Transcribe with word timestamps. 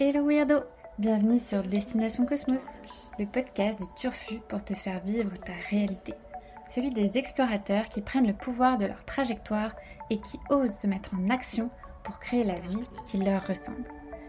Hello 0.00 0.26
Weirdo 0.26 0.60
Bienvenue 0.98 1.38
sur 1.38 1.62
Destination 1.62 2.24
Cosmos, 2.24 2.80
le 3.18 3.26
podcast 3.26 3.78
de 3.78 3.84
Turfu 3.94 4.40
pour 4.48 4.64
te 4.64 4.72
faire 4.72 5.00
vivre 5.04 5.36
ta 5.44 5.52
réalité. 5.70 6.14
Celui 6.66 6.90
des 6.90 7.18
explorateurs 7.18 7.90
qui 7.90 8.00
prennent 8.00 8.26
le 8.26 8.32
pouvoir 8.32 8.78
de 8.78 8.86
leur 8.86 9.04
trajectoire 9.04 9.72
et 10.08 10.18
qui 10.18 10.40
osent 10.48 10.78
se 10.78 10.86
mettre 10.86 11.10
en 11.14 11.28
action 11.28 11.68
pour 12.04 12.20
créer 12.20 12.42
la 12.42 12.58
vie 12.58 12.84
qui 13.06 13.18
leur 13.18 13.46
ressemble. 13.46 13.84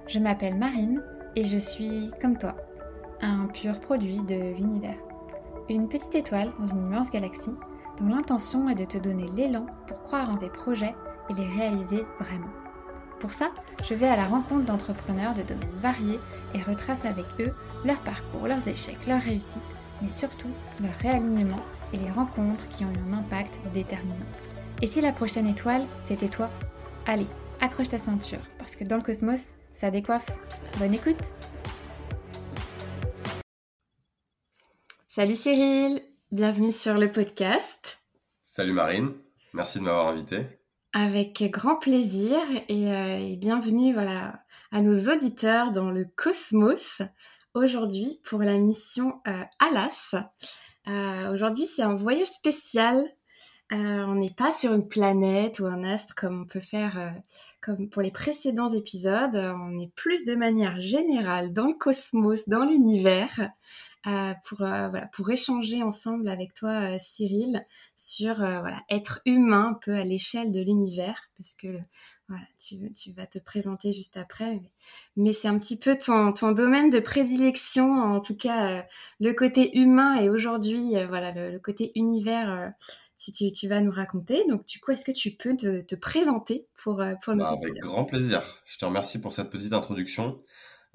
Je 0.07 0.19
m'appelle 0.19 0.57
Marine 0.57 1.01
et 1.37 1.45
je 1.45 1.57
suis, 1.57 2.11
comme 2.21 2.37
toi, 2.37 2.55
un 3.21 3.45
pur 3.45 3.79
produit 3.79 4.19
de 4.19 4.53
l'univers. 4.57 4.99
Une 5.69 5.87
petite 5.87 6.15
étoile 6.15 6.51
dans 6.59 6.67
une 6.67 6.87
immense 6.87 7.09
galaxie 7.09 7.55
dont 8.01 8.09
l'intention 8.09 8.67
est 8.67 8.75
de 8.75 8.85
te 8.85 8.97
donner 8.97 9.29
l'élan 9.29 9.65
pour 9.87 10.03
croire 10.03 10.29
en 10.29 10.35
tes 10.35 10.49
projets 10.49 10.95
et 11.29 11.33
les 11.33 11.47
réaliser 11.47 12.03
vraiment. 12.19 12.66
Pour 13.19 13.31
ça, 13.31 13.51
je 13.83 13.95
vais 13.95 14.07
à 14.07 14.15
la 14.15 14.25
rencontre 14.25 14.65
d'entrepreneurs 14.65 15.33
de 15.33 15.41
domaines 15.41 15.79
variés 15.81 16.19
et 16.53 16.61
retrace 16.61 17.03
avec 17.03 17.25
eux 17.39 17.51
leur 17.83 17.99
parcours, 18.01 18.47
leurs 18.47 18.67
échecs, 18.67 19.07
leurs 19.07 19.21
réussites, 19.21 19.63
mais 20.01 20.09
surtout 20.09 20.51
leur 20.79 20.93
réalignement 21.01 21.59
et 21.93 21.97
les 21.97 22.11
rencontres 22.11 22.67
qui 22.69 22.85
ont 22.85 22.91
eu 22.91 23.11
un 23.11 23.13
impact 23.13 23.59
déterminant. 23.73 24.25
Et 24.83 24.87
si 24.87 25.01
la 25.01 25.11
prochaine 25.11 25.47
étoile, 25.47 25.87
c'était 26.03 26.27
toi? 26.27 26.51
Allez, 27.07 27.25
accroche 27.59 27.89
ta 27.89 27.97
ceinture, 27.97 28.41
parce 28.59 28.75
que 28.75 28.83
dans 28.83 28.97
le 28.97 29.01
cosmos, 29.01 29.45
ça 29.73 29.89
décoiffe. 29.89 30.27
Bonne 30.77 30.93
écoute 30.93 31.33
Salut 35.09 35.33
Cyril, 35.33 36.03
bienvenue 36.31 36.71
sur 36.71 36.99
le 36.99 37.11
podcast. 37.11 37.99
Salut 38.43 38.73
Marine, 38.73 39.13
merci 39.53 39.79
de 39.79 39.85
m'avoir 39.85 40.09
invité. 40.09 40.45
Avec 40.93 41.43
grand 41.51 41.75
plaisir 41.75 42.37
euh, 42.69 43.17
et, 43.19 43.35
bienvenue 43.35 43.93
voilà, 43.93 44.41
à 44.71 44.81
nos 44.81 45.11
auditeurs 45.13 45.71
dans 45.71 45.91
le 45.91 46.05
cosmos 46.15 47.01
aujourd'hui 47.53 48.21
pour 48.23 48.41
la 48.41 48.57
mission 48.57 49.19
euh, 49.27 49.43
Alas. 49.59 50.15
Euh, 50.87 51.33
aujourd'hui, 51.33 51.65
c'est 51.65 51.81
un 51.83 51.95
voyage 51.95 52.27
spécial. 52.27 53.03
on 53.69 54.15
n'est 54.15 54.33
pas 54.33 54.53
sur 54.53 54.73
une 54.73 54.87
planète 54.87 55.59
ou 55.59 55.65
un 55.65 55.83
astre 55.83 56.15
comme 56.15 56.43
on 56.43 56.45
peut 56.45 56.61
faire 56.61 57.13
comme 57.61 57.89
pour 57.89 58.01
les 58.01 58.11
précédents 58.11 58.71
épisodes. 58.71 59.35
On 59.35 59.77
est 59.77 59.93
plus 59.93 60.23
de 60.23 60.35
manière 60.35 60.79
générale 60.79 61.51
dans 61.51 61.67
le 61.67 61.73
cosmos, 61.73 62.47
dans 62.47 62.63
l'univers. 62.63 63.51
Euh, 64.05 64.33
pour, 64.45 64.61
euh, 64.61 64.87
voilà, 64.89 65.07
pour 65.07 65.29
échanger 65.31 65.83
ensemble 65.83 66.29
avec 66.29 66.53
toi, 66.53 66.93
euh, 66.93 66.97
Cyril, 66.99 67.65
sur 67.95 68.35
voilà, 68.35 68.81
être 68.89 69.21
humain 69.25 69.71
un 69.71 69.73
peu 69.73 69.95
à 69.95 70.05
l'échelle 70.05 70.53
de 70.53 70.61
l'univers, 70.61 71.29
parce 71.35 71.55
que 71.55 71.67
voilà, 72.29 72.43
tu, 72.57 72.77
tu, 72.93 73.11
vas 73.11 73.25
te 73.25 73.39
présenter 73.39 73.91
juste 73.91 74.15
après, 74.15 74.61
mais, 75.17 75.33
c'est 75.33 75.47
un 75.47 75.57
petit 75.57 75.77
peu 75.77 75.97
ton, 75.97 76.31
ton, 76.31 76.51
domaine 76.51 76.89
de 76.89 76.99
prédilection, 76.99 77.91
en 77.91 78.21
tout 78.21 78.37
cas 78.37 78.85
le 79.19 79.33
côté 79.33 79.77
humain 79.77 80.15
et 80.21 80.29
aujourd'hui, 80.29 80.91
voilà, 81.09 81.31
le, 81.31 81.59
côté 81.59 81.91
univers. 81.95 82.71
Tu, 83.17 83.31
tu, 83.31 83.51
tu, 83.51 83.67
vas 83.67 83.81
nous 83.81 83.91
raconter. 83.91 84.45
Donc, 84.47 84.63
du 84.67 84.79
coup, 84.79 84.91
est-ce 84.91 85.03
que 85.03 85.11
tu 85.11 85.31
peux 85.31 85.57
te, 85.57 85.81
te 85.81 85.95
présenter 85.95 86.67
pour, 86.75 87.03
pour 87.23 87.33
nous 87.33 87.43
bah, 87.43 87.57
Avec 87.59 87.79
grand 87.79 88.05
plaisir. 88.05 88.61
Je 88.65 88.77
te 88.77 88.85
remercie 88.85 89.19
pour 89.19 89.33
cette 89.33 89.49
petite 89.49 89.73
introduction. 89.73 90.39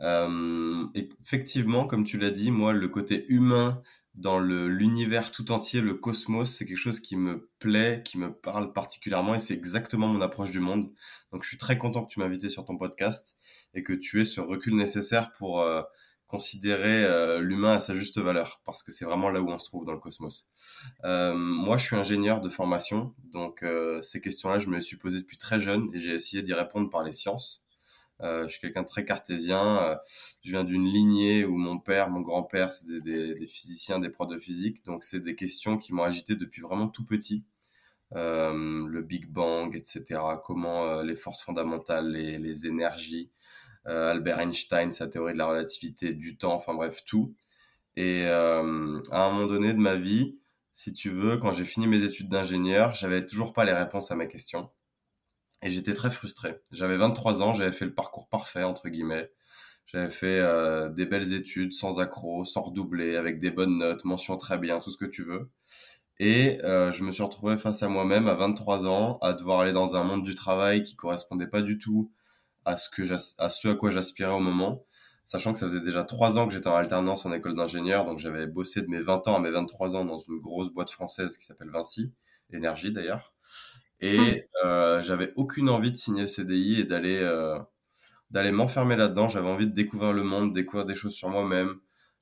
Euh, 0.02 0.86
effectivement, 0.94 1.86
comme 1.86 2.04
tu 2.04 2.18
l'as 2.18 2.30
dit, 2.30 2.50
moi, 2.50 2.72
le 2.72 2.88
côté 2.88 3.24
humain 3.28 3.82
dans 4.14 4.40
l'univers 4.40 5.32
tout 5.32 5.52
entier, 5.52 5.80
le 5.80 5.94
cosmos, 5.94 6.50
c'est 6.50 6.66
quelque 6.66 6.76
chose 6.76 7.00
qui 7.00 7.16
me 7.16 7.48
plaît, 7.58 8.02
qui 8.04 8.18
me 8.18 8.30
parle 8.30 8.72
particulièrement 8.74 9.34
et 9.34 9.38
c'est 9.38 9.54
exactement 9.54 10.06
mon 10.06 10.20
approche 10.20 10.50
du 10.50 10.60
monde. 10.60 10.92
Donc 11.32 11.44
je 11.44 11.48
suis 11.48 11.56
très 11.56 11.78
content 11.78 12.04
que 12.04 12.12
tu 12.12 12.20
m'as 12.20 12.26
invité 12.26 12.50
sur 12.50 12.66
ton 12.66 12.76
podcast 12.76 13.36
et 13.72 13.82
que 13.82 13.94
tu 13.94 14.20
aies 14.20 14.26
ce 14.26 14.42
recul 14.42 14.76
nécessaire 14.76 15.32
pour 15.32 15.62
euh, 15.62 15.80
considérer 16.26 17.04
euh, 17.04 17.40
l'humain 17.40 17.76
à 17.76 17.80
sa 17.80 17.96
juste 17.96 18.18
valeur 18.18 18.60
parce 18.66 18.82
que 18.82 18.92
c'est 18.92 19.06
vraiment 19.06 19.30
là 19.30 19.40
où 19.40 19.48
on 19.50 19.58
se 19.58 19.68
trouve 19.68 19.86
dans 19.86 19.92
le 19.92 19.98
cosmos. 19.98 20.50
Moi, 21.02 21.78
je 21.78 21.84
suis 21.84 21.96
ingénieur 21.96 22.42
de 22.42 22.50
formation, 22.50 23.14
donc 23.32 23.64
ces 24.02 24.20
questions-là, 24.20 24.58
je 24.58 24.68
me 24.68 24.74
les 24.74 24.82
suis 24.82 24.98
posées 24.98 25.20
depuis 25.20 25.38
très 25.38 25.58
jeune 25.58 25.88
et 25.94 26.00
j'ai 26.00 26.12
essayé 26.12 26.42
d'y 26.42 26.52
répondre 26.52 26.90
par 26.90 27.02
les 27.02 27.12
sciences. 27.12 27.61
Euh, 28.22 28.44
je 28.44 28.48
suis 28.48 28.60
quelqu'un 28.60 28.82
de 28.82 28.86
très 28.86 29.04
cartésien. 29.04 29.82
Euh, 29.82 29.96
je 30.44 30.50
viens 30.50 30.64
d'une 30.64 30.84
lignée 30.84 31.44
où 31.44 31.56
mon 31.56 31.78
père, 31.78 32.10
mon 32.10 32.20
grand-père, 32.20 32.72
c'est 32.72 32.86
des, 32.86 33.46
physiciens, 33.46 33.98
des 33.98 34.10
profs 34.10 34.28
de 34.28 34.38
physique. 34.38 34.84
Donc, 34.84 35.04
c'est 35.04 35.20
des 35.20 35.34
questions 35.34 35.76
qui 35.78 35.92
m'ont 35.92 36.04
agité 36.04 36.36
depuis 36.36 36.62
vraiment 36.62 36.88
tout 36.88 37.04
petit. 37.04 37.44
Euh, 38.14 38.86
le 38.88 39.02
Big 39.02 39.26
Bang, 39.26 39.74
etc. 39.74 40.20
Comment 40.44 41.02
les 41.02 41.16
forces 41.16 41.42
fondamentales, 41.42 42.10
les, 42.10 42.66
énergies. 42.66 43.30
Albert 43.84 44.38
Einstein, 44.38 44.92
sa 44.92 45.08
théorie 45.08 45.32
de 45.32 45.38
la 45.38 45.46
relativité 45.46 46.12
du 46.12 46.36
temps, 46.36 46.54
enfin 46.54 46.72
bref, 46.72 47.02
tout. 47.04 47.34
Et 47.96 48.26
à 48.26 48.60
un 48.60 49.32
moment 49.32 49.46
donné 49.46 49.72
de 49.72 49.78
ma 49.78 49.96
vie, 49.96 50.38
si 50.72 50.92
tu 50.92 51.10
veux, 51.10 51.36
quand 51.36 51.52
j'ai 51.52 51.64
fini 51.64 51.88
mes 51.88 52.04
études 52.04 52.28
d'ingénieur, 52.28 52.94
j'avais 52.94 53.26
toujours 53.26 53.52
pas 53.52 53.64
les 53.64 53.72
réponses 53.72 54.10
à 54.12 54.16
mes 54.16 54.28
questions. 54.28 54.70
Et 55.62 55.70
j'étais 55.70 55.94
très 55.94 56.10
frustré. 56.10 56.60
J'avais 56.72 56.96
23 56.96 57.42
ans, 57.42 57.54
j'avais 57.54 57.72
fait 57.72 57.84
le 57.84 57.94
parcours 57.94 58.28
parfait, 58.28 58.64
entre 58.64 58.88
guillemets. 58.88 59.30
J'avais 59.86 60.10
fait 60.10 60.38
euh, 60.38 60.88
des 60.88 61.06
belles 61.06 61.34
études, 61.34 61.72
sans 61.72 62.00
accroc, 62.00 62.44
sans 62.46 62.62
redoubler, 62.62 63.16
avec 63.16 63.38
des 63.38 63.50
bonnes 63.50 63.78
notes, 63.78 64.04
mention 64.04 64.36
très 64.36 64.58
bien, 64.58 64.80
tout 64.80 64.90
ce 64.90 64.96
que 64.96 65.04
tu 65.04 65.22
veux. 65.22 65.50
Et 66.18 66.60
euh, 66.64 66.92
je 66.92 67.04
me 67.04 67.12
suis 67.12 67.22
retrouvé 67.22 67.58
face 67.58 67.82
à 67.82 67.88
moi-même 67.88 68.28
à 68.28 68.34
23 68.34 68.86
ans, 68.86 69.18
à 69.22 69.32
devoir 69.32 69.60
aller 69.60 69.72
dans 69.72 69.96
un 69.96 70.04
monde 70.04 70.24
du 70.24 70.34
travail 70.34 70.82
qui 70.82 70.96
correspondait 70.96 71.48
pas 71.48 71.62
du 71.62 71.78
tout 71.78 72.12
à 72.64 72.76
ce, 72.76 72.88
que 72.88 73.02
à, 73.38 73.48
ce 73.48 73.68
à 73.68 73.74
quoi 73.74 73.90
j'aspirais 73.90 74.32
au 74.32 74.40
moment. 74.40 74.84
Sachant 75.26 75.52
que 75.52 75.58
ça 75.58 75.66
faisait 75.66 75.80
déjà 75.80 76.04
3 76.04 76.38
ans 76.38 76.46
que 76.46 76.52
j'étais 76.52 76.68
en 76.68 76.74
alternance 76.74 77.26
en 77.26 77.32
école 77.32 77.54
d'ingénieur, 77.54 78.04
donc 78.04 78.18
j'avais 78.18 78.46
bossé 78.46 78.82
de 78.82 78.88
mes 78.88 79.00
20 79.00 79.28
ans 79.28 79.36
à 79.36 79.40
mes 79.40 79.50
23 79.50 79.96
ans 79.96 80.04
dans 80.04 80.18
une 80.18 80.40
grosse 80.40 80.70
boîte 80.70 80.90
française 80.90 81.36
qui 81.36 81.44
s'appelle 81.44 81.70
Vinci, 81.70 82.12
Énergie 82.52 82.92
d'ailleurs. 82.92 83.34
Et 84.02 84.46
euh, 84.64 85.02
j'avais 85.02 85.32
aucune 85.36 85.70
envie 85.70 85.92
de 85.92 85.96
signer 85.96 86.22
le 86.22 86.28
CDI 86.28 86.80
et 86.80 86.84
d'aller 86.84 87.18
euh, 87.18 87.58
d'aller 88.30 88.52
m'enfermer 88.52 88.96
là-dedans. 88.96 89.28
J'avais 89.28 89.48
envie 89.48 89.66
de 89.68 89.72
découvrir 89.74 90.12
le 90.12 90.24
monde, 90.24 90.54
découvrir 90.54 90.86
des 90.86 90.94
choses 90.96 91.14
sur 91.14 91.30
moi-même, 91.30 91.76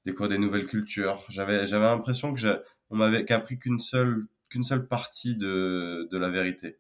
découvrir 0.06 0.30
des 0.30 0.38
nouvelles 0.38 0.66
cultures. 0.66 1.24
J'avais 1.30 1.66
j'avais 1.66 1.86
l'impression 1.86 2.34
que 2.34 2.62
on 2.91 2.96
m'avait 2.96 3.24
qu'appris 3.24 3.58
qu'une 3.58 3.78
seule 3.78 4.26
qu'une 4.50 4.64
seule 4.64 4.88
partie 4.88 5.36
de 5.36 6.08
de 6.10 6.18
la 6.18 6.30
vérité. 6.30 6.78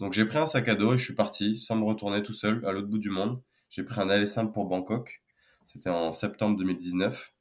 Donc 0.00 0.12
j'ai 0.14 0.24
pris 0.26 0.38
un 0.38 0.46
sac 0.46 0.68
à 0.68 0.74
dos 0.76 0.94
et 0.94 0.98
je 0.98 1.04
suis 1.04 1.14
parti 1.14 1.56
sans 1.56 1.76
me 1.76 1.84
retourner 1.84 2.22
tout 2.22 2.32
seul 2.34 2.64
à 2.66 2.72
l'autre 2.72 2.88
bout 2.88 2.98
du 2.98 3.10
monde. 3.10 3.42
J'ai 3.70 3.84
pris 3.84 4.00
un 4.00 4.10
aller 4.10 4.26
simple 4.26 4.52
pour 4.52 4.66
Bangkok. 4.66 5.22
C'était 5.66 5.90
en 5.90 6.12
septembre 6.12 6.56
2019. 6.58 7.32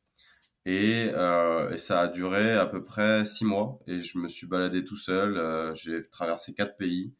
Euh, 0.67 1.71
et, 1.71 1.77
ça 1.77 2.01
a 2.01 2.07
duré 2.07 2.53
à 2.53 2.65
peu 2.65 2.83
près 2.83 3.25
six 3.25 3.45
mois. 3.45 3.79
Et 3.87 3.99
je 3.99 4.17
me 4.17 4.27
suis 4.27 4.47
baladé 4.47 4.83
tout 4.83 4.97
seul. 4.97 5.37
Euh, 5.37 5.75
j'ai 5.75 6.07
traversé 6.09 6.53
quatre 6.53 6.77
pays. 6.77 7.13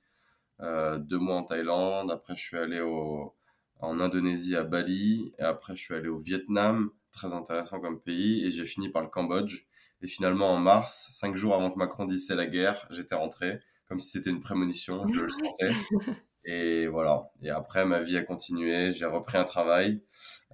Euh, 0.61 0.97
deux 0.97 1.19
mois 1.19 1.38
en 1.38 1.44
Thaïlande. 1.44 2.11
Après, 2.11 2.35
je 2.35 2.41
suis 2.41 2.57
allé 2.57 2.81
au, 2.81 3.35
en 3.79 4.00
Indonésie 4.00 4.55
à 4.55 4.63
Bali. 4.63 5.34
Et 5.39 5.44
après, 5.44 5.75
je 5.75 5.84
suis 5.84 5.94
allé 5.94 6.07
au 6.07 6.17
Vietnam. 6.17 6.89
Très 7.11 7.34
intéressant 7.34 7.79
comme 7.79 8.01
pays. 8.01 8.45
Et 8.45 8.51
j'ai 8.51 8.66
fini 8.66 8.89
par 8.89 9.03
le 9.03 9.09
Cambodge. 9.09 9.66
Et 10.01 10.07
finalement, 10.07 10.53
en 10.53 10.59
mars, 10.59 11.07
cinq 11.11 11.35
jours 11.35 11.55
avant 11.55 11.72
que 11.72 11.78
Macron 11.78 12.05
dise 12.05 12.28
c'est 12.28 12.35
la 12.35 12.47
guerre, 12.47 12.85
j'étais 12.89 13.16
rentré. 13.16 13.59
Comme 13.88 14.00
si 14.00 14.09
c'était 14.11 14.31
une 14.31 14.41
prémonition. 14.41 15.07
Je 15.07 15.22
le 15.22 15.29
sentais. 15.29 15.72
Et 16.45 16.88
voilà. 16.88 17.29
Et 17.41 17.50
après, 17.50 17.85
ma 17.85 18.01
vie 18.01 18.17
a 18.17 18.23
continué. 18.23 18.94
J'ai 18.94 19.06
repris 19.06 19.38
un 19.38 19.44
travail. 19.44 20.01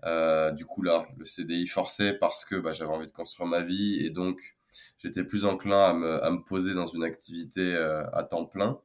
Euh, 0.05 0.51
du 0.51 0.65
coup, 0.65 0.81
là, 0.81 1.05
le 1.17 1.25
CDI 1.25 1.67
forcé 1.67 2.13
parce 2.13 2.45
que 2.45 2.55
bah, 2.55 2.73
j'avais 2.73 2.91
envie 2.91 3.07
de 3.07 3.11
construire 3.11 3.47
ma 3.49 3.61
vie. 3.61 4.03
Et 4.05 4.09
donc, 4.09 4.55
j'étais 4.99 5.23
plus 5.23 5.45
enclin 5.45 5.89
à 5.89 5.93
me, 5.93 6.23
à 6.23 6.31
me, 6.31 6.43
poser 6.43 6.73
dans 6.73 6.85
une 6.85 7.03
activité 7.03 7.61
euh, 7.75 8.03
à 8.13 8.23
temps 8.23 8.45
plein. 8.45 8.79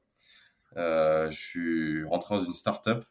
Euh, 0.77 1.31
je 1.31 1.39
suis 1.39 2.05
rentré 2.05 2.37
dans 2.37 2.45
une 2.45 2.53
start-up 2.53 3.05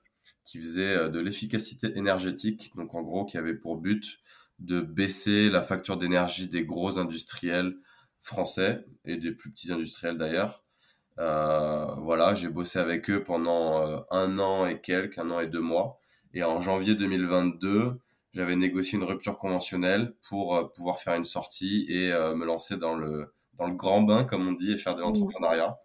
qui 0.46 0.60
faisait 0.60 1.10
de 1.10 1.20
l'efficacité 1.20 1.98
énergétique. 1.98 2.72
Donc, 2.76 2.96
en 2.96 3.02
gros, 3.02 3.26
qui 3.26 3.38
avait 3.38 3.56
pour 3.56 3.78
but 3.78 4.20
de 4.60 4.82
baisser 4.82 5.50
la 5.50 5.64
facture 5.64 5.98
d'énergie 5.98 6.48
des 6.48 6.66
gros 6.66 7.00
industriels 7.00 7.76
français 8.22 8.86
et 9.06 9.18
des 9.18 9.32
plus 9.32 9.52
petits 9.52 9.72
industriels 9.72 10.18
d'ailleurs 10.18 10.65
voilà, 11.18 12.34
j'ai 12.34 12.50
bossé 12.50 12.80
avec 12.80 13.10
eux 13.10 13.24
pendant 13.24 13.82
euh, 13.82 14.00
un 14.12 14.40
an 14.40 14.66
et 14.66 14.82
quelques, 14.82 15.18
un 15.18 15.32
an 15.32 15.40
et 15.40 15.48
deux 15.48 15.62
mois. 15.62 16.00
Et 16.34 16.44
en 16.44 16.60
janvier 16.60 16.96
2022, 16.96 18.00
j'avais 18.34 18.56
négocié 18.56 18.98
une 18.98 19.06
rupture 19.06 19.38
conventionnelle 19.38 20.14
pour 20.28 20.56
euh, 20.56 20.66
pouvoir 20.66 21.00
faire 21.00 21.16
une 21.16 21.26
sortie 21.26 21.86
et 21.90 22.12
me 22.12 22.46
lancer 22.46 22.78
dans 22.78 22.96
le, 22.96 23.34
dans 23.58 23.68
le 23.68 23.76
grand 23.76 24.02
bain, 24.02 24.26
comme 24.26 24.48
on 24.48 24.52
dit, 24.52 24.74
et 24.74 24.78
faire 24.78 24.96
de 24.96 25.02
l'entrepreneuriat. 25.02 25.78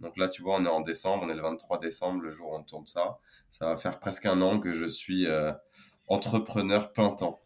Donc 0.00 0.16
là, 0.16 0.28
tu 0.28 0.42
vois, 0.42 0.56
on 0.56 0.64
est 0.64 0.68
en 0.68 0.80
décembre, 0.80 1.24
on 1.26 1.28
est 1.28 1.34
le 1.34 1.42
23 1.42 1.78
décembre, 1.80 2.22
le 2.22 2.30
jour 2.30 2.52
où 2.52 2.56
on 2.56 2.62
tourne 2.62 2.86
ça. 2.86 3.18
Ça 3.50 3.66
va 3.66 3.76
faire 3.76 3.98
presque 3.98 4.26
un 4.26 4.40
an 4.40 4.60
que 4.60 4.72
je 4.72 4.86
suis 4.86 5.26
entrepreneur 6.08 6.92
plein 6.92 7.10
temps. 7.10 7.40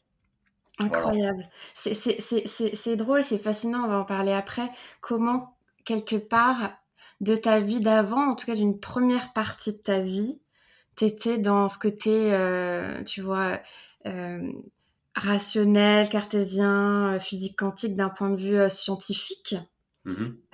Incroyable. 0.78 1.48
C'est 1.74 2.96
drôle, 2.96 3.24
c'est 3.24 3.38
fascinant, 3.38 3.84
on 3.84 3.88
va 3.88 3.98
en 4.00 4.04
parler 4.04 4.32
après. 4.32 4.70
Comment, 5.00 5.56
quelque 5.84 6.16
part, 6.16 6.81
de 7.22 7.36
ta 7.36 7.60
vie 7.60 7.80
d'avant, 7.80 8.30
en 8.32 8.36
tout 8.36 8.46
cas 8.46 8.56
d'une 8.56 8.80
première 8.80 9.32
partie 9.34 9.72
de 9.72 9.78
ta 9.78 10.00
vie, 10.00 10.42
t'étais 10.96 11.38
dans 11.38 11.68
ce 11.70 11.78
côté, 11.78 12.34
euh, 12.34 13.04
tu 13.04 13.22
vois, 13.22 13.60
euh, 14.06 14.52
rationnel, 15.16 16.08
cartésien, 16.10 17.14
euh, 17.14 17.20
physique 17.20 17.56
quantique 17.58 17.96
d'un 17.96 18.10
point 18.10 18.30
de 18.30 18.36
vue 18.40 18.56
euh, 18.58 18.68
scientifique. 18.68 19.56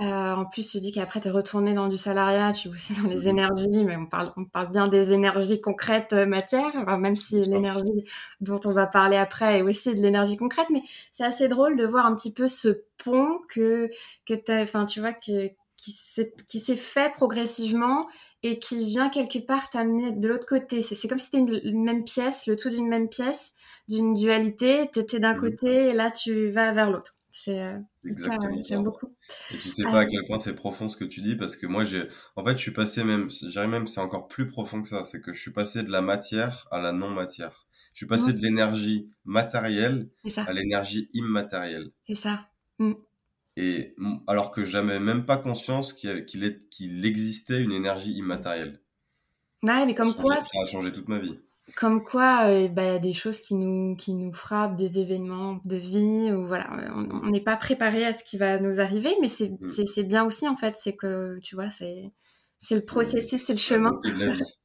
Euh, 0.01 0.05
en 0.35 0.45
plus, 0.45 0.71
tu 0.71 0.79
dis 0.81 0.93
qu'après, 0.93 1.21
tu 1.21 1.27
es 1.29 1.31
retourné 1.33 1.75
dans 1.75 1.89
du 1.89 1.97
salariat, 1.97 2.53
tu 2.53 2.69
bossais 2.69 2.95
dans 3.03 3.09
les 3.09 3.27
Mhm. 3.27 3.29
énergies, 3.29 3.85
mais 3.85 3.97
on 3.97 4.07
parle, 4.07 4.33
on 4.37 4.45
parle 4.45 4.71
bien 4.71 4.87
des 4.87 5.13
énergies 5.13 5.61
concrètes 5.61 6.13
matière, 6.13 6.71
enfin, 6.77 6.99
même 6.99 7.17
si 7.17 7.41
l'énergie 7.41 8.05
dont 8.41 8.61
on 8.65 8.71
va 8.73 8.87
parler 8.87 9.17
après 9.17 9.59
est 9.59 9.63
aussi 9.63 9.95
de 9.97 10.01
l'énergie 10.01 10.37
concrète, 10.37 10.69
mais 10.71 10.83
c'est 11.13 11.25
assez 11.25 11.49
drôle 11.49 11.77
de 11.77 11.85
voir 11.85 12.07
un 12.07 12.15
petit 12.15 12.33
peu 12.33 12.47
ce 12.47 12.69
pont 13.03 13.41
que, 13.49 13.89
que 14.25 14.63
enfin, 14.63 14.85
tu 14.85 15.01
vois, 15.01 15.13
que, 15.15 15.51
qui 15.79 15.93
s'est, 15.93 16.77
fait 16.77 17.13
progressivement 17.13 18.09
et 18.43 18.59
qui 18.59 18.85
vient 18.87 19.09
quelque 19.11 19.39
part 19.39 19.71
t'amener 19.71 20.13
de 20.13 20.29
l'autre 20.29 20.47
côté. 20.47 20.83
C'est, 20.83 20.95
c'est 20.97 21.09
comme 21.09 21.19
si 21.19 21.27
c'était 21.27 21.39
une, 21.39 21.61
une 21.65 21.85
même 21.85 22.05
pièce, 22.05 22.47
le 22.47 22.57
tout 22.57 22.71
d'une 22.71 22.89
même 22.89 23.09
pièce, 23.09 23.53
d'une 23.89 24.15
dualité, 24.15 24.91
t'étais 24.93 25.21
d'un 25.21 25.35
côté 25.37 25.89
et 25.91 25.95
là 25.95 26.11
tu 26.11 26.51
vas 26.51 26.73
vers 26.73 26.91
l'autre. 26.91 27.15
C'est, 27.31 27.63
euh, 27.63 27.79
C'est 28.03 28.09
exactement 28.11 28.61
j'aime 28.63 28.79
ça. 28.79 28.83
beaucoup. 28.85 29.15
Et 29.53 29.59
tu 29.59 29.69
sais 29.71 29.87
Ah. 29.87 29.91
pas 29.91 30.01
à 30.01 30.07
quel 30.07 30.25
point 30.27 30.39
c'est 30.41 30.55
profond 30.55 30.89
ce 30.89 30.97
que 30.97 31.05
tu 31.05 31.21
dis 31.21 31.37
parce 31.37 31.57
que 31.57 31.67
moi 31.67 31.85
j'ai 31.85 32.09
en 32.37 32.45
fait 32.45 32.53
je 32.59 32.63
suis 32.63 32.73
passé 32.73 33.05
même 33.05 33.29
dirais 33.29 33.69
même 33.69 33.87
c'est 33.87 34.01
encore 34.01 34.29
plus 34.29 34.49
profond 34.49 34.83
que 34.83 34.89
ça 34.89 35.05
c'est 35.05 35.21
que 35.21 35.33
je 35.33 35.41
suis 35.41 35.53
passé 35.53 35.83
de 35.85 35.91
la 35.91 36.01
matière 36.01 36.67
à 36.73 36.81
la 36.81 36.93
non 36.93 37.11
matière 37.11 37.67
je 37.95 37.99
suis 37.99 38.07
passé 38.07 38.33
Ouais. 38.33 38.33
de 38.33 38.41
l'énergie 38.41 39.11
matérielle 39.25 40.09
C'est 40.25 40.33
à 40.49 40.53
l'énergie 40.53 41.11
immatérielle 41.15 41.91
c'est 42.07 42.15
ça. 42.17 42.49
Mm. 42.79 42.93
Et 43.59 43.97
alors 44.29 44.53
que 44.53 44.65
j'avais 44.65 45.01
même 45.01 45.27
pas 45.27 45.37
conscience 45.37 45.93
qu'il 45.93 47.05
existait 47.05 47.61
une 47.61 47.73
énergie 47.73 48.13
immatérielle 48.13 48.81
Ouais, 49.65 49.85
mais 49.85 49.89
ça 49.89 49.95
comme 49.95 50.15
quoi, 50.15 50.37
changé, 50.37 50.49
ça 50.53 50.63
a 50.63 50.67
changé 50.67 50.93
toute 50.93 51.09
ma 51.09 51.19
vie 51.19 51.39
comme 51.77 52.03
quoi, 52.03 52.49
euh, 52.49 52.69
bah, 52.69 52.83
il 52.83 52.87
y 52.87 52.97
a 52.97 52.99
des 52.99 53.13
choses 53.13 53.41
qui 53.41 53.55
nous, 53.55 53.95
qui 53.97 54.15
nous 54.15 54.33
frappent, 54.33 54.75
des 54.75 54.99
événements 54.99 55.61
de 55.65 55.77
vie, 55.77 56.33
ou 56.33 56.47
voilà, 56.47 56.71
on 56.95 57.29
n'est 57.29 57.43
pas 57.43 57.57
préparé 57.57 58.07
à 58.07 58.13
ce 58.13 58.25
qui 58.25 58.39
va 58.39 58.59
nous 58.59 58.81
arriver, 58.81 59.11
mais 59.21 59.29
c'est, 59.29 59.51
Mm. 59.51 60.03
bien 60.05 60.25
aussi 60.25 60.49
en 60.49 60.57
fait, 60.57 60.77
c'est 60.77 60.97
que 60.97 61.39
tu 61.41 61.57
vois, 61.57 61.71
c'est, 61.71 62.11
le 62.71 62.81
processus, 62.87 63.43
c'est 63.45 63.53
le 63.53 63.59
chemin. 63.59 63.99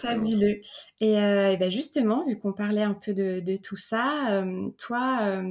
Fabuleux. 0.00 0.60
Et, 1.00 1.18
euh, 1.18 1.52
et 1.52 1.56
ben 1.56 1.70
justement, 1.70 2.26
vu 2.26 2.38
qu'on 2.38 2.52
parlait 2.52 2.82
un 2.82 2.94
peu 2.94 3.14
de, 3.14 3.40
de 3.40 3.56
tout 3.56 3.76
ça, 3.76 4.30
euh, 4.30 4.68
toi, 4.78 5.18
euh, 5.22 5.42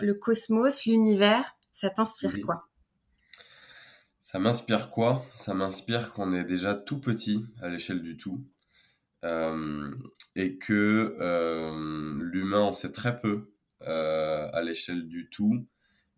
le 0.00 0.12
cosmos, 0.14 0.84
l'univers, 0.86 1.56
ça 1.72 1.90
t'inspire 1.90 2.40
quoi? 2.44 2.68
Ça 4.20 4.38
m'inspire 4.38 4.90
quoi? 4.90 5.24
Ça 5.30 5.54
m'inspire 5.54 6.12
qu'on 6.12 6.34
est 6.34 6.44
déjà 6.44 6.74
tout 6.74 7.00
petit 7.00 7.44
à 7.60 7.68
l'échelle 7.68 8.02
du 8.02 8.16
tout 8.16 8.44
et 10.36 10.56
que 10.56 11.16
l'humain 12.20 12.60
en 12.60 12.72
sait 12.72 12.92
très 12.92 13.20
peu 13.20 13.52
à 13.84 14.62
l'échelle 14.62 15.08
du 15.08 15.28
tout 15.28 15.66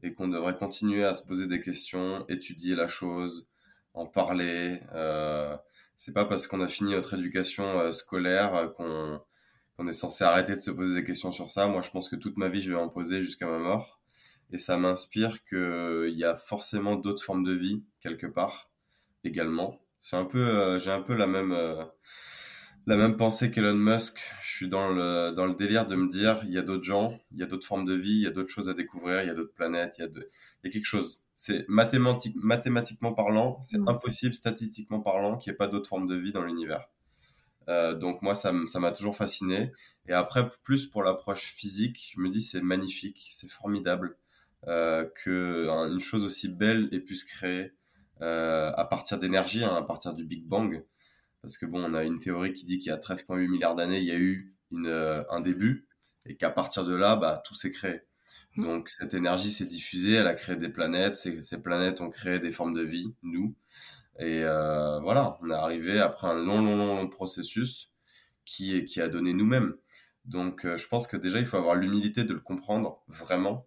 et 0.03 0.15
qu'on 0.15 0.29
devrait 0.29 0.57
continuer 0.57 1.05
à 1.05 1.15
se 1.15 1.27
poser 1.27 1.47
des 1.47 1.61
questions, 1.61 2.25
étudier 2.29 2.75
la 2.75 2.89
chose, 2.89 3.49
en 3.95 4.07
parler. 4.07 4.81
Euh, 4.95 5.57
c'est 6.05 6.13
pas 6.13 6.25
parce 6.25 6.49
qu'on 6.49 6.61
a 6.61 6.67
fini 6.67 6.91
notre 6.91 7.15
éducation 7.15 7.79
euh, 7.79 7.93
scolaire 7.93 8.57
euh, 8.57 9.19
qu'on 9.77 9.87
est 9.87 9.93
censé 9.93 10.25
arrêter 10.25 10.55
de 10.57 10.59
se 10.59 10.73
poser 10.73 10.97
des 10.97 11.05
questions 11.05 11.31
sur 11.31 11.49
ça. 11.49 11.69
Moi, 11.69 11.81
je 11.81 11.91
pense 11.91 12.09
que 12.09 12.17
toute 12.17 12.37
ma 12.39 12.49
vie, 12.49 12.61
je 12.61 12.73
vais 12.73 12.79
en 12.79 12.89
poser 12.89 13.21
jusqu'à 13.21 13.47
ma 13.47 13.61
mort. 13.61 14.01
Et 14.51 14.59
ça 14.59 14.77
m'inspire 14.77 15.45
qu'il 15.45 16.15
y 16.17 16.25
a 16.25 16.37
forcément 16.37 16.97
d'autres 16.97 17.23
formes 17.23 17.45
de 17.45 17.53
vie 17.53 17.85
quelque 18.01 18.27
part 18.27 18.73
également. 19.23 19.81
C'est 20.01 20.17
un 20.17 20.25
peu, 20.25 20.41
euh, 20.41 20.81
j'ai 20.81 20.91
un 20.91 21.03
peu 21.03 21.15
la 21.15 21.29
même, 21.29 21.53
euh, 21.53 21.85
la 22.87 22.97
même 22.97 23.17
pensée 23.17 23.51
qu'Elon 23.51 23.75
Musk. 23.75 24.19
Je 24.43 24.51
suis 24.51 24.69
dans 24.69 24.89
le, 24.89 25.33
dans 25.33 25.47
le 25.47 25.55
délire 25.55 25.87
de 25.87 25.95
me 25.95 26.09
dire, 26.09 26.41
il 26.45 26.53
y 26.53 26.59
a 26.59 26.63
d'autres 26.63 26.85
gens, 26.85 27.19
il 27.31 27.39
y 27.39 27.43
a 27.43 27.47
d'autres 27.47 27.67
formes 27.67 27.85
de 27.85 27.95
vie, 27.95 28.15
il 28.15 28.23
y 28.23 28.27
a 28.27 28.31
d'autres 28.31 28.53
choses 28.53 28.69
à 28.69 28.75
découvrir, 28.75 29.23
il 29.23 29.29
y 29.29 29.31
a 29.31 29.35
d'autres 29.35 29.55
planètes, 29.55 29.95
il 29.99 30.03
y 30.03 30.05
a, 30.05 30.09
de, 30.09 30.29
il 30.63 30.67
y 30.67 30.71
a 30.71 30.73
quelque 30.73 30.87
chose. 30.87 31.23
C'est 31.35 31.69
mathématique, 31.69 32.37
mathématiquement 32.37 33.13
parlant, 33.13 33.61
c'est 33.63 33.81
impossible, 33.87 34.35
statistiquement 34.35 35.01
parlant, 35.01 35.37
qu'il 35.37 35.51
n'y 35.51 35.55
ait 35.55 35.57
pas 35.57 35.69
d'autres 35.69 35.89
formes 35.89 36.07
de 36.07 36.17
vie 36.17 36.33
dans 36.33 36.43
l'univers. 36.43 36.89
Euh, 37.69 37.95
donc 37.95 38.23
moi, 38.23 38.35
ça 38.35 38.53
m'a 38.53 38.93
toujours 38.93 39.17
fasciné. 39.17 39.73
Et 40.09 40.13
après, 40.13 40.49
plus 40.65 40.87
pour 40.87 41.03
l'approche 41.03 41.45
physique, 41.45 42.13
je 42.15 42.21
me 42.21 42.29
dis 42.29 42.43
c'est 42.43 42.61
magnifique, 42.61 43.29
c'est 43.33 43.51
formidable 43.51 44.17
euh, 44.69 45.09
que 45.25 45.69
hein, 45.69 45.91
une 45.91 46.01
chose 46.01 46.25
aussi 46.25 46.49
belle 46.49 46.89
ait 46.93 47.01
pu 47.01 47.17
se 47.17 47.25
créer 47.25 47.73
euh, 48.21 48.73
à 48.77 48.85
partir 48.85 49.19
d'énergie, 49.19 49.65
hein, 49.65 49.75
à 49.75 49.83
partir 49.83 50.15
du 50.15 50.25
Big 50.25 50.45
Bang. 50.45 50.85
Parce 51.43 51.57
que 51.59 51.67
bon, 51.67 51.85
on 51.85 51.95
a 51.95 52.05
une 52.05 52.19
théorie 52.19 52.53
qui 52.53 52.65
dit 52.65 52.79
qu'il 52.79 52.89
y 52.91 52.93
a 52.93 52.99
13,8 52.99 53.49
milliards 53.49 53.75
d'années, 53.75 53.99
il 53.99 54.07
y 54.07 54.13
a 54.13 54.19
eu 54.19 54.55
une, 54.71 54.87
euh, 54.87 55.23
un 55.31 55.41
début, 55.41 55.89
et 56.25 56.37
qu'à 56.37 56.51
partir 56.51 56.85
de 56.85 56.95
là, 56.95 57.17
bah, 57.17 57.43
tout 57.45 57.55
s'est 57.55 57.71
créé. 57.71 58.03
Mm. 58.57 58.63
Donc 58.65 58.89
cette 58.89 59.15
énergie 59.15 59.51
s'est 59.51 59.67
diffusée, 59.67 60.13
elle 60.13 60.27
a 60.27 60.35
créé 60.35 60.57
des 60.57 60.69
planètes, 60.69 61.17
ces, 61.17 61.43
ces 61.43 61.61
planètes 61.61 62.01
ont 62.01 62.11
créé 62.11 62.39
des 62.39 62.53
formes 62.53 62.75
de 62.75 62.83
vie, 62.83 63.15
nous. 63.23 63.55
Et 64.19 64.43
euh, 64.45 65.01
voilà, 65.01 65.39
on 65.43 65.51
est 65.51 65.55
arrivé 65.55 65.99
après 65.99 66.29
un 66.29 66.35
long, 66.35 66.63
long, 66.63 66.77
long, 66.77 67.09
processus 67.09 67.91
qui, 68.45 68.85
qui 68.85 69.01
a 69.01 69.09
donné 69.09 69.33
nous-mêmes. 69.33 69.75
Donc 70.27 70.65
euh, 70.67 70.77
je 70.77 70.87
pense 70.89 71.07
que 71.07 71.17
déjà, 71.17 71.41
il 71.41 71.47
faut 71.47 71.57
avoir 71.57 71.75
l'humilité 71.75 72.25
de 72.25 72.35
le 72.35 72.41
comprendre 72.41 73.03
vraiment 73.09 73.67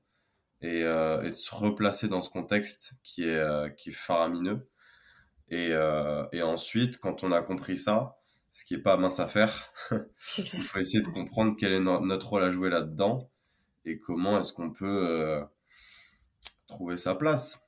et, 0.61 0.83
euh, 0.83 1.23
et 1.23 1.29
de 1.29 1.35
se 1.35 1.53
replacer 1.53 2.07
dans 2.07 2.21
ce 2.21 2.29
contexte 2.29 2.93
qui 3.03 3.23
est, 3.23 3.75
qui 3.77 3.89
est 3.89 3.93
faramineux. 3.93 4.67
Et, 5.49 5.69
euh, 5.73 6.25
et 6.33 6.41
ensuite, 6.41 6.99
quand 6.99 7.23
on 7.23 7.31
a 7.31 7.41
compris 7.41 7.77
ça, 7.77 8.17
ce 8.51 8.63
qui 8.65 8.75
est 8.75 8.79
pas 8.79 8.97
mince 8.97 9.19
à 9.19 9.27
faire, 9.27 9.73
il 10.57 10.63
faut 10.63 10.79
essayer 10.79 11.01
de 11.03 11.09
comprendre 11.09 11.55
quel 11.59 11.73
est 11.73 11.79
no- 11.79 11.99
notre 12.05 12.29
rôle 12.29 12.43
à 12.43 12.51
jouer 12.51 12.69
là-dedans 12.69 13.29
et 13.85 13.99
comment 13.99 14.39
est-ce 14.39 14.53
qu'on 14.53 14.71
peut 14.71 14.85
euh, 15.09 15.43
trouver 16.67 16.97
sa 16.97 17.15
place. 17.15 17.59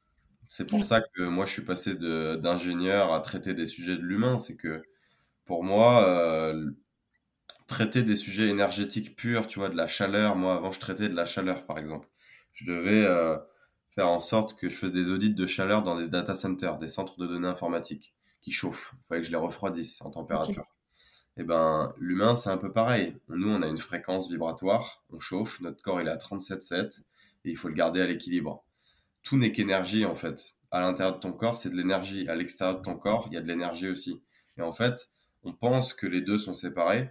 C'est 0.48 0.68
pour 0.70 0.84
Oui. 0.84 0.86
ça 0.86 1.02
que 1.02 1.24
moi 1.24 1.46
je 1.46 1.52
suis 1.54 1.64
passé 1.66 1.96
d'ingénieur 1.96 3.14
à 3.14 3.20
traiter 3.22 3.54
des 3.54 3.66
sujets 3.66 3.98
de 3.98 4.02
l'humain. 4.04 4.38
C'est 4.38 4.56
que 4.58 4.84
pour 5.46 5.64
moi, 5.64 6.08
euh, 6.08 6.72
traiter 7.68 8.04
des 8.04 8.16
sujets 8.16 8.48
énergétiques 8.50 9.16
purs, 9.16 9.48
tu 9.48 9.60
vois, 9.60 9.70
de 9.70 9.76
la 9.78 9.88
chaleur. 9.88 10.36
Moi, 10.36 10.56
avant, 10.56 10.72
je 10.72 10.80
traitais 10.80 11.10
de 11.10 11.16
la 11.16 11.26
chaleur, 11.26 11.66
par 11.66 11.78
exemple. 11.80 12.10
Je 12.54 12.66
devais 12.66 13.06
faire 13.98 14.10
en 14.10 14.20
sorte 14.20 14.56
que 14.60 14.70
je 14.70 14.76
fasse 14.76 14.92
des 14.92 15.10
audits 15.10 15.34
de 15.34 15.48
chaleur 15.48 15.82
dans 15.82 15.98
des 15.98 16.08
data 16.08 16.36
centers, 16.36 16.78
des 16.78 16.88
centres 16.88 17.18
de 17.18 17.26
données 17.26 17.48
informatiques 17.48 18.14
qui 18.44 18.52
chauffent. 18.52 18.94
Il 18.94 19.08
fallait 19.08 19.22
que 19.22 19.26
je 19.26 19.32
les 19.32 19.38
refroidisse 19.38 20.04
en 20.04 20.12
température. 20.12 20.68
Et 21.36 21.44
ben, 21.44 21.96
l'humain, 21.98 22.36
c'est 22.36 22.52
un 22.52 22.58
peu 22.58 22.72
pareil. 22.72 23.18
Nous, 23.28 23.52
on 23.52 23.60
a 23.64 23.68
une 23.68 23.80
fréquence 23.80 24.30
vibratoire, 24.30 25.04
on 25.10 25.18
chauffe, 25.18 25.60
notre 25.62 25.82
corps, 25.82 26.00
il 26.00 26.08
est 26.08 26.12
à 26.12 26.18
37,7 26.18 27.06
et 27.46 27.50
il 27.50 27.58
faut 27.58 27.70
le 27.70 27.74
garder 27.74 28.00
à 28.00 28.06
l'équilibre. 28.06 28.64
Tout 29.24 29.36
n'est 29.36 29.52
qu'énergie, 29.52 30.06
en 30.06 30.14
fait. 30.14 30.54
À 30.70 30.80
l'intérieur 30.82 31.16
de 31.16 31.20
ton 31.20 31.32
corps, 31.34 31.56
c'est 31.56 31.72
de 31.72 31.76
l'énergie. 31.76 32.30
À 32.30 32.36
l'extérieur 32.36 32.78
de 32.78 32.84
ton 32.84 33.00
corps, 33.00 33.28
il 33.32 33.34
y 33.34 33.38
a 33.38 33.42
de 33.42 33.48
l'énergie 33.48 33.88
aussi. 33.88 34.22
Et 34.60 34.62
en 34.62 34.74
fait, 34.74 35.10
on 35.42 35.54
pense 35.54 35.96
que 35.96 36.06
les 36.06 36.22
deux 36.22 36.38
sont 36.38 36.54
séparés 36.54 37.10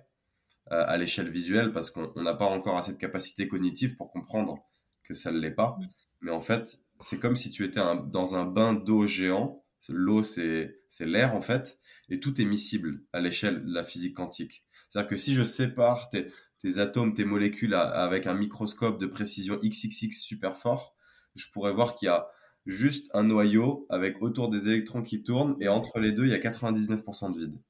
euh, 0.71 0.85
à 0.87 0.97
l'échelle 0.99 1.31
visuelle 1.31 1.73
parce 1.73 1.91
qu'on 1.91 2.13
on 2.15 2.23
n'a 2.23 2.35
pas 2.35 2.47
encore 2.47 2.77
assez 2.77 2.93
de 2.93 2.99
capacité 2.99 3.49
cognitive 3.49 3.97
pour 3.97 4.13
comprendre 4.13 4.61
que 5.03 5.15
ça 5.15 5.33
ne 5.33 5.41
l'est 5.41 5.51
pas. 5.51 5.77
Mais 6.21 6.31
en 6.31 6.41
fait, 6.41 6.79
c'est 7.01 7.19
comme 7.21 7.37
si 7.37 7.51
tu 7.51 7.65
étais 7.65 7.81
un- 7.81 7.97
dans 7.97 8.35
un 8.37 8.45
bain 8.45 8.75
d'eau 8.75 9.07
géant. 9.07 9.63
L'eau, 9.89 10.23
c'est 10.23 10.81
l'air, 11.01 11.35
en 11.37 11.43
fait, 11.43 11.79
et 12.09 12.19
tout 12.21 12.41
est 12.41 12.45
miscible 12.45 13.03
à 13.13 13.21
l'échelle 13.21 13.65
de 13.65 13.73
la 13.73 13.85
physique 13.85 14.17
quantique. 14.17 14.65
C'est-à-dire 14.89 15.09
que 15.09 15.17
si 15.17 15.35
je 15.35 15.45
sépare 15.45 16.09
tes, 16.11 16.27
tes 16.59 16.79
atomes, 16.79 17.15
tes 17.15 17.25
molécules 17.25 17.75
à- 17.75 17.83
avec 17.83 18.27
un 18.27 18.35
microscope 18.35 18.99
de 19.01 19.07
précision 19.07 19.59
XXX 19.63 20.21
super 20.21 20.57
fort, 20.57 20.97
je 21.37 21.47
pourrais 21.53 21.73
voir 21.73 21.95
qu'il 21.95 22.07
y 22.07 22.09
a 22.09 22.27
juste 22.65 23.11
un 23.15 23.23
noyau 23.23 23.87
avec 23.91 24.21
autour 24.23 24.49
des 24.51 24.69
électrons 24.69 25.03
qui 25.03 25.23
tournent, 25.23 25.57
et 25.61 25.69
entre 25.69 26.01
les 26.01 26.11
deux, 26.13 26.25
il 26.25 26.31
y 26.31 26.35
a 26.35 26.39
99% 26.39 27.31
de 27.31 27.39
vide. 27.39 27.61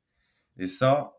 Et 0.58 0.68
ça, 0.68 1.18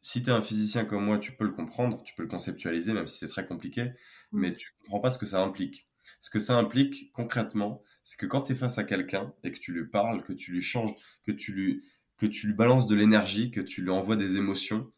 si 0.00 0.22
tu 0.22 0.30
es 0.30 0.32
un 0.32 0.42
physicien 0.42 0.84
comme 0.84 1.04
moi, 1.04 1.18
tu 1.18 1.32
peux 1.32 1.44
le 1.44 1.52
comprendre, 1.52 2.02
tu 2.04 2.14
peux 2.14 2.22
le 2.24 2.28
conceptualiser, 2.28 2.92
même 2.92 3.06
si 3.06 3.18
c'est 3.18 3.28
très 3.28 3.46
compliqué, 3.46 3.92
Mm. 4.32 4.40
mais 4.40 4.56
tu 4.56 4.72
comprends 4.82 5.00
pas 5.00 5.10
ce 5.10 5.18
que 5.18 5.26
ça 5.26 5.42
implique. 5.42 5.87
Ce 6.20 6.30
que 6.30 6.38
ça 6.38 6.56
implique 6.56 7.12
concrètement, 7.12 7.82
c'est 8.04 8.18
que 8.18 8.26
quand 8.26 8.42
tu 8.42 8.52
es 8.52 8.54
face 8.54 8.78
à 8.78 8.84
quelqu'un 8.84 9.34
et 9.44 9.50
que 9.50 9.58
tu 9.58 9.72
lui 9.72 9.86
parles, 9.86 10.22
que 10.22 10.32
tu 10.32 10.52
lui 10.52 10.62
changes, 10.62 10.94
que 11.24 11.32
tu 11.32 11.52
lui, 11.52 11.84
que 12.16 12.26
tu 12.26 12.46
lui 12.46 12.54
balances 12.54 12.86
de 12.86 12.94
l'énergie, 12.94 13.50
que 13.50 13.60
tu 13.60 13.82
lui 13.82 13.90
envoies 13.90 14.16
des 14.16 14.36
émotions, 14.36 14.90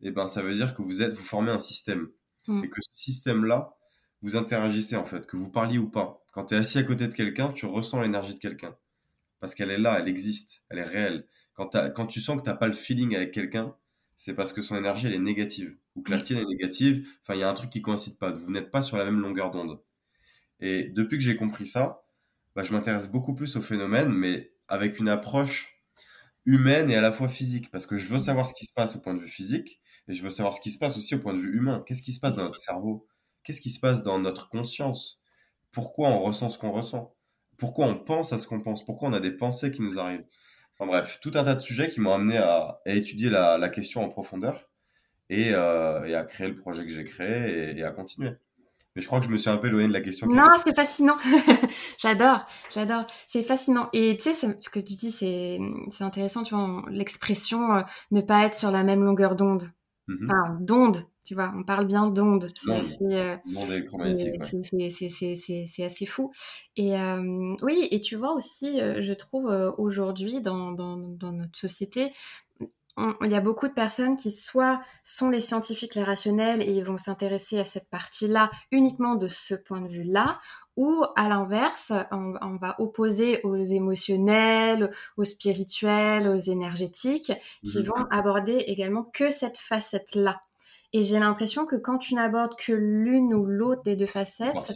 et 0.00 0.10
ben 0.10 0.28
ça 0.28 0.42
veut 0.42 0.54
dire 0.54 0.74
que 0.74 0.82
vous 0.82 1.02
êtes, 1.02 1.12
vous 1.12 1.24
formez 1.24 1.50
un 1.50 1.58
système. 1.58 2.08
Mm. 2.46 2.64
Et 2.64 2.68
que 2.68 2.80
ce 2.80 2.90
système-là, 2.92 3.76
vous 4.22 4.36
interagissez 4.36 4.96
en 4.96 5.04
fait, 5.04 5.26
que 5.26 5.36
vous 5.36 5.50
parliez 5.50 5.78
ou 5.78 5.88
pas. 5.88 6.24
Quand 6.32 6.46
tu 6.46 6.54
es 6.54 6.58
assis 6.58 6.78
à 6.78 6.82
côté 6.82 7.06
de 7.08 7.14
quelqu'un, 7.14 7.52
tu 7.52 7.66
ressens 7.66 8.02
l'énergie 8.02 8.34
de 8.34 8.38
quelqu'un. 8.38 8.76
Parce 9.40 9.54
qu'elle 9.54 9.70
est 9.70 9.78
là, 9.78 9.98
elle 10.00 10.08
existe, 10.08 10.62
elle 10.68 10.78
est 10.78 10.84
réelle. 10.84 11.26
Quand, 11.54 12.06
tu 12.06 12.20
sens 12.20 12.36
que 12.36 12.42
tu 12.42 12.48
n'as 12.48 12.54
pas 12.54 12.68
le 12.68 12.72
feeling 12.72 13.16
avec 13.16 13.32
quelqu'un, 13.32 13.74
c'est 14.16 14.34
parce 14.34 14.52
que 14.52 14.62
son 14.62 14.76
énergie, 14.76 15.06
elle 15.06 15.14
est 15.14 15.18
négative. 15.18 15.76
Ou 15.96 16.02
que 16.02 16.12
la 16.12 16.20
tienne 16.20 16.38
est 16.38 16.44
négative. 16.44 17.08
Enfin, 17.22 17.34
il 17.34 17.40
y 17.40 17.42
a 17.42 17.48
un 17.48 17.54
truc 17.54 17.70
qui 17.70 17.82
coïncide 17.82 18.16
pas. 18.18 18.30
Vous 18.30 18.52
n'êtes 18.52 18.70
pas 18.70 18.82
sur 18.82 18.96
la 18.96 19.04
même 19.04 19.20
longueur 19.20 19.50
d'onde. 19.50 19.80
Et 20.60 20.84
depuis 20.84 21.18
que 21.18 21.24
j'ai 21.24 21.36
compris 21.36 21.66
ça, 21.66 22.02
bah, 22.56 22.64
je 22.64 22.72
m'intéresse 22.72 23.08
beaucoup 23.10 23.34
plus 23.34 23.56
au 23.56 23.60
phénomène, 23.60 24.10
mais 24.10 24.52
avec 24.68 24.98
une 24.98 25.08
approche 25.08 25.78
humaine 26.44 26.90
et 26.90 26.96
à 26.96 27.00
la 27.00 27.12
fois 27.12 27.28
physique. 27.28 27.70
Parce 27.70 27.86
que 27.86 27.96
je 27.96 28.08
veux 28.08 28.18
savoir 28.18 28.46
ce 28.46 28.54
qui 28.54 28.64
se 28.64 28.72
passe 28.72 28.96
au 28.96 29.00
point 29.00 29.14
de 29.14 29.20
vue 29.20 29.28
physique 29.28 29.80
et 30.08 30.14
je 30.14 30.22
veux 30.22 30.30
savoir 30.30 30.54
ce 30.54 30.60
qui 30.60 30.70
se 30.70 30.78
passe 30.78 30.96
aussi 30.96 31.14
au 31.14 31.18
point 31.18 31.34
de 31.34 31.38
vue 31.38 31.56
humain. 31.56 31.84
Qu'est-ce 31.86 32.02
qui 32.02 32.12
se 32.12 32.20
passe 32.20 32.36
dans 32.36 32.44
notre 32.44 32.58
cerveau? 32.58 33.06
Qu'est-ce 33.44 33.60
qui 33.60 33.70
se 33.70 33.80
passe 33.80 34.02
dans 34.02 34.18
notre 34.18 34.48
conscience? 34.48 35.20
Pourquoi 35.70 36.08
on 36.08 36.18
ressent 36.18 36.50
ce 36.50 36.58
qu'on 36.58 36.72
ressent? 36.72 37.14
Pourquoi 37.58 37.86
on 37.86 37.96
pense 37.96 38.32
à 38.32 38.38
ce 38.38 38.46
qu'on 38.46 38.60
pense? 38.60 38.84
Pourquoi 38.84 39.08
on 39.08 39.12
a 39.12 39.20
des 39.20 39.32
pensées 39.32 39.70
qui 39.70 39.82
nous 39.82 39.98
arrivent? 39.98 40.24
Enfin 40.74 40.86
bref, 40.86 41.18
tout 41.20 41.32
un 41.34 41.44
tas 41.44 41.54
de 41.54 41.60
sujets 41.60 41.88
qui 41.88 42.00
m'ont 42.00 42.12
amené 42.12 42.38
à, 42.38 42.80
étudier 42.86 43.30
la, 43.30 43.68
question 43.68 44.02
en 44.02 44.08
profondeur 44.08 44.70
euh, 45.32 46.04
et, 46.04 46.14
à 46.14 46.24
créer 46.24 46.48
le 46.48 46.54
projet 46.54 46.84
que 46.84 46.90
j'ai 46.90 47.04
créé 47.04 47.76
et, 47.76 47.82
à 47.82 47.90
continuer. 47.90 48.30
Mais 48.98 49.02
je 49.02 49.06
crois 49.06 49.20
que 49.20 49.26
je 49.26 49.30
me 49.30 49.36
suis 49.36 49.48
un 49.48 49.58
peu 49.58 49.68
éloigné 49.68 49.86
de 49.86 49.92
la 49.92 50.00
question. 50.00 50.26
Non, 50.26 50.42
c'est 50.64 50.74
fascinant. 50.74 51.16
j'adore, 51.98 52.44
j'adore. 52.74 53.06
C'est 53.28 53.44
fascinant. 53.44 53.88
Et 53.92 54.16
tu 54.16 54.34
sais, 54.34 54.58
ce 54.60 54.68
que 54.68 54.80
tu 54.80 54.94
dis, 54.94 55.12
c'est 55.12 55.60
intéressant, 56.00 56.42
tu 56.42 56.56
vois, 56.56 56.82
l'expression 56.90 57.76
euh, 57.76 57.82
ne 58.10 58.20
pas 58.20 58.44
être 58.44 58.56
sur 58.56 58.72
la 58.72 58.82
même 58.82 59.04
longueur 59.04 59.36
d'onde. 59.36 59.62
Mmh 60.08 60.24
enfin, 60.24 60.58
d'onde, 60.60 60.96
tu 61.24 61.34
vois, 61.34 61.52
on 61.54 61.62
parle 61.62 61.86
bien 61.86 62.08
d'onde. 62.08 62.50
C'est 62.56 62.72
assez, 65.84 66.06
fou. 66.06 66.32
Et 66.74 66.98
euh, 66.98 67.54
oui, 67.62 67.86
et 67.92 68.00
tu 68.00 68.16
vois 68.16 68.32
aussi, 68.34 68.80
euh, 68.80 69.00
je 69.00 69.12
trouve 69.12 69.46
aujourd'hui 69.78 70.40
dans, 70.40 70.72
dans, 70.72 70.96
notre 70.96 71.56
société, 71.56 72.10
il 73.22 73.30
y 73.30 73.34
a 73.34 73.40
beaucoup 73.40 73.68
de 73.68 73.72
personnes 73.72 74.16
qui 74.16 74.32
soit 74.32 74.80
sont 75.02 75.30
les 75.30 75.40
scientifiques, 75.40 75.94
les 75.94 76.02
rationnels, 76.02 76.62
et 76.62 76.72
ils 76.72 76.84
vont 76.84 76.96
s'intéresser 76.96 77.58
à 77.58 77.64
cette 77.64 77.88
partie-là 77.88 78.50
uniquement 78.70 79.14
de 79.14 79.28
ce 79.28 79.54
point 79.54 79.80
de 79.80 79.88
vue-là, 79.88 80.40
ou 80.76 81.04
à 81.16 81.28
l'inverse, 81.28 81.92
on, 82.12 82.34
on, 82.40 82.56
va 82.56 82.76
opposer 82.78 83.40
aux 83.42 83.56
émotionnels, 83.56 84.92
aux 85.16 85.24
spirituels, 85.24 86.28
aux 86.28 86.36
énergétiques, 86.36 87.32
qui 87.64 87.80
mmh 87.80 87.82
vont 87.82 88.06
aborder 88.10 88.56
également 88.66 89.04
que 89.04 89.30
cette 89.30 89.58
facette-là. 89.58 90.40
Et 90.92 91.02
j'ai 91.02 91.18
l'impression 91.18 91.66
que 91.66 91.76
quand 91.76 91.98
tu 91.98 92.14
n'abordes 92.14 92.56
que 92.56 92.72
l'une 92.72 93.34
ou 93.34 93.44
l'autre 93.44 93.82
des 93.82 93.94
deux 93.94 94.06
facettes, 94.06 94.72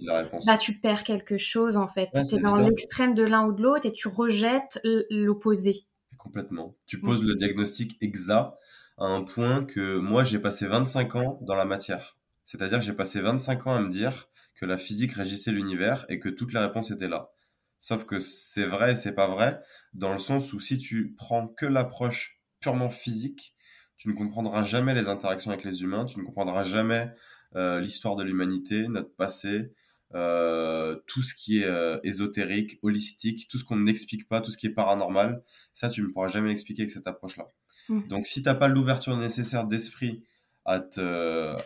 bah, 0.47 0.59
tu 0.59 0.79
perds 0.79 1.05
quelque 1.05 1.39
chose 1.39 1.77
en 1.77 1.89
fait. 1.89 2.11
tu 2.13 2.35
es 2.35 2.39
dans 2.39 2.57
l'extrême 2.57 3.15
de 3.15 3.23
l'un 3.23 3.47
ou 3.47 3.53
de 3.53 3.63
l'autre 3.63 3.87
et 3.87 3.93
tu 3.93 4.09
rejettes 4.09 4.81
l'opposé. 5.11 5.87
Complètement. 6.23 6.77
Tu 6.87 7.01
poses 7.01 7.25
le 7.25 7.35
diagnostic 7.35 7.99
exact 8.01 8.53
à 8.97 9.07
un 9.07 9.25
point 9.25 9.65
que 9.65 9.99
moi 9.99 10.23
j'ai 10.23 10.39
passé 10.39 10.69
25 10.69 11.17
ans 11.17 11.39
dans 11.43 11.57
la 11.57 11.65
matière. 11.65 12.17
C'est-à-dire 12.45 12.79
que 12.79 12.85
j'ai 12.85 12.93
passé 12.93 13.21
25 13.21 13.67
ans 13.67 13.75
à 13.75 13.81
me 13.81 13.89
dire 13.89 14.29
que 14.55 14.65
la 14.65 14.79
physique 14.79 15.15
régissait 15.15 15.51
l'univers 15.51 16.07
et 16.09 16.21
que 16.21 16.29
toutes 16.29 16.53
les 16.53 16.61
réponses 16.61 16.93
étaient 16.93 17.09
là. 17.09 17.33
Sauf 17.81 18.05
que 18.05 18.21
c'est 18.21 18.67
vrai 18.67 18.93
et 18.93 18.95
c'est 18.95 19.17
pas 19.17 19.27
vrai, 19.27 19.61
dans 19.95 20.13
le 20.13 20.21
sens 20.21 20.53
où 20.53 20.61
si 20.61 20.79
tu 20.79 21.13
prends 21.19 21.49
que 21.49 21.67
l'approche 21.67 22.41
purement 22.61 22.91
physique, 22.91 23.57
tu 23.97 24.09
ne 24.09 24.15
comprendras 24.15 24.63
jamais 24.63 24.95
les 24.95 25.09
interactions 25.09 25.51
avec 25.51 25.65
les 25.65 25.83
humains, 25.83 26.05
tu 26.05 26.21
ne 26.21 26.25
comprendras 26.25 26.63
jamais 26.63 27.11
euh, 27.57 27.81
l'histoire 27.81 28.15
de 28.15 28.23
l'humanité, 28.23 28.87
notre 28.87 29.13
passé, 29.17 29.73
euh, 30.15 30.97
tout 31.07 31.23
ce 31.23 31.35
qui 31.35 31.61
est 31.61 31.65
euh, 31.65 31.99
ésotérique, 32.03 32.79
holistique, 32.83 33.49
tout 33.49 33.59
ce 33.59 33.65
qu'on 33.65 33.79
n'explique 33.79 34.29
pas, 34.29 34.41
tout 34.41 34.51
ce 34.51 34.57
qui 34.57 34.67
est 34.67 34.71
paranormal, 34.71 35.43
ça 35.75 35.89
tu 35.89 36.03
ne 36.03 36.09
pourras 36.09 36.29
jamais 36.29 36.49
l'expliquer 36.49 36.83
avec 36.83 36.91
cette 36.91 37.07
approche-là. 37.07 37.47
Mmh. 37.89 38.09
Donc 38.09 38.27
si 38.27 38.43
tu 38.43 38.49
n'as 38.49 38.55
pas 38.55 38.69
l'ouverture 38.69 39.17
nécessaire 39.17 39.67
d'esprit 39.67 40.23
à, 40.65 40.81
te, 40.81 41.01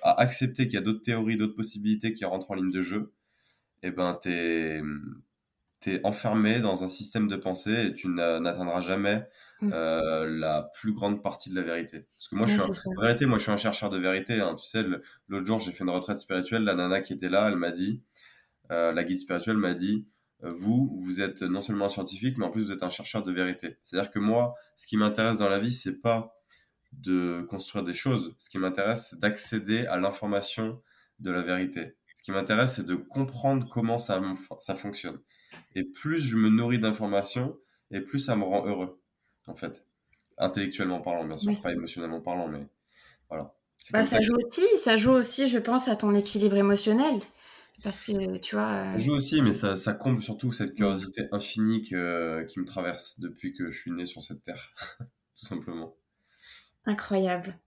à 0.02 0.20
accepter 0.20 0.64
qu'il 0.64 0.74
y 0.74 0.78
a 0.78 0.82
d'autres 0.82 1.02
théories, 1.02 1.36
d'autres 1.36 1.56
possibilités 1.56 2.12
qui 2.12 2.24
rentrent 2.24 2.50
en 2.50 2.54
ligne 2.54 2.72
de 2.72 2.80
jeu, 2.80 3.12
eh 3.82 3.90
ben 3.90 4.18
tu 4.22 4.30
es, 4.32 4.80
es, 5.86 6.00
enfermé 6.04 6.60
dans 6.60 6.84
un 6.84 6.88
système 6.88 7.28
de 7.28 7.36
pensée 7.36 7.88
et 7.88 7.94
tu 7.94 8.08
n'atteindras 8.08 8.80
jamais 8.80 9.26
Mmh. 9.62 9.70
Euh, 9.72 10.26
la 10.38 10.70
plus 10.74 10.92
grande 10.92 11.22
partie 11.22 11.48
de 11.48 11.54
la 11.54 11.62
vérité. 11.62 12.04
Parce 12.14 12.28
que 12.28 12.36
moi, 12.36 12.46
je 12.46 12.52
suis 12.52 12.60
un, 12.60 12.66
en 12.66 13.00
réalité, 13.00 13.24
moi, 13.24 13.38
je 13.38 13.44
suis 13.44 13.52
un 13.52 13.56
chercheur 13.56 13.88
de 13.88 13.98
vérité. 13.98 14.40
Hein. 14.40 14.54
Tu 14.58 14.66
sais, 14.66 14.84
l'autre 15.28 15.46
jour, 15.46 15.58
j'ai 15.58 15.72
fait 15.72 15.82
une 15.82 15.90
retraite 15.90 16.18
spirituelle. 16.18 16.62
La 16.64 16.74
nana 16.74 17.00
qui 17.00 17.14
était 17.14 17.30
là, 17.30 17.48
elle 17.48 17.56
m'a 17.56 17.70
dit, 17.70 18.02
euh, 18.70 18.92
la 18.92 19.04
guide 19.04 19.18
spirituelle 19.18 19.56
m'a 19.56 19.75
dit, 19.75 20.06
euh, 20.44 20.52
vous, 20.52 20.92
vous 20.99 21.20
êtes 21.20 21.42
non 21.42 21.62
seulement 21.62 21.87
un 21.87 21.90
scientifique, 21.90 22.37
mais 22.38 22.44
en 22.44 22.50
plus, 22.50 22.64
vous 22.64 22.73
êtes 22.73 22.82
un 22.82 22.90
chercheur 22.90 23.23
de 23.23 23.32
vérité. 23.32 23.76
C'est-à-dire 23.82 24.11
que 24.11 24.18
moi, 24.18 24.54
ce 24.76 24.87
qui 24.87 24.96
m'intéresse 24.96 25.38
dans 25.38 25.49
la 25.49 25.58
vie, 25.58 25.73
c'est 25.73 26.00
pas 26.00 26.37
de 26.92 27.46
construire 27.49 27.85
des 27.85 27.94
choses. 27.94 28.35
Ce 28.38 28.49
qui 28.49 28.58
m'intéresse, 28.58 29.08
c'est 29.11 29.20
d'accéder 29.20 29.87
à 29.87 29.96
l'information 29.96 30.80
de 31.18 31.30
la 31.30 31.42
vérité. 31.42 31.96
Ce 32.16 32.23
qui 32.23 32.32
m'intéresse, 32.32 32.76
c'est 32.76 32.87
de 32.87 32.94
comprendre 32.94 33.68
comment 33.70 33.99
ça, 33.99 34.20
ça 34.58 34.75
fonctionne. 34.75 35.18
Et 35.75 35.85
plus 35.85 36.20
je 36.20 36.37
me 36.37 36.49
nourris 36.49 36.78
d'informations, 36.78 37.58
et 37.90 38.00
plus 38.00 38.18
ça 38.18 38.37
me 38.37 38.44
rend 38.44 38.66
heureux 38.66 39.00
en 39.46 39.54
fait. 39.54 39.85
Intellectuellement 40.38 41.00
parlant, 41.00 41.25
bien 41.25 41.38
sûr, 41.38 41.58
pas 41.61 41.73
émotionnellement 41.73 42.20
parlant, 42.20 42.49
mais 42.49 42.66
voilà. 43.28 43.54
Bah, 43.92 44.04
ça, 44.04 44.20
joue 44.20 44.35
aussi, 44.35 44.66
ça 44.82 44.96
joue 44.96 45.12
aussi, 45.12 45.49
je 45.49 45.58
pense, 45.58 45.88
à 45.88 45.96
ton 45.96 46.14
équilibre 46.14 46.56
émotionnel. 46.56 47.20
Parce 47.83 48.04
que, 48.04 48.38
tu 48.38 48.56
vois... 48.56 48.92
Ça 48.92 48.99
joue 48.99 49.14
aussi, 49.14 49.42
mais 49.42 49.52
ça, 49.52 49.76
ça 49.76 49.92
comble 49.92 50.23
surtout 50.23 50.52
cette 50.52 50.75
curiosité 50.75 51.28
infinie 51.33 51.83
qui 51.83 51.95
me 51.95 52.64
traverse 52.64 53.21
depuis 53.21 53.52
que 53.54 53.71
je 53.71 53.78
suis 53.78 53.92
né 53.92 54.06
sur 54.06 54.23
cette 54.23 54.42
terre, 54.42 54.75
tout 54.99 55.47
simplement. 55.47 55.95
Incroyable. 56.88 57.59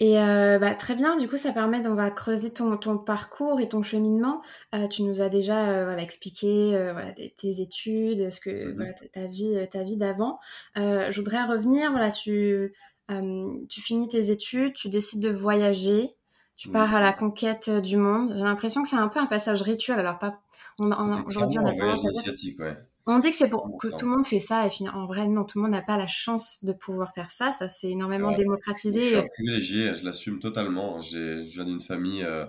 Et 0.00 0.18
euh, 0.18 0.58
bah, 0.58 0.74
très 0.74 0.94
bien, 0.94 1.16
du 1.16 1.28
coup, 1.28 1.38
ça 1.38 1.52
permet, 1.52 1.86
on 1.86 1.94
va 1.94 2.10
creuser 2.10 2.52
ton, 2.52 2.76
ton 2.76 2.98
parcours 2.98 3.58
et 3.58 3.70
ton 3.70 3.82
cheminement. 3.82 4.42
Euh, 4.74 4.86
tu 4.86 5.02
nous 5.02 5.22
as 5.22 5.30
déjà 5.30 5.70
euh, 5.70 5.84
voilà, 5.84 6.02
expliqué 6.02 6.72
voilà, 6.92 7.12
tes 7.12 7.62
études, 7.62 8.28
ce 8.30 8.38
que, 8.38 8.74
voilà, 8.74 8.92
ta 9.14 9.24
vie, 9.24 9.56
ta 9.70 9.82
vie 9.82 9.96
d'avant. 9.96 10.38
je 10.74 11.16
voudrais 11.16 11.42
revenir, 11.44 11.90
voilà, 11.90 12.10
tu, 12.10 12.74
tu 13.08 13.80
finis 13.80 14.08
tes 14.08 14.30
études, 14.30 14.74
tu 14.74 14.90
décides 14.90 15.22
de 15.22 15.30
voyager, 15.30 16.14
tu 16.56 16.70
pars 16.70 16.94
à 16.94 17.00
la 17.00 17.12
conquête 17.12 17.70
du 17.70 17.96
monde. 17.96 18.32
J'ai 18.34 18.42
l'impression 18.42 18.82
que 18.82 18.88
c'est 18.88 18.96
un 18.96 19.08
peu 19.08 19.20
un 19.20 19.26
passage 19.26 19.62
rituel. 19.62 19.98
Alors, 19.98 20.18
pas, 20.18 20.40
on, 20.78 20.90
aujourd'hui, 21.24 21.58
on 21.58 21.66
a 21.66 21.72
tendance 21.74 22.04
ouais. 22.04 22.76
On 23.08 23.20
dit 23.20 23.30
que 23.30 23.36
c'est 23.36 23.48
pour 23.48 23.78
que 23.78 23.88
tout 23.88 24.06
le 24.06 24.10
monde 24.10 24.26
fait 24.26 24.40
ça, 24.40 24.66
et 24.66 24.88
en 24.88 25.06
vrai, 25.06 25.28
non, 25.28 25.44
tout 25.44 25.58
le 25.58 25.62
monde 25.62 25.72
n'a 25.72 25.82
pas 25.82 25.96
la 25.96 26.08
chance 26.08 26.64
de 26.64 26.72
pouvoir 26.72 27.14
faire 27.14 27.30
ça. 27.30 27.52
Ça, 27.52 27.68
c'est 27.68 27.90
énormément 27.90 28.32
démocratisé. 28.32 29.10
Je 29.10 29.18
suis 29.18 29.28
privilégié, 29.28 29.94
je 29.94 30.04
l'assume 30.04 30.40
totalement. 30.40 31.00
Je 31.02 31.42
viens 31.42 31.64
d'une 31.64 31.80
famille 31.80 32.24
euh, 32.24 32.46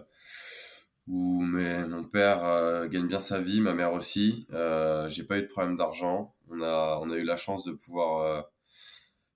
où 1.08 1.42
mon 1.44 2.04
père 2.06 2.44
euh, 2.44 2.88
gagne 2.88 3.08
bien 3.08 3.20
sa 3.20 3.40
vie, 3.40 3.62
ma 3.62 3.74
mère 3.74 3.94
aussi. 3.94 4.48
Euh, 4.52 5.08
j'ai 5.10 5.24
pas 5.24 5.38
eu 5.38 5.44
de 5.44 5.48
problème 5.48 5.78
d'argent. 5.78 6.34
On 6.50 6.62
a, 6.62 7.00
on 7.04 7.12
a 7.12 7.16
eu 7.18 7.24
la 7.24 7.36
chance 7.36 7.64
de 7.64 7.74
pouvoir 7.74 8.48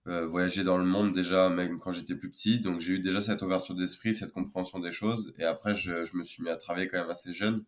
voyager 0.05 0.63
dans 0.63 0.77
le 0.77 0.85
monde 0.85 1.13
déjà, 1.13 1.49
même 1.49 1.79
quand 1.79 1.91
j'étais 1.91 2.15
plus 2.15 2.31
petit. 2.31 2.59
Donc 2.59 2.81
j'ai 2.81 2.93
eu 2.93 2.99
déjà 2.99 3.21
cette 3.21 3.41
ouverture 3.41 3.75
d'esprit, 3.75 4.15
cette 4.15 4.31
compréhension 4.31 4.79
des 4.79 4.91
choses. 4.91 5.33
Et 5.37 5.43
après, 5.43 5.73
je, 5.73 6.05
je 6.05 6.17
me 6.17 6.23
suis 6.23 6.43
mis 6.43 6.49
à 6.49 6.57
travailler 6.57 6.87
quand 6.87 6.99
même 6.99 7.09
assez 7.09 7.33
jeune. 7.33 7.63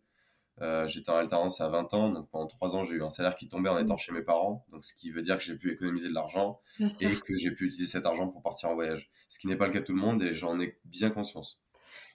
Euh, 0.61 0.87
j'étais 0.87 1.09
en 1.09 1.15
alternance 1.15 1.61
à 1.61 1.69
20 1.69 1.93
ans, 1.95 2.09
donc 2.09 2.29
pendant 2.29 2.45
3 2.45 2.75
ans, 2.75 2.83
j'ai 2.83 2.93
eu 2.95 3.03
un 3.03 3.09
salaire 3.09 3.35
qui 3.35 3.49
tombait 3.49 3.69
en 3.69 3.77
étant 3.79 3.97
chez 3.97 4.11
mes 4.11 4.21
parents, 4.21 4.65
donc 4.71 4.83
ce 4.83 4.93
qui 4.93 5.09
veut 5.09 5.23
dire 5.23 5.37
que 5.37 5.43
j'ai 5.43 5.55
pu 5.55 5.71
économiser 5.71 6.09
de 6.09 6.13
l'argent 6.13 6.61
et 7.01 7.15
que 7.15 7.35
j'ai 7.35 7.51
pu 7.51 7.65
utiliser 7.65 7.91
cet 7.91 8.05
argent 8.05 8.27
pour 8.27 8.43
partir 8.43 8.69
en 8.69 8.75
voyage. 8.75 9.09
Ce 9.29 9.39
qui 9.39 9.47
n'est 9.47 9.55
pas 9.55 9.65
le 9.65 9.73
cas 9.73 9.79
de 9.79 9.85
tout 9.85 9.95
le 9.95 10.01
monde 10.01 10.21
et 10.21 10.33
j'en 10.33 10.59
ai 10.59 10.77
bien 10.85 11.09
conscience. 11.09 11.59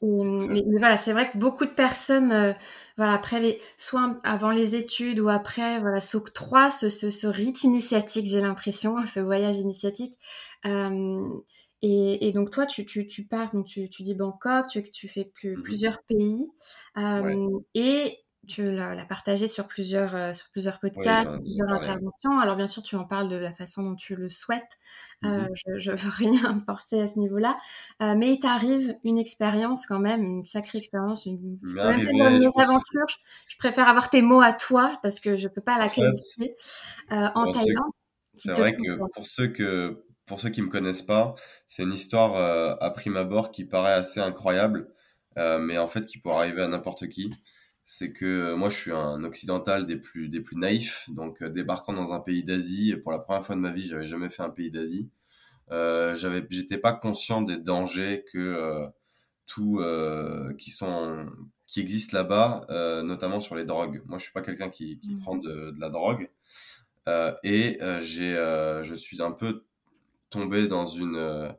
Mais, 0.03 0.63
voilà, 0.79 0.97
c'est 0.97 1.13
vrai 1.13 1.31
que 1.31 1.39
beaucoup 1.39 1.65
de 1.65 1.71
personnes, 1.71 2.33
euh, 2.33 2.53
voilà, 2.97 3.15
après 3.15 3.41
les, 3.41 3.61
soit 3.77 4.21
avant 4.23 4.51
les 4.51 4.75
études 4.75 5.21
ou 5.21 5.29
après, 5.29 5.81
voilà, 5.81 6.01
s'octroient 6.01 6.71
ce, 6.71 6.89
ce, 6.89 7.11
ce, 7.11 7.27
rite 7.27 7.65
initiatique, 7.65 8.27
j'ai 8.27 8.41
l'impression, 8.41 8.97
ce 9.07 9.21
voyage 9.21 9.59
initiatique. 9.59 10.15
Euh, 10.67 11.29
et, 11.83 12.29
et, 12.29 12.33
donc 12.33 12.51
toi, 12.51 12.67
tu, 12.67 12.85
tu, 12.85 13.07
tu 13.07 13.27
pars, 13.27 13.53
donc 13.53 13.67
tu, 13.67 13.89
tu 13.89 14.03
dis 14.03 14.15
Bangkok, 14.15 14.67
tu, 14.69 14.83
tu 14.83 15.09
fais 15.09 15.25
plus, 15.25 15.57
mmh 15.57 15.63
plusieurs 15.63 16.03
pays, 16.03 16.49
euh, 16.97 17.49
et 17.75 18.19
tu 18.49 18.71
l'as 18.71 19.05
partagé 19.05 19.47
sur 19.47 19.69
plusieurs, 19.69 20.15
euh, 20.15 20.35
sur 20.35 20.49
plusieurs 20.51 20.81
podcasts, 20.81 21.29
plusieurs 21.41 21.69
interventions. 21.69 22.39
Alors 22.41 22.57
bien 22.57 22.67
sûr, 22.67 22.83
tu 22.83 22.97
en 22.97 23.05
parles 23.05 23.29
de 23.29 23.37
la 23.37 23.53
façon 23.53 23.83
dont 23.83 23.95
tu 23.95 24.17
le 24.17 24.29
souhaites. 24.29 24.79
Euh, 25.25 25.43
mmh 25.43 25.49
je 25.79 25.91
ne 25.91 25.97
veux 25.97 26.11
rien 26.17 26.61
forcer 26.67 27.01
à 27.01 27.07
ce 27.07 27.19
niveau-là. 27.19 27.59
Euh, 28.03 28.15
mais 28.17 28.33
il 28.33 28.41
t'arrive 28.41 28.97
une 29.05 29.19
expérience 29.19 29.87
quand 29.87 29.99
même, 29.99 30.23
une 30.25 30.45
sacrée 30.45 30.79
expérience, 30.79 31.27
une, 31.27 31.59
une 31.63 31.79
aventure. 31.79 33.07
Je, 33.49 33.57
préfère 33.59 33.89
avoir 33.89 34.11
tes 34.11 34.23
mots 34.23 34.41
à 34.41 34.53
toi 34.53 34.99
parce 35.03 35.21
que 35.21 35.37
je 35.37 35.45
ne 35.45 35.53
peux 35.53 35.61
pas 35.61 35.79
la 35.79 35.89
qualifier 35.89 36.57
en 37.11 37.51
Thaïlande. 37.51 37.93
C'est 38.35 38.53
vrai 38.53 38.73
que 38.73 38.99
pour 39.13 39.27
ceux 39.27 39.49
que 39.49 40.05
pour 40.27 40.41
ceux 40.41 40.51
qui 40.51 40.63
me 40.63 40.69
connaissent 40.69 41.03
pas, 41.03 41.35
c'est 41.67 41.83
une 41.83 41.93
histoire 41.93 42.37
à 42.81 42.91
prime 42.91 43.17
abord 43.17 43.51
qui 43.51 43.65
paraît 43.65 43.95
assez 43.95 44.21
incroyable, 44.21 44.89
mais 45.37 45.79
en 45.79 45.89
fait 45.89 46.07
qui 46.07 46.19
pourrait 46.19 46.37
arriver 46.37 46.63
à 46.63 46.69
n'importe 46.69 47.09
qui 47.09 47.31
c'est 47.91 48.13
que 48.13 48.27
euh, 48.27 48.55
moi 48.55 48.69
je 48.69 48.77
suis 48.77 48.93
un 48.93 49.25
occidental 49.25 49.87
des 49.87 49.97
plus 49.97 50.29
des 50.29 50.41
plus 50.41 50.57
naïfs. 50.57 51.09
Donc 51.09 51.43
euh, 51.43 51.49
débarquant 51.49 51.95
dans 51.95 52.13
un 52.13 52.21
pays 52.21 52.45
d'Asie 52.45 52.95
pour 53.03 53.13
la 53.13 53.19
première 53.19 53.43
fois 53.43 53.57
de 53.57 53.63
ma 53.63 53.71
vie 53.71 53.89
j'avais 53.89 54.07
jamais 54.07 54.29
fait 54.29 54.43
un 54.43 54.51
pays 54.51 54.71
d'Asie. 54.71 55.11
Euh, 55.71 56.15
j'avais 56.15 56.47
j'étais 56.51 56.77
pas 56.77 56.93
conscient 56.93 57.41
des 57.41 57.57
dangers 57.57 58.27
que 58.31 58.39
euh, 58.39 58.87
tout 59.47 59.81
qui 60.59 60.71
sont 60.71 61.31
qui 61.67 61.81
existent 61.81 62.15
là-bas 62.19 62.67
notamment 63.03 63.41
sur 63.41 63.55
les 63.55 63.65
drogues. 63.65 64.03
Moi 64.05 64.19
je 64.19 64.25
suis 64.25 64.35
pas 64.35 64.43
quelqu'un 64.43 64.69
qui, 64.69 64.99
qui 64.99 65.15
mmh. 65.15 65.21
prend 65.21 65.37
de, 65.37 65.71
de, 65.71 65.81
la 65.81 65.89
drogue. 65.89 66.29
Et 67.43 67.79
j'ai 68.01 68.35
je 68.83 68.95
suis 68.95 69.23
un 69.23 69.33
peu 69.33 69.65
tombé 70.29 70.69
dans 70.69 70.85
une 70.85 71.55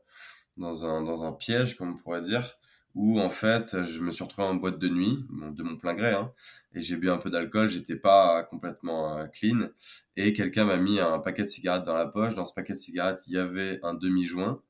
dans 0.58 0.86
un 0.86 1.02
dans 1.02 1.24
un 1.24 1.32
piège, 1.32 1.76
comme 1.76 1.94
on 1.94 1.98
pourrait 1.98 2.22
dire, 2.22 2.59
où 2.96 3.20
en 3.20 3.30
fait 3.30 3.84
je 3.84 4.00
me 4.00 4.12
suis 4.12 4.24
retrouvé 4.24 4.48
en 4.48 4.56
boîte 4.56 4.80
de 4.80 4.90
nuit, 4.90 5.26
de 5.30 5.64
mon 5.64 5.78
plein 5.78 5.94
gré, 5.94 6.12
hein, 6.12 6.32
et 6.74 6.82
j'ai 6.82 6.98
bu 6.98 7.10
un 7.10 7.18
peu 7.18 7.30
d'alcool, 7.30 7.70
j'étais 7.70 7.96
pas 7.96 8.44
complètement 8.44 9.28
clean, 9.34 9.70
et 10.16 10.34
quelqu'un 10.34 10.66
m'a 10.66 10.78
mis 10.78 11.00
un 11.00 11.20
paquet 11.20 11.44
de 11.44 11.48
cigarettes 11.48 11.86
dans 11.86 11.94
la 11.94 12.06
poche. 12.08 12.36
Dans 12.36 12.46
ce 12.46 12.54
paquet 12.54 12.74
de 12.74 12.78
cigarettes, 12.78 13.22
il 13.28 13.34
y 13.34 13.38
avait 13.38 13.80
un 13.84 13.94
demi-joint 13.94 14.62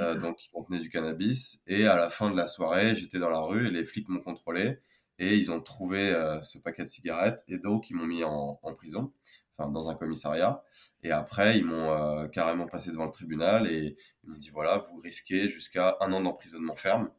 euh, 0.00 0.14
donc 0.14 0.36
qui 0.36 0.48
contenait 0.50 0.78
du 0.78 0.88
cannabis. 0.90 1.62
Et 1.66 1.86
à 1.86 1.96
la 1.96 2.08
fin 2.08 2.30
de 2.30 2.36
la 2.36 2.46
soirée, 2.46 2.94
j'étais 2.94 3.18
dans 3.18 3.30
la 3.30 3.40
rue 3.40 3.66
et 3.66 3.70
les 3.70 3.84
flics 3.84 4.08
m'ont 4.08 4.20
contrôlé 4.20 4.78
et 5.18 5.36
ils 5.36 5.50
ont 5.50 5.60
trouvé 5.60 6.10
euh, 6.10 6.40
ce 6.42 6.58
paquet 6.58 6.82
de 6.82 6.88
cigarettes 6.88 7.42
et 7.48 7.58
donc 7.58 7.90
ils 7.90 7.94
m'ont 7.94 8.06
mis 8.06 8.22
en, 8.22 8.54
prison, 8.76 9.12
enfin 9.56 9.68
dans 9.70 9.90
un 9.90 9.96
commissariat. 9.96 10.62
Et 11.02 11.10
après, 11.10 11.58
ils 11.58 11.64
m'ont 11.64 11.90
euh, 11.90 12.28
carrément 12.28 12.66
passé 12.68 12.90
devant 12.92 13.06
le 13.06 13.10
tribunal 13.10 13.66
et 13.66 13.96
ils 14.22 14.30
m'ont 14.30 14.38
dit 14.38 14.50
voilà, 14.50 14.78
vous 14.78 14.98
risquez 14.98 15.48
jusqu'à 15.48 15.96
un 16.00 16.12
an 16.12 16.20
d'emprisonnement 16.20 16.76
ferme 16.76 17.10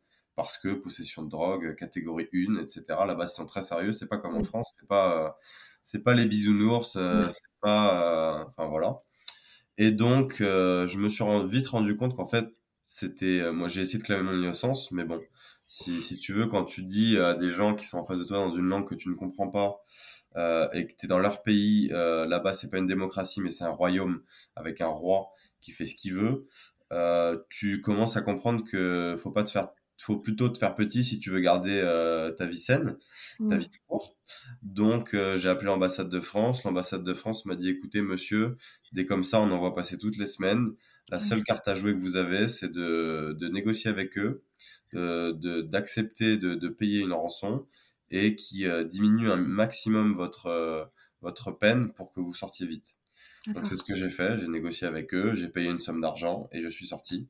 parce 0.43 0.57
que 0.57 0.73
possession 0.73 1.23
de 1.23 1.29
drogue, 1.29 1.75
catégorie 1.75 2.29
1, 2.33 2.57
etc. 2.57 2.83
Là-bas, 3.05 3.25
ils 3.25 3.33
sont 3.33 3.45
très 3.45 3.63
sérieux. 3.63 3.91
C'est 3.91 4.07
pas 4.07 4.17
comme 4.17 4.35
en 4.35 4.43
France, 4.43 4.73
c'est 4.79 4.87
pas, 4.87 5.37
c'est 5.83 6.03
pas 6.03 6.13
les 6.13 6.25
bisounours, 6.25 6.93
c'est 6.93 7.49
pas, 7.61 8.45
enfin 8.47 8.67
voilà. 8.67 9.01
Et 9.77 9.91
donc, 9.91 10.37
je 10.39 10.97
me 10.97 11.09
suis 11.09 11.23
vite 11.45 11.67
rendu 11.67 11.95
compte 11.97 12.15
qu'en 12.15 12.27
fait, 12.27 12.47
c'était 12.89 13.39
euh, 13.41 13.53
moi 13.53 13.67
j'ai 13.67 13.81
essayé 13.81 13.99
de 13.99 14.03
clamer 14.03 14.23
mon 14.23 14.33
innocence 14.33 14.91
mais 14.91 15.03
bon 15.03 15.21
si, 15.67 16.01
si 16.01 16.17
tu 16.17 16.33
veux 16.33 16.47
quand 16.47 16.65
tu 16.65 16.81
dis 16.81 17.19
à 17.19 17.35
des 17.35 17.51
gens 17.51 17.75
qui 17.75 17.85
sont 17.85 17.99
en 17.99 18.03
face 18.03 18.17
de 18.17 18.23
toi 18.23 18.37
dans 18.37 18.51
une 18.51 18.65
langue 18.65 18.87
que 18.87 18.95
tu 18.95 19.09
ne 19.09 19.13
comprends 19.13 19.49
pas 19.49 19.83
euh, 20.37 20.67
et 20.73 20.87
que 20.87 20.93
tu 20.97 21.05
es 21.05 21.07
dans 21.07 21.19
leur 21.19 21.43
pays 21.43 21.91
euh, 21.93 22.25
là-bas 22.25 22.53
c'est 22.53 22.71
pas 22.71 22.79
une 22.79 22.87
démocratie 22.87 23.41
mais 23.41 23.51
c'est 23.51 23.63
un 23.63 23.69
royaume 23.69 24.23
avec 24.55 24.81
un 24.81 24.87
roi 24.87 25.27
qui 25.61 25.71
fait 25.71 25.85
ce 25.85 25.93
qu'il 25.93 26.15
veut 26.15 26.47
euh, 26.91 27.37
tu 27.51 27.79
commences 27.81 28.17
à 28.17 28.21
comprendre 28.21 28.63
que 28.65 29.15
faut 29.21 29.29
pas 29.29 29.43
te 29.43 29.51
faire 29.51 29.69
faut 30.03 30.17
plutôt 30.17 30.49
te 30.49 30.57
faire 30.57 30.75
petit 30.75 31.03
si 31.03 31.19
tu 31.19 31.29
veux 31.29 31.39
garder 31.39 31.81
euh, 31.83 32.31
ta 32.31 32.45
vie 32.45 32.59
saine, 32.59 32.97
ta 33.49 33.57
vie 33.57 33.69
courte. 33.87 34.15
Donc, 34.61 35.15
j'ai 35.35 35.49
appelé 35.49 35.67
l'ambassade 35.67 36.09
de 36.09 36.19
France. 36.19 36.63
L'ambassade 36.63 37.03
de 37.03 37.13
France 37.13 37.45
m'a 37.45 37.55
dit, 37.55 37.69
écoutez, 37.69 38.01
monsieur, 38.01 38.57
dès 38.93 39.05
comme 39.05 39.23
ça, 39.23 39.41
on 39.41 39.51
en 39.51 39.61
va 39.61 39.71
passer 39.71 39.97
toutes 39.97 40.17
les 40.17 40.25
semaines. 40.25 40.73
La 41.11 41.19
seule 41.19 41.43
carte 41.43 41.67
à 41.67 41.73
jouer 41.73 41.93
que 41.93 41.99
vous 41.99 42.15
avez, 42.15 42.47
c'est 42.47 42.71
de, 42.71 43.35
de, 43.39 43.47
négocier 43.47 43.89
avec 43.89 44.17
eux, 44.17 44.43
d'accepter 44.93 46.37
de, 46.37 46.53
de, 46.53 46.67
payer 46.69 46.99
une 46.99 47.13
rançon 47.13 47.65
et 48.11 48.35
qui 48.35 48.65
euh, 48.65 48.83
diminue 48.83 49.29
un 49.29 49.37
maximum 49.37 50.13
votre, 50.13 50.47
euh, 50.47 50.85
votre 51.21 51.51
peine 51.51 51.93
pour 51.93 52.11
que 52.11 52.19
vous 52.19 52.33
sortiez 52.33 52.67
vite. 52.67 52.95
Donc 53.47 53.67
c'est 53.67 53.77
ce 53.77 53.83
que 53.83 53.95
j'ai 53.95 54.09
fait, 54.09 54.37
j'ai 54.37 54.47
négocié 54.47 54.85
avec 54.85 55.13
eux, 55.13 55.33
j'ai 55.33 55.47
payé 55.47 55.69
une 55.69 55.79
somme 55.79 56.01
d'argent 56.01 56.49
et 56.51 56.61
je 56.61 56.67
suis 56.67 56.87
sorti. 56.87 57.27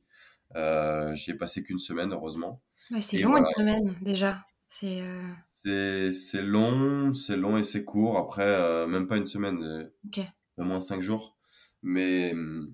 Euh, 0.56 1.14
J'y 1.14 1.30
ai 1.30 1.34
passé 1.34 1.62
qu'une 1.62 1.78
semaine, 1.78 2.12
heureusement. 2.12 2.60
c'est 3.00 3.18
long 3.18 3.36
une 3.36 3.46
semaine 3.56 3.96
déjà. 4.00 4.44
Euh, 4.84 5.32
c'est 6.12 6.42
long, 6.42 7.12
c'est 7.14 7.36
long 7.36 7.56
et 7.56 7.64
c'est 7.64 7.84
court. 7.84 8.18
Après, 8.18 8.86
même 8.86 9.06
pas 9.06 9.16
une 9.16 9.26
semaine, 9.26 9.90
au 10.56 10.62
moins 10.64 10.80
cinq 10.80 11.02
jours. 11.02 11.36
Mais 11.82 12.32
hum, 12.32 12.72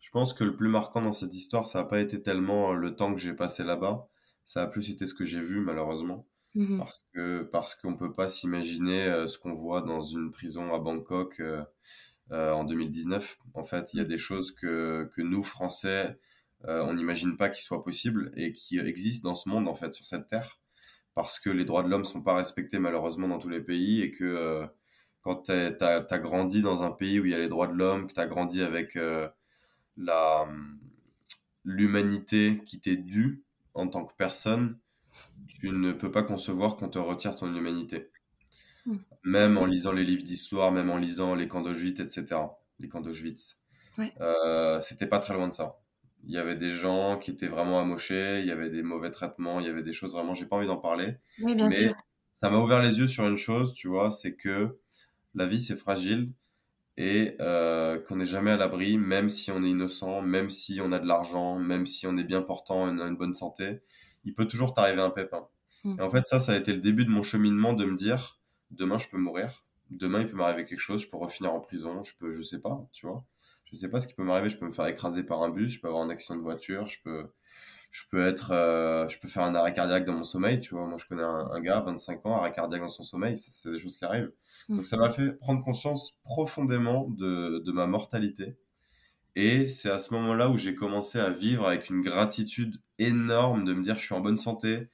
je 0.00 0.10
pense 0.10 0.32
que 0.32 0.44
le 0.44 0.56
plus 0.56 0.68
marquant 0.68 1.02
dans 1.02 1.12
cette 1.12 1.34
histoire, 1.34 1.66
ça 1.66 1.80
n'a 1.80 1.84
pas 1.84 2.00
été 2.00 2.22
tellement 2.22 2.72
le 2.72 2.96
temps 2.96 3.14
que 3.14 3.20
j'ai 3.20 3.34
passé 3.34 3.64
là-bas, 3.64 4.08
ça 4.44 4.62
a 4.62 4.66
plus 4.66 4.90
été 4.90 5.04
ce 5.04 5.14
que 5.14 5.24
j'ai 5.24 5.40
vu 5.40 5.60
malheureusement. 5.60 6.26
Mmh 6.56 6.78
parce 6.78 7.04
que 7.12 7.42
parce 7.42 7.74
qu'on 7.74 7.96
peut 7.96 8.12
pas 8.14 8.28
s'imaginer 8.28 9.04
euh, 9.04 9.26
ce 9.26 9.38
qu'on 9.38 9.52
voit 9.52 9.82
dans 9.82 10.00
une 10.00 10.30
prison 10.30 10.74
à 10.74 10.78
Bangkok 10.78 11.38
euh, 11.40 11.62
euh, 12.30 12.52
en 12.52 12.64
2019. 12.64 13.38
En 13.52 13.62
fait, 13.62 13.92
il 13.92 13.98
y 13.98 14.00
a 14.00 14.04
des 14.04 14.16
choses 14.16 14.52
que, 14.52 15.10
que 15.14 15.20
nous 15.20 15.42
Français 15.42 16.18
on 16.64 16.94
n'imagine 16.94 17.36
pas 17.36 17.48
qu'il 17.48 17.62
soit 17.62 17.84
possible 17.84 18.32
et 18.36 18.52
qui 18.52 18.78
existent 18.78 19.28
dans 19.28 19.34
ce 19.34 19.48
monde 19.48 19.68
en 19.68 19.74
fait 19.74 19.94
sur 19.94 20.06
cette 20.06 20.26
terre 20.26 20.60
parce 21.14 21.38
que 21.38 21.50
les 21.50 21.64
droits 21.64 21.82
de 21.82 21.88
l'homme 21.88 22.04
sont 22.04 22.22
pas 22.22 22.34
respectés 22.34 22.78
malheureusement 22.78 23.28
dans 23.28 23.38
tous 23.38 23.48
les 23.48 23.60
pays 23.60 24.02
et 24.02 24.10
que 24.10 24.66
quand 25.22 25.44
tu 25.44 25.52
as, 25.52 26.18
grandi 26.18 26.62
dans 26.62 26.82
un 26.82 26.90
pays 26.90 27.20
où 27.20 27.24
il 27.24 27.30
y 27.30 27.34
a 27.34 27.38
les 27.38 27.48
droits 27.48 27.68
de 27.68 27.74
l'homme, 27.74 28.06
que 28.06 28.14
tu 28.14 28.20
as 28.20 28.26
grandi 28.26 28.62
avec 28.62 28.98
la 29.96 30.48
l'humanité 31.66 32.62
qui 32.64 32.80
t'est 32.80 32.96
due 32.96 33.44
en 33.74 33.88
tant 33.88 34.06
que 34.06 34.14
personne, 34.16 34.78
tu 35.48 35.68
ne 35.68 35.92
peux 35.92 36.10
pas 36.10 36.22
concevoir 36.22 36.76
qu'on 36.76 36.88
te 36.88 36.98
retire 36.98 37.36
ton 37.36 37.54
humanité. 37.54 38.10
Hmm. 38.86 38.98
Même 39.24 39.58
en 39.58 39.66
lisant 39.66 39.92
les 39.92 40.04
livres 40.04 40.22
d'histoire, 40.22 40.72
même 40.72 40.88
en 40.88 40.96
lisant 40.96 41.34
les 41.34 41.48
camps 41.48 41.60
d'Auschwitz, 41.60 42.00
etc. 42.00 42.40
Les 42.78 42.88
camps 42.88 43.00
d'Auschwitz. 43.00 43.58
Euh, 44.20 44.80
c'était 44.80 45.06
pas 45.06 45.18
très 45.18 45.34
loin 45.34 45.48
de 45.48 45.52
ça. 45.52 45.78
Il 46.24 46.32
y 46.32 46.38
avait 46.38 46.56
des 46.56 46.72
gens 46.72 47.18
qui 47.18 47.30
étaient 47.30 47.46
vraiment 47.46 47.80
amochés, 47.80 48.40
il 48.40 48.46
y 48.46 48.50
avait 48.50 48.70
des 48.70 48.82
mauvais 48.82 49.10
traitements, 49.10 49.60
il 49.60 49.66
y 49.66 49.68
avait 49.68 49.82
des 49.82 49.92
choses 49.92 50.12
vraiment, 50.12 50.34
j'ai 50.34 50.46
pas 50.46 50.56
envie 50.56 50.66
d'en 50.66 50.76
parler. 50.76 51.16
mais 51.38 51.94
ça 52.32 52.50
m'a 52.50 52.58
ouvert 52.58 52.82
les 52.82 52.98
yeux 52.98 53.06
sur 53.06 53.26
une 53.26 53.36
chose, 53.36 53.72
tu 53.72 53.88
vois, 53.88 54.10
c'est 54.10 54.34
que 54.34 54.78
la 55.34 55.46
vie 55.46 55.60
c'est 55.60 55.76
fragile 55.76 56.32
et 56.96 57.36
euh, 57.40 57.98
qu'on 58.00 58.16
n'est 58.16 58.26
jamais 58.26 58.50
à 58.50 58.56
l'abri, 58.56 58.98
même 58.98 59.30
si 59.30 59.50
on 59.50 59.62
est 59.62 59.70
innocent, 59.70 60.22
même 60.22 60.50
si 60.50 60.80
on 60.82 60.92
a 60.92 60.98
de 60.98 61.06
l'argent, 61.06 61.58
même 61.58 61.86
si 61.86 62.06
on 62.06 62.16
est 62.16 62.24
bien 62.24 62.42
portant, 62.42 62.82
on 62.84 62.98
a 62.98 63.04
une 63.06 63.16
bonne 63.16 63.34
santé, 63.34 63.80
il 64.24 64.34
peut 64.34 64.46
toujours 64.46 64.72
t'arriver 64.72 65.02
un 65.02 65.10
pépin. 65.10 65.46
Mm. 65.84 65.96
Et 65.98 66.02
en 66.02 66.10
fait, 66.10 66.26
ça, 66.26 66.40
ça 66.40 66.52
a 66.52 66.56
été 66.56 66.72
le 66.72 66.80
début 66.80 67.04
de 67.04 67.10
mon 67.10 67.22
cheminement 67.22 67.74
de 67.74 67.84
me 67.84 67.96
dire, 67.96 68.40
demain 68.70 68.98
je 68.98 69.08
peux 69.08 69.18
mourir, 69.18 69.66
demain 69.90 70.22
il 70.22 70.26
peut 70.26 70.36
m'arriver 70.36 70.64
quelque 70.64 70.80
chose, 70.80 71.02
je 71.02 71.08
peux 71.08 71.18
refinir 71.18 71.52
en 71.52 71.60
prison, 71.60 72.02
je 72.02 72.14
peux, 72.18 72.32
je 72.32 72.42
sais 72.42 72.60
pas, 72.60 72.86
tu 72.92 73.06
vois, 73.06 73.24
je 73.66 73.76
sais 73.76 73.88
pas 73.88 74.00
ce 74.00 74.06
qui 74.06 74.14
peut 74.14 74.24
m'arriver, 74.24 74.48
je 74.48 74.58
peux 74.58 74.66
me 74.66 74.72
faire 74.72 74.86
écraser 74.86 75.22
par 75.22 75.42
un 75.42 75.50
bus, 75.50 75.72
je 75.72 75.80
peux 75.80 75.88
avoir 75.88 76.02
un 76.02 76.10
accident 76.10 76.36
de 76.36 76.42
voiture, 76.42 76.86
je 76.86 76.98
peux, 77.02 77.26
je 77.90 78.02
peux 78.10 78.26
être, 78.26 78.52
euh, 78.52 79.08
je 79.08 79.18
peux 79.18 79.28
faire 79.28 79.42
un 79.42 79.54
arrêt 79.54 79.72
cardiaque 79.72 80.04
dans 80.04 80.14
mon 80.14 80.24
sommeil, 80.24 80.60
tu 80.60 80.74
vois. 80.74 80.86
Moi, 80.86 80.98
je 80.98 81.06
connais 81.06 81.22
un, 81.22 81.50
un 81.50 81.60
gars, 81.60 81.80
25 81.80 82.26
ans, 82.26 82.36
arrêt 82.36 82.52
cardiaque 82.52 82.80
dans 82.80 82.88
son 82.88 83.02
sommeil, 83.02 83.36
c'est 83.36 83.70
des 83.70 83.78
choses 83.78 83.96
qui 83.98 84.04
arrivent. 84.04 84.32
Mm. 84.68 84.76
Donc 84.76 84.86
ça 84.86 84.96
m'a 84.96 85.10
fait 85.10 85.32
prendre 85.32 85.62
conscience 85.64 86.18
profondément 86.24 87.08
de, 87.08 87.62
de 87.64 87.72
ma 87.72 87.86
mortalité. 87.86 88.56
Et 89.34 89.68
c'est 89.68 89.90
à 89.90 89.98
ce 89.98 90.14
moment-là 90.14 90.50
où 90.50 90.56
j'ai 90.56 90.74
commencé 90.74 91.18
à 91.18 91.30
vivre 91.30 91.66
avec 91.66 91.90
une 91.90 92.00
gratitude 92.00 92.80
énorme 92.98 93.64
de 93.64 93.74
me 93.74 93.82
dire 93.82 93.96
je 93.96 94.04
suis 94.04 94.14
en 94.14 94.20
bonne 94.20 94.38
santé, 94.38 94.88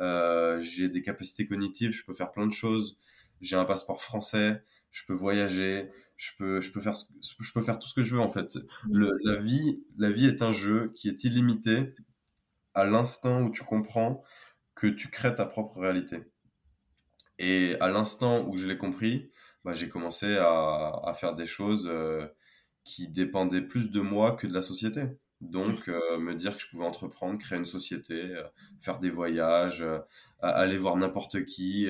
euh, 0.00 0.60
j'ai 0.60 0.88
des 0.88 1.00
capacités 1.02 1.46
cognitives, 1.46 1.92
je 1.92 2.04
peux 2.04 2.14
faire 2.14 2.32
plein 2.32 2.46
de 2.46 2.52
choses, 2.52 2.98
j'ai 3.40 3.54
un 3.54 3.64
passeport 3.64 4.02
français, 4.02 4.62
je 4.90 5.04
peux 5.06 5.12
voyager, 5.12 5.90
je 6.16 6.32
peux, 6.38 6.60
je 6.60 6.70
peux, 6.70 6.80
faire, 6.80 6.94
je 6.94 7.52
peux 7.52 7.62
faire 7.62 7.78
tout 7.78 7.88
ce 7.88 7.94
que 7.94 8.02
je 8.02 8.14
veux 8.14 8.20
en 8.20 8.30
fait. 8.30 8.54
Mm. 8.84 8.96
Le, 8.96 9.18
la, 9.24 9.36
vie, 9.36 9.84
la 9.98 10.10
vie 10.10 10.26
est 10.26 10.42
un 10.42 10.52
jeu 10.52 10.92
qui 10.94 11.08
est 11.08 11.24
illimité 11.24 11.94
à 12.74 12.84
l'instant 12.84 13.42
où 13.42 13.50
tu 13.50 13.64
comprends 13.64 14.22
que 14.74 14.86
tu 14.86 15.08
crées 15.08 15.34
ta 15.34 15.46
propre 15.46 15.78
réalité. 15.80 16.22
Et 17.38 17.76
à 17.80 17.88
l'instant 17.88 18.46
où 18.48 18.56
je 18.58 18.66
l'ai 18.66 18.78
compris, 18.78 19.30
bah, 19.64 19.72
j'ai 19.72 19.88
commencé 19.88 20.36
à, 20.36 21.00
à, 21.04 21.14
faire 21.14 21.34
des 21.34 21.46
choses 21.46 21.88
euh, 21.90 22.26
qui 22.84 23.08
dépendaient 23.08 23.62
plus 23.62 23.90
de 23.90 24.00
moi 24.00 24.32
que 24.32 24.46
de 24.46 24.52
la 24.52 24.62
société. 24.62 25.04
Donc, 25.40 25.88
euh, 25.88 26.18
me 26.18 26.34
dire 26.34 26.56
que 26.56 26.62
je 26.62 26.68
pouvais 26.68 26.84
entreprendre, 26.84 27.38
créer 27.38 27.58
une 27.58 27.66
société, 27.66 28.14
euh, 28.14 28.44
faire 28.80 28.98
des 28.98 29.10
voyages, 29.10 29.84
aller 30.40 30.78
voir 30.78 30.96
n'importe 30.96 31.44
qui, 31.44 31.88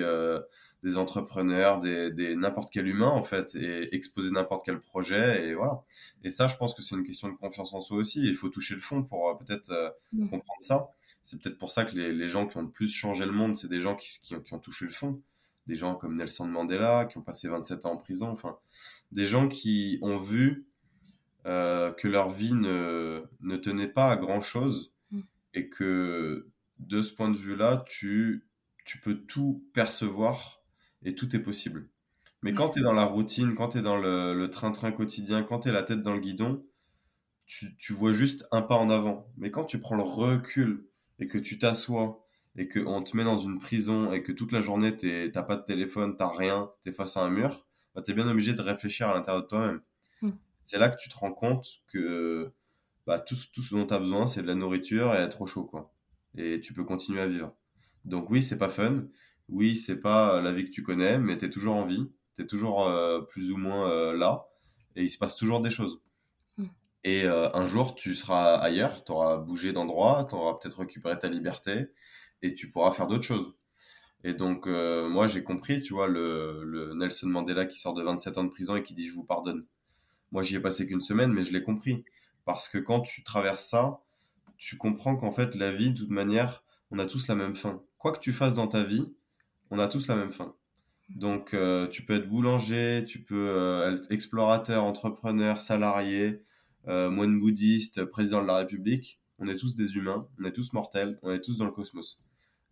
des 0.85 0.97
entrepreneurs, 0.97 1.81
des, 1.81 2.13
des 2.13 2.37
n'importe 2.37 2.71
quel 2.71 2.87
humain 2.87 3.09
en 3.09 3.25
fait, 3.25 3.57
et 3.57 3.93
exposer 3.95 4.31
n'importe 4.31 4.65
quel 4.65 4.79
projet, 4.79 5.49
et 5.49 5.55
voilà. 5.55 5.83
Et 6.23 6.31
ça, 6.31 6.47
je 6.47 6.57
pense 6.57 6.75
que 6.75 6.83
c'est 6.83 6.95
une 6.95 7.05
question 7.05 7.29
de 7.29 7.35
confiance 7.35 7.75
en 7.75 7.81
soi 7.81 7.97
aussi. 7.97 8.23
Il 8.23 8.37
faut 8.37 8.51
toucher 8.51 8.75
le 8.75 8.81
fond 8.81 9.03
pour 9.03 9.37
peut-être 9.39 9.97
mmh. 10.13 10.29
comprendre 10.29 10.61
ça. 10.63 10.89
C'est 11.23 11.41
peut-être 11.41 11.59
pour 11.59 11.73
ça 11.73 11.85
que 11.85 11.97
les, 11.97 12.13
les, 12.13 12.29
gens 12.29 12.47
qui 12.47 12.59
ont 12.59 12.63
le 12.63 12.71
plus 12.71 12.93
changé 12.93 13.25
le 13.25 13.33
monde, 13.33 13.57
c'est 13.57 13.69
des 13.69 13.81
gens 13.81 13.97
qui, 13.97 14.21
qui, 14.21 14.35
qui 14.43 14.55
ont 14.55 14.59
touché 14.59 14.85
le 14.85 14.93
fond 14.93 15.21
des 15.67 15.77
gens 15.77 15.95
comme 15.95 16.17
Nelson 16.17 16.47
Mandela 16.47 17.07
qui 17.07 17.19
ont 17.19 17.23
passé 17.23 17.49
27 17.49 17.87
ans 17.87 17.93
en 17.93 17.97
prison, 17.97 18.29
enfin 18.29 18.59
des 19.13 19.27
gens 19.27 19.49
qui 19.49 19.99
ont 20.03 20.19
vu 20.19 20.67
euh, 21.47 21.93
que 21.93 22.09
leur 22.09 22.31
vie 22.31 22.55
ne, 22.55 23.23
ne, 23.41 23.57
tenait 23.57 23.89
pas 23.89 24.11
à 24.11 24.17
grand 24.17 24.41
chose 24.41 24.93
mm. 25.11 25.21
et 25.55 25.69
que 25.69 26.49
de 26.79 27.01
ce 27.01 27.13
point 27.13 27.31
de 27.31 27.37
vue-là, 27.37 27.85
tu, 27.87 28.47
tu 28.85 28.99
peux 28.99 29.15
tout 29.15 29.63
percevoir 29.73 30.64
et 31.05 31.15
tout 31.15 31.35
est 31.37 31.41
possible. 31.41 31.89
Mais 32.43 32.53
quand 32.53 32.71
tu 32.71 32.81
es 32.81 32.83
dans 32.83 32.93
la 32.93 33.05
routine, 33.05 33.55
quand 33.55 33.71
tu 33.71 33.79
es 33.79 33.83
dans 33.83 33.97
le 33.97 34.47
train-train 34.49 34.93
quotidien, 34.93 35.43
quand 35.43 35.61
tu 35.61 35.69
es 35.69 35.73
la 35.73 35.83
tête 35.83 36.03
dans 36.03 36.13
le 36.15 36.21
guidon, 36.21 36.65
tu, 37.47 37.77
tu 37.77 37.93
vois 37.93 38.13
juste 38.13 38.47
un 38.53 38.63
pas 38.63 38.77
en 38.77 38.91
avant. 38.91 39.31
Mais 39.37 39.51
quand 39.51 39.65
tu 39.65 39.79
prends 39.79 39.97
le 39.97 40.03
recul 40.03 40.87
et 41.19 41.29
que 41.29 41.39
tu 41.39 41.59
t'assois 41.59 42.27
et 42.57 42.69
qu'on 42.69 43.03
te 43.03 43.17
met 43.17 43.25
dans 43.25 43.39
une 43.39 43.59
prison 43.59 44.13
et 44.13 44.23
que 44.23 44.33
toute 44.33 44.53
la 44.53 44.61
journée 44.61 44.97
t'as 44.97 45.43
pas 45.43 45.57
de 45.57 45.65
téléphone, 45.65 46.17
t'as 46.17 46.29
rien, 46.29 46.71
t'es 46.83 46.93
face 46.93 47.17
à 47.17 47.23
un 47.23 47.31
mur, 47.31 47.67
bah, 47.95 48.03
t'es 48.03 48.15
bien 48.15 48.29
obligé 48.29 48.55
de 48.55 48.63
réfléchir 48.63 49.09
à 49.09 49.15
l'intérieur 49.15 49.43
de 49.43 49.49
toi-même. 49.49 49.81
C'est 50.65 50.79
là 50.79 50.89
que 50.89 50.97
tu 51.01 51.09
te 51.09 51.17
rends 51.17 51.33
compte 51.33 51.67
que 51.89 52.53
bah, 53.07 53.19
tout, 53.21 53.37
tout 53.53 53.63
ce 53.63 53.75
dont 53.75 53.87
t'as 53.87 53.99
besoin, 53.99 54.27
c'est 54.27 54.43
de 54.43 54.47
la 54.47 54.55
nourriture 54.55 55.15
et 55.15 55.19
être 55.19 55.43
au 55.43 55.47
chaud, 55.47 55.65
quoi. 55.65 55.93
Et 56.37 56.61
tu 56.61 56.73
peux 56.73 56.85
continuer 56.85 57.21
à 57.21 57.27
vivre. 57.27 57.55
Donc 58.05 58.31
oui, 58.31 58.43
c'est 58.43 58.59
pas 58.59 58.69
fun. 58.69 59.05
Oui, 59.49 59.77
c'est 59.77 60.01
pas 60.01 60.41
la 60.41 60.53
vie 60.53 60.65
que 60.65 60.71
tu 60.71 60.83
connais, 60.83 61.19
mais 61.19 61.37
t'es 61.39 61.51
toujours 61.51 61.77
en 61.77 61.85
vie. 61.85 62.11
T'es 62.35 62.47
toujours 62.47 62.87
euh, 62.87 63.21
plus 63.23 63.51
ou 63.51 63.57
moins 63.57 63.91
euh, 63.91 64.17
là. 64.17 64.47
Et 64.97 65.05
il 65.05 65.11
se 65.11 65.19
passe 65.19 65.37
toujours 65.37 65.61
des 65.61 65.71
choses. 65.71 66.01
Hmm. 66.59 66.67
Et 67.05 67.25
euh, 67.25 67.49
un 67.55 67.67
jour, 67.67 67.95
tu 67.95 68.15
seras 68.15 68.57
ailleurs, 68.57 69.05
tu 69.05 69.13
auras 69.13 69.37
bougé 69.37 69.73
d'endroit, 69.73 70.27
tu 70.29 70.35
auras 70.35 70.55
peut-être 70.55 70.79
récupéré 70.81 71.19
ta 71.19 71.29
liberté 71.29 71.91
et 72.43 72.55
tu 72.55 72.71
pourras 72.71 72.93
faire 72.93 73.07
d'autres 73.07 73.25
choses. 73.25 73.55
Et 74.25 74.33
donc, 74.33 74.67
euh, 74.67 75.07
moi, 75.09 75.27
j'ai 75.27 75.45
compris, 75.45 75.83
tu 75.83 75.93
vois, 75.93 76.09
le, 76.09 76.63
le, 76.65 76.95
Nelson 76.95 77.29
Mandela 77.29 77.67
qui 77.67 77.79
sort 77.79 77.93
de 77.93 78.03
27 78.03 78.39
ans 78.39 78.45
de 78.45 78.49
prison 78.49 78.75
et 78.75 78.83
qui 78.83 78.95
dit 78.95 79.07
je 79.07 79.13
vous 79.13 79.25
pardonne. 79.25 79.67
Moi, 80.33 80.43
j'y 80.43 80.57
ai 80.57 80.61
passé 80.61 80.87
qu'une 80.87 81.03
semaine, 81.03 81.33
mais 81.33 81.45
je 81.45 81.53
l'ai 81.53 81.63
compris. 81.63 82.05
Parce 82.47 82.67
que 82.67 82.79
quand 82.79 83.01
tu 83.01 83.23
traverses 83.23 83.67
ça, 83.67 84.01
tu 84.57 84.79
comprends 84.79 85.17
qu'en 85.17 85.31
fait, 85.31 85.55
la 85.55 85.73
vie, 85.73 85.93
de 85.93 85.99
toute 85.99 86.11
manière, 86.11 86.65
on 86.91 86.99
a 86.99 87.05
tous 87.05 87.29
la 87.29 87.35
même 87.35 87.55
fin. 87.55 87.83
Quoi 87.99 88.13
que 88.13 88.19
tu 88.19 88.33
fasses 88.33 88.55
dans 88.55 88.67
ta 88.67 88.83
vie, 88.83 89.13
on 89.75 89.79
a 89.81 89.89
tous 89.89 90.07
la 90.07 90.15
même 90.15 90.31
fin. 90.31 90.55
Donc, 91.09 91.53
euh, 91.53 91.89
tu 91.89 92.05
peux 92.05 92.15
être 92.15 92.29
boulanger, 92.29 93.05
tu 93.07 93.23
peux 93.23 93.49
euh, 93.49 93.93
être 93.93 94.11
explorateur, 94.11 94.85
entrepreneur, 94.85 95.61
salarié, 95.61 96.43
euh, 96.87 97.11
moine 97.11 97.39
bouddhiste, 97.39 98.05
président 98.05 98.41
de 98.41 98.47
la 98.47 98.59
République. 98.59 99.21
On 99.39 99.49
est 99.49 99.57
tous 99.57 99.75
des 99.75 99.97
humains, 99.97 100.29
on 100.41 100.45
est 100.45 100.53
tous 100.53 100.73
mortels, 100.73 101.19
on 101.23 101.33
est 101.33 101.41
tous 101.41 101.59
dans 101.59 101.65
le 101.65 101.73
cosmos. 101.73 102.21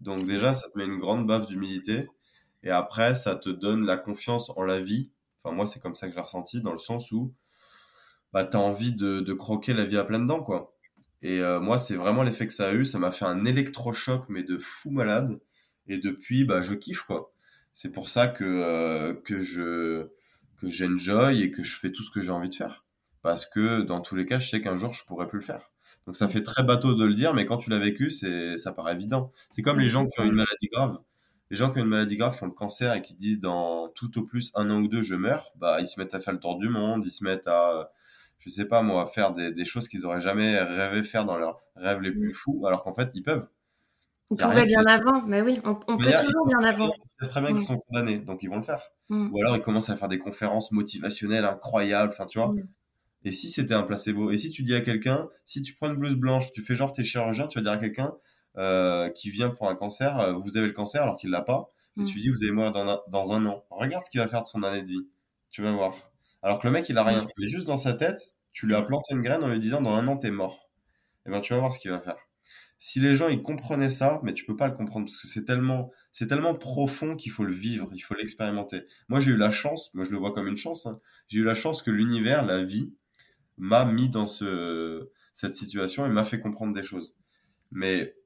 Donc 0.00 0.24
déjà, 0.24 0.54
ça 0.54 0.68
te 0.70 0.78
met 0.78 0.84
une 0.84 0.98
grande 0.98 1.26
baffe 1.26 1.46
d'humilité. 1.46 2.06
Et 2.62 2.70
après, 2.70 3.16
ça 3.16 3.34
te 3.34 3.50
donne 3.50 3.84
la 3.84 3.96
confiance 3.96 4.50
en 4.56 4.62
la 4.62 4.80
vie. 4.80 5.10
Enfin, 5.42 5.54
moi, 5.54 5.66
c'est 5.66 5.80
comme 5.80 5.96
ça 5.96 6.06
que 6.06 6.12
je 6.12 6.16
l'ai 6.16 6.22
ressenti, 6.22 6.60
dans 6.60 6.72
le 6.72 6.78
sens 6.78 7.10
où 7.10 7.34
bah, 8.32 8.44
tu 8.44 8.56
as 8.56 8.60
envie 8.60 8.94
de, 8.94 9.32
croquer 9.32 9.74
la 9.74 9.84
vie 9.84 9.98
à 9.98 10.04
plein 10.04 10.20
dents, 10.20 10.42
quoi. 10.42 10.72
Et 11.22 11.40
moi, 11.60 11.78
c'est 11.78 11.96
vraiment 11.96 12.22
l'effet 12.22 12.46
que 12.46 12.52
ça 12.52 12.68
a 12.68 12.72
eu. 12.72 12.84
Ça 12.84 12.98
m'a 12.98 13.12
fait 13.12 13.24
un 13.24 13.44
électrochoc, 13.44 14.28
mais 14.28 14.42
de 14.42 14.58
fou 14.58 14.90
malade. 14.90 15.38
Et 15.88 15.98
depuis, 15.98 16.44
bah, 16.44 16.62
je 16.62 16.74
kiffe, 16.74 17.02
quoi. 17.02 17.32
C'est 17.72 17.90
pour 17.90 18.08
ça 18.08 18.28
que, 18.28 18.44
euh, 18.44 19.14
que 19.24 19.40
je 19.40 20.08
que 20.58 20.70
j'enjoy 20.70 21.42
et 21.42 21.50
que 21.50 21.62
je 21.64 21.76
fais 21.76 21.90
tout 21.92 22.04
ce 22.04 22.10
que 22.10 22.20
j'ai 22.20 22.30
envie 22.30 22.48
de 22.50 22.54
faire. 22.54 22.84
Parce 23.22 23.46
que 23.46 23.82
dans 23.82 24.00
tous 24.00 24.14
les 24.16 24.26
cas, 24.26 24.38
je 24.38 24.48
sais 24.48 24.60
qu'un 24.60 24.76
jour, 24.76 24.92
je 24.94 25.04
pourrais 25.06 25.26
plus 25.28 25.38
le 25.40 25.44
faire. 25.44 25.70
Donc 26.06 26.16
ça 26.16 26.28
fait 26.28 26.42
très 26.42 26.62
bateau 26.64 26.94
de 26.94 27.04
le 27.04 27.14
dire, 27.14 27.34
mais 27.34 27.44
quand 27.46 27.58
tu 27.58 27.70
l'as 27.70 27.78
vécu, 27.78 28.10
c'est 28.10 28.58
ça 28.58 28.72
paraît 28.72 28.94
évident. 28.94 29.30
C'est 29.50 29.62
comme 29.62 29.78
les 29.80 29.88
gens 29.88 30.06
qui 30.06 30.20
ont 30.20 30.24
une 30.24 30.34
maladie 30.34 30.68
grave. 30.72 30.98
Les 31.50 31.56
gens 31.56 31.70
qui 31.70 31.78
ont 31.78 31.82
une 31.82 31.88
maladie 31.88 32.16
grave, 32.16 32.36
qui 32.36 32.42
ont 32.44 32.46
le 32.46 32.52
cancer 32.52 32.94
et 32.94 33.02
qui 33.02 33.14
disent 33.14 33.40
dans 33.40 33.88
tout 33.90 34.18
au 34.18 34.22
plus 34.24 34.50
un 34.54 34.70
an 34.70 34.80
ou 34.80 34.88
deux, 34.88 35.02
je 35.02 35.14
meurs, 35.14 35.52
bah 35.56 35.80
ils 35.80 35.86
se 35.86 36.00
mettent 36.00 36.14
à 36.14 36.20
faire 36.20 36.32
le 36.32 36.40
tour 36.40 36.58
du 36.58 36.68
monde, 36.68 37.04
ils 37.04 37.10
se 37.10 37.24
mettent 37.24 37.46
à, 37.46 37.92
je 38.38 38.48
sais 38.50 38.64
pas 38.64 38.82
moi, 38.82 39.02
à 39.02 39.06
faire 39.06 39.32
des, 39.32 39.52
des 39.52 39.64
choses 39.64 39.86
qu'ils 39.88 40.06
auraient 40.06 40.20
jamais 40.20 40.58
rêvé 40.60 41.02
faire 41.04 41.24
dans 41.26 41.36
leurs 41.38 41.60
rêves 41.76 42.00
les 42.00 42.10
plus 42.12 42.32
fous, 42.32 42.66
alors 42.66 42.82
qu'en 42.84 42.94
fait 42.94 43.10
ils 43.14 43.22
peuvent. 43.22 43.46
On 44.32 44.36
pouvait 44.36 44.64
bien 44.64 44.84
avant, 44.86 45.22
mais 45.26 45.42
oui, 45.42 45.60
on, 45.64 45.74
peut 45.74 45.96
toujours 45.96 46.46
bien 46.46 46.60
avant. 46.60 46.88
Ils 46.88 47.20
savent 47.20 47.28
très 47.28 47.40
bien 47.40 47.50
qu'ils 47.50 47.58
mm. 47.58 47.60
sont 47.60 47.78
condamnés, 47.78 48.18
donc 48.18 48.42
ils 48.42 48.48
vont 48.48 48.56
le 48.56 48.62
faire. 48.62 48.82
Mm. 49.10 49.30
Ou 49.30 49.38
alors 49.40 49.56
ils 49.56 49.62
commencent 49.62 49.90
à 49.90 49.96
faire 49.96 50.08
des 50.08 50.18
conférences 50.18 50.72
motivationnelles 50.72 51.44
incroyables, 51.44 52.12
enfin 52.12 52.26
tu 52.26 52.38
vois. 52.38 52.48
Mm. 52.48 52.66
Et 53.24 53.30
si 53.30 53.50
c'était 53.50 53.74
un 53.74 53.82
placebo 53.82 54.30
Et 54.30 54.36
si 54.36 54.50
tu 54.50 54.62
dis 54.62 54.74
à 54.74 54.80
quelqu'un, 54.80 55.28
si 55.44 55.62
tu 55.62 55.74
prends 55.74 55.88
une 55.88 55.96
blouse 55.96 56.16
blanche, 56.16 56.50
tu 56.52 56.62
fais 56.62 56.74
genre 56.74 56.92
t'es 56.92 57.04
chirurgien, 57.04 57.46
tu 57.46 57.58
vas 57.58 57.62
dire 57.62 57.72
à 57.72 57.76
quelqu'un 57.76 58.14
euh, 58.56 59.10
qui 59.10 59.30
vient 59.30 59.50
pour 59.50 59.68
un 59.68 59.76
cancer, 59.76 60.18
euh, 60.18 60.32
vous 60.32 60.56
avez 60.56 60.66
le 60.66 60.72
cancer 60.72 61.02
alors 61.02 61.16
qu'il 61.16 61.30
l'a 61.30 61.42
pas, 61.42 61.70
et 62.00 62.04
tu 62.04 62.20
dis 62.20 62.30
vous 62.30 62.42
allez 62.42 62.52
mourir 62.52 62.72
dans 62.72 62.88
un, 62.88 63.00
dans 63.08 63.32
un 63.32 63.44
an. 63.44 63.64
Regarde 63.68 64.02
ce 64.02 64.08
qu'il 64.08 64.20
va 64.20 64.28
faire 64.28 64.42
de 64.42 64.48
son 64.48 64.62
année 64.62 64.80
de 64.80 64.88
vie. 64.88 65.06
Tu 65.50 65.62
vas 65.62 65.72
voir. 65.72 65.94
Alors 66.42 66.58
que 66.58 66.66
le 66.66 66.72
mec 66.72 66.88
il 66.88 66.96
a 66.96 67.04
rien. 67.04 67.26
Mais 67.38 67.46
juste 67.46 67.66
dans 67.66 67.76
sa 67.76 67.92
tête, 67.92 68.36
tu 68.52 68.66
lui 68.66 68.74
as 68.74 68.82
planté 68.82 69.14
une 69.14 69.20
graine 69.20 69.44
en 69.44 69.48
lui 69.48 69.60
disant 69.60 69.82
dans 69.82 69.92
un 69.92 70.08
an 70.08 70.16
t'es 70.16 70.30
mort. 70.30 70.70
Et 71.24 71.28
eh 71.28 71.30
ben 71.30 71.40
tu 71.40 71.52
vas 71.52 71.60
voir 71.60 71.72
ce 71.72 71.78
qu'il 71.78 71.90
va 71.90 72.00
faire. 72.00 72.16
Si 72.84 72.98
les 72.98 73.14
gens 73.14 73.28
ils 73.28 73.40
comprenaient 73.40 73.88
ça, 73.88 74.18
mais 74.24 74.34
tu 74.34 74.44
peux 74.44 74.56
pas 74.56 74.66
le 74.66 74.74
comprendre 74.74 75.06
parce 75.06 75.16
que 75.16 75.28
c'est 75.28 75.44
tellement 75.44 75.92
c'est 76.10 76.26
tellement 76.26 76.56
profond 76.56 77.14
qu'il 77.14 77.30
faut 77.30 77.44
le 77.44 77.52
vivre, 77.52 77.88
il 77.94 78.00
faut 78.00 78.14
l'expérimenter. 78.14 78.82
Moi 79.08 79.20
j'ai 79.20 79.30
eu 79.30 79.36
la 79.36 79.52
chance, 79.52 79.94
moi 79.94 80.04
je 80.04 80.10
le 80.10 80.16
vois 80.16 80.32
comme 80.32 80.48
une 80.48 80.56
chance, 80.56 80.84
hein. 80.86 80.98
j'ai 81.28 81.38
eu 81.38 81.44
la 81.44 81.54
chance 81.54 81.80
que 81.80 81.92
l'univers, 81.92 82.44
la 82.44 82.64
vie, 82.64 82.92
m'a 83.56 83.84
mis 83.84 84.08
dans 84.08 84.26
ce, 84.26 85.08
cette 85.32 85.54
situation 85.54 86.06
et 86.06 86.08
m'a 86.08 86.24
fait 86.24 86.40
comprendre 86.40 86.74
des 86.74 86.82
choses. 86.82 87.14
Mais 87.70 88.16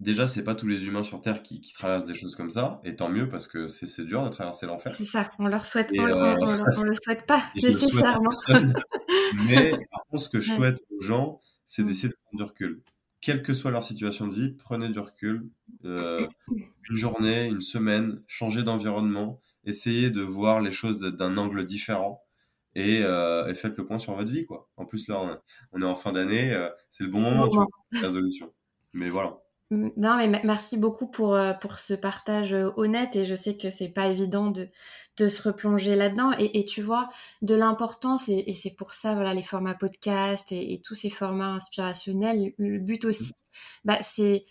déjà, 0.00 0.26
c'est 0.26 0.42
pas 0.42 0.54
tous 0.54 0.68
les 0.68 0.86
humains 0.86 1.04
sur 1.04 1.20
Terre 1.20 1.42
qui, 1.42 1.60
qui, 1.60 1.74
traversent 1.74 2.06
des 2.06 2.14
choses 2.14 2.34
comme 2.34 2.50
ça, 2.50 2.80
et 2.82 2.96
tant 2.96 3.10
mieux 3.10 3.28
parce 3.28 3.46
que 3.46 3.66
c'est 3.66 4.06
dur 4.06 4.24
de 4.24 4.30
traverser 4.30 4.64
l'enfer. 4.64 4.94
C'est 4.96 5.04
ça, 5.04 5.30
on 5.38 5.48
leur 5.48 5.66
souhaite, 5.66 5.90
on, 5.98 6.02
euh, 6.02 6.82
le 6.82 6.92
souhaite 6.94 7.26
pas 7.26 7.42
nécessairement. 7.54 8.30
Mais 9.46 9.72
par 9.90 10.06
contre, 10.06 10.22
ce 10.22 10.30
que 10.30 10.40
je 10.40 10.50
souhaite 10.54 10.78
aux 10.96 11.02
gens, 11.02 11.42
c'est 11.66 11.82
d'essayer 11.82 12.08
de 12.08 12.16
prendre 12.24 12.42
du 12.42 12.50
recul. 12.50 12.82
Quelle 13.26 13.42
que 13.42 13.54
soit 13.54 13.72
leur 13.72 13.82
situation 13.82 14.28
de 14.28 14.34
vie, 14.36 14.50
prenez 14.50 14.88
du 14.88 15.00
recul. 15.00 15.50
Euh, 15.84 16.24
une 16.90 16.96
journée, 16.96 17.46
une 17.46 17.60
semaine, 17.60 18.22
changez 18.28 18.62
d'environnement, 18.62 19.40
essayez 19.64 20.10
de 20.10 20.22
voir 20.22 20.60
les 20.60 20.70
choses 20.70 21.00
d'un 21.00 21.36
angle 21.36 21.64
différent 21.64 22.22
euh, 22.76 23.48
et, 23.48 23.54
faites 23.56 23.76
le 23.78 23.84
point 23.84 23.98
sur 23.98 24.14
votre 24.14 24.30
vie. 24.30 24.46
Quoi. 24.46 24.68
En 24.76 24.84
plus, 24.84 25.08
là, 25.08 25.40
on, 25.72 25.82
est 25.82 25.84
en 25.84 25.96
fin 25.96 26.12
d'année, 26.12 26.52
euh, 26.52 26.68
c'est 26.92 27.02
le 27.02 27.10
bon 27.10 27.20
moment, 27.20 27.48
tu 27.48 27.56
vois, 27.56 27.66
résolution. 28.00 28.52
Mais 28.92 29.08
voilà. 29.08 29.38
Non, 29.72 30.16
mais 30.16 30.28
merci 30.44 30.76
beaucoup 30.76 31.10
pour, 31.10 31.34
euh, 31.34 31.52
pour 31.52 31.80
ce 31.80 31.94
partage 31.94 32.54
honnête 32.76 33.16
et 33.16 33.24
je 33.24 33.34
sais 33.34 33.56
que 33.56 33.70
c'est 33.70 33.88
pas 33.88 34.06
évident 34.06 34.52
de, 34.52 34.68
de 35.16 35.28
se 35.28 35.42
replonger 35.42 35.96
là-dedans. 35.96 36.32
Et, 36.38 36.64
tu 36.64 36.82
vois 36.82 37.08
de 37.42 37.54
l'importance 37.54 38.28
et, 38.28 38.52
c'est 38.54 38.70
pour 38.70 38.92
ça 38.92 39.14
voilà 39.14 39.34
les 39.34 39.42
formats 39.42 39.74
podcast 39.74 40.52
et, 40.52 40.80
tous 40.84 40.94
ces 40.94 41.10
formats 41.10 41.52
inspirationnels 41.52 42.52
le 42.58 42.78
but 42.78 43.04
aussi 43.04 43.32
bah 43.84 43.98
c'est 44.02 44.44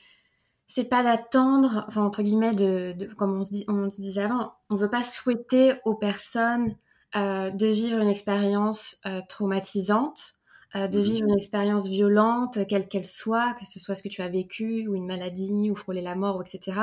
c'est 0.67 0.85
pas 0.85 1.03
d'attendre 1.03 1.85
enfin 1.87 2.03
entre 2.03 2.23
guillemets 2.23 2.53
de, 2.53 3.13
comme 3.15 3.39
on 3.39 3.45
se, 3.45 3.51
dit, 3.51 3.65
on 3.67 3.89
se 3.89 4.01
disait 4.01 4.23
avant 4.23 4.53
on 4.69 4.75
veut 4.75 4.89
pas 4.89 5.03
souhaiter 5.03 5.73
aux 5.85 5.95
personnes 5.95 6.75
euh, 7.15 7.49
de 7.49 7.67
vivre 7.67 7.99
une 7.99 8.09
expérience 8.09 8.99
euh, 9.05 9.21
traumatisante, 9.29 10.34
euh, 10.75 10.87
de 10.87 10.99
mhm. 10.99 11.05
vivre 11.05 11.27
une 11.29 11.37
expérience 11.37 11.87
violente, 11.87 12.59
quelle 12.67 12.87
qu'elle 12.87 13.05
soit, 13.05 13.53
que 13.53 13.65
ce 13.65 13.79
soit 13.79 13.95
ce 13.95 14.03
que 14.03 14.09
tu 14.09 14.21
as 14.21 14.29
vécu, 14.29 14.87
ou 14.87 14.95
une 14.95 15.05
maladie, 15.05 15.69
ou 15.71 15.75
frôler 15.75 16.01
la 16.01 16.15
mort, 16.15 16.41
etc., 16.41 16.79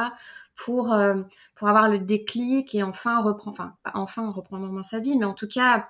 pour, 0.55 0.95
pour 1.55 1.69
avoir 1.69 1.89
le 1.89 1.99
déclic 1.99 2.75
et 2.75 2.83
enfin 2.83 3.23
reprendre, 3.23 3.59
enfin, 3.59 3.75
pas 3.83 3.93
enfin 3.95 4.31
reprendre 4.31 4.69
en 4.69 4.73
main 4.73 4.83
sa 4.83 5.01
vie, 5.01 5.17
mais 5.17 5.25
en 5.25 5.33
tout 5.33 5.49
cas, 5.49 5.89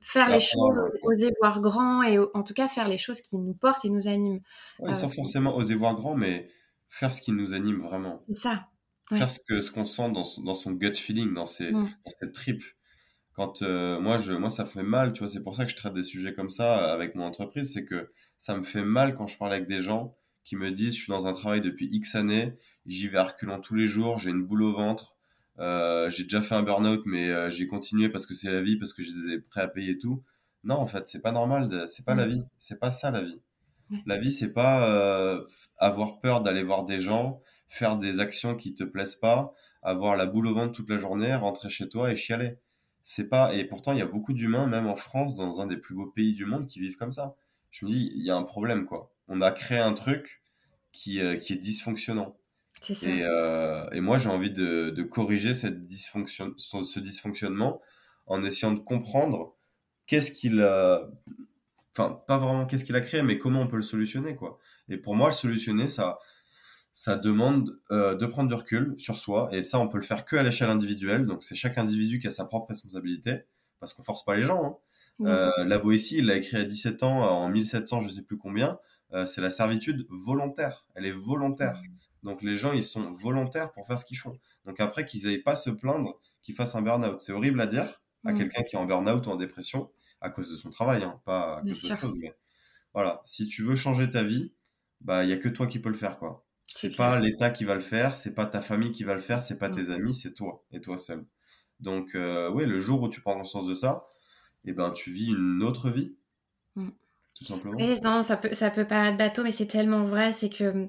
faire 0.00 0.28
les 0.28 0.40
choses, 0.40 0.78
oser 1.02 1.32
voir 1.40 1.60
grand, 1.60 2.02
et 2.02 2.18
en 2.18 2.42
tout 2.42 2.54
cas 2.54 2.68
faire 2.68 2.86
les 2.86 2.98
choses 2.98 3.20
qui 3.20 3.38
nous 3.38 3.54
portent 3.54 3.84
et 3.84 3.90
nous 3.90 4.06
animent. 4.06 4.40
sans 4.92 5.08
forcément 5.08 5.56
oser 5.56 5.74
voir 5.74 5.94
grand, 5.94 6.14
mais 6.14 6.50
faire 6.88 7.12
ce 7.12 7.20
qui 7.20 7.32
nous 7.32 7.54
anime 7.54 7.78
vraiment. 7.78 8.22
C'est 8.28 8.36
ça. 8.36 8.66
Faire 9.08 9.30
ce 9.30 9.38
qu'on 9.38 9.62
ce 9.62 9.70
qu'on 9.70 9.86
sent 9.86 10.12
dans 10.12 10.24
son, 10.24 10.42
dans 10.42 10.54
son 10.54 10.72
gut 10.72 10.94
feeling, 10.94 11.32
dans, 11.32 11.46
ses, 11.46 11.72
dans 11.72 11.88
cette 12.20 12.34
trip 12.34 12.62
quand 13.38 13.62
euh, 13.62 14.00
moi 14.00 14.18
je 14.18 14.32
moi 14.32 14.50
ça 14.50 14.64
me 14.64 14.68
fait 14.68 14.82
mal 14.82 15.12
tu 15.12 15.20
vois 15.20 15.28
c'est 15.28 15.44
pour 15.44 15.54
ça 15.54 15.64
que 15.64 15.70
je 15.70 15.76
traite 15.76 15.94
des 15.94 16.02
sujets 16.02 16.34
comme 16.34 16.50
ça 16.50 16.92
avec 16.92 17.14
mon 17.14 17.22
entreprise 17.24 17.72
c'est 17.72 17.84
que 17.84 18.10
ça 18.36 18.56
me 18.56 18.64
fait 18.64 18.82
mal 18.82 19.14
quand 19.14 19.28
je 19.28 19.38
parle 19.38 19.52
avec 19.52 19.68
des 19.68 19.80
gens 19.80 20.16
qui 20.42 20.56
me 20.56 20.72
disent 20.72 20.96
je 20.96 21.02
suis 21.02 21.12
dans 21.12 21.28
un 21.28 21.32
travail 21.32 21.60
depuis 21.60 21.88
X 21.92 22.16
années 22.16 22.54
j'y 22.84 23.06
vais 23.06 23.18
à 23.18 23.22
reculant 23.22 23.60
tous 23.60 23.76
les 23.76 23.86
jours 23.86 24.18
j'ai 24.18 24.30
une 24.30 24.42
boule 24.42 24.64
au 24.64 24.72
ventre 24.72 25.14
euh, 25.60 26.10
j'ai 26.10 26.24
déjà 26.24 26.42
fait 26.42 26.56
un 26.56 26.64
burn-out 26.64 27.02
mais 27.06 27.30
euh, 27.30 27.48
j'ai 27.48 27.68
continué 27.68 28.08
parce 28.08 28.26
que 28.26 28.34
c'est 28.34 28.50
la 28.50 28.60
vie 28.60 28.76
parce 28.76 28.92
que 28.92 29.04
j'étais 29.04 29.38
prêt 29.38 29.60
à 29.60 29.68
payer 29.68 29.98
tout. 29.98 30.24
Non 30.64 30.74
en 30.74 30.86
fait 30.86 31.06
c'est 31.06 31.20
pas 31.22 31.32
normal 31.32 31.84
c'est 31.86 32.04
pas 32.04 32.14
la 32.14 32.26
vie 32.26 32.42
c'est 32.58 32.80
pas 32.80 32.90
ça 32.90 33.12
la 33.12 33.22
vie. 33.22 33.40
La 34.04 34.18
vie 34.18 34.32
c'est 34.32 34.52
pas 34.52 35.40
avoir 35.78 36.18
peur 36.18 36.42
d'aller 36.42 36.64
voir 36.64 36.84
des 36.84 36.98
gens 36.98 37.40
faire 37.68 37.98
des 37.98 38.18
actions 38.18 38.56
qui 38.56 38.74
te 38.74 38.82
plaisent 38.82 39.14
pas 39.16 39.52
avoir 39.82 40.16
la 40.16 40.26
boule 40.26 40.48
au 40.48 40.54
ventre 40.54 40.72
toute 40.72 40.90
la 40.90 40.98
journée 40.98 41.34
rentrer 41.36 41.68
chez 41.68 41.88
toi 41.88 42.10
et 42.10 42.16
chialer 42.16 42.58
c'est 43.02 43.28
pas 43.28 43.54
et 43.54 43.64
pourtant 43.64 43.92
il 43.92 43.98
y 43.98 44.02
a 44.02 44.06
beaucoup 44.06 44.32
d'humains 44.32 44.66
même 44.66 44.86
en 44.86 44.96
France 44.96 45.36
dans 45.36 45.60
un 45.60 45.66
des 45.66 45.76
plus 45.76 45.94
beaux 45.94 46.06
pays 46.06 46.34
du 46.34 46.44
monde 46.44 46.66
qui 46.66 46.80
vivent 46.80 46.96
comme 46.96 47.12
ça. 47.12 47.34
Je 47.70 47.86
me 47.86 47.90
dis 47.90 48.12
il 48.14 48.22
y 48.22 48.30
a 48.30 48.36
un 48.36 48.42
problème 48.42 48.86
quoi. 48.86 49.12
On 49.28 49.40
a 49.40 49.52
créé 49.52 49.78
un 49.78 49.94
truc 49.94 50.42
qui, 50.92 51.20
euh, 51.20 51.36
qui 51.36 51.52
est 51.52 51.56
dysfonctionnant. 51.56 52.36
Et, 52.90 53.22
euh, 53.22 53.90
et, 53.90 54.00
moi 54.00 54.18
j'ai 54.18 54.28
envie 54.28 54.52
de, 54.52 54.90
de, 54.90 55.02
corriger 55.02 55.52
cette 55.52 55.82
dysfonction 55.82 56.54
ce 56.56 57.00
dysfonctionnement 57.00 57.80
en 58.26 58.44
essayant 58.44 58.72
de 58.72 58.78
comprendre 58.78 59.56
qu'est-ce 60.06 60.30
qu'il 60.30 60.62
a 60.62 61.08
enfin 61.90 62.22
pas 62.28 62.38
vraiment 62.38 62.66
qu'est-ce 62.66 62.84
qu'il 62.84 62.94
a 62.94 63.00
créé 63.00 63.22
mais 63.22 63.36
comment 63.36 63.62
on 63.62 63.66
peut 63.66 63.76
le 63.76 63.82
solutionner 63.82 64.36
quoi. 64.36 64.60
Et 64.88 64.96
pour 64.96 65.16
moi 65.16 65.28
le 65.28 65.34
solutionner 65.34 65.88
ça 65.88 66.20
ça 66.98 67.16
demande 67.16 67.78
euh, 67.92 68.16
de 68.16 68.26
prendre 68.26 68.48
du 68.48 68.56
recul 68.56 68.96
sur 68.98 69.18
soi, 69.18 69.48
et 69.52 69.62
ça, 69.62 69.78
on 69.78 69.86
peut 69.86 69.98
le 69.98 70.02
faire 70.02 70.24
que 70.24 70.34
à 70.34 70.42
l'échelle 70.42 70.68
individuelle. 70.68 71.26
Donc, 71.26 71.44
c'est 71.44 71.54
chaque 71.54 71.78
individu 71.78 72.18
qui 72.18 72.26
a 72.26 72.32
sa 72.32 72.44
propre 72.44 72.70
responsabilité, 72.70 73.44
parce 73.78 73.92
qu'on 73.94 74.02
force 74.02 74.24
pas 74.24 74.34
les 74.34 74.42
gens. 74.42 74.80
Hein. 75.20 75.26
Euh, 75.26 75.64
la 75.64 75.78
Boétie, 75.78 76.18
il 76.18 76.26
l'a 76.26 76.34
écrit 76.34 76.56
à 76.56 76.64
17 76.64 77.04
ans, 77.04 77.20
en 77.20 77.48
1700, 77.50 78.00
je 78.00 78.08
sais 78.08 78.22
plus 78.22 78.36
combien. 78.36 78.80
Euh, 79.12 79.26
c'est 79.26 79.40
la 79.40 79.52
servitude 79.52 80.08
volontaire. 80.10 80.86
Elle 80.96 81.06
est 81.06 81.12
volontaire. 81.12 81.80
Donc, 82.24 82.42
les 82.42 82.56
gens, 82.56 82.72
ils 82.72 82.82
sont 82.82 83.12
volontaires 83.12 83.70
pour 83.70 83.86
faire 83.86 84.00
ce 84.00 84.04
qu'ils 84.04 84.18
font. 84.18 84.36
Donc, 84.64 84.80
après, 84.80 85.04
qu'ils 85.04 85.22
n'aillent 85.22 85.38
pas 85.38 85.54
se 85.54 85.70
plaindre 85.70 86.18
qu'ils 86.42 86.56
fassent 86.56 86.74
un 86.74 86.82
burn-out. 86.82 87.20
C'est 87.20 87.32
horrible 87.32 87.60
à 87.60 87.68
dire 87.68 88.02
à 88.24 88.32
quelqu'un 88.32 88.64
qui 88.64 88.74
est 88.74 88.78
en 88.78 88.86
burn-out 88.86 89.24
ou 89.24 89.30
en 89.30 89.36
dépression 89.36 89.88
à 90.20 90.30
cause 90.30 90.50
de 90.50 90.56
son 90.56 90.70
travail, 90.70 91.04
hein, 91.04 91.20
pas 91.24 91.58
à 91.58 91.60
cause 91.60 91.80
de 91.80 91.94
choses. 91.94 92.18
Mais 92.18 92.34
voilà, 92.92 93.22
si 93.24 93.46
tu 93.46 93.62
veux 93.62 93.76
changer 93.76 94.10
ta 94.10 94.24
vie, 94.24 94.52
bah 95.00 95.22
il 95.22 95.30
y 95.30 95.32
a 95.32 95.36
que 95.36 95.48
toi 95.48 95.68
qui 95.68 95.78
peux 95.78 95.90
le 95.90 95.94
faire, 95.94 96.18
quoi. 96.18 96.44
C'est 96.70 96.94
pas 96.96 97.18
l'État 97.18 97.50
qui 97.50 97.64
va 97.64 97.74
le 97.74 97.80
faire, 97.80 98.14
c'est 98.14 98.34
pas 98.34 98.46
ta 98.46 98.60
famille 98.60 98.92
qui 98.92 99.02
va 99.02 99.14
le 99.14 99.20
faire, 99.20 99.42
c'est 99.42 99.58
pas 99.58 99.70
tes 99.70 99.90
amis, 99.90 100.14
c'est 100.14 100.34
toi 100.34 100.64
et 100.70 100.80
toi 100.80 100.98
seul. 100.98 101.24
Donc, 101.80 102.14
euh, 102.14 102.50
oui, 102.50 102.66
le 102.66 102.78
jour 102.78 103.02
où 103.02 103.08
tu 103.08 103.20
prends 103.20 103.34
conscience 103.34 103.66
de 103.66 103.74
ça, 103.74 104.06
eh 104.64 104.72
ben, 104.72 104.90
tu 104.90 105.10
vis 105.10 105.28
une 105.28 105.62
autre 105.62 105.90
vie. 105.90 106.14
Mm. 106.76 106.90
tout 107.34 107.44
simplement. 107.44 107.76
Oui, 107.78 107.98
non, 108.02 108.22
ça 108.22 108.36
peut, 108.36 108.52
ça 108.52 108.70
peut 108.70 108.86
paraître 108.86 109.16
bateau, 109.16 109.42
mais 109.42 109.50
c'est 109.50 109.66
tellement 109.66 110.04
vrai, 110.04 110.30
c'est 110.30 110.50
que 110.50 110.88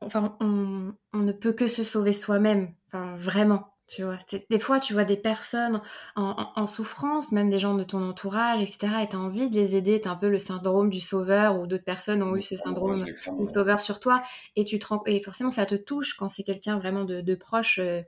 enfin, 0.00 0.36
on, 0.40 0.94
on, 1.12 1.18
ne 1.18 1.32
peut 1.32 1.52
que 1.52 1.68
se 1.68 1.84
sauver 1.84 2.12
soi-même, 2.12 2.74
enfin, 2.88 3.14
vraiment. 3.14 3.69
Tu 3.90 4.04
vois, 4.04 4.18
des 4.48 4.60
fois, 4.60 4.78
tu 4.78 4.92
vois 4.92 5.02
des 5.02 5.16
personnes 5.16 5.82
en, 6.14 6.52
en, 6.54 6.66
souffrance, 6.68 7.32
même 7.32 7.50
des 7.50 7.58
gens 7.58 7.74
de 7.74 7.82
ton 7.82 8.08
entourage, 8.08 8.62
etc. 8.62 9.02
Et 9.02 9.08
tu 9.08 9.16
as 9.16 9.18
envie 9.18 9.50
de 9.50 9.56
les 9.56 9.74
aider. 9.74 10.00
Tu 10.00 10.06
as 10.06 10.12
un 10.12 10.16
peu 10.16 10.28
le 10.28 10.38
syndrome 10.38 10.90
du 10.90 11.00
sauveur, 11.00 11.58
ou 11.58 11.66
d'autres 11.66 11.84
personnes 11.84 12.22
ont 12.22 12.36
eu 12.36 12.42
ce 12.42 12.54
syndrome 12.54 13.02
du 13.02 13.46
sauveur 13.52 13.80
sur 13.80 13.98
toi. 13.98 14.22
Et, 14.54 14.64
tu 14.64 14.78
te 14.78 14.86
rends, 14.86 15.02
et 15.06 15.20
forcément, 15.20 15.50
ça 15.50 15.66
te 15.66 15.74
touche 15.74 16.14
quand 16.14 16.28
c'est 16.28 16.44
quelqu'un 16.44 16.78
vraiment 16.78 17.04
de, 17.04 17.20
de 17.20 17.34
proche, 17.34 17.80
euh, 17.80 18.00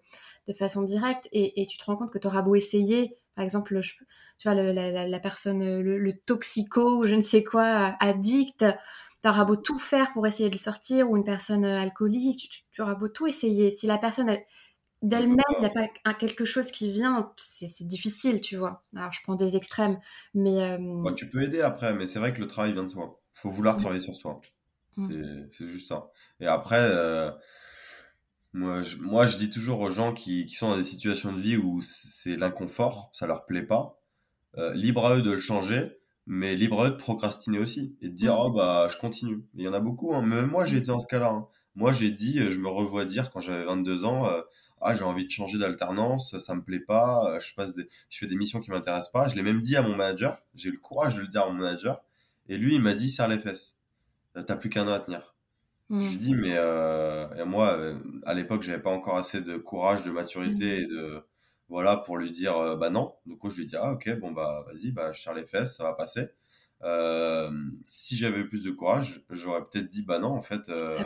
de 0.47 0.53
façon 0.53 0.83
directe. 0.83 1.29
Et, 1.33 1.61
et, 1.61 1.67
tu 1.67 1.79
te 1.79 1.85
rends 1.85 1.97
compte 1.97 2.13
que 2.13 2.19
tu 2.19 2.29
auras 2.29 2.43
beau 2.43 2.55
essayer, 2.55 3.17
par 3.35 3.45
exemple, 3.45 3.81
tu 3.81 4.49
vois, 4.49 4.55
le, 4.55 4.71
la, 4.71 5.09
la, 5.09 5.19
personne, 5.19 5.83
le, 5.83 5.99
le, 5.99 6.13
toxico, 6.13 6.99
ou 6.99 7.05
je 7.09 7.17
ne 7.17 7.21
sais 7.21 7.43
quoi, 7.43 7.97
addict 7.99 8.65
auras 9.29 9.45
beau 9.45 9.57
tout 9.57 9.79
faire 9.79 10.13
pour 10.13 10.27
essayer 10.27 10.49
de 10.49 10.55
le 10.55 10.61
sortir, 10.61 11.11
ou 11.11 11.17
une 11.17 11.25
personne 11.25 11.65
euh, 11.65 11.81
alcoolique, 11.81 12.65
tu, 12.71 12.83
auras 12.83 12.95
beau 12.95 13.09
tout 13.09 13.27
essayer. 13.27 13.71
Si 13.71 13.87
la 13.87 13.99
personne 13.99 14.37
d'elle-même, 15.03 15.41
il 15.59 15.61
n'y 15.61 15.67
a 15.67 15.71
pas 15.71 16.15
quelque 16.15 16.45
chose 16.45 16.71
qui 16.71 16.91
vient, 16.93 17.33
c'est 17.37 17.87
difficile, 17.87 18.41
tu 18.41 18.57
vois. 18.57 18.85
Alors, 18.95 19.13
je 19.13 19.21
prends 19.23 19.35
des 19.35 19.57
extrêmes, 19.57 19.99
mais... 20.35 20.61
Euh, 20.61 21.13
tu 21.15 21.29
peux 21.29 21.43
aider 21.43 21.61
après, 21.61 21.95
mais 21.95 22.07
c'est 22.07 22.19
vrai 22.19 22.33
que 22.33 22.41
le 22.41 22.47
travail 22.47 22.73
vient 22.73 22.85
de 22.85 22.89
soi. 22.89 23.21
Il 23.35 23.39
faut 23.39 23.51
vouloir 23.51 23.77
travailler 23.77 24.01
sur 24.01 24.17
soi. 24.17 24.41
C'est 24.97 25.67
juste 25.67 25.89
ça. 25.89 26.11
Et 26.41 26.47
après, 26.47 26.81
euh, 26.81 27.31
moi, 28.53 28.83
je, 28.83 28.97
moi, 28.99 29.27
je 29.27 29.39
dis 29.39 29.51
toujours 29.51 29.81
aux 29.81 29.91
gens 29.91 30.13
qui, 30.13 30.45
qui, 30.45 30.55
sont 30.55 30.69
dans 30.69 30.77
des 30.77 30.83
situations 30.83 31.33
de 31.33 31.41
vie 31.41 31.57
où 31.57 31.81
c'est 31.83 32.37
l'inconfort, 32.37 33.11
ça 33.15 33.27
leur 33.27 33.47
plaît 33.47 33.63
pas, 33.63 33.99
libre 34.75 35.07
à 35.07 35.17
eux 35.17 35.23
de 35.23 35.31
le 35.31 35.39
changer, 35.39 35.99
mais 36.27 36.55
libre 36.55 36.89
de 36.89 36.95
procrastiner 36.95 37.59
aussi 37.59 37.97
et 38.01 38.09
de 38.09 38.15
dire 38.15 38.37
oh 38.39 38.51
bah 38.51 38.87
je 38.91 38.97
continue. 38.97 39.45
Il 39.55 39.65
y 39.65 39.69
en 39.69 39.73
a 39.73 39.81
beaucoup, 39.81 40.15
hein. 40.15 40.23
même 40.23 40.47
moi 40.47 40.65
j'ai 40.65 40.79
été 40.79 40.87
dans 40.87 41.01
ce 41.01 41.07
cas-là. 41.07 41.31
Hein. 41.31 41.47
Moi 41.75 41.93
j'ai 41.93 42.11
dit, 42.11 42.39
euh, 42.39 42.51
je 42.51 42.59
me 42.59 42.69
revois 42.69 43.05
dire 43.05 43.31
quand 43.31 43.41
j'avais 43.41 43.65
22 43.65 44.05
ans, 44.05 44.29
euh, 44.29 44.41
ah 44.83 44.95
j'ai 44.95 45.05
envie 45.05 45.25
de 45.25 45.31
changer 45.31 45.59
d'alternance, 45.59 46.39
ça 46.39 46.55
me 46.55 46.63
plaît 46.63 46.81
pas, 46.81 47.31
euh, 47.31 47.41
je 47.41 47.55
passe 47.55 47.75
des, 47.75 47.89
je 48.11 48.19
fais 48.19 48.27
des 48.27 48.37
missions 48.37 48.61
qui 48.61 48.71
m'intéressent 48.71 49.13
pas. 49.13 49.29
Je 49.29 49.37
l'ai 49.37 49.43
même 49.43 49.61
dit 49.61 49.77
à 49.77 49.83
mon 49.83 49.97
manager, 49.97 50.39
j'ai 50.55 50.69
eu 50.69 50.73
le 50.73 50.79
courage 50.79 51.15
de 51.17 51.21
le 51.21 51.29
dire 51.29 51.43
à 51.43 51.47
mon 51.47 51.55
manager, 51.55 52.03
et 52.49 52.57
lui 52.57 52.75
il 52.75 52.83
m'a 52.83 52.95
dit 52.95 53.09
serre 53.09 53.29
les 53.29 53.39
fesses, 53.39 53.77
t'as 54.35 54.57
plus 54.57 54.71
qu'un 54.71 54.89
an 54.89 54.93
à 54.93 55.01
tenir. 55.01 55.35
Je 55.91 56.09
lui 56.09 56.17
dis 56.17 56.35
mais 56.35 56.53
et 56.53 57.45
moi 57.45 57.79
à 58.25 58.33
l'époque 58.33 58.63
j'avais 58.63 58.81
pas 58.81 58.91
encore 58.91 59.19
assez 59.19 59.43
de 59.43 59.59
courage, 59.59 60.05
de 60.05 60.11
maturité 60.11 60.81
et 60.81 60.87
de 60.87 61.23
voilà, 61.73 61.97
pour 61.97 62.19
lui 62.19 62.31
dire 62.31 62.57
euh, 62.59 62.77
bah 62.77 62.91
non. 62.91 63.15
Donc 63.25 63.49
je 63.49 63.57
lui 63.57 63.65
dis 63.65 63.77
ah 63.77 63.93
ok 63.93 64.19
bon 64.19 64.31
bah 64.31 64.63
vas-y 64.67 64.93
bah 64.93 65.13
je 65.13 65.23
serre 65.23 65.33
les 65.33 65.47
fesses, 65.47 65.77
ça 65.77 65.85
va 65.85 65.95
passer. 65.95 66.29
Euh, 66.83 67.51
si 67.87 68.17
j'avais 68.17 68.41
eu 68.41 68.49
plus 68.49 68.65
de 68.65 68.71
courage, 68.71 69.25
j'aurais 69.31 69.63
peut-être 69.65 69.87
dit 69.87 70.05
bah 70.05 70.19
non 70.19 70.33
en 70.33 70.43
fait 70.43 70.69
euh, 70.69 70.99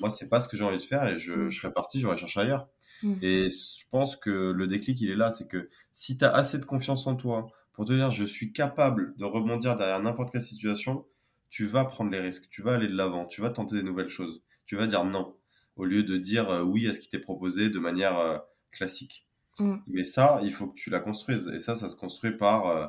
moi 0.00 0.10
c'est 0.10 0.28
pas 0.28 0.40
ce 0.40 0.48
que 0.48 0.56
j'ai 0.56 0.62
envie 0.62 0.78
de 0.78 0.82
faire 0.82 1.08
et 1.08 1.16
je, 1.16 1.32
mm. 1.32 1.50
je 1.50 1.60
serais 1.60 1.72
parti, 1.72 2.00
j'aurais 2.00 2.16
cherché 2.16 2.40
ailleurs. 2.40 2.68
Mm. 3.02 3.14
Et 3.22 3.50
je 3.50 3.84
pense 3.90 4.16
que 4.16 4.30
le 4.30 4.66
déclic 4.66 5.00
il 5.00 5.10
est 5.10 5.16
là, 5.16 5.30
c'est 5.30 5.48
que 5.48 5.68
si 5.92 6.16
tu 6.16 6.24
as 6.24 6.34
assez 6.34 6.58
de 6.58 6.64
confiance 6.64 7.06
en 7.06 7.16
toi 7.16 7.46
pour 7.72 7.84
te 7.84 7.92
dire 7.92 8.10
je 8.10 8.24
suis 8.24 8.52
capable 8.52 9.14
de 9.16 9.24
rebondir 9.24 9.76
derrière 9.76 10.02
n'importe 10.02 10.30
quelle 10.30 10.42
situation, 10.42 11.06
tu 11.50 11.64
vas 11.66 11.84
prendre 11.84 12.10
les 12.10 12.20
risques, 12.20 12.48
tu 12.50 12.62
vas 12.62 12.74
aller 12.74 12.88
de 12.88 12.96
l'avant, 12.96 13.26
tu 13.26 13.40
vas 13.40 13.50
tenter 13.50 13.76
des 13.76 13.82
nouvelles 13.82 14.08
choses, 14.08 14.42
tu 14.66 14.76
vas 14.76 14.86
dire 14.86 15.04
non 15.04 15.34
au 15.76 15.84
lieu 15.84 16.02
de 16.04 16.16
dire 16.16 16.62
oui 16.64 16.88
à 16.88 16.92
ce 16.92 17.00
qui 17.00 17.08
t'est 17.08 17.18
proposé 17.18 17.68
de 17.68 17.78
manière 17.78 18.42
classique. 18.70 19.26
Mm. 19.58 19.76
Mais 19.86 20.04
ça, 20.04 20.40
il 20.42 20.52
faut 20.52 20.66
que 20.66 20.74
tu 20.74 20.90
la 20.90 21.00
construises. 21.00 21.50
Et 21.54 21.58
ça, 21.58 21.74
ça 21.76 21.88
se 21.88 21.96
construit 21.96 22.32
par 22.32 22.66
euh, 22.66 22.86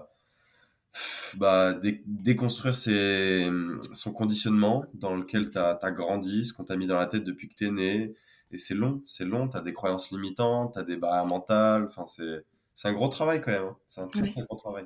bah, 1.36 1.80
déconstruire 2.06 2.76
ses, 2.76 3.50
son 3.94 4.12
conditionnement 4.13 4.86
dans 4.94 5.15
lequel 5.15 5.50
tu 5.50 5.58
as, 5.58 5.91
grandi, 5.91 6.46
ce 6.46 6.54
qu'on 6.54 6.63
t'a 6.63 6.76
mis 6.76 6.88
dans 6.88 6.98
la 6.98 7.08
tête 7.08 7.24
depuis 7.24 7.48
que 7.48 7.56
tu 7.56 7.68
es 7.68 7.72
né. 7.72 8.15
Et 8.56 8.58
c'est 8.58 8.74
long, 8.74 9.02
c'est 9.06 9.26
long. 9.26 9.50
Tu 9.50 9.58
as 9.58 9.62
des 9.62 9.74
croyances 9.74 10.12
limitantes, 10.12 10.74
tu 10.74 10.80
as 10.80 10.84
des 10.84 10.96
barrières 10.96 11.26
mentales. 11.26 11.88
Enfin, 11.89 12.06
c'est 12.06 12.88
un 12.88 12.94
gros 12.94 13.10
travail 13.10 13.41
quand 13.41 13.52
même. 13.52 13.63
Hein. 13.63 13.78
C'est 13.86 14.00
un 14.00 14.08
très, 14.08 14.32
très 14.32 14.44
gros 14.44 14.56
travail. 14.56 14.86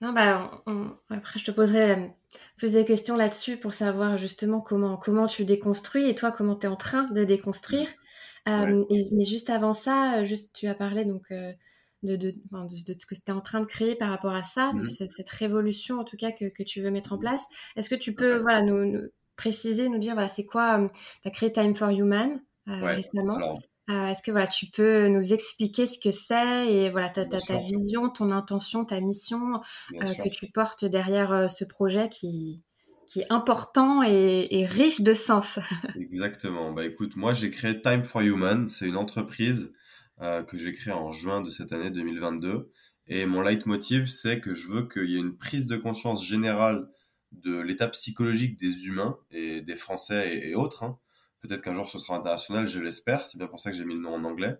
Non, 0.00 0.12
bah, 0.12 0.50
après, 1.08 1.38
je 1.38 1.44
te 1.44 1.52
poserai 1.52 1.92
euh, 1.92 2.06
plus 2.56 2.72
des 2.72 2.84
questions 2.84 3.16
là-dessus 3.16 3.58
pour 3.58 3.72
savoir 3.72 4.18
justement 4.18 4.60
comment, 4.60 4.96
comment 4.96 5.28
tu 5.28 5.44
déconstruis 5.44 6.08
et 6.08 6.16
toi, 6.16 6.32
comment 6.32 6.56
tu 6.56 6.66
es 6.66 6.68
en 6.68 6.76
train 6.76 7.04
de 7.04 7.22
déconstruire. 7.22 7.86
Euh, 8.48 8.84
mais 9.12 9.24
juste 9.24 9.50
avant 9.50 9.72
ça, 9.72 10.24
juste 10.24 10.52
tu 10.52 10.66
as 10.66 10.74
parlé 10.74 11.04
donc 11.04 11.22
euh, 11.30 11.52
de, 12.02 12.16
de, 12.16 12.32
de, 12.32 12.96
ce 12.98 13.06
que 13.06 13.14
tu 13.14 13.22
es 13.28 13.30
en 13.30 13.40
train 13.40 13.60
de 13.60 13.66
créer 13.66 13.94
par 13.94 14.10
rapport 14.10 14.34
à 14.34 14.42
ça, 14.42 14.72
de 14.72 14.78
mmh 14.78 15.08
cette, 15.10 15.30
révolution 15.30 16.00
en 16.00 16.04
tout 16.04 16.16
cas 16.16 16.32
que, 16.32 16.46
que 16.46 16.64
tu 16.64 16.82
veux 16.82 16.90
mettre 16.90 17.12
en 17.12 17.18
place. 17.18 17.44
Est-ce 17.76 17.88
que 17.88 17.94
tu 17.94 18.14
peux 18.14 18.38
voilà, 18.38 18.62
nous, 18.62 19.00
préciser, 19.36 19.88
nous 19.88 19.98
dire 19.98 20.14
voilà, 20.14 20.28
c'est 20.28 20.44
quoi 20.44 20.90
Tu 21.22 21.28
as 21.28 21.30
créé 21.30 21.52
Time 21.52 21.74
for 21.74 21.90
Human? 21.90 22.40
Récemment. 22.66 23.58
Est-ce 23.88 24.22
que 24.22 24.32
voilà, 24.32 24.48
tu 24.48 24.66
peux 24.66 25.08
nous 25.08 25.32
expliquer 25.32 25.86
ce 25.86 25.98
que 25.98 26.10
c'est 26.10 26.72
et 26.72 26.90
voilà 26.90 27.08
ta, 27.08 27.24
ta, 27.24 27.40
ta, 27.40 27.56
vision, 27.58 28.08
ton 28.10 28.30
intention, 28.32 28.84
ta 28.84 29.00
mission 29.00 29.60
que 29.90 30.28
tu 30.28 30.50
portes 30.50 30.84
derrière 30.84 31.48
ce 31.50 31.64
projet 31.64 32.08
qui, 32.08 32.62
qui 33.06 33.20
est 33.20 33.26
important 33.30 34.02
et, 34.02 34.66
riche 34.66 35.00
de 35.00 35.14
sens? 35.14 35.58
Exactement. 35.96 36.72
Bah 36.72 36.84
écoute, 36.84 37.16
moi 37.16 37.32
j'ai 37.32 37.50
créé 37.50 37.80
Time 37.80 38.04
for 38.04 38.22
Human. 38.22 38.68
C'est 38.68 38.86
une 38.86 38.96
entreprise 38.96 39.72
euh, 40.20 40.42
que 40.42 40.56
j'ai 40.56 40.72
créée 40.72 40.92
en 40.92 41.10
juin 41.10 41.40
de 41.40 41.50
cette 41.50 41.72
année 41.72 41.90
2022. 41.90 42.70
Et 43.08 43.24
mon 43.26 43.40
leitmotiv, 43.40 44.06
c'est 44.06 44.40
que 44.40 44.54
je 44.54 44.66
veux 44.66 44.88
qu'il 44.88 45.10
y 45.10 45.16
ait 45.16 45.20
une 45.20 45.36
prise 45.36 45.66
de 45.66 45.76
conscience 45.76 46.26
générale 46.26 46.88
de 47.30 47.60
l'état 47.60 47.88
psychologique 47.88 48.58
des 48.58 48.86
humains 48.86 49.18
et 49.30 49.60
des 49.60 49.76
Français 49.76 50.40
et, 50.42 50.54
autres. 50.54 50.82
Hein. 50.82 50.98
Peut-être 51.46 51.62
qu'un 51.62 51.74
jour 51.74 51.88
ce 51.88 51.98
sera 51.98 52.16
international, 52.16 52.66
je 52.66 52.80
l'espère. 52.80 53.26
C'est 53.26 53.38
bien 53.38 53.46
pour 53.46 53.60
ça 53.60 53.70
que 53.70 53.76
j'ai 53.76 53.84
mis 53.84 53.94
le 53.94 54.00
nom 54.00 54.14
en 54.14 54.24
anglais. 54.24 54.56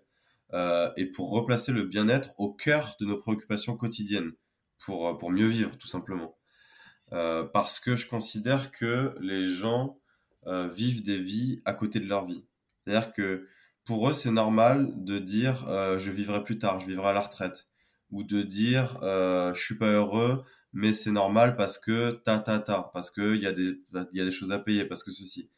Euh, 0.53 0.91
et 0.97 1.07
pour 1.07 1.31
replacer 1.31 1.73
le 1.73 1.85
bien-être 1.85 2.31
au 2.39 2.53
cœur 2.53 2.97
de 3.01 3.07
nos 3.07 3.19
préoccupations 3.19 3.77
quotidiennes, 3.77 4.33
pour, 4.79 5.19
pour 5.19 5.31
mieux 5.31 5.47
vivre 5.47 5.77
tout 5.77 5.89
simplement. 5.89 6.37
Euh, 7.13 7.45
parce 7.45 7.79
que 7.79 7.95
je 7.95 8.07
considère 8.09 8.73
que 8.73 9.15
les 9.21 9.45
gens 9.45 10.01
euh, 10.47 10.69
vivent 10.69 11.05
des 11.05 11.19
vies 11.19 11.63
à 11.65 11.73
côté 11.73 12.01
de 12.01 12.07
leur 12.09 12.27
vie. 12.27 12.45
C'est-à-dire 12.85 13.13
que 13.13 13.49
pour 13.85 14.09
eux, 14.09 14.13
c'est 14.13 14.33
normal 14.33 14.93
de 14.97 15.19
dire 15.19 15.69
euh, 15.69 15.99
je 15.99 16.11
vivrai 16.11 16.43
plus 16.43 16.59
tard, 16.59 16.81
je 16.81 16.87
vivrai 16.87 17.09
à 17.09 17.13
la 17.13 17.21
retraite, 17.21 17.69
ou 18.11 18.25
de 18.25 18.43
dire 18.43 18.99
je 19.03 19.61
suis 19.61 19.79
pas 19.79 19.93
heureux, 19.93 20.45
mais 20.73 20.93
c'est 20.93 21.13
normal 21.13 21.57
parce 21.57 21.79
que 21.79 22.11
ta 22.25 22.39
ta 22.39 22.59
ta, 22.59 22.91
parce 22.93 23.11
que 23.11 23.35
il 23.35 23.41
y 23.41 24.17
y 24.17 24.21
a 24.21 24.25
des 24.25 24.31
choses 24.31 24.53
à 24.53 24.59
payer, 24.59 24.85
parce 24.85 25.05
que 25.05 25.13
ceci. 25.13 25.51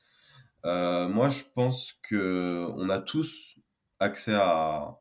Moi, 0.65 1.29
je 1.29 1.43
pense 1.55 1.99
que 2.03 2.69
on 2.77 2.89
a 2.89 2.99
tous 3.01 3.59
accès 4.01 4.35
à 4.35 4.99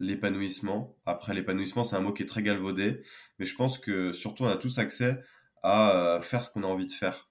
l'épanouissement. 0.00 0.96
Après, 1.06 1.34
l'épanouissement, 1.34 1.84
c'est 1.84 1.96
un 1.96 2.00
mot 2.00 2.12
qui 2.12 2.22
est 2.22 2.26
très 2.26 2.42
galvaudé, 2.42 3.02
mais 3.38 3.46
je 3.46 3.54
pense 3.54 3.78
que 3.78 4.12
surtout 4.12 4.44
on 4.44 4.48
a 4.48 4.56
tous 4.56 4.78
accès 4.78 5.18
à 5.62 5.96
euh, 5.96 6.20
faire 6.20 6.44
ce 6.44 6.50
qu'on 6.50 6.62
a 6.62 6.66
envie 6.66 6.86
de 6.86 6.92
faire, 6.92 7.30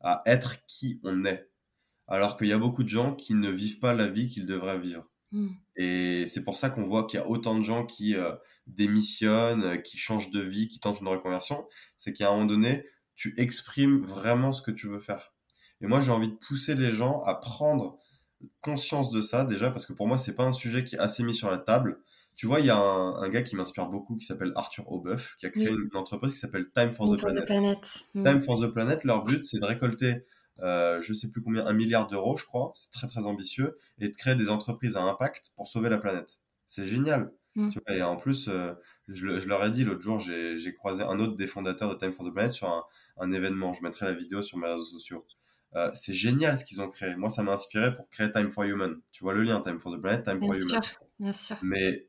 à 0.00 0.22
être 0.26 0.64
qui 0.66 1.00
on 1.04 1.24
est. 1.24 1.50
Alors 2.08 2.36
qu'il 2.36 2.48
y 2.48 2.52
a 2.52 2.58
beaucoup 2.58 2.82
de 2.82 2.88
gens 2.88 3.14
qui 3.14 3.34
ne 3.34 3.50
vivent 3.50 3.78
pas 3.78 3.94
la 3.94 4.08
vie 4.08 4.28
qu'ils 4.28 4.46
devraient 4.46 4.78
vivre. 4.78 5.08
Hmm. 5.32 5.50
Et 5.76 6.26
c'est 6.26 6.44
pour 6.44 6.56
ça 6.56 6.70
qu'on 6.70 6.84
voit 6.84 7.06
qu'il 7.06 7.18
y 7.18 7.22
a 7.22 7.28
autant 7.28 7.58
de 7.58 7.64
gens 7.64 7.86
qui 7.86 8.14
euh, 8.14 8.34
démissionnent, 8.66 9.64
euh, 9.64 9.76
qui 9.76 9.96
changent 9.96 10.30
de 10.30 10.40
vie, 10.40 10.68
qui 10.68 10.80
tentent 10.80 11.00
une 11.00 11.08
reconversion. 11.08 11.66
C'est 11.98 12.12
qu'à 12.12 12.28
un 12.28 12.32
moment 12.32 12.46
donné, 12.46 12.86
tu 13.14 13.34
exprimes 13.38 14.02
vraiment 14.02 14.52
ce 14.52 14.62
que 14.62 14.70
tu 14.70 14.88
veux 14.88 14.98
faire. 15.00 15.31
Et 15.82 15.86
moi, 15.86 16.00
j'ai 16.00 16.12
envie 16.12 16.28
de 16.28 16.34
pousser 16.34 16.74
les 16.74 16.92
gens 16.92 17.22
à 17.24 17.34
prendre 17.34 17.98
conscience 18.60 19.10
de 19.10 19.20
ça 19.20 19.44
déjà, 19.44 19.70
parce 19.70 19.84
que 19.84 19.92
pour 19.92 20.06
moi, 20.06 20.18
c'est 20.18 20.34
pas 20.34 20.44
un 20.44 20.52
sujet 20.52 20.84
qui 20.84 20.96
est 20.96 20.98
assez 20.98 21.22
mis 21.22 21.34
sur 21.34 21.50
la 21.50 21.58
table. 21.58 22.00
Tu 22.36 22.46
vois, 22.46 22.60
il 22.60 22.66
y 22.66 22.70
a 22.70 22.76
un, 22.76 23.28
gars 23.28 23.42
qui 23.42 23.56
m'inspire 23.56 23.86
beaucoup 23.86 24.16
qui 24.16 24.24
s'appelle 24.24 24.52
Arthur 24.54 24.90
Aubeuf, 24.90 25.34
qui 25.36 25.46
a 25.46 25.50
créé 25.50 25.68
une, 25.68 25.90
entreprise 25.94 26.32
qui 26.32 26.38
s'appelle 26.38 26.66
Time 26.74 26.92
for, 26.92 27.14
the, 27.14 27.20
Planet. 27.20 27.78
Mm. 28.14 28.24
Time 28.24 28.40
for 28.40 28.60
the 28.60 28.72
Planet, 28.72 29.04
leur 29.04 29.22
but, 29.22 29.44
c'est 29.44 29.58
de 29.58 29.64
récolter, 29.64 30.24
euh, 30.60 31.00
je 31.02 31.12
sais 31.12 31.28
plus 31.30 31.42
combien, 31.42 31.66
un 31.66 31.72
milliard 31.72 32.06
d'euros, 32.06 32.36
je 32.36 32.44
crois, 32.44 32.72
c'est 32.74 32.90
très 32.90 33.06
très 33.06 33.26
ambitieux, 33.26 33.78
et 33.98 34.08
de 34.08 34.16
créer 34.16 34.34
des 34.34 34.48
entreprises 34.48 34.96
à 34.96 35.02
impact 35.02 35.52
pour 35.56 35.66
sauver 35.66 35.90
la 35.90 35.98
planète. 35.98 36.38
C'est 36.66 36.86
génial. 36.86 37.32
Mm. 37.54 37.68
Tu 37.68 37.80
vois, 37.84 37.96
et 37.96 38.02
en 38.02 38.16
plus, 38.16 38.48
euh, 38.48 38.72
je, 39.08 39.38
je, 39.38 39.48
leur 39.48 39.62
ai 39.64 39.70
dit 39.70 39.84
l'autre 39.84 40.00
jour, 40.00 40.18
j'ai 40.18 40.74
croisé 40.74 41.02
un 41.02 41.20
autre 41.20 41.34
des 41.34 41.46
fondateurs 41.46 41.90
de 41.90 41.98
Time 41.98 42.12
for 42.12 42.26
the 42.26 42.32
Planet 42.32 42.52
sur 42.52 42.68
un, 42.68 42.82
un 43.18 43.32
événement. 43.32 43.72
Je 43.72 43.82
mettrai 43.82 44.06
la 44.06 44.14
vidéo 44.14 44.42
sur 44.42 44.58
mes 44.58 44.68
réseaux 44.68 44.84
sociaux. 44.84 45.26
Euh, 45.74 45.90
c'est 45.94 46.12
génial 46.12 46.56
ce 46.56 46.64
qu'ils 46.64 46.82
ont 46.82 46.88
créé. 46.88 47.14
Moi, 47.16 47.30
ça 47.30 47.42
m'a 47.42 47.52
inspiré 47.52 47.94
pour 47.94 48.08
créer 48.10 48.30
Time 48.30 48.50
for 48.50 48.64
Human. 48.64 49.00
Tu 49.10 49.24
vois 49.24 49.32
le 49.32 49.42
lien, 49.42 49.60
Time 49.60 49.80
for 49.80 49.92
the 49.92 50.00
Planet, 50.00 50.24
Time 50.24 50.40
for 50.40 50.54
Human. 50.54 50.80
Bien 51.18 51.32
sûr. 51.32 51.56
Mais 51.62 52.08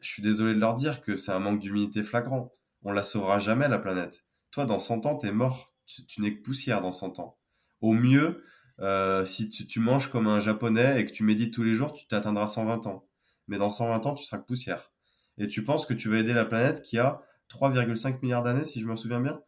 je 0.00 0.08
suis 0.08 0.22
désolé 0.22 0.54
de 0.54 0.60
leur 0.60 0.74
dire 0.74 1.00
que 1.00 1.14
c'est 1.14 1.32
un 1.32 1.38
manque 1.38 1.60
d'humilité 1.60 2.02
flagrant. 2.02 2.52
On 2.84 2.92
la 2.92 3.02
sauvera 3.02 3.38
jamais, 3.38 3.68
la 3.68 3.78
planète. 3.78 4.24
Toi, 4.50 4.64
dans 4.64 4.78
100 4.78 5.06
ans, 5.06 5.16
t'es 5.16 5.32
mort. 5.32 5.74
Tu, 5.86 6.20
n'es 6.20 6.36
que 6.36 6.42
poussière 6.42 6.80
dans 6.80 6.92
100 6.92 7.18
ans. 7.18 7.38
Au 7.80 7.92
mieux, 7.92 8.44
euh, 8.80 9.24
si 9.26 9.48
tu, 9.48 9.80
manges 9.80 10.10
comme 10.10 10.26
un 10.26 10.40
japonais 10.40 11.00
et 11.00 11.04
que 11.04 11.10
tu 11.10 11.22
médites 11.22 11.52
tous 11.52 11.64
les 11.64 11.74
jours, 11.74 11.92
tu 11.92 12.06
t'atteindras 12.06 12.48
120 12.48 12.86
ans. 12.86 13.06
Mais 13.46 13.58
dans 13.58 13.70
120 13.70 14.06
ans, 14.06 14.14
tu 14.14 14.24
seras 14.24 14.38
que 14.38 14.46
poussière. 14.46 14.92
Et 15.38 15.48
tu 15.48 15.64
penses 15.64 15.86
que 15.86 15.94
tu 15.94 16.08
vas 16.08 16.18
aider 16.18 16.32
la 16.32 16.44
planète 16.44 16.82
qui 16.82 16.98
a 16.98 17.22
3,5 17.50 18.20
milliards 18.22 18.42
d'années, 18.42 18.64
si 18.64 18.80
je 18.80 18.86
me 18.86 18.96
souviens 18.96 19.20
bien? 19.20 19.40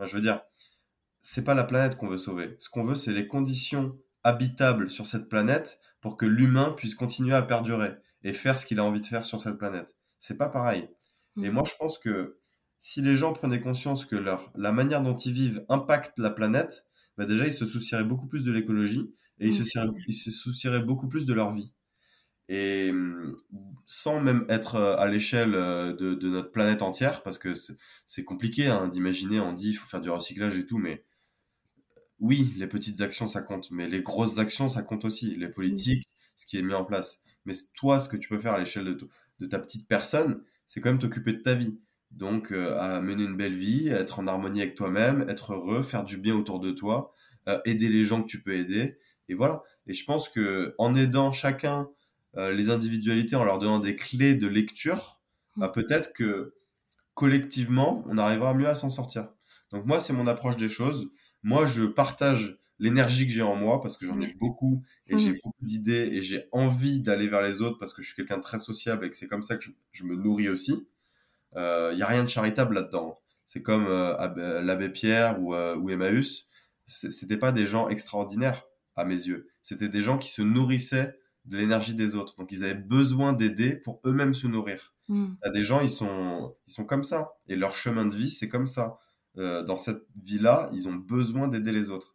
Je 0.00 0.14
veux 0.14 0.20
dire, 0.20 0.42
c'est 1.22 1.44
pas 1.44 1.54
la 1.54 1.64
planète 1.64 1.96
qu'on 1.96 2.08
veut 2.08 2.18
sauver. 2.18 2.56
Ce 2.58 2.68
qu'on 2.68 2.84
veut, 2.84 2.96
c'est 2.96 3.12
les 3.12 3.28
conditions 3.28 3.96
habitables 4.24 4.90
sur 4.90 5.06
cette 5.06 5.28
planète 5.28 5.78
pour 6.00 6.16
que 6.16 6.26
l'humain 6.26 6.74
puisse 6.76 6.94
continuer 6.94 7.34
à 7.34 7.42
perdurer 7.42 7.94
et 8.24 8.32
faire 8.32 8.58
ce 8.58 8.66
qu'il 8.66 8.78
a 8.78 8.84
envie 8.84 9.00
de 9.00 9.06
faire 9.06 9.24
sur 9.24 9.40
cette 9.40 9.56
planète. 9.56 9.96
C'est 10.20 10.36
pas 10.36 10.48
pareil. 10.48 10.88
Et 11.36 11.48
mm. 11.48 11.52
moi, 11.52 11.64
je 11.66 11.74
pense 11.78 11.98
que 11.98 12.38
si 12.80 13.00
les 13.00 13.14
gens 13.14 13.32
prenaient 13.32 13.60
conscience 13.60 14.04
que 14.04 14.16
leur, 14.16 14.52
la 14.56 14.72
manière 14.72 15.02
dont 15.02 15.16
ils 15.16 15.32
vivent 15.32 15.64
impacte 15.68 16.18
la 16.18 16.30
planète, 16.30 16.86
bah 17.16 17.24
déjà, 17.24 17.46
ils 17.46 17.52
se 17.52 17.66
soucieraient 17.66 18.04
beaucoup 18.04 18.26
plus 18.26 18.44
de 18.44 18.52
l'écologie 18.52 19.14
et 19.38 19.48
ils, 19.48 19.54
se 19.54 19.78
ils 20.08 20.12
se 20.12 20.30
soucieraient 20.30 20.82
beaucoup 20.82 21.08
plus 21.08 21.24
de 21.24 21.34
leur 21.34 21.52
vie. 21.52 21.72
Et 22.48 22.90
mm, 22.90 23.36
sans 23.86 24.20
même 24.20 24.44
être 24.48 24.74
euh, 24.74 24.96
à 24.96 25.06
l'échelle 25.06 25.54
euh, 25.54 25.94
de, 25.94 26.14
de, 26.14 26.28
notre 26.28 26.50
planète 26.50 26.82
entière, 26.82 27.22
parce 27.22 27.38
que 27.38 27.54
c'est 28.04 28.24
compliqué 28.24 28.66
hein, 28.66 28.88
d'imaginer, 28.88 29.40
on 29.40 29.52
dit 29.52 29.70
il 29.70 29.74
faut 29.74 29.88
faire 29.88 30.00
du 30.00 30.10
recyclage 30.10 30.58
et 30.58 30.66
tout, 30.66 30.78
mais 30.78 31.04
oui, 32.22 32.54
les 32.56 32.68
petites 32.68 33.00
actions, 33.00 33.26
ça 33.26 33.42
compte, 33.42 33.72
mais 33.72 33.88
les 33.88 34.00
grosses 34.00 34.38
actions, 34.38 34.68
ça 34.68 34.82
compte 34.82 35.04
aussi. 35.04 35.34
Les 35.34 35.48
politiques, 35.48 36.08
ce 36.36 36.46
qui 36.46 36.56
est 36.56 36.62
mis 36.62 36.72
en 36.72 36.84
place. 36.84 37.20
Mais 37.44 37.54
toi, 37.74 37.98
ce 37.98 38.08
que 38.08 38.16
tu 38.16 38.28
peux 38.28 38.38
faire 38.38 38.54
à 38.54 38.60
l'échelle 38.60 38.84
de, 38.84 39.08
de, 39.40 39.46
ta 39.46 39.58
petite 39.58 39.88
personne, 39.88 40.44
c'est 40.68 40.80
quand 40.80 40.90
même 40.90 41.00
t'occuper 41.00 41.32
de 41.32 41.42
ta 41.42 41.54
vie. 41.54 41.80
Donc, 42.12 42.52
euh, 42.52 42.78
à 42.78 43.00
mener 43.00 43.24
une 43.24 43.36
belle 43.36 43.56
vie, 43.56 43.88
être 43.88 44.20
en 44.20 44.28
harmonie 44.28 44.60
avec 44.60 44.76
toi-même, 44.76 45.28
être 45.28 45.54
heureux, 45.54 45.82
faire 45.82 46.04
du 46.04 46.16
bien 46.16 46.36
autour 46.36 46.60
de 46.60 46.70
toi, 46.70 47.12
euh, 47.48 47.58
aider 47.64 47.88
les 47.88 48.04
gens 48.04 48.22
que 48.22 48.28
tu 48.28 48.40
peux 48.40 48.54
aider. 48.54 48.98
Et 49.28 49.34
voilà. 49.34 49.64
Et 49.88 49.92
je 49.92 50.04
pense 50.04 50.28
que 50.28 50.76
en 50.78 50.94
aidant 50.94 51.32
chacun 51.32 51.88
euh, 52.36 52.52
les 52.52 52.70
individualités, 52.70 53.34
en 53.34 53.44
leur 53.44 53.58
donnant 53.58 53.80
des 53.80 53.96
clés 53.96 54.36
de 54.36 54.46
lecture, 54.46 55.20
bah, 55.56 55.68
mmh. 55.68 55.72
peut-être 55.72 56.12
que 56.12 56.54
collectivement, 57.14 58.04
on 58.06 58.16
arrivera 58.16 58.54
mieux 58.54 58.68
à 58.68 58.76
s'en 58.76 58.90
sortir. 58.90 59.28
Donc 59.72 59.86
moi, 59.86 59.98
c'est 59.98 60.12
mon 60.12 60.28
approche 60.28 60.56
des 60.56 60.68
choses. 60.68 61.10
Moi, 61.42 61.66
je 61.66 61.84
partage 61.84 62.58
l'énergie 62.78 63.26
que 63.26 63.32
j'ai 63.32 63.42
en 63.42 63.54
moi 63.54 63.80
parce 63.80 63.96
que 63.96 64.06
j'en 64.06 64.20
ai 64.20 64.34
beaucoup 64.34 64.82
et 65.06 65.16
j'ai 65.16 65.34
beaucoup 65.44 65.64
d'idées 65.64 66.10
et 66.12 66.22
j'ai 66.22 66.48
envie 66.50 67.00
d'aller 67.00 67.28
vers 67.28 67.42
les 67.42 67.62
autres 67.62 67.78
parce 67.78 67.94
que 67.94 68.02
je 68.02 68.08
suis 68.08 68.16
quelqu'un 68.16 68.38
de 68.38 68.42
très 68.42 68.58
sociable 68.58 69.06
et 69.06 69.10
que 69.10 69.16
c'est 69.16 69.28
comme 69.28 69.44
ça 69.44 69.56
que 69.56 69.64
je, 69.92 70.04
me 70.04 70.16
nourris 70.16 70.48
aussi. 70.48 70.86
Il 71.52 71.58
euh, 71.58 71.94
n'y 71.94 72.02
a 72.02 72.06
rien 72.06 72.24
de 72.24 72.28
charitable 72.28 72.74
là-dedans. 72.74 73.20
C'est 73.46 73.62
comme 73.62 73.86
euh, 73.86 74.62
l'abbé 74.62 74.88
Pierre 74.88 75.40
ou, 75.40 75.54
euh, 75.54 75.76
ou 75.76 75.90
Emmaüs. 75.90 76.48
C'était 76.86 77.36
pas 77.36 77.52
des 77.52 77.66
gens 77.66 77.88
extraordinaires 77.88 78.66
à 78.96 79.04
mes 79.04 79.14
yeux. 79.14 79.48
C'était 79.62 79.88
des 79.88 80.02
gens 80.02 80.18
qui 80.18 80.30
se 80.30 80.42
nourrissaient 80.42 81.16
de 81.44 81.58
l'énergie 81.58 81.94
des 81.94 82.16
autres. 82.16 82.34
Donc 82.36 82.50
ils 82.50 82.64
avaient 82.64 82.74
besoin 82.74 83.32
d'aider 83.32 83.74
pour 83.76 84.00
eux-mêmes 84.04 84.34
se 84.34 84.46
nourrir. 84.46 84.94
Mm. 85.08 85.34
Il 85.42 85.46
y 85.46 85.48
a 85.48 85.52
des 85.52 85.62
gens, 85.62 85.80
ils 85.80 85.90
sont, 85.90 86.56
ils 86.66 86.72
sont 86.72 86.84
comme 86.84 87.04
ça. 87.04 87.32
Et 87.46 87.54
leur 87.54 87.76
chemin 87.76 88.06
de 88.06 88.14
vie, 88.14 88.30
c'est 88.30 88.48
comme 88.48 88.66
ça. 88.66 88.98
Euh, 89.38 89.62
dans 89.62 89.78
cette 89.78 90.04
vie-là, 90.22 90.70
ils 90.72 90.88
ont 90.88 90.94
besoin 90.94 91.48
d'aider 91.48 91.72
les 91.72 91.90
autres. 91.90 92.14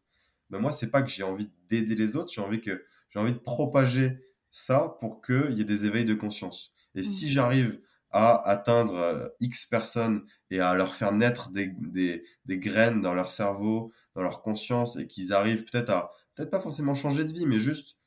Mais 0.49 0.59
moi, 0.59 0.71
c'est 0.71 0.91
pas 0.91 1.01
que 1.01 1.09
j'ai 1.09 1.23
envie 1.23 1.51
d'aider 1.69 1.95
les 1.95 2.15
autres, 2.15 2.31
j'ai 2.33 2.41
envie 2.41 2.61
que 2.61 2.85
j'ai 3.09 3.19
envie 3.19 3.33
de 3.33 3.39
propager 3.39 4.19
ça 4.51 4.97
pour 4.99 5.21
qu'il 5.21 5.53
y 5.53 5.61
ait 5.61 5.65
des 5.65 5.85
éveils 5.85 6.05
de 6.05 6.13
conscience. 6.13 6.73
Et 6.95 7.03
si 7.03 7.25
mmh. 7.25 7.29
j'arrive 7.29 7.79
à 8.11 8.49
atteindre 8.49 8.95
euh, 8.95 9.27
X 9.39 9.65
personnes 9.65 10.25
et 10.49 10.59
à 10.59 10.73
leur 10.73 10.93
faire 10.93 11.11
naître 11.11 11.49
des, 11.51 11.67
des, 11.67 12.23
des 12.45 12.57
graines 12.57 13.01
dans 13.01 13.13
leur 13.13 13.31
cerveau, 13.31 13.91
dans 14.15 14.21
leur 14.21 14.41
conscience, 14.41 14.97
et 14.97 15.07
qu'ils 15.07 15.33
arrivent 15.33 15.65
peut-être 15.65 15.89
à, 15.89 16.11
peut-être 16.35 16.49
pas 16.49 16.59
forcément 16.59 16.95
changer 16.95 17.25
de 17.25 17.31
vie, 17.31 17.45
mais 17.45 17.59
juste 17.59 17.97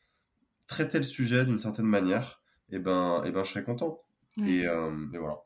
traiter 0.66 0.98
le 0.98 1.04
sujet 1.04 1.44
d'une 1.44 1.58
certaine 1.58 1.86
manière, 1.86 2.42
et 2.70 2.76
eh 2.76 2.78
ben, 2.78 3.22
et 3.24 3.28
eh 3.28 3.32
ben, 3.32 3.42
je 3.42 3.50
serais 3.50 3.64
content. 3.64 3.98
Et, 4.46 4.66
euh, 4.66 4.92
et, 5.12 5.18
voilà. 5.18 5.38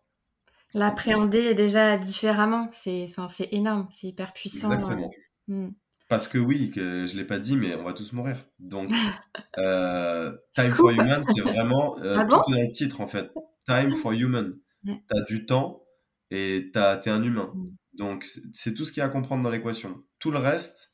L'appréhender 0.75 1.55
déjà 1.55 1.97
différemment, 1.97 2.69
c'est 2.73 3.07
enfin, 3.17 3.29
énorme, 3.53 3.87
c'est 3.91 4.09
hyper 4.09 4.33
puissant. 4.33 4.73
Exactement. 4.73 5.11
Hmm. 5.47 5.69
Parce 6.09 6.29
que 6.29 6.37
oui, 6.39 6.71
que 6.71 7.07
je 7.07 7.17
l'ai 7.17 7.25
pas 7.25 7.39
dit, 7.39 7.57
mais 7.57 7.75
on 7.77 7.85
va 7.85 7.93
tous 7.93 8.13
mourir. 8.13 8.45
Donc, 8.59 8.91
euh, 9.59 10.37
Time 10.55 10.73
for 10.73 10.91
Human, 10.91 11.23
c'est 11.23 11.41
vraiment 11.41 11.97
euh, 12.01 12.19
ah 12.19 12.25
tout 12.25 12.53
dans 12.53 12.61
le 12.61 12.71
titre 12.73 13.01
en 13.01 13.07
fait. 13.07 13.31
Time 13.67 13.91
for 13.91 14.13
Human. 14.13 14.59
Tu 14.85 14.93
as 14.93 15.23
du 15.23 15.47
temps 15.47 15.85
et 16.31 16.71
tu 16.73 16.79
es 16.79 17.09
un 17.09 17.23
humain. 17.23 17.53
Hmm. 17.55 17.69
Donc, 17.95 18.27
c'est 18.53 18.75
tout 18.75 18.85
ce 18.85 18.93
qu'il 18.93 19.01
y 19.01 19.03
a 19.03 19.07
à 19.07 19.11
comprendre 19.11 19.43
dans 19.43 19.51
l'équation. 19.51 20.03
Tout 20.19 20.33
le 20.33 20.39
reste, 20.39 20.93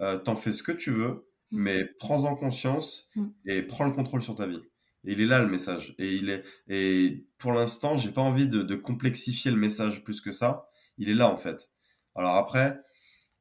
euh, 0.00 0.18
t'en 0.18 0.34
fais 0.34 0.52
ce 0.52 0.62
que 0.62 0.72
tu 0.72 0.90
veux, 0.90 1.28
hmm. 1.52 1.62
mais 1.62 1.84
prends-en 2.00 2.34
conscience 2.34 3.08
et 3.46 3.62
prends 3.62 3.84
le 3.84 3.92
contrôle 3.92 4.22
sur 4.22 4.34
ta 4.34 4.46
vie. 4.46 4.60
Il 5.04 5.20
est 5.20 5.26
là 5.26 5.40
le 5.40 5.48
message. 5.48 5.94
Et 5.98 6.14
il 6.14 6.30
est 6.30 6.44
et 6.68 7.26
pour 7.38 7.52
l'instant, 7.52 7.98
j'ai 7.98 8.10
pas 8.10 8.20
envie 8.20 8.46
de, 8.46 8.74
complexifier 8.76 9.50
le 9.50 9.56
message 9.56 10.04
plus 10.04 10.20
que 10.20 10.32
ça. 10.32 10.68
Il 10.98 11.08
est 11.08 11.14
là 11.14 11.28
en 11.28 11.36
fait. 11.36 11.70
Alors 12.14 12.36
après, 12.36 12.78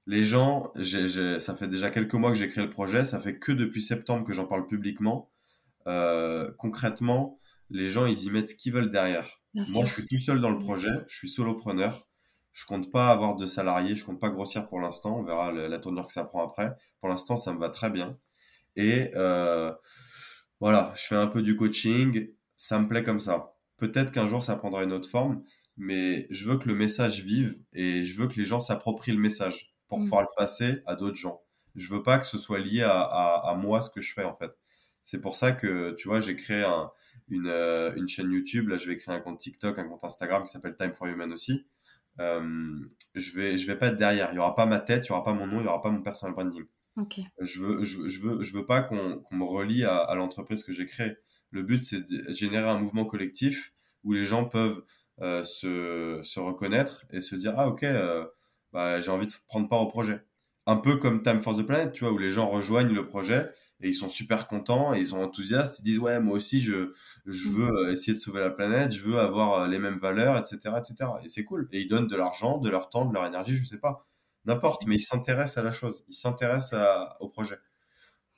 les 0.08 0.24
gens, 0.24 0.71
ça 1.39 1.56
fait 1.56 1.67
déjà 1.67 1.89
quelques 1.89 2.13
mois 2.13 2.32
que 2.32 2.38
j'ai 2.38 2.50
créé 2.50 2.63
le 2.63 2.69
projet. 2.69 3.06
Ça 3.06 3.19
fait 3.19 3.38
que 3.38 3.52
depuis 3.52 3.82
septembre 3.82 4.26
que 4.26 4.34
j'en 4.34 4.45
parle 4.45 4.65
publiquement. 4.65 5.30
Euh, 5.88 6.52
concrètement, 6.58 7.39
les 7.69 7.89
gens, 7.89 8.06
ils 8.06 8.24
y 8.24 8.30
mettent 8.30 8.50
ce 8.50 8.56
qu'ils 8.56 8.74
veulent 8.74 8.91
derrière. 8.91 9.41
Moi, 9.54 9.86
je 9.86 9.93
suis 9.93 10.06
tout 10.06 10.17
seul 10.17 10.41
dans 10.41 10.50
le 10.50 10.60
projet. 10.60 10.91
Je 11.08 11.15
suis 11.15 11.30
solopreneur. 11.30 12.08
Je 12.54 12.65
compte 12.65 12.91
pas 12.91 13.10
avoir 13.10 13.36
de 13.36 13.45
salariés. 13.45 13.95
Je 13.95 14.04
compte 14.04 14.19
pas 14.19 14.30
grossir 14.30 14.67
pour 14.67 14.80
l'instant. 14.80 15.19
On 15.19 15.24
verra 15.24 15.52
la, 15.52 15.80
tournure 15.80 16.08
que 16.08 16.13
ça 16.13 16.24
prend 16.24 16.45
après. 16.45 16.74
Pour 17.00 17.10
l'instant, 17.10 17.38
ça 17.38 17.54
me 17.54 17.60
va 17.60 17.69
très 17.69 17.89
bien. 17.89 18.17
Et 18.76 19.12
euh, 19.15 19.71
voilà, 20.62 20.93
je 20.95 21.02
fais 21.08 21.15
un 21.15 21.28
peu 21.28 21.41
du 21.41 21.58
coaching, 21.58 22.30
ça 22.56 22.80
me 22.80 22.88
plaît 22.88 23.04
comme 23.04 23.19
ça. 23.19 23.56
Peut-être 23.78 24.12
qu'un 24.12 24.28
jour 24.28 24.43
ça 24.43 24.56
prendra 24.56 24.84
une 24.84 24.93
autre 24.93 25.10
forme, 25.10 25.43
mais 25.76 26.28
je 26.30 26.47
veux 26.47 26.58
que 26.58 26.67
le 26.67 26.76
message 26.76 27.21
vive 27.21 27.60
et 27.74 28.04
je 28.04 28.15
veux 28.15 28.28
que 28.28 28.36
les 28.36 28.45
gens 28.45 28.60
s'approprient 28.60 29.12
le 29.12 29.19
message 29.19 29.74
pour 29.88 30.00
mm. 30.00 30.04
pouvoir 30.04 30.21
le 30.21 30.28
passer 30.38 30.84
à 30.86 30.95
d'autres 30.95 31.15
gens. 31.15 31.41
Je 31.76 31.89
veux 31.89 32.04
pas 32.04 32.19
que 32.19 32.28
ce 32.28 32.38
soit 32.38 32.60
lié 32.60 32.84
à, 32.84 33.56
moi 33.58 33.82
ce 33.82 33.89
que 33.89 34.02
je 34.02 34.13
fais 34.13 34.24
en 34.24 34.36
fait. 34.36 34.52
C'est 35.04 35.19
pour 35.19 35.36
ça 35.36 35.52
que 35.52 35.95
tu 35.97 36.08
vois, 36.08 36.21
j'ai 36.21 36.36
créé 36.36 36.63
une, 37.30 37.47
euh, 37.47 37.91
une, 37.95 38.08
chaîne 38.08 38.32
YouTube. 38.32 38.69
Là, 38.69 38.78
je 38.78 38.88
vais 38.88 38.97
créer 38.97 39.15
un 39.15 39.19
compte 39.19 39.39
TikTok, 39.39 39.80
un 39.80 39.88
compte 39.88 40.04
Instagram 40.04 40.43
qui 40.43 40.52
s'appelle 40.52 40.76
Time 40.76 40.93
for 40.93 41.08
Human 41.08 41.32
aussi. 41.34 41.65
Euh, 42.19 42.76
je 43.15 43.32
vais, 43.32 43.58
je 43.58 43.65
vais 43.65 43.78
pas 43.78 43.88
être 43.88 43.97
derrière. 43.97 44.30
Il 44.32 44.36
y 44.36 44.39
aura 44.39 44.54
pas 44.54 44.67
ma 44.67 44.80
tête, 44.80 45.06
il 45.06 45.10
y 45.10 45.12
aura 45.12 45.24
pas 45.24 45.34
mon 45.34 45.47
nom, 45.47 45.60
il 45.60 45.65
y 45.65 45.67
aura 45.67 45.82
pas 45.82 45.89
mon 45.89 46.04
personal 46.04 46.36
branding. 46.36 46.65
Je 47.39 47.60
veux, 47.60 47.84
je, 47.84 48.19
veux, 48.21 48.43
je 48.43 48.54
veux 48.54 48.65
pas 48.65 48.82
qu'on 48.82 49.23
me 49.32 49.43
relie 49.43 49.84
à, 49.84 50.13
l'entreprise 50.15 50.63
que 50.63 50.73
j'ai 50.73 50.86
créée. 50.86 51.15
Le 51.49 51.63
but, 51.63 51.82
c'est 51.82 52.01
de 52.01 52.32
générer 52.34 52.69
un 52.69 52.80
mouvement 52.80 53.06
collectif 53.06 53.73
où 54.04 54.13
les 54.13 54.25
gens 54.25 54.45
peuvent 54.45 54.84
euh, 55.21 55.43
se, 55.43 56.19
se, 56.23 56.39
reconnaître 56.39 57.06
et 57.12 57.21
se 57.21 57.36
dire 57.36 57.54
Ah, 57.58 57.67
ok, 57.67 57.84
euh, 57.84 58.25
bah, 58.73 58.99
j'ai 58.99 59.12
envie 59.12 59.27
de 59.27 59.34
prendre 59.47 59.69
part 59.69 59.82
au 59.82 59.88
projet. 59.88 60.21
Un 60.67 60.77
peu 60.77 60.97
comme 60.97 61.23
Time 61.23 61.41
for 61.41 61.58
the 61.58 61.63
Planet, 61.63 61.91
tu 61.91 62.04
vois, 62.04 62.13
où 62.13 62.17
les 62.17 62.32
gens 62.32 62.49
rejoignent 62.49 62.93
le 62.93 63.08
projet 63.08 63.49
et 63.82 63.89
ils 63.89 63.95
sont 63.95 64.10
super 64.10 64.47
contents 64.47 64.93
et 64.93 64.99
ils 64.99 65.08
sont 65.08 65.19
enthousiastes. 65.19 65.80
Ils 65.80 65.84
disent 65.84 65.99
Ouais, 65.99 66.19
moi 66.19 66.36
aussi, 66.36 66.62
je, 66.62 66.93
je 67.25 67.49
mmh. 67.49 67.51
veux 67.51 67.69
euh, 67.69 67.91
essayer 67.91 68.13
de 68.13 68.19
sauver 68.19 68.41
la 68.41 68.49
planète, 68.49 68.91
je 68.93 69.01
veux 69.01 69.19
avoir 69.19 69.67
les 69.67 69.80
mêmes 69.80 69.97
valeurs, 69.97 70.38
etc. 70.38 70.75
etc. 70.77 71.12
Et 71.23 71.30
c'est 71.30 71.43
cool. 71.43 71.67
Et 71.71 71.82
ils 71.82 71.88
donnent 71.88 72.08
de 72.08 72.15
l'argent, 72.15 72.58
de 72.58 72.69
leur 72.69 72.89
temps, 72.89 73.06
de 73.06 73.13
leur 73.13 73.25
énergie, 73.25 73.56
je 73.56 73.65
sais 73.65 73.80
pas 73.80 74.06
n'importe, 74.45 74.86
mais 74.86 74.95
ils 74.95 75.01
s'intéressent 75.01 75.58
à 75.58 75.63
la 75.63 75.71
chose, 75.71 76.04
ils 76.08 76.15
s'intéressent 76.15 76.80
au 77.19 77.30
projet. 77.30 77.60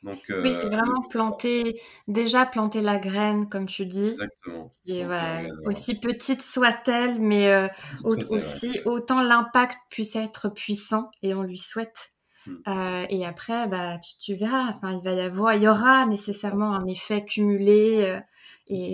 Donc, 0.04 0.22
oui, 0.44 0.54
c'est 0.54 0.66
euh, 0.66 0.70
vraiment 0.70 1.02
planter, 1.10 1.80
déjà 2.10 2.46
planter 2.46 2.82
la 2.82 3.00
graine, 3.00 3.48
comme 3.48 3.68
tu 3.68 3.86
dis. 3.86 4.10
Exactement. 4.10 4.70
Et 4.86 5.06
voilà, 5.06 5.44
euh, 5.44 5.48
aussi 5.66 5.98
petite 5.98 6.42
soit-elle, 6.42 7.22
mais 7.22 7.50
euh, 7.50 7.68
aussi 8.04 8.82
autant 8.84 9.22
l'impact 9.22 9.78
puisse 9.90 10.18
être 10.18 10.50
puissant, 10.50 11.10
et 11.22 11.34
on 11.34 11.42
lui 11.42 11.58
souhaite. 11.58 12.10
Hmm. 12.46 13.06
et 13.10 13.26
après, 13.26 13.68
bah, 13.70 13.98
tu, 14.20 14.36
verras, 14.36 14.74
enfin, 14.74 14.92
il 14.92 15.02
va 15.02 15.14
y 15.14 15.22
avoir, 15.22 15.54
il 15.54 15.64
y 15.64 15.68
aura 15.70 16.06
nécessairement 16.06 16.74
un 16.74 16.86
effet 16.88 17.24
cumulé. 17.24 18.20
et, 18.68 18.94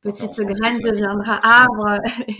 petite 0.00 0.40
graine 0.40 0.78
deviendra 0.80 1.40
arbre 1.42 2.00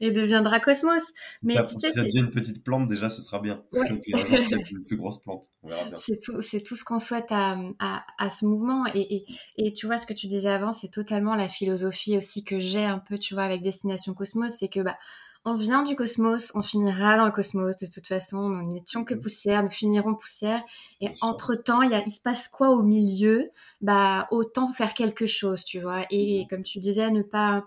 et, 0.00 0.10
deviendra 0.10 0.60
cosmos. 0.60 1.02
Mais 1.42 1.54
ça, 1.54 1.62
tu 1.62 1.74
sais, 1.74 1.92
si 2.10 2.18
une 2.18 2.30
petite 2.30 2.62
plante, 2.62 2.86
déjà, 2.88 3.08
ce 3.08 3.22
sera 3.22 3.40
bien. 3.40 3.62
une 3.72 4.84
plus 4.86 4.96
grosse 4.96 5.20
plante. 5.20 5.48
C'est 5.96 6.20
tout, 6.20 6.42
c'est 6.42 6.62
tout 6.62 6.76
ce 6.76 6.84
qu'on 6.84 6.98
souhaite 6.98 7.30
à, 7.30 7.58
à, 7.78 8.30
ce 8.30 8.44
mouvement. 8.44 8.84
Et, 8.94 9.24
et, 9.56 9.72
tu 9.72 9.86
vois, 9.86 9.98
ce 9.98 10.06
que 10.06 10.14
tu 10.14 10.26
disais 10.26 10.50
avant, 10.50 10.72
c'est 10.72 10.90
totalement 10.90 11.34
la 11.34 11.48
philosophie 11.48 12.16
aussi 12.16 12.44
que 12.44 12.58
j'ai 12.58 12.84
un 12.84 12.98
peu, 12.98 13.18
tu 13.18 13.34
vois, 13.34 13.44
avec 13.44 13.62
Destination 13.62 14.14
Cosmos, 14.14 14.52
c'est 14.58 14.68
que 14.68 14.80
bah 14.80 14.96
on 15.44 15.54
vient 15.54 15.84
du 15.84 15.96
cosmos, 15.96 16.52
on 16.54 16.62
finira 16.62 17.16
dans 17.16 17.24
le 17.24 17.32
cosmos 17.32 17.76
de 17.78 17.86
toute 17.86 18.06
façon, 18.06 18.48
nous 18.48 18.72
n'étions 18.72 19.04
que 19.04 19.14
mhm. 19.14 19.20
poussière, 19.20 19.62
nous 19.62 19.70
finirons 19.70 20.14
poussière. 20.14 20.62
Et 21.00 21.08
entre-temps, 21.20 21.82
il, 21.82 21.92
il 22.06 22.12
se 22.12 22.20
passe 22.20 22.48
quoi 22.48 22.70
au 22.70 22.82
milieu? 22.82 23.50
Bah 23.80 24.28
autant 24.30 24.72
faire 24.72 24.94
quelque 24.94 25.26
chose, 25.26 25.64
tu 25.64 25.80
vois. 25.80 26.04
Et 26.10 26.42
mhm. 26.42 26.48
comme 26.48 26.62
tu 26.62 26.78
disais, 26.78 27.10
ne 27.10 27.22
pas 27.22 27.66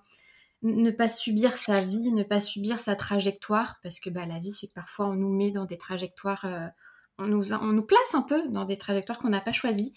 ne 0.61 0.91
pas 0.91 1.09
subir 1.09 1.51
sa 1.57 1.81
vie, 1.81 2.11
ne 2.13 2.23
pas 2.23 2.39
subir 2.39 2.79
sa 2.79 2.95
trajectoire, 2.95 3.79
parce 3.83 3.99
que 3.99 4.09
bah, 4.09 4.25
la 4.25 4.39
vie 4.39 4.53
fait 4.53 4.67
que 4.67 4.73
parfois 4.73 5.07
on 5.07 5.13
nous 5.13 5.29
met 5.29 5.51
dans 5.51 5.65
des 5.65 5.77
trajectoires, 5.77 6.45
euh, 6.45 6.67
on, 7.17 7.25
nous, 7.25 7.53
on 7.53 7.73
nous 7.73 7.83
place 7.83 8.13
un 8.13 8.21
peu 8.21 8.47
dans 8.47 8.63
des 8.65 8.77
trajectoires 8.77 9.19
qu'on 9.19 9.29
n'a 9.29 9.41
pas 9.41 9.51
choisies 9.51 9.93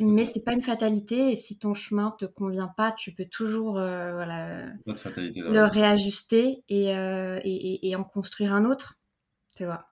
mais 0.00 0.24
c'est 0.24 0.42
pas 0.42 0.52
une 0.52 0.62
fatalité 0.62 1.32
et 1.32 1.36
si 1.36 1.58
ton 1.58 1.74
chemin 1.74 2.14
te 2.18 2.24
convient 2.24 2.68
pas, 2.68 2.92
tu 2.92 3.12
peux 3.14 3.26
toujours 3.26 3.78
euh, 3.78 4.12
voilà, 4.12 4.66
le 4.86 5.64
réajuster 5.64 6.62
et, 6.68 6.94
euh, 6.94 7.40
et, 7.44 7.88
et, 7.88 7.96
en 7.96 8.04
construire 8.04 8.52
un 8.52 8.64
autre, 8.64 8.94
tu 9.56 9.64
vois. 9.64 9.88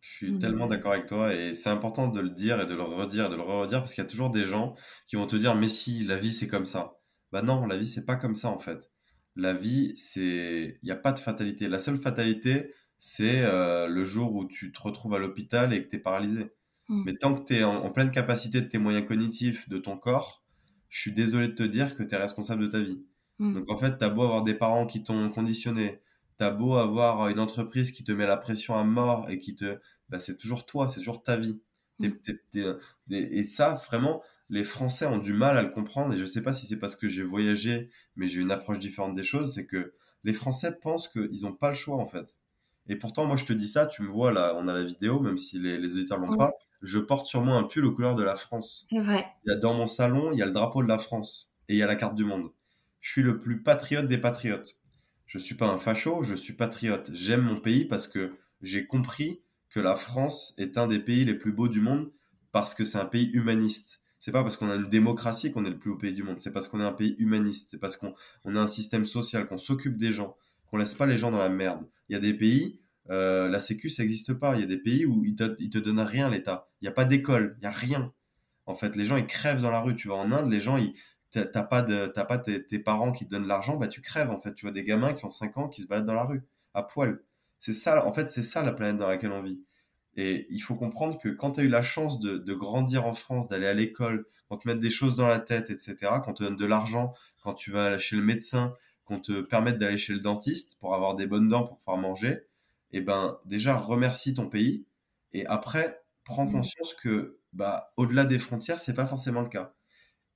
Je 0.00 0.10
suis 0.10 0.38
tellement 0.38 0.66
d'accord 0.66 0.92
avec 0.92 1.06
toi 1.06 1.32
et 1.32 1.52
c'est 1.52 1.70
important 1.70 2.08
de 2.08 2.20
le 2.20 2.30
dire 2.30 2.60
et 2.60 2.66
de 2.66 2.74
le 2.74 2.82
redire 2.82 3.26
et 3.26 3.28
de 3.30 3.36
le 3.36 3.42
redire 3.42 3.78
parce 3.78 3.94
qu'il 3.94 4.02
y 4.02 4.06
a 4.06 4.10
toujours 4.10 4.30
des 4.30 4.44
gens 4.44 4.74
qui 5.06 5.14
vont 5.14 5.28
te 5.28 5.36
dire 5.36 5.54
mais 5.54 5.68
si 5.68 6.04
la 6.04 6.16
vie 6.16 6.32
c'est 6.32 6.48
comme 6.48 6.66
ça. 6.66 6.98
Bah 7.30 7.42
non, 7.42 7.66
la 7.66 7.76
vie 7.76 7.86
c'est 7.86 8.04
pas 8.04 8.16
comme 8.16 8.34
ça 8.34 8.48
en 8.48 8.58
fait. 8.58 8.90
La 9.36 9.54
vie 9.54 9.92
c'est 9.96 10.78
il 10.82 10.84
n'y 10.84 10.90
a 10.90 10.96
pas 10.96 11.12
de 11.12 11.20
fatalité. 11.20 11.68
La 11.68 11.78
seule 11.78 11.98
fatalité 11.98 12.74
c'est 12.98 13.42
euh, 13.42 13.86
le 13.86 14.04
jour 14.04 14.34
où 14.34 14.46
tu 14.46 14.72
te 14.72 14.80
retrouves 14.80 15.14
à 15.14 15.18
l'hôpital 15.18 15.72
et 15.72 15.84
que 15.84 15.88
tu 15.88 15.96
es 15.96 15.98
paralysé. 16.00 16.52
Mm. 16.88 17.02
Mais 17.06 17.16
tant 17.16 17.34
que 17.34 17.44
tu 17.44 17.54
es 17.56 17.64
en, 17.64 17.90
pleine 17.90 18.10
capacité 18.10 18.60
de 18.60 18.66
tes 18.66 18.78
moyens 18.78 19.06
cognitifs, 19.06 19.68
de 19.68 19.78
ton 19.78 19.96
corps, 19.96 20.44
je 20.88 21.00
suis 21.00 21.12
désolé 21.12 21.48
de 21.48 21.54
te 21.54 21.62
dire 21.62 21.96
que 21.96 22.02
tu 22.02 22.14
es 22.14 22.18
responsable 22.18 22.64
de 22.64 22.68
ta 22.68 22.80
vie. 22.80 23.02
Mm. 23.38 23.54
Donc 23.54 23.70
en 23.70 23.78
fait, 23.78 23.98
tu 23.98 24.04
as 24.04 24.10
beau 24.10 24.22
avoir 24.22 24.42
des 24.42 24.54
parents 24.54 24.86
qui 24.86 25.02
t'ont 25.02 25.30
conditionné, 25.30 26.00
tu 26.38 26.44
as 26.44 26.50
beau 26.50 26.76
avoir 26.76 27.28
une 27.28 27.40
entreprise 27.40 27.92
qui 27.92 28.04
te 28.04 28.12
met 28.12 28.26
la 28.26 28.36
pression 28.36 28.76
à 28.76 28.84
mort 28.84 29.28
et 29.30 29.38
qui 29.38 29.54
te... 29.54 29.78
Bah, 30.08 30.20
c'est 30.20 30.36
toujours 30.36 30.66
toi, 30.66 30.88
c'est 30.88 31.00
toujours 31.00 31.22
ta 31.22 31.36
vie. 31.36 31.60
Mm. 31.98 32.08
et 33.10 33.44
ça, 33.44 33.74
vraiment, 33.74 34.22
les 34.48 34.64
Français 34.64 35.06
ont 35.06 35.18
du 35.18 35.32
mal 35.32 35.56
à 35.56 35.62
le 35.62 35.70
comprendre. 35.70 36.12
Et 36.14 36.16
je 36.16 36.24
sais 36.26 36.42
pas 36.42 36.52
si 36.52 36.66
c'est 36.66 36.78
parce 36.78 36.96
que 36.96 37.08
j'ai 37.08 37.22
voyagé, 37.22 37.90
mais 38.16 38.26
j'ai 38.26 38.40
une 38.40 38.50
approche 38.50 38.78
différente 38.78 39.14
des 39.14 39.22
choses. 39.22 39.54
C'est 39.54 39.66
que 39.66 39.94
les 40.24 40.34
Français 40.34 40.78
pensent 40.80 41.08
qu'ils 41.08 41.42
n'ont 41.42 41.54
pas 41.54 41.70
le 41.70 41.74
choix, 41.74 41.96
en 41.96 42.06
fait. 42.06 42.36
Et 42.88 42.96
pourtant, 42.96 43.24
moi, 43.24 43.36
je 43.36 43.44
te 43.44 43.52
dis 43.52 43.68
ça, 43.68 43.86
tu 43.86 44.02
me 44.02 44.08
vois 44.08 44.32
là, 44.32 44.54
on 44.58 44.68
a 44.68 44.74
la 44.74 44.84
vidéo, 44.84 45.20
même 45.20 45.38
si 45.38 45.58
les, 45.58 45.78
les 45.78 45.94
auditeurs 45.94 46.18
l'ont 46.18 46.36
pas 46.36 46.52
je 46.82 46.98
porte 46.98 47.26
sur 47.26 47.40
moi 47.40 47.56
un 47.56 47.64
pull 47.64 47.84
aux 47.84 47.92
couleurs 47.92 48.16
de 48.16 48.22
la 48.22 48.36
France. 48.36 48.86
Vrai. 48.90 49.26
Il 49.44 49.50
y 49.50 49.52
a 49.52 49.56
dans 49.56 49.74
mon 49.74 49.86
salon, 49.86 50.32
il 50.32 50.38
y 50.38 50.42
a 50.42 50.46
le 50.46 50.52
drapeau 50.52 50.82
de 50.82 50.88
la 50.88 50.98
France 50.98 51.50
et 51.68 51.74
il 51.74 51.78
y 51.78 51.82
a 51.82 51.86
la 51.86 51.96
carte 51.96 52.14
du 52.14 52.24
monde. 52.24 52.50
Je 53.00 53.10
suis 53.10 53.22
le 53.22 53.40
plus 53.40 53.62
patriote 53.62 54.06
des 54.06 54.18
patriotes. 54.18 54.76
Je 55.26 55.38
suis 55.38 55.54
pas 55.54 55.66
un 55.66 55.78
facho, 55.78 56.22
je 56.22 56.34
suis 56.34 56.52
patriote. 56.52 57.10
J'aime 57.14 57.42
mon 57.42 57.58
pays 57.58 57.84
parce 57.84 58.06
que 58.06 58.32
j'ai 58.60 58.86
compris 58.86 59.40
que 59.70 59.80
la 59.80 59.96
France 59.96 60.54
est 60.58 60.76
un 60.76 60.86
des 60.86 60.98
pays 60.98 61.24
les 61.24 61.34
plus 61.34 61.52
beaux 61.52 61.68
du 61.68 61.80
monde 61.80 62.12
parce 62.50 62.74
que 62.74 62.84
c'est 62.84 62.98
un 62.98 63.06
pays 63.06 63.30
humaniste. 63.32 64.00
C'est 64.18 64.30
pas 64.30 64.42
parce 64.42 64.56
qu'on 64.56 64.70
a 64.70 64.76
une 64.76 64.90
démocratie 64.90 65.50
qu'on 65.50 65.64
est 65.64 65.70
le 65.70 65.78
plus 65.78 65.92
beau 65.92 65.96
pays 65.96 66.12
du 66.12 66.22
monde. 66.22 66.38
C'est 66.38 66.52
parce 66.52 66.68
qu'on 66.68 66.80
est 66.80 66.84
un 66.84 66.92
pays 66.92 67.16
humaniste. 67.18 67.70
C'est 67.70 67.78
parce 67.78 67.96
qu'on 67.96 68.14
a 68.44 68.60
un 68.60 68.68
système 68.68 69.04
social, 69.04 69.48
qu'on 69.48 69.58
s'occupe 69.58 69.96
des 69.96 70.12
gens, 70.12 70.36
qu'on 70.66 70.76
laisse 70.76 70.94
pas 70.94 71.06
les 71.06 71.16
gens 71.16 71.30
dans 71.30 71.38
la 71.38 71.48
merde. 71.48 71.88
Il 72.08 72.12
y 72.12 72.16
a 72.16 72.20
des 72.20 72.34
pays 72.34 72.81
euh, 73.10 73.48
la 73.48 73.60
sécu, 73.60 73.90
ça 73.90 74.02
n'existe 74.02 74.34
pas. 74.34 74.54
Il 74.54 74.60
y 74.60 74.64
a 74.64 74.66
des 74.66 74.78
pays 74.78 75.06
où 75.06 75.24
ils 75.24 75.34
te, 75.34 75.78
donnent 75.78 76.00
rien, 76.00 76.30
l'État. 76.30 76.68
Il 76.80 76.84
n'y 76.84 76.88
a 76.88 76.92
pas 76.92 77.04
d'école, 77.04 77.56
il 77.58 77.60
n'y 77.60 77.66
a 77.66 77.70
rien. 77.70 78.12
En 78.66 78.74
fait, 78.74 78.96
les 78.96 79.04
gens, 79.04 79.16
ils 79.16 79.26
crèvent 79.26 79.62
dans 79.62 79.70
la 79.70 79.80
rue. 79.80 79.96
Tu 79.96 80.08
vas 80.08 80.14
en 80.14 80.30
Inde, 80.32 80.50
les 80.50 80.60
gens, 80.60 80.76
ils, 80.76 80.94
t'as 81.30 81.64
pas, 81.64 81.82
de, 81.82 82.06
pas 82.06 82.38
tes, 82.38 82.78
parents 82.78 83.12
qui 83.12 83.26
te 83.26 83.30
donnent 83.30 83.48
l'argent, 83.48 83.76
bah 83.76 83.88
tu 83.88 84.00
crèves, 84.00 84.30
en 84.30 84.40
fait. 84.40 84.54
Tu 84.54 84.66
vois 84.66 84.72
des 84.72 84.84
gamins 84.84 85.14
qui 85.14 85.24
ont 85.24 85.30
5 85.30 85.58
ans 85.58 85.68
qui 85.68 85.82
se 85.82 85.86
baladent 85.86 86.06
dans 86.06 86.14
la 86.14 86.24
rue, 86.24 86.42
à 86.74 86.82
poil. 86.82 87.22
C'est 87.60 87.72
ça, 87.72 88.06
en 88.06 88.12
fait, 88.12 88.28
c'est 88.28 88.42
ça 88.42 88.62
la 88.62 88.72
planète 88.72 88.98
dans 88.98 89.08
laquelle 89.08 89.32
on 89.32 89.42
vit. 89.42 89.62
Et 90.16 90.46
il 90.50 90.60
faut 90.60 90.74
comprendre 90.74 91.18
que 91.18 91.28
quand 91.28 91.52
tu 91.52 91.60
as 91.60 91.62
eu 91.64 91.68
la 91.68 91.82
chance 91.82 92.20
de, 92.20 92.54
grandir 92.54 93.06
en 93.06 93.14
France, 93.14 93.48
d'aller 93.48 93.66
à 93.66 93.74
l'école, 93.74 94.26
qu'on 94.48 94.58
te 94.58 94.68
mette 94.68 94.80
des 94.80 94.90
choses 94.90 95.16
dans 95.16 95.28
la 95.28 95.40
tête, 95.40 95.70
etc., 95.70 95.96
qu'on 96.24 96.34
te 96.34 96.44
donne 96.44 96.56
de 96.56 96.66
l'argent, 96.66 97.14
quand 97.42 97.54
tu 97.54 97.70
vas 97.70 97.98
chez 97.98 98.16
le 98.16 98.22
médecin, 98.22 98.74
qu'on 99.04 99.18
te 99.18 99.40
permette 99.40 99.78
d'aller 99.78 99.96
chez 99.96 100.12
le 100.12 100.20
dentiste 100.20 100.78
pour 100.80 100.94
avoir 100.94 101.14
des 101.14 101.26
bonnes 101.26 101.48
dents 101.48 101.64
pour 101.64 101.78
pouvoir 101.78 101.96
manger, 101.96 102.46
eh 102.92 103.00
ben 103.00 103.38
déjà 103.44 103.76
remercie 103.76 104.34
ton 104.34 104.48
pays 104.48 104.86
et 105.32 105.46
après 105.46 106.02
prends 106.24 106.46
mmh. 106.46 106.52
conscience 106.52 106.94
que 106.94 107.38
bah 107.52 107.92
au-delà 107.96 108.24
des 108.24 108.38
frontières, 108.38 108.80
c'est 108.80 108.94
pas 108.94 109.06
forcément 109.06 109.42
le 109.42 109.48
cas. 109.48 109.74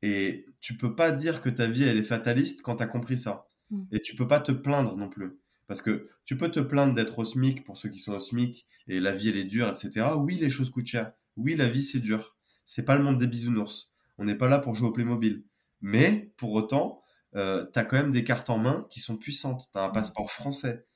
Et 0.02 0.44
tu 0.60 0.76
peux 0.76 0.94
pas 0.94 1.12
dire 1.12 1.40
que 1.40 1.48
ta 1.48 1.66
vie 1.66 1.84
elle 1.84 1.98
est 1.98 2.02
fataliste 2.02 2.62
quand 2.62 2.76
tu 2.76 2.82
as 2.82 2.86
compris 2.86 3.18
ça. 3.18 3.48
Mmh. 3.70 3.84
Et 3.92 4.00
tu 4.00 4.14
peux 4.14 4.28
pas 4.28 4.40
te 4.40 4.52
plaindre 4.52 4.96
non 4.96 5.08
plus. 5.08 5.38
Parce 5.66 5.82
que 5.82 6.08
tu 6.24 6.36
peux 6.36 6.50
te 6.50 6.60
plaindre 6.60 6.94
d'être 6.94 7.18
au 7.18 7.24
SMIC 7.24 7.64
pour 7.64 7.76
ceux 7.76 7.88
qui 7.88 7.98
sont 7.98 8.12
au 8.12 8.20
SMIC 8.20 8.66
et 8.88 9.00
la 9.00 9.12
vie 9.12 9.30
elle 9.30 9.36
est 9.36 9.44
dure, 9.44 9.68
etc. 9.68 10.06
Oui, 10.16 10.36
les 10.36 10.50
choses 10.50 10.70
coûtent 10.70 10.86
cher. 10.86 11.12
Oui, 11.36 11.56
la 11.56 11.68
vie 11.68 11.82
c'est 11.82 12.00
dur. 12.00 12.36
C'est 12.64 12.84
pas 12.84 12.96
le 12.96 13.02
monde 13.02 13.18
des 13.18 13.26
bisounours. 13.26 13.90
On 14.18 14.24
n'est 14.24 14.34
pas 14.34 14.48
là 14.48 14.58
pour 14.58 14.74
jouer 14.74 14.88
au 14.88 14.92
Playmobil. 14.92 15.44
Mais 15.80 16.32
pour 16.36 16.52
autant, 16.52 17.02
euh, 17.34 17.66
tu 17.72 17.78
as 17.78 17.84
quand 17.84 17.96
même 17.96 18.10
des 18.10 18.24
cartes 18.24 18.48
en 18.48 18.58
main 18.58 18.86
qui 18.90 19.00
sont 19.00 19.16
puissantes. 19.16 19.68
Tu 19.72 19.78
as 19.78 19.84
un 19.84 19.88
mmh. 19.88 19.92
passeport 19.92 20.30
français. 20.30 20.86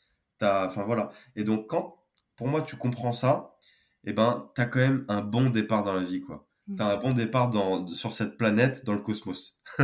Enfin 0.42 0.84
voilà. 0.84 1.10
Et 1.36 1.44
donc, 1.44 1.68
quand 1.68 1.96
pour 2.36 2.48
moi 2.48 2.62
tu 2.62 2.76
comprends 2.76 3.12
ça, 3.12 3.54
et 4.04 4.10
eh 4.10 4.12
ben, 4.14 4.50
tu 4.54 4.62
as 4.62 4.64
quand 4.64 4.78
même 4.78 5.04
un 5.08 5.20
bon 5.20 5.50
départ 5.50 5.84
dans 5.84 5.92
la 5.92 6.02
vie. 6.02 6.22
quoi. 6.22 6.48
Mm. 6.68 6.76
Tu 6.76 6.82
as 6.82 6.86
un 6.86 6.96
bon 6.96 7.12
départ 7.12 7.50
dans, 7.50 7.86
sur 7.86 8.14
cette 8.14 8.38
planète, 8.38 8.84
dans 8.86 8.94
le 8.94 9.02
cosmos. 9.02 9.58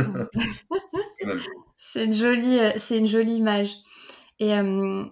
c'est 1.77 2.05
une, 2.05 2.13
jolie, 2.13 2.59
euh, 2.59 2.71
c'est 2.77 2.97
une 2.97 3.05
jolie 3.05 3.35
image. 3.35 3.75
Et 4.39 4.57
euh, 4.57 5.05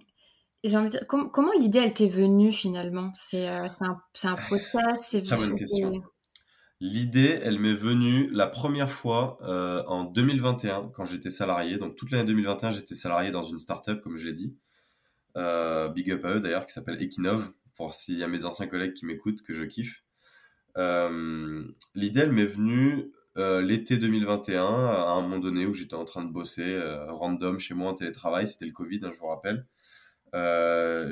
j'ai 0.64 0.76
envie 0.76 0.88
de 0.88 0.98
dire, 0.98 1.08
comment 1.08 1.52
l'idée, 1.60 1.80
elle 1.80 1.94
t'est 1.94 2.10
venue 2.10 2.52
finalement? 2.52 3.12
C'est 3.14 3.48
euh, 3.48 3.68
un, 3.82 4.02
un 4.24 4.36
podcast 4.50 5.06
c'est. 5.08 5.24
L'idée, 6.82 7.40
elle 7.42 7.60
m'est 7.60 7.74
venue 7.74 8.30
la 8.32 8.48
première 8.48 8.92
fois 8.92 9.38
en 9.88 10.04
2021, 10.04 10.92
quand 10.94 11.06
j'étais 11.06 11.30
salarié. 11.30 11.78
Donc 11.78 11.96
toute 11.96 12.12
l'année 12.12 12.26
2021, 12.26 12.72
j'étais 12.72 12.96
salarié 12.96 13.32
dans 13.32 13.44
une 13.44 13.60
startup, 13.60 14.02
comme 14.02 14.18
je 14.18 14.26
l'ai 14.26 14.34
dit. 14.34 14.58
Euh, 15.38 15.90
big 15.90 16.12
up 16.12 16.24
à 16.26 16.36
eux 16.36 16.40
d'ailleurs, 16.40 16.66
qui 16.66 16.74
s'appelle 16.74 17.02
Equinov, 17.02 17.52
pour 17.76 17.94
s'il 17.94 18.18
y 18.18 18.24
a 18.24 18.28
mes 18.28 18.46
anciens 18.46 18.68
collègues 18.68 18.94
qui 18.94 19.06
m'écoutent, 19.06 19.42
que 19.42 19.54
je 19.54 19.64
kiffe. 19.64 20.04
Euh, 20.78 21.64
l'idée, 21.94 22.22
elle 22.22 22.32
m'est 22.32 22.46
venue 22.46 23.12
euh, 23.38 23.62
l'été 23.62 23.98
2021, 23.98 24.64
à 24.64 25.12
un 25.12 25.22
moment 25.22 25.40
donné 25.40 25.66
où 25.66 25.74
j'étais 25.74 25.96
en 25.96 26.06
train 26.06 26.24
de 26.24 26.32
bosser 26.32 26.80
random 27.10 27.60
chez 27.60 27.74
moi 27.74 27.92
en 27.92 27.96
télétravail, 27.96 28.48
c'était 28.48 28.66
le 28.66 28.72
Covid, 28.72 29.02
hein, 29.04 29.12
je 29.14 29.20
vous 29.20 29.28
rappelle. 29.28 29.66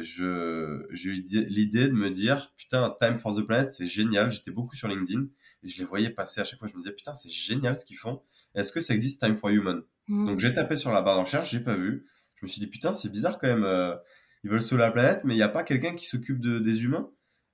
j'ai 0.01 1.09
eu 1.09 1.23
l'idée 1.49 1.87
de 1.87 1.93
me 1.93 2.09
dire, 2.09 2.53
putain, 2.55 2.95
Time 2.99 3.19
for 3.19 3.35
the 3.35 3.45
Planet, 3.45 3.69
c'est 3.69 3.87
génial. 3.87 4.31
J'étais 4.31 4.51
beaucoup 4.51 4.75
sur 4.75 4.87
LinkedIn 4.87 5.27
et 5.63 5.67
je 5.67 5.77
les 5.79 5.85
voyais 5.85 6.09
passer 6.09 6.39
à 6.41 6.43
chaque 6.45 6.59
fois. 6.59 6.67
Je 6.67 6.75
me 6.75 6.81
disais, 6.81 6.93
putain, 6.93 7.13
c'est 7.13 7.31
génial 7.31 7.77
ce 7.77 7.83
qu'ils 7.83 7.97
font. 7.97 8.21
Est-ce 8.55 8.71
que 8.71 8.79
ça 8.79 8.93
existe 8.93 9.21
Time 9.21 9.35
for 9.35 9.49
Human? 9.49 9.81
Mmh. 10.07 10.25
Donc 10.25 10.39
j'ai 10.39 10.53
tapé 10.53 10.77
sur 10.77 10.91
la 10.91 11.01
barre 11.01 11.15
de 11.17 11.21
recherche, 11.21 11.51
j'ai 11.51 11.59
pas 11.59 11.75
vu. 11.75 12.05
Je 12.43 12.47
me 12.47 12.51
suis 12.51 12.59
dit, 12.59 12.67
putain, 12.67 12.91
c'est 12.91 13.09
bizarre 13.09 13.39
quand 13.39 13.47
même 13.47 13.65
ils 14.43 14.49
veulent 14.49 14.61
sauver 14.61 14.81
la 14.81 14.91
planète, 14.91 15.21
mais 15.23 15.33
il 15.33 15.37
n'y 15.37 15.43
a 15.43 15.49
pas 15.49 15.63
quelqu'un 15.63 15.95
qui 15.95 16.05
s'occupe 16.05 16.39
de, 16.39 16.59
des 16.59 16.83
humains. 16.83 17.09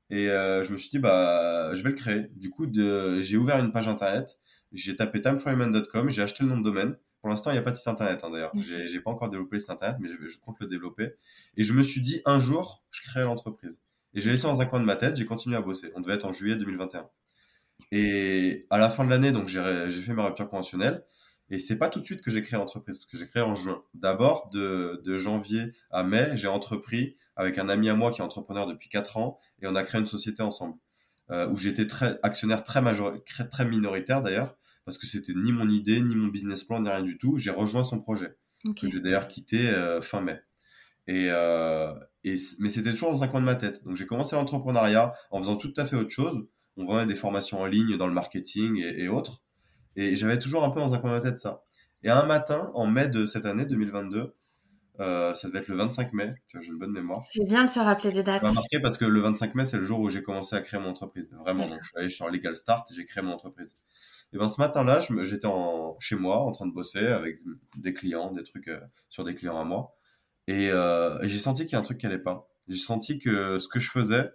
Et 0.09 0.29
euh, 0.31 0.63
je 0.63 0.71
me 0.71 0.77
suis 0.77 0.89
dit, 0.89 0.97
bah, 0.97 1.73
je 1.75 1.83
vais 1.83 1.89
le 1.89 1.95
créer. 1.95 2.27
Du 2.35 2.49
coup, 2.49 2.65
j'ai 2.73 3.37
ouvert 3.37 3.59
une 3.59 3.71
page 3.71 3.87
internet, 3.87 4.39
j'ai 4.71 4.95
tapé 4.95 5.21
timeforhuman.com, 5.21 6.09
j'ai 6.09 6.21
acheté 6.21 6.43
le 6.43 6.49
nom 6.49 6.57
de 6.57 6.63
domaine. 6.63 6.97
Pour 7.21 7.29
l'instant, 7.29 7.51
il 7.51 7.53
n'y 7.53 7.59
a 7.59 7.63
pas 7.63 7.71
de 7.71 7.75
site 7.75 7.87
internet 7.87 8.21
hein, 8.23 8.31
d'ailleurs. 8.31 8.51
J'ai 8.55 8.99
pas 9.01 9.11
encore 9.11 9.29
développé 9.29 9.57
le 9.57 9.59
site 9.59 9.69
internet, 9.69 9.97
mais 9.99 10.07
je, 10.07 10.37
compte 10.39 10.59
le 10.59 10.67
développer. 10.67 11.13
Et 11.57 11.63
je 11.63 11.73
me 11.73 11.83
suis 11.83 12.01
dit, 12.01 12.21
un 12.25 12.39
jour, 12.39 12.83
je 12.91 13.01
crée 13.01 13.21
l'entreprise. 13.23 13.77
Et 14.15 14.21
j'ai 14.21 14.31
laissé 14.31 14.47
dans 14.47 14.61
un 14.61 14.65
coin 14.65 14.79
de 14.79 14.85
ma 14.85 14.95
tête, 14.95 15.15
j'ai 15.15 15.25
continué 15.25 15.57
à 15.57 15.61
bosser. 15.61 15.91
On 15.95 16.01
devait 16.01 16.15
être 16.15 16.25
en 16.25 16.33
juillet 16.33 16.55
2021. 16.55 17.07
Et 17.91 18.65
à 18.69 18.77
la 18.79 18.89
fin 18.89 19.05
de 19.05 19.09
l'année, 19.09 19.31
donc 19.31 19.47
j'ai 19.47 20.01
fait 20.01 20.13
ma 20.13 20.25
rupture 20.25 20.49
conventionnelle. 20.49 21.03
Et 21.51 21.59
c'est 21.59 21.77
pas 21.77 21.89
tout 21.89 21.99
de 21.99 22.05
suite 22.05 22.21
que 22.21 22.29
j'ai 22.29 22.41
créé 22.41 22.59
l'entreprise, 22.59 22.97
parce 22.97 23.09
que 23.09 23.17
j'ai 23.17 23.27
créé 23.27 23.41
en 23.41 23.55
juin. 23.55 23.83
D'abord, 23.93 24.49
de, 24.53 25.01
de, 25.03 25.17
janvier 25.17 25.73
à 25.89 26.03
mai, 26.03 26.31
j'ai 26.35 26.47
entrepris 26.47 27.17
avec 27.35 27.57
un 27.57 27.69
ami 27.69 27.89
à 27.89 27.95
moi 27.95 28.11
qui 28.11 28.21
est 28.21 28.23
entrepreneur 28.23 28.67
depuis 28.67 28.89
4 28.89 29.17
ans, 29.17 29.39
et 29.61 29.67
on 29.67 29.75
a 29.75 29.83
créé 29.83 29.99
une 29.99 30.07
société 30.07 30.43
ensemble, 30.43 30.77
euh, 31.31 31.49
où 31.49 31.57
j'étais 31.57 31.87
très 31.87 32.19
actionnaire 32.21 32.63
très, 32.63 32.81
major, 32.81 33.13
très, 33.49 33.65
minoritaire 33.65 34.21
d'ailleurs, 34.21 34.57
parce 34.85 34.97
que 34.97 35.07
c'était 35.07 35.33
ni 35.33 35.51
mon 35.51 35.69
idée, 35.69 36.01
ni 36.01 36.15
mon 36.15 36.27
business 36.27 36.63
plan, 36.63 36.81
ni 36.81 36.89
rien 36.89 37.01
du 37.01 37.17
tout. 37.17 37.37
J'ai 37.37 37.51
rejoint 37.51 37.83
son 37.83 37.99
projet, 37.99 38.37
que 38.63 38.89
j'ai 38.89 38.99
d'ailleurs 38.99 39.27
quitté 39.27 39.69
euh, 39.69 40.01
fin 40.01 40.21
mai. 40.21 40.41
Et, 41.07 41.29
euh, 41.31 41.93
et 42.23 42.35
mais 42.59 42.69
c'était 42.69 42.91
toujours 42.91 43.11
dans 43.11 43.23
un 43.23 43.27
coin 43.27 43.39
de 43.39 43.45
ma 43.45 43.55
tête. 43.55 43.83
Donc 43.83 43.95
j'ai 43.95 44.05
commencé 44.05 44.35
l'entrepreneuriat 44.35 45.13
en 45.31 45.39
faisant 45.39 45.55
tout 45.55 45.73
à 45.77 45.85
fait 45.85 45.95
autre 45.95 46.11
chose. 46.11 46.47
On 46.77 46.85
vendait 46.85 47.07
des 47.07 47.15
formations 47.15 47.59
en 47.61 47.65
ligne 47.65 47.97
dans 47.97 48.05
le 48.05 48.13
marketing 48.13 48.77
et, 48.77 49.03
et 49.03 49.07
autres. 49.07 49.41
Et 49.95 50.15
j'avais 50.15 50.39
toujours 50.39 50.63
un 50.63 50.69
peu 50.69 50.79
dans 50.79 50.93
un 50.93 50.99
coin 50.99 51.11
de 51.11 51.15
ma 51.15 51.21
tête 51.21 51.39
ça. 51.39 51.63
Et 52.03 52.09
un 52.09 52.25
matin, 52.25 52.71
en 52.75 52.87
mai 52.87 53.07
de 53.07 53.25
cette 53.25 53.45
année 53.45 53.65
2022, 53.65 54.33
euh, 54.99 55.33
ça 55.33 55.47
devait 55.47 55.59
être 55.59 55.69
le 55.69 55.77
25 55.77 56.11
mai, 56.13 56.35
j'ai 56.47 56.67
une 56.67 56.77
bonne 56.77 56.91
mémoire. 56.91 57.23
C'est 57.31 57.45
bien 57.45 57.63
de 57.63 57.69
se 57.69 57.79
rappeler 57.79 58.11
des 58.11 58.23
dates. 58.23 58.43
Marqué 58.43 58.79
parce 58.81 58.97
que 58.97 59.05
le 59.05 59.21
25 59.21 59.55
mai, 59.55 59.65
c'est 59.65 59.77
le 59.77 59.83
jour 59.83 59.99
où 59.99 60.09
j'ai 60.09 60.21
commencé 60.21 60.55
à 60.55 60.61
créer 60.61 60.79
mon 60.79 60.89
entreprise. 60.89 61.29
Vraiment, 61.39 61.67
donc 61.67 61.79
je 61.81 61.89
suis 61.89 61.97
allé 61.97 62.09
sur 62.09 62.29
Legal 62.29 62.55
Start 62.55 62.89
et 62.91 62.93
j'ai 62.93 63.05
créé 63.05 63.23
mon 63.23 63.33
entreprise. 63.33 63.75
Et 64.33 64.37
ben 64.37 64.47
ce 64.47 64.59
matin-là, 64.59 64.99
j'étais 64.99 65.47
chez 65.99 66.15
moi 66.15 66.41
en 66.41 66.51
train 66.51 66.67
de 66.67 66.73
bosser 66.73 67.07
avec 67.07 67.39
des 67.77 67.93
clients, 67.93 68.31
des 68.31 68.43
trucs 68.43 68.67
euh, 68.67 68.79
sur 69.09 69.23
des 69.23 69.33
clients 69.33 69.59
à 69.59 69.63
moi. 69.63 69.95
Et, 70.47 70.69
euh, 70.71 71.19
et 71.21 71.27
j'ai 71.27 71.39
senti 71.39 71.63
qu'il 71.63 71.73
y 71.73 71.75
a 71.75 71.79
un 71.79 71.83
truc 71.83 71.97
qui 71.97 72.05
allait 72.05 72.19
pas. 72.19 72.49
J'ai 72.67 72.77
senti 72.77 73.19
que 73.19 73.57
ce 73.57 73.67
que 73.67 73.79
je 73.79 73.89
faisais, 73.89 74.29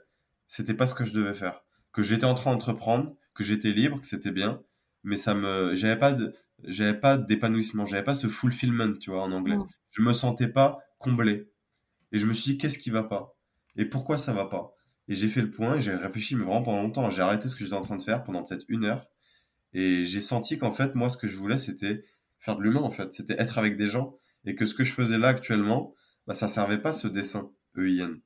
c'était 0.49 0.75
pas 0.75 0.87
ce 0.87 0.95
que 0.95 1.05
je 1.05 1.13
devais 1.13 1.35
faire. 1.35 1.63
Que 1.93 2.03
j'étais 2.03 2.25
en 2.25 2.35
train 2.35 2.53
d'entreprendre, 2.53 3.15
que 3.35 3.45
j'étais 3.45 3.71
libre, 3.71 4.01
que 4.01 4.07
c'était 4.07 4.33
bien, 4.33 4.63
mais 5.05 5.17
ça 5.17 5.35
me, 5.35 5.75
j'avais 5.77 5.99
pas 5.99 6.13
de, 6.13 6.35
j'avais 6.65 6.99
pas 6.99 7.17
d'épanouissement, 7.17 7.87
j'avais 7.87 8.05
pas 8.05 8.15
ce 8.15 8.27
fulfillment, 8.27 8.99
tu 8.99 9.11
vois, 9.11 9.23
en 9.23 9.33
anglais. 9.33 9.57
Je 9.91 10.03
me 10.03 10.13
sentais 10.13 10.49
pas 10.49 10.81
comblé. 10.99 11.51
Et 12.13 12.19
je 12.19 12.27
me 12.27 12.33
suis 12.33 12.53
dit, 12.53 12.59
qu'est-ce 12.59 12.79
qui 12.79 12.91
va 12.91 13.03
pas? 13.05 13.37
Et 13.77 13.85
pourquoi 13.85 14.19
ça 14.19 14.33
va 14.33 14.47
pas? 14.47 14.75
Et 15.09 15.15
j'ai 15.15 15.29
fait 15.29 15.43
le 15.43 15.51
point, 15.51 15.79
j'ai 15.79 15.95
réfléchi, 15.95 16.37
mais 16.37 16.45
vraiment 16.45 16.63
pendant 16.63 16.83
longtemps. 16.83 17.11
J'ai 17.11 17.23
arrêté 17.23 17.49
ce 17.49 17.55
que 17.57 17.65
j'étais 17.65 17.77
en 17.77 17.83
train 17.83 17.97
de 17.97 18.03
faire 18.03 18.25
pendant 18.25 18.43
peut-être 18.43 18.65
une 18.69 18.85
heure. 18.85 19.07
Et 19.73 20.05
j'ai 20.05 20.21
senti 20.21 20.59
qu'en 20.59 20.73
fait, 20.73 20.95
moi, 20.95 21.11
ce 21.11 21.17
que 21.17 21.27
je 21.27 21.37
voulais, 21.37 21.59
c'était 21.59 22.05
faire 22.41 22.57
de 22.57 22.63
l'humain, 22.63 22.81
en 22.81 22.91
fait. 22.91 23.13
C'était 23.13 23.41
être 23.41 23.59
avec 23.59 23.77
des 23.77 23.89
gens. 23.89 24.17
Et 24.47 24.55
que 24.55 24.67
ce 24.67 24.75
que 24.75 24.85
je 24.85 24.93
faisais 24.93 25.19
là 25.19 25.29
actuellement, 25.29 25.95
bah, 26.27 26.35
ça 26.35 26.49
servait 26.49 26.79
pas 26.79 26.93
ce 26.93 27.09
dessin 27.09 27.51
EIN. 27.77 28.17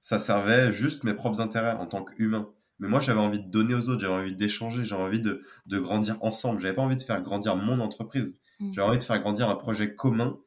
ça 0.00 0.18
servait 0.18 0.72
juste 0.72 1.04
mes 1.04 1.14
propres 1.14 1.40
intérêts 1.40 1.72
en 1.72 1.86
tant 1.86 2.04
qu'humain. 2.04 2.50
Mais 2.78 2.88
moi, 2.88 3.00
j'avais 3.00 3.20
envie 3.20 3.40
de 3.40 3.48
donner 3.48 3.74
aux 3.74 3.88
autres, 3.88 4.00
j'avais 4.00 4.14
envie 4.14 4.34
d'échanger, 4.34 4.82
j'avais 4.82 5.02
envie 5.02 5.20
de, 5.20 5.42
de 5.66 5.78
grandir 5.78 6.18
ensemble. 6.22 6.60
J'avais 6.60 6.74
pas 6.74 6.82
envie 6.82 6.96
de 6.96 7.02
faire 7.02 7.20
grandir 7.20 7.56
mon 7.56 7.80
entreprise. 7.80 8.38
Mm. 8.60 8.72
J'avais 8.74 8.88
envie 8.88 8.98
de 8.98 9.02
faire 9.02 9.20
grandir 9.20 9.48
un 9.48 9.54
projet 9.54 9.94
commun 9.94 10.38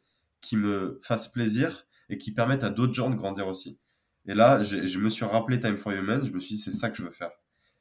qui 0.42 0.58
me 0.58 1.00
fasse 1.04 1.28
plaisir 1.30 1.86
et 2.10 2.18
qui 2.18 2.34
permette 2.34 2.64
à 2.64 2.70
d'autres 2.70 2.94
gens 2.94 3.10
de 3.10 3.16
grandir 3.16 3.48
aussi. 3.48 3.78
Et 4.28 4.34
là, 4.34 4.62
je 4.62 5.00
me 5.00 5.10
suis 5.10 5.26
rappelé 5.26 5.60
Time 5.60 5.78
for 5.78 5.94
Human, 5.94 6.24
je 6.26 6.32
me 6.32 6.40
suis 6.40 6.56
dit, 6.56 6.62
c'est 6.62 6.72
ça 6.72 6.90
que 6.90 6.98
je 6.98 7.04
veux 7.04 7.12
faire. 7.12 7.32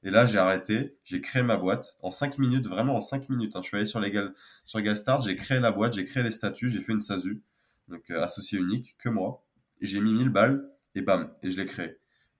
Et 0.04 0.10
là, 0.10 0.24
j'ai 0.26 0.38
arrêté, 0.38 0.96
j'ai 1.02 1.20
créé 1.20 1.42
ma 1.42 1.56
boîte 1.56 1.96
en 2.00 2.12
5 2.12 2.38
minutes, 2.38 2.68
vraiment 2.68 2.96
en 2.96 3.00
5 3.00 3.28
minutes. 3.28 3.56
hein. 3.56 3.60
Je 3.62 3.68
suis 3.68 3.76
allé 3.76 3.86
sur 3.86 3.98
Legal, 3.98 4.34
sur 4.64 4.80
j'ai 5.22 5.36
créé 5.36 5.58
la 5.58 5.72
boîte, 5.72 5.94
j'ai 5.94 6.04
créé 6.04 6.22
les 6.22 6.30
statuts, 6.30 6.70
j'ai 6.70 6.80
fait 6.80 6.92
une 6.92 7.00
SASU, 7.00 7.42
donc 7.88 8.08
euh, 8.10 8.22
associé 8.22 8.58
unique, 8.58 8.94
que 8.98 9.08
moi. 9.08 9.44
J'ai 9.80 10.00
mis 10.00 10.12
1000 10.12 10.28
balles 10.28 10.68
et 10.94 11.02
bam, 11.02 11.32
et 11.42 11.50
je 11.50 11.56
l'ai 11.56 11.64
créé. 11.64 11.96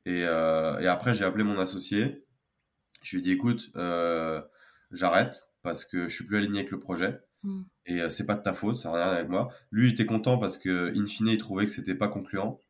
Et, 0.06 0.22
euh, 0.24 0.78
et 0.78 0.86
après, 0.86 1.14
j'ai 1.14 1.24
appelé 1.24 1.44
mon 1.44 1.58
associé. 1.58 2.24
Je 3.02 3.16
lui 3.16 3.18
ai 3.18 3.22
dit, 3.22 3.32
écoute, 3.32 3.70
euh, 3.76 4.40
j'arrête 4.92 5.42
parce 5.62 5.84
que 5.84 6.08
je 6.08 6.14
suis 6.14 6.24
plus 6.24 6.38
aligné 6.38 6.60
avec 6.60 6.70
le 6.70 6.78
projet. 6.78 7.20
Mm. 7.42 7.62
Et 7.86 8.00
euh, 8.00 8.08
c'est 8.08 8.24
pas 8.24 8.36
de 8.36 8.42
ta 8.42 8.54
faute, 8.54 8.76
ça 8.76 8.90
n'a 8.90 9.04
rien 9.04 9.12
avec 9.12 9.28
moi. 9.28 9.48
Lui, 9.72 9.88
il 9.88 9.92
était 9.92 10.06
content 10.06 10.38
parce 10.38 10.58
que, 10.58 10.96
in 10.96 11.06
fine, 11.06 11.26
il 11.26 11.38
trouvait 11.38 11.66
que 11.66 11.72
c'était 11.72 11.96
pas 11.96 12.08
concluant. 12.08 12.60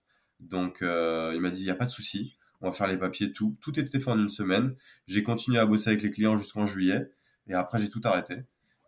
Donc, 0.41 0.81
euh, 0.81 1.33
il 1.35 1.41
m'a 1.41 1.51
dit, 1.51 1.61
il 1.61 1.65
n'y 1.65 1.71
a 1.71 1.77
pas 1.77 1.85
de 1.85 1.91
souci, 1.91 2.37
on 2.63 2.69
va 2.69 2.73
faire 2.73 2.87
les 2.87 2.97
papiers, 2.97 3.33
tout. 3.33 3.57
Tout 3.61 3.79
était 3.79 4.01
fait 4.01 4.11
en 4.11 4.19
une 4.19 4.31
semaine. 4.31 4.75
J'ai 5.07 5.23
continué 5.23 5.59
à 5.59 5.67
bosser 5.67 5.91
avec 5.91 6.03
les 6.03 6.11
clients 6.11 6.39
jusqu'en 6.39 6.65
juillet. 6.65 7.11
Et 7.49 7.55
après, 7.55 7.79
j'ai 7.79 7.91
tout 7.91 8.01
arrêté. 8.05 8.45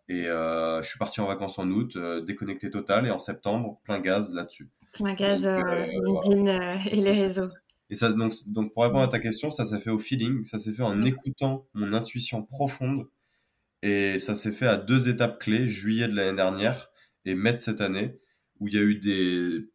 Et 0.07 0.23
je 0.23 0.81
suis 0.83 0.97
parti 0.97 1.21
en 1.21 1.27
vacances 1.27 1.59
en 1.59 1.69
août, 1.69 1.95
déconnecté 2.25 2.71
total. 2.71 3.05
Et 3.05 3.11
en 3.11 3.19
septembre, 3.19 3.79
plein 3.83 3.99
gaz 3.99 4.33
là-dessus. 4.33 4.69
Plein 4.93 5.13
gaz, 5.13 5.47
LinkedIn 5.47 6.47
et 6.91 6.95
les 6.95 7.11
réseaux. 7.11 7.45
Et 7.89 7.95
ça, 7.95 8.11
donc, 8.13 8.33
donc 8.47 8.73
pour 8.73 8.83
répondre 8.83 9.03
à 9.03 9.07
ta 9.07 9.19
question, 9.19 9.51
ça 9.51 9.65
s'est 9.65 9.79
fait 9.79 9.89
au 9.89 9.99
feeling, 9.99 10.45
ça 10.45 10.59
s'est 10.59 10.73
fait 10.73 10.83
en 10.83 11.03
écoutant 11.03 11.67
mon 11.73 11.93
intuition 11.93 12.43
profonde. 12.43 13.07
Et 13.81 14.19
ça 14.19 14.35
s'est 14.35 14.51
fait 14.51 14.67
à 14.67 14.77
deux 14.77 15.09
étapes 15.09 15.39
clés, 15.39 15.67
juillet 15.67 16.07
de 16.07 16.15
l'année 16.15 16.35
dernière 16.35 16.91
et 17.25 17.35
mai 17.35 17.53
de 17.53 17.59
cette 17.59 17.81
année, 17.81 18.19
où 18.59 18.67
il 18.67 18.73
y 18.73 18.77
a 18.77 18.81
eu 18.81 18.95
des, 18.95 19.69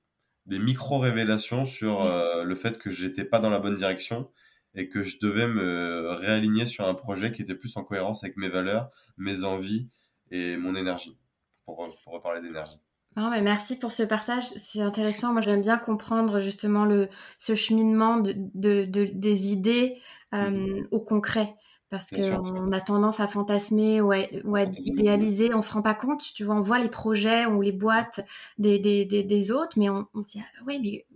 des 0.46 0.58
micro-révélations 0.58 1.66
sur 1.66 2.02
euh, 2.04 2.44
le 2.44 2.54
fait 2.54 2.78
que 2.78 2.90
j'étais 2.90 3.24
pas 3.24 3.38
dans 3.38 3.50
la 3.50 3.58
bonne 3.60 3.76
direction 3.76 4.30
et 4.74 4.88
que 4.88 5.02
je 5.02 5.18
devais 5.20 5.48
me 5.48 6.12
réaligner 6.12 6.66
sur 6.66 6.86
un 6.86 6.94
projet 6.94 7.32
qui 7.32 7.42
était 7.42 7.54
plus 7.54 7.76
en 7.76 7.84
cohérence 7.84 8.24
avec 8.24 8.36
mes 8.36 8.48
valeurs, 8.48 8.90
mes 9.16 9.44
envies 9.44 9.88
et 10.30 10.56
mon 10.56 10.74
énergie, 10.76 11.18
pour, 11.64 11.88
pour 12.04 12.12
reparler 12.14 12.42
d'énergie. 12.42 12.83
Non, 13.16 13.30
mais 13.30 13.42
merci 13.42 13.78
pour 13.78 13.92
ce 13.92 14.02
partage, 14.02 14.44
c'est 14.46 14.80
intéressant. 14.80 15.32
Moi, 15.32 15.40
j'aime 15.42 15.60
bien 15.62 15.78
comprendre 15.78 16.40
justement 16.40 16.84
le, 16.84 17.08
ce 17.38 17.54
cheminement 17.54 18.16
de, 18.18 18.34
de, 18.54 18.84
de- 18.86 19.04
des 19.12 19.52
idées 19.52 19.98
euh, 20.34 20.50
Mhm. 20.50 20.88
au 20.90 21.00
concret. 21.00 21.54
Parce 21.90 22.10
qu'on 22.10 22.72
a 22.72 22.80
tendance 22.80 23.20
à 23.20 23.28
fantasmer 23.28 24.00
ou 24.00 24.10
à, 24.10 24.18
ou 24.44 24.56
idéaliser, 24.84 25.54
on 25.54 25.62
se 25.62 25.72
rend 25.72 25.82
pas 25.82 25.94
compte, 25.94 26.22
tu 26.34 26.42
vois, 26.42 26.56
on 26.56 26.60
voit 26.60 26.80
les 26.80 26.88
projets 26.88 27.46
ou 27.46 27.62
les 27.62 27.70
boîtes 27.70 28.20
des, 28.58 28.80
des, 28.80 29.04
des, 29.04 29.22
des 29.22 29.50
autres, 29.52 29.78
mais 29.78 29.88
on, 29.90 30.08
on 30.12 30.22
se 30.22 30.28
dit, 30.30 30.40
ah, 30.42 30.62
oui, 30.66 30.80
mais 30.82 31.06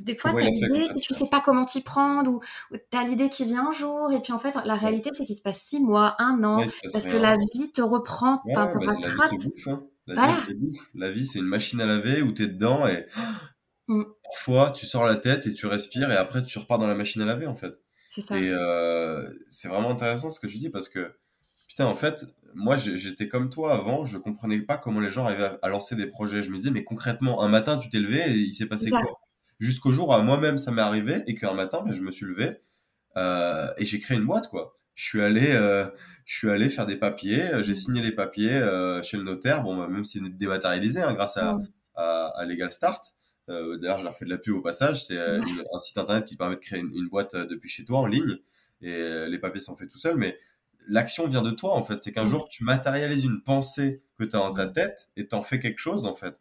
des 0.00 0.16
fois, 0.16 0.34
tu 0.34 0.46
as 0.46 0.50
l'idée 0.50 0.90
et 0.96 1.00
tu 1.00 1.14
sais 1.14 1.28
pas 1.28 1.40
comment 1.40 1.64
t'y 1.66 1.82
prendre, 1.82 2.30
ou, 2.32 2.40
tu 2.90 2.98
as 2.98 3.04
l'idée 3.04 3.30
qui 3.30 3.44
vient 3.44 3.68
un 3.70 3.72
jour, 3.72 4.12
et 4.12 4.20
puis 4.22 4.32
en 4.32 4.38
fait, 4.40 4.56
la 4.64 4.74
réalité, 4.76 5.10
c'est 5.16 5.24
qu'il 5.26 5.36
se 5.36 5.42
passe 5.42 5.60
six 5.62 5.80
mois, 5.80 6.16
un 6.20 6.42
an, 6.44 6.66
Ouais, 6.66 6.66
parce 6.92 7.06
que 7.06 7.16
la 7.16 7.36
vie 7.54 7.70
te 7.72 7.82
reprend, 7.82 8.38
te 8.38 8.48
bah, 8.54 8.66
rattrape. 8.74 9.32
bouffe, 9.36 9.68
hein. 9.68 9.86
La 10.14 10.40
vie. 10.48 10.78
La 10.94 11.10
vie, 11.10 11.26
c'est 11.26 11.38
une 11.38 11.46
machine 11.46 11.80
à 11.80 11.86
laver 11.86 12.22
où 12.22 12.32
tu 12.32 12.44
es 12.44 12.46
dedans 12.46 12.86
et 12.86 13.06
Mm. 13.88 14.02
parfois 14.22 14.70
tu 14.70 14.86
sors 14.86 15.06
la 15.06 15.16
tête 15.16 15.46
et 15.46 15.54
tu 15.54 15.66
respires 15.66 16.10
et 16.10 16.16
après 16.16 16.44
tu 16.44 16.58
repars 16.58 16.78
dans 16.78 16.86
la 16.86 16.94
machine 16.94 17.22
à 17.22 17.24
laver 17.24 17.46
en 17.46 17.56
fait. 17.56 17.72
C'est 18.10 18.20
ça. 18.20 18.38
Et 18.38 18.48
euh, 18.50 19.28
c'est 19.48 19.68
vraiment 19.68 19.90
intéressant 19.90 20.30
ce 20.30 20.38
que 20.40 20.46
tu 20.46 20.58
dis 20.58 20.68
parce 20.68 20.88
que 20.88 21.14
putain, 21.68 21.86
en 21.86 21.94
fait, 21.94 22.26
moi 22.54 22.76
j'étais 22.76 23.28
comme 23.28 23.48
toi 23.48 23.74
avant, 23.74 24.04
je 24.04 24.18
comprenais 24.18 24.60
pas 24.60 24.76
comment 24.76 25.00
les 25.00 25.10
gens 25.10 25.24
arrivaient 25.24 25.58
à, 25.62 25.68
lancer 25.68 25.96
des 25.96 26.06
projets. 26.06 26.42
Je 26.42 26.50
me 26.50 26.56
disais, 26.56 26.70
mais 26.70 26.84
concrètement, 26.84 27.42
un 27.42 27.48
matin 27.48 27.78
tu 27.78 27.88
t'es 27.88 27.98
levé 27.98 28.30
et 28.30 28.34
il 28.34 28.52
s'est 28.52 28.66
passé 28.66 28.90
quoi? 28.90 29.20
Jusqu'au 29.58 29.90
jour 29.90 30.10
où 30.10 30.22
moi-même 30.22 30.58
ça 30.58 30.70
m'est 30.70 30.82
arrivé 30.82 31.22
et 31.26 31.34
qu'un 31.34 31.54
matin 31.54 31.82
ben, 31.84 31.92
je 31.92 32.02
me 32.02 32.12
suis 32.12 32.26
levé 32.26 32.58
euh, 33.16 33.68
et 33.78 33.84
j'ai 33.86 33.98
créé 33.98 34.18
une 34.18 34.26
boîte 34.26 34.48
quoi. 34.48 34.76
Je 34.94 35.04
suis 35.04 35.20
allé, 35.20 35.46
euh, 35.52 35.86
je 36.28 36.36
suis 36.36 36.50
allé 36.50 36.68
faire 36.68 36.84
des 36.84 36.96
papiers, 36.96 37.42
euh, 37.54 37.62
j'ai 37.62 37.74
signé 37.74 38.02
les 38.02 38.12
papiers 38.12 38.52
euh, 38.52 39.00
chez 39.00 39.16
le 39.16 39.22
notaire, 39.22 39.62
bon, 39.62 39.78
bah, 39.78 39.88
même 39.88 40.04
si 40.04 40.18
c'est 40.20 40.28
dématérialisé 40.36 41.00
hein, 41.00 41.14
grâce 41.14 41.38
à, 41.38 41.58
à, 41.94 42.26
à 42.36 42.44
Legal 42.44 42.70
Start. 42.70 43.14
Euh, 43.48 43.78
D'ailleurs, 43.78 43.98
je 43.98 44.04
leur 44.04 44.14
fais 44.14 44.26
de 44.26 44.30
la 44.30 44.36
pub 44.36 44.54
au 44.54 44.60
passage. 44.60 45.06
C'est 45.06 45.16
euh, 45.16 45.40
un 45.74 45.78
site 45.78 45.96
internet 45.96 46.26
qui 46.26 46.36
permet 46.36 46.56
de 46.56 46.60
créer 46.60 46.80
une, 46.80 46.94
une 46.94 47.08
boîte 47.08 47.34
depuis 47.34 47.70
chez 47.70 47.86
toi 47.86 48.00
en 48.00 48.06
ligne 48.06 48.36
et 48.82 49.26
les 49.26 49.38
papiers 49.38 49.60
sont 49.62 49.74
faits 49.74 49.88
tout 49.90 49.98
seuls. 49.98 50.18
Mais 50.18 50.38
l'action 50.86 51.26
vient 51.28 51.40
de 51.40 51.50
toi 51.50 51.72
en 51.74 51.82
fait. 51.82 52.02
C'est 52.02 52.12
qu'un 52.12 52.26
jour 52.26 52.46
tu 52.48 52.62
matérialises 52.62 53.24
une 53.24 53.42
pensée 53.42 54.02
que 54.18 54.24
tu 54.24 54.36
as 54.36 54.40
dans 54.40 54.52
ta 54.52 54.66
tête 54.66 55.08
et 55.16 55.28
t'en 55.28 55.42
fais 55.42 55.58
quelque 55.58 55.78
chose 55.78 56.04
en 56.04 56.12
fait. 56.12 56.34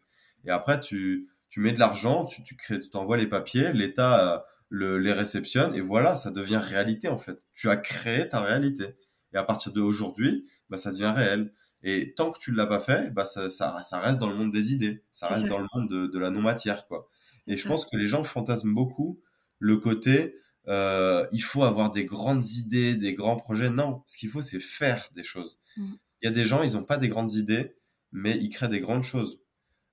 Et 0.43 0.51
après, 0.51 0.81
tu, 0.81 1.29
tu 1.47 1.61
mets 1.61 1.71
de 1.71 1.79
l'argent, 1.79 2.25
tu, 2.25 2.43
tu 2.43 2.57
crées, 2.57 2.81
tu 2.81 2.89
t'envoies 2.89 3.15
les 3.15 3.27
papiers, 3.27 3.71
l'État 3.71 4.45
le, 4.69 4.97
les 4.99 5.13
réceptionne 5.13 5.73
et 5.75 5.81
voilà, 5.81 6.17
ça 6.17 6.29
devient 6.29 6.59
réalité 6.61 7.07
en 7.07 7.17
fait. 7.17 7.41
Tu 7.53 7.69
as 7.69 7.77
créé 7.77 8.27
ta 8.27 8.41
réalité. 8.41 8.97
Et 9.37 9.39
à 9.39 9.43
partir 9.43 9.71
d'aujourd'hui, 9.71 10.47
bah, 10.71 10.77
ça 10.77 10.91
devient 10.91 11.13
réel. 11.15 11.53
Et 11.83 12.15
tant 12.15 12.31
que 12.31 12.39
tu 12.39 12.51
ne 12.51 12.57
l'as 12.57 12.65
pas 12.65 12.79
fait, 12.79 13.13
bah, 13.13 13.23
ça, 13.23 13.51
ça, 13.51 13.81
ça 13.83 13.99
reste 13.99 14.19
dans 14.19 14.29
le 14.29 14.35
monde 14.35 14.51
des 14.51 14.73
idées. 14.73 15.03
Ça 15.11 15.27
reste 15.27 15.43
ça. 15.43 15.47
dans 15.47 15.59
le 15.59 15.67
monde 15.75 15.87
de, 15.87 16.07
de 16.07 16.19
la 16.19 16.31
non-matière. 16.31 16.87
quoi. 16.87 17.07
Et 17.45 17.55
je 17.55 17.67
pense 17.67 17.85
que 17.85 17.95
les 17.95 18.07
gens 18.07 18.23
fantasment 18.23 18.73
beaucoup 18.73 19.21
le 19.59 19.77
côté 19.77 20.35
euh, 20.67 21.25
il 21.31 21.41
faut 21.41 21.63
avoir 21.63 21.91
des 21.91 22.05
grandes 22.05 22.45
idées, 22.51 22.95
des 22.95 23.13
grands 23.13 23.37
projets. 23.37 23.69
Non, 23.69 24.03
ce 24.05 24.17
qu'il 24.17 24.29
faut, 24.29 24.41
c'est 24.41 24.59
faire 24.59 25.09
des 25.15 25.23
choses. 25.23 25.59
Mm. 25.77 25.93
Il 26.21 26.25
y 26.25 26.29
a 26.29 26.33
des 26.33 26.45
gens, 26.45 26.63
ils 26.63 26.73
n'ont 26.73 26.83
pas 26.83 26.97
des 26.97 27.09
grandes 27.09 27.33
idées, 27.35 27.77
mais 28.11 28.37
ils 28.37 28.49
créent 28.49 28.67
des 28.67 28.81
grandes 28.81 29.03
choses. 29.03 29.39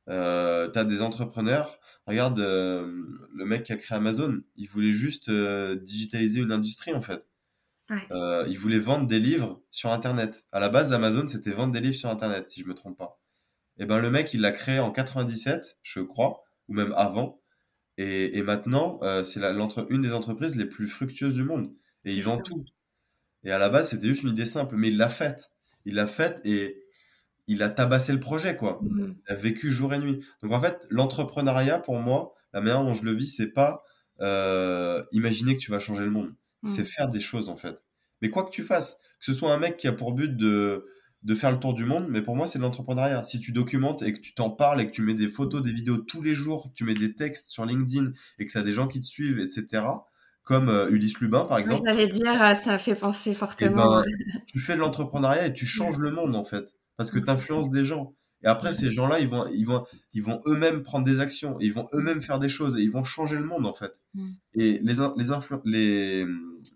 Euh, 0.08 0.70
tu 0.70 0.78
as 0.78 0.84
des 0.84 1.00
entrepreneurs. 1.00 1.78
Regarde 2.06 2.40
euh, 2.40 3.02
le 3.34 3.44
mec 3.44 3.62
qui 3.62 3.72
a 3.72 3.76
créé 3.76 3.96
Amazon. 3.96 4.42
Il 4.56 4.68
voulait 4.68 4.92
juste 4.92 5.28
euh, 5.28 5.76
digitaliser 5.76 6.40
une 6.40 6.52
industrie, 6.52 6.92
en 6.92 7.00
fait. 7.00 7.24
Ouais. 7.90 8.08
Euh, 8.10 8.44
il 8.48 8.58
voulait 8.58 8.78
vendre 8.78 9.06
des 9.06 9.18
livres 9.18 9.62
sur 9.70 9.90
Internet. 9.92 10.46
À 10.52 10.60
la 10.60 10.68
base, 10.68 10.92
Amazon, 10.92 11.28
c'était 11.28 11.52
vendre 11.52 11.72
des 11.72 11.80
livres 11.80 11.94
sur 11.96 12.10
Internet, 12.10 12.48
si 12.50 12.62
je 12.62 12.66
me 12.66 12.74
trompe 12.74 12.96
pas. 12.98 13.20
Et 13.78 13.86
ben, 13.86 14.00
le 14.00 14.10
mec, 14.10 14.34
il 14.34 14.40
l'a 14.40 14.52
créé 14.52 14.78
en 14.80 14.90
97, 14.92 15.78
je 15.82 16.00
crois, 16.00 16.44
ou 16.68 16.74
même 16.74 16.94
avant. 16.96 17.40
Et, 17.98 18.38
et 18.38 18.42
maintenant, 18.42 19.00
euh, 19.02 19.22
c'est 19.24 19.40
une 19.90 20.02
des 20.02 20.12
entreprises 20.12 20.56
les 20.56 20.66
plus 20.66 20.88
fructueuses 20.88 21.34
du 21.36 21.44
monde. 21.44 21.72
Et 22.04 22.12
C'est 22.12 22.16
il 22.16 22.22
vend 22.22 22.38
ça. 22.38 22.42
tout. 22.44 22.64
Et 23.44 23.50
à 23.52 23.58
la 23.58 23.68
base, 23.68 23.90
c'était 23.90 24.08
juste 24.08 24.22
une 24.22 24.30
idée 24.30 24.46
simple, 24.46 24.76
mais 24.76 24.88
il 24.88 24.96
l'a 24.96 25.08
faite. 25.08 25.50
Il 25.84 25.94
l'a 25.96 26.06
faite 26.06 26.40
et 26.44 26.82
il 27.48 27.62
a 27.62 27.70
tabassé 27.70 28.12
le 28.12 28.20
projet, 28.20 28.56
quoi. 28.56 28.80
Mhm. 28.82 29.16
Il 29.28 29.32
a 29.32 29.36
vécu 29.36 29.70
jour 29.70 29.94
et 29.94 29.98
nuit. 29.98 30.24
Donc 30.42 30.52
en 30.52 30.60
fait, 30.62 30.86
l'entrepreneuriat, 30.90 31.78
pour 31.78 31.98
moi, 31.98 32.34
la 32.52 32.60
manière 32.60 32.82
dont 32.84 32.94
je 32.94 33.04
le 33.04 33.12
vis, 33.12 33.26
c'est 33.28 33.52
pas 33.52 33.82
euh, 34.20 35.04
imaginer 35.12 35.56
que 35.56 35.62
tu 35.62 35.70
vas 35.70 35.78
changer 35.80 36.04
le 36.04 36.10
monde. 36.10 36.34
C'est 36.64 36.84
faire 36.84 37.08
des 37.08 37.20
choses, 37.20 37.48
en 37.48 37.56
fait. 37.56 37.76
Mais 38.22 38.30
quoi 38.30 38.44
que 38.44 38.50
tu 38.50 38.62
fasses, 38.62 38.98
que 39.20 39.26
ce 39.26 39.32
soit 39.32 39.52
un 39.52 39.58
mec 39.58 39.76
qui 39.76 39.86
a 39.86 39.92
pour 39.92 40.12
but 40.12 40.34
de, 40.36 40.86
de 41.24 41.34
faire 41.34 41.50
le 41.50 41.58
tour 41.58 41.74
du 41.74 41.84
monde, 41.84 42.06
mais 42.08 42.22
pour 42.22 42.36
moi, 42.36 42.46
c'est 42.46 42.58
de 42.58 42.64
l'entrepreneuriat. 42.64 43.22
Si 43.22 43.40
tu 43.40 43.52
documentes 43.52 44.02
et 44.02 44.12
que 44.12 44.20
tu 44.20 44.34
t'en 44.34 44.50
parles 44.50 44.80
et 44.80 44.86
que 44.86 44.92
tu 44.92 45.02
mets 45.02 45.14
des 45.14 45.28
photos, 45.28 45.62
des 45.62 45.72
vidéos 45.72 45.96
tous 45.96 46.22
les 46.22 46.34
jours, 46.34 46.70
que 46.70 46.74
tu 46.74 46.84
mets 46.84 46.94
des 46.94 47.14
textes 47.14 47.48
sur 47.48 47.64
LinkedIn 47.64 48.12
et 48.38 48.46
que 48.46 48.52
tu 48.52 48.58
as 48.58 48.62
des 48.62 48.74
gens 48.74 48.88
qui 48.88 49.00
te 49.00 49.06
suivent, 49.06 49.40
etc., 49.40 49.84
comme 50.42 50.68
euh, 50.68 50.90
Ulysse 50.90 51.20
Lubin, 51.20 51.46
par 51.46 51.56
exemple, 51.56 51.80
j'allais 51.86 52.06
dire, 52.06 52.42
euh, 52.42 52.54
ça 52.54 52.78
fait 52.78 52.94
penser 52.94 53.30
eh 53.30 53.34
fortement. 53.34 54.02
ben, 54.02 54.04
tu 54.46 54.60
fais 54.60 54.74
de 54.74 54.80
l'entrepreneuriat 54.80 55.46
et 55.46 55.54
tu 55.54 55.64
changes 55.64 55.96
le 55.96 56.10
monde 56.10 56.36
en 56.36 56.44
fait, 56.44 56.74
parce 56.98 57.10
que 57.10 57.18
tu 57.18 57.30
influences 57.30 57.70
des 57.70 57.86
gens. 57.86 58.14
Et 58.44 58.46
après, 58.46 58.72
ces 58.74 58.90
gens-là, 58.90 59.20
ils 59.20 59.28
vont, 59.28 59.46
ils 59.48 59.64
vont, 59.64 59.86
ils 60.12 60.22
vont 60.22 60.38
eux-mêmes 60.46 60.82
prendre 60.82 61.04
des 61.04 61.18
actions, 61.18 61.58
et 61.60 61.64
ils 61.64 61.72
vont 61.72 61.88
eux-mêmes 61.94 62.22
faire 62.22 62.38
des 62.38 62.50
choses, 62.50 62.78
et 62.78 62.82
ils 62.82 62.90
vont 62.90 63.02
changer 63.04 63.36
le 63.36 63.44
monde 63.44 63.66
en 63.66 63.72
fait. 63.74 63.98
Mm. 64.14 64.30
Et 64.54 64.80
les, 64.82 65.00
in- 65.00 65.14
les, 65.16 65.30
les, 65.64 66.26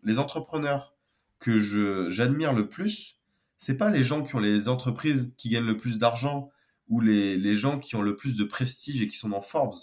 les 0.02 0.18
entrepreneurs 0.18 0.96
que 1.38 1.58
j'admire 2.08 2.52
le 2.52 2.68
plus, 2.68 3.18
c'est 3.58 3.76
pas 3.76 3.90
les 3.90 4.02
gens 4.02 4.24
qui 4.24 4.34
ont 4.34 4.40
les 4.40 4.68
entreprises 4.68 5.32
qui 5.36 5.50
gagnent 5.50 5.66
le 5.66 5.76
plus 5.76 5.98
d'argent 5.98 6.50
ou 6.88 7.00
les, 7.00 7.36
les 7.36 7.54
gens 7.54 7.78
qui 7.78 7.96
ont 7.96 8.02
le 8.02 8.16
plus 8.16 8.34
de 8.36 8.44
prestige 8.44 9.02
et 9.02 9.06
qui 9.08 9.16
sont 9.16 9.28
dans 9.28 9.42
Forbes. 9.42 9.74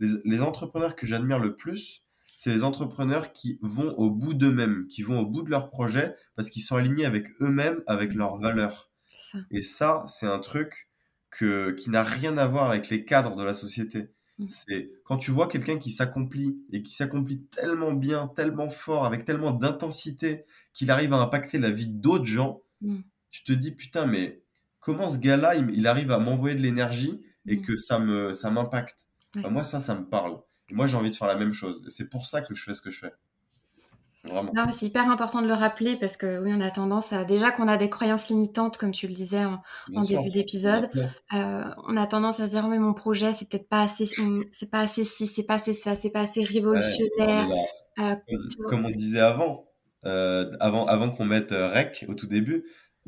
Les, 0.00 0.08
les 0.24 0.42
entrepreneurs 0.42 0.96
que 0.96 1.06
j'admire 1.06 1.38
le 1.38 1.54
plus, 1.54 2.02
c'est 2.36 2.50
les 2.52 2.64
entrepreneurs 2.64 3.32
qui 3.32 3.58
vont 3.62 3.94
au 3.96 4.10
bout 4.10 4.34
d'eux-mêmes, 4.34 4.86
qui 4.88 5.02
vont 5.02 5.20
au 5.20 5.26
bout 5.26 5.42
de 5.42 5.50
leur 5.50 5.70
projet 5.70 6.14
parce 6.36 6.50
qu'ils 6.50 6.62
sont 6.62 6.76
alignés 6.76 7.04
avec 7.04 7.28
eux-mêmes, 7.40 7.82
avec 7.86 8.14
leurs 8.14 8.38
valeurs. 8.38 8.90
Ça. 9.06 9.38
Et 9.50 9.62
ça, 9.62 10.04
c'est 10.08 10.26
un 10.26 10.38
truc 10.38 10.87
que, 11.30 11.70
qui 11.72 11.90
n'a 11.90 12.02
rien 12.04 12.36
à 12.38 12.46
voir 12.46 12.70
avec 12.70 12.88
les 12.88 13.04
cadres 13.04 13.36
de 13.36 13.42
la 13.44 13.54
société. 13.54 14.10
Mm. 14.38 14.46
C'est 14.48 14.90
quand 15.04 15.18
tu 15.18 15.30
vois 15.30 15.48
quelqu'un 15.48 15.78
qui 15.78 15.90
s'accomplit 15.90 16.56
et 16.72 16.82
qui 16.82 16.94
s'accomplit 16.94 17.42
tellement 17.46 17.92
bien, 17.92 18.28
tellement 18.28 18.70
fort, 18.70 19.04
avec 19.06 19.24
tellement 19.24 19.50
d'intensité 19.52 20.44
qu'il 20.72 20.90
arrive 20.90 21.12
à 21.12 21.16
impacter 21.18 21.58
la 21.58 21.70
vie 21.70 21.88
d'autres 21.88 22.24
gens, 22.26 22.62
Mm. 22.80 22.98
tu 23.32 23.42
te 23.44 23.52
dis 23.52 23.72
putain, 23.72 24.06
mais 24.06 24.40
comment 24.78 25.08
ce 25.08 25.18
gars-là, 25.18 25.56
il, 25.56 25.70
il 25.70 25.86
arrive 25.88 26.12
à 26.12 26.18
m'envoyer 26.20 26.54
de 26.54 26.62
l'énergie 26.62 27.20
et 27.46 27.56
Mm. 27.56 27.62
que 27.62 27.76
ça 27.76 27.98
me, 27.98 28.32
ça 28.32 28.50
m'impacte? 28.50 29.06
Ouais. 29.36 29.50
Moi, 29.50 29.64
ça, 29.64 29.80
ça 29.80 29.94
me 29.96 30.04
parle. 30.08 30.38
Moi, 30.70 30.86
j'ai 30.86 30.96
envie 30.96 31.10
de 31.10 31.16
faire 31.16 31.26
la 31.28 31.34
même 31.36 31.52
chose. 31.54 31.82
Et 31.86 31.90
c'est 31.90 32.08
pour 32.08 32.26
ça 32.26 32.40
que 32.42 32.54
je 32.54 32.62
fais 32.62 32.74
ce 32.74 32.80
que 32.82 32.90
je 32.90 32.98
fais. 33.00 33.12
Non, 34.32 34.66
c'est 34.72 34.86
hyper 34.86 35.10
important 35.10 35.42
de 35.42 35.46
le 35.46 35.54
rappeler 35.54 35.96
parce 35.96 36.16
que 36.16 36.40
oui, 36.42 36.52
on 36.54 36.60
a 36.60 36.70
tendance 36.70 37.12
à 37.12 37.24
déjà 37.24 37.50
qu'on 37.50 37.68
a 37.68 37.76
des 37.76 37.90
croyances 37.90 38.28
limitantes, 38.28 38.78
comme 38.78 38.92
tu 38.92 39.06
le 39.08 39.14
disais 39.14 39.44
en, 39.44 39.60
début 40.02 40.30
d'épisode, 40.30 40.90
euh, 41.34 41.64
on 41.86 41.96
a 41.96 42.06
tendance 42.06 42.40
à 42.40 42.46
se 42.46 42.52
dire 42.52 42.66
mais 42.68 42.78
mon 42.78 42.94
projet 42.94 43.32
c'est 43.32 43.48
peut-être 43.48 43.68
pas 43.68 43.82
assez, 43.82 44.08
c'est 44.52 44.70
pas 44.70 44.80
assez 44.80 45.04
ci, 45.04 45.26
c'est 45.26 45.44
pas 45.44 45.54
assez 45.54 45.72
ça, 45.72 45.96
c'est 45.96 46.10
pas 46.10 46.20
assez 46.20 46.44
révolutionnaire. 46.44 47.48
Euh, 47.98 48.14
comme, 48.68 48.86
on 48.86 48.90
disait 48.90 49.20
avant, 49.20 49.66
euh, 50.04 50.50
avant, 50.60 50.86
avant 50.86 51.10
qu'on 51.10 51.24
mette 51.24 51.50
rec 51.50 52.04
au 52.08 52.14
tout 52.14 52.26
début, 52.28 52.64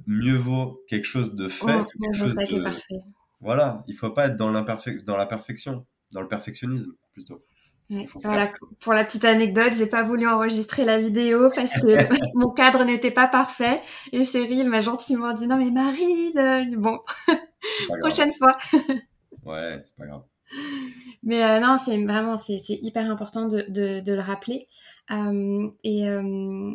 mieux 0.07 0.37
vaut 0.37 0.83
quelque 0.89 1.07
chose 1.07 1.35
de 1.35 1.49
fait 1.49 1.67
oh, 1.79 1.85
que 1.85 1.99
quelque 1.99 2.17
chose 2.17 2.35
de... 2.35 2.63
parfait. 2.63 2.95
Voilà, 3.41 3.85
il 3.87 3.97
faut 3.97 4.11
pas 4.11 4.27
être 4.27 4.37
dans, 4.37 4.53
dans 4.53 5.17
la 5.17 5.27
perfection, 5.27 5.87
dans 6.11 6.21
le 6.21 6.29
perfectionnisme 6.29 6.93
plutôt. 7.13 7.43
Voilà, 8.23 8.53
pour 8.81 8.93
la 8.93 9.05
petite 9.05 9.25
anecdote, 9.25 9.73
j'ai 9.77 9.87
pas 9.87 10.03
voulu 10.03 10.29
enregistrer 10.29 10.85
la 10.85 11.01
vidéo 11.01 11.51
parce 11.55 11.73
que 11.81 11.97
mon 12.35 12.51
cadre 12.51 12.85
n'était 12.85 13.11
pas 13.11 13.27
parfait 13.27 13.81
et 14.13 14.25
Cyril 14.25 14.69
m'a 14.69 14.81
gentiment 14.81 15.33
dit 15.33 15.47
non 15.47 15.57
mais 15.57 15.71
Marine, 15.71 16.77
bon, 16.79 17.01
prochaine 18.01 18.33
fois. 18.35 18.57
ouais, 19.45 19.83
c'est 19.85 19.97
pas 19.97 20.07
grave. 20.07 20.23
Mais 21.23 21.45
euh, 21.45 21.61
non, 21.61 21.79
c'est 21.79 22.03
vraiment 22.03 22.39
c'est 22.39 22.61
hyper 22.69 23.11
important 23.11 23.47
de, 23.47 23.65
de, 23.69 24.01
de 24.01 24.13
le 24.13 24.21
rappeler 24.21 24.67
euh, 25.11 25.69
et 25.85 26.09
euh, 26.09 26.73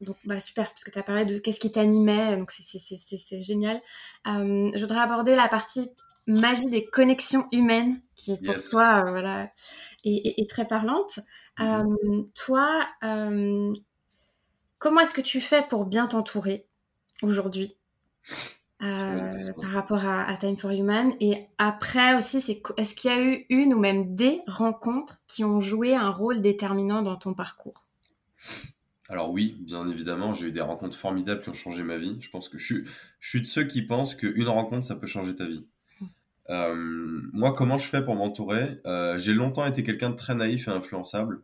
donc 0.00 0.16
bah 0.24 0.40
super 0.40 0.68
parce 0.68 0.84
que 0.84 0.90
tu 0.90 0.98
as 0.98 1.02
parlé 1.02 1.24
de 1.24 1.38
qu'est-ce 1.38 1.60
qui 1.60 1.72
t'animait 1.72 2.36
donc 2.36 2.50
c'est 2.52 3.40
génial. 3.40 3.80
je 4.26 4.80
voudrais 4.80 5.00
aborder 5.00 5.34
la 5.34 5.48
partie 5.48 5.90
magie 6.26 6.66
des 6.66 6.84
connexions 6.84 7.48
humaines 7.50 8.00
qui 8.14 8.36
pour 8.36 8.54
toi 8.56 9.10
voilà 9.10 9.50
est, 10.04 10.50
très 10.50 10.66
parlante. 10.66 11.20
Mhm. 11.58 11.66
Euh, 11.66 12.22
toi, 12.34 12.86
euh, 13.04 13.72
comment 14.78 15.00
est-ce 15.00 15.14
que 15.14 15.20
tu 15.20 15.40
fais 15.40 15.62
pour 15.68 15.86
bien 15.86 16.06
t'entourer 16.06 16.66
aujourd'hui 17.22 17.76
euh, 18.82 19.52
par 19.60 19.70
rapport 19.70 20.06
à, 20.06 20.36
Time 20.36 20.56
for 20.56 20.70
Human? 20.70 21.14
Et 21.20 21.46
après 21.58 22.16
aussi, 22.16 22.40
c'est 22.40 22.62
est-ce 22.76 22.94
qu'il 22.94 23.10
y 23.10 23.14
a 23.14 23.22
eu 23.22 23.46
une 23.48 23.74
ou 23.74 23.78
même 23.78 24.14
des 24.14 24.40
rencontres 24.46 25.20
qui 25.26 25.44
ont 25.44 25.60
joué 25.60 25.94
un 25.94 26.10
rôle 26.10 26.40
déterminant 26.40 27.02
dans 27.02 27.16
ton 27.16 27.34
parcours? 27.34 27.84
Alors 29.08 29.30
oui, 29.30 29.56
bien 29.60 29.86
évidemment, 29.88 30.32
j'ai 30.32 30.46
eu 30.46 30.52
des 30.52 30.62
rencontres 30.62 30.96
formidables 30.96 31.42
qui 31.42 31.50
ont 31.50 31.54
changé 31.54 31.82
ma 31.82 31.98
vie. 31.98 32.16
Je 32.20 32.30
pense 32.30 32.48
que 32.48 32.56
je 32.56 32.64
suis, 32.64 32.84
je 33.20 33.28
suis 33.28 33.40
de 33.40 33.46
ceux 33.46 33.64
qui 33.64 33.82
pensent 33.82 34.14
qu'une 34.14 34.48
rencontre, 34.48 34.86
ça 34.86 34.96
peut 34.96 35.06
changer 35.06 35.34
ta 35.34 35.46
vie. 35.46 35.66
Euh, 36.50 36.74
moi, 37.32 37.52
comment 37.52 37.78
je 37.78 37.86
fais 37.86 38.04
pour 38.04 38.14
m'entourer? 38.16 38.80
Euh, 38.86 39.18
J'ai 39.18 39.34
longtemps 39.34 39.66
été 39.66 39.82
quelqu'un 39.82 40.10
de 40.10 40.16
très 40.16 40.34
naïf 40.34 40.68
et 40.68 40.70
influençable, 40.70 41.42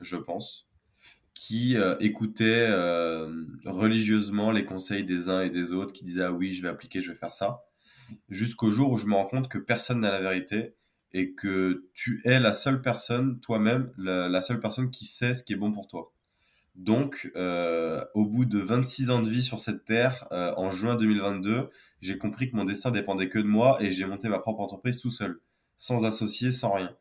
je 0.00 0.16
pense, 0.16 0.68
qui 1.34 1.76
euh, 1.76 1.96
écoutait 2.00 2.68
religieusement 3.66 4.50
les 4.50 4.64
conseils 4.64 5.04
des 5.04 5.28
uns 5.28 5.42
et 5.42 5.50
des 5.50 5.72
autres, 5.72 5.92
qui 5.92 6.04
disaient 6.04 6.24
ah 6.24 6.32
oui, 6.32 6.52
je 6.52 6.62
vais 6.62 6.68
appliquer, 6.68 7.00
je 7.00 7.12
vais 7.12 7.18
faire 7.18 7.32
ça, 7.32 7.64
jusqu'au 8.28 8.70
jour 8.70 8.92
où 8.92 8.96
je 8.96 9.06
me 9.06 9.14
rends 9.14 9.26
compte 9.26 9.48
que 9.48 9.58
personne 9.58 10.00
n'a 10.00 10.10
la 10.10 10.20
vérité 10.20 10.74
et 11.12 11.32
que 11.34 11.88
tu 11.94 12.22
es 12.24 12.38
la 12.38 12.54
seule 12.54 12.82
personne, 12.82 13.40
toi-même, 13.40 13.92
la, 13.98 14.40
seule 14.40 14.60
personne 14.60 14.90
qui 14.90 15.06
sait 15.06 15.34
ce 15.34 15.42
qui 15.42 15.52
est 15.52 15.56
bon 15.56 15.72
pour 15.72 15.88
toi. 15.88 16.12
Donc, 16.76 17.30
au 18.14 18.24
bout 18.24 18.44
de 18.44 18.58
26 18.58 19.10
ans 19.10 19.20
de 19.22 19.28
vie 19.28 19.42
sur 19.42 19.60
cette 19.60 19.84
terre, 19.84 20.26
en 20.30 20.70
juin 20.70 20.96
2022, 20.96 21.70
j'ai 22.00 22.16
compris 22.18 22.50
que 22.50 22.56
mon 22.56 22.64
destin 22.64 22.90
dépendait 22.90 23.28
que 23.28 23.38
de 23.38 23.46
moi 23.46 23.82
et 23.82 23.92
j'ai 23.92 24.06
monté 24.06 24.28
ma 24.28 24.38
propre 24.38 24.60
entreprise 24.60 24.98
tout 24.98 25.10
seul, 25.10 25.40
sans 25.76 26.04
associé, 26.04 26.52
sans 26.52 26.72
rien. 26.72 26.96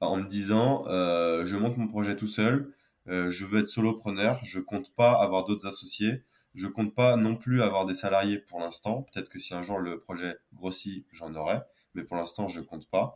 En 0.00 0.16
me 0.16 0.26
disant, 0.26 0.84
euh, 0.86 1.44
je 1.44 1.56
monte 1.56 1.76
mon 1.76 1.88
projet 1.88 2.16
tout 2.16 2.28
seul, 2.28 2.72
euh, 3.08 3.28
je 3.30 3.44
veux 3.44 3.60
être 3.60 3.66
solopreneur, 3.66 4.38
je 4.44 4.60
compte 4.60 4.94
pas 4.94 5.12
avoir 5.20 5.44
d'autres 5.44 5.66
associés, 5.66 6.22
je 6.54 6.68
compte 6.68 6.94
pas 6.94 7.16
non 7.16 7.36
plus 7.36 7.62
avoir 7.62 7.84
des 7.84 7.94
salariés 7.94 8.38
pour 8.38 8.60
l'instant. 8.60 9.02
Peut-être 9.02 9.28
que 9.28 9.38
si 9.38 9.54
un 9.54 9.62
jour 9.62 9.78
le 9.78 9.98
projet 9.98 10.36
grossit, 10.54 11.04
j'en 11.12 11.34
aurai, 11.34 11.60
mais 11.94 12.04
pour 12.04 12.16
l'instant, 12.16 12.48
je 12.48 12.60
compte 12.60 12.88
pas. 12.88 13.14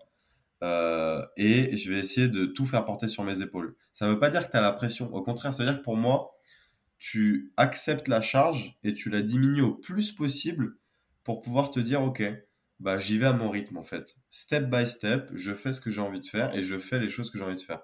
Euh, 0.63 1.27
et 1.37 1.77
je 1.77 1.93
vais 1.93 1.99
essayer 1.99 2.29
de 2.29 2.47
tout 2.47 2.65
faire 2.65 2.85
porter 2.85 3.09
sur 3.09 3.25
mes 3.25 3.43
épaules. 3.43 3.77
Ça 3.93 4.07
ne 4.07 4.13
veut 4.13 4.19
pas 4.19 4.31
dire 4.31 4.47
que 4.47 4.51
tu 4.51 4.57
as 4.57 4.61
la 4.61 4.73
pression. 4.73 5.13
Au 5.13 5.23
contraire, 5.23 5.53
ça 5.53 5.65
veut 5.65 5.71
dire 5.71 5.79
que 5.79 5.85
pour 5.85 5.97
moi, 5.97 6.37
tu 6.99 7.53
acceptes 7.57 8.07
la 8.07 8.21
charge 8.21 8.79
et 8.85 8.95
tu 8.95 9.11
la 9.11 9.23
diminues 9.23 9.63
au 9.63 9.75
plus 9.75 10.13
possible 10.13 10.77
pour 11.25 11.43
pouvoir 11.43 11.71
te 11.71 11.81
dire, 11.81 12.03
OK, 12.03 12.23
bah, 12.79 12.99
j'y 12.99 13.19
vais 13.19 13.27
à 13.27 13.33
mon 13.33 13.51
rythme 13.51 13.77
en 13.77 13.83
fait. 13.83 14.17
Step 14.31 14.71
by 14.71 14.87
step, 14.87 15.31
je 15.35 15.53
fais 15.53 15.73
ce 15.73 15.81
que 15.81 15.91
j'ai 15.91 16.01
envie 16.01 16.21
de 16.21 16.27
faire 16.27 16.57
et 16.57 16.63
je 16.63 16.79
fais 16.79 17.01
les 17.01 17.09
choses 17.09 17.31
que 17.31 17.39
j'ai 17.39 17.45
envie 17.45 17.57
de 17.57 17.61
faire. 17.61 17.83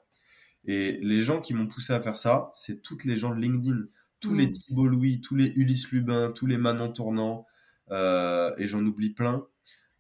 Et 0.65 0.99
les 1.03 1.23
gens 1.23 1.41
qui 1.41 1.55
m'ont 1.55 1.67
poussé 1.67 1.93
à 1.93 2.01
faire 2.01 2.19
ça, 2.19 2.49
c'est 2.53 2.83
toutes 2.83 3.05
les 3.05 3.17
gens 3.17 3.35
de 3.35 3.41
LinkedIn, 3.41 3.85
tous 4.21 4.35
les 4.35 4.49
mm. 4.49 4.53
Thibault 4.53 4.89
Louis, 4.89 5.21
tous 5.21 5.35
les 5.35 5.49
Ulysse 5.49 5.91
Lubin, 5.91 6.33
tous 6.33 6.47
les 6.47 6.59
Manon 6.59 6.93
Tournant, 6.93 7.47
euh, 7.91 8.53
et 8.59 8.67
j'en 8.67 8.85
oublie 8.85 9.11
plein. 9.11 9.47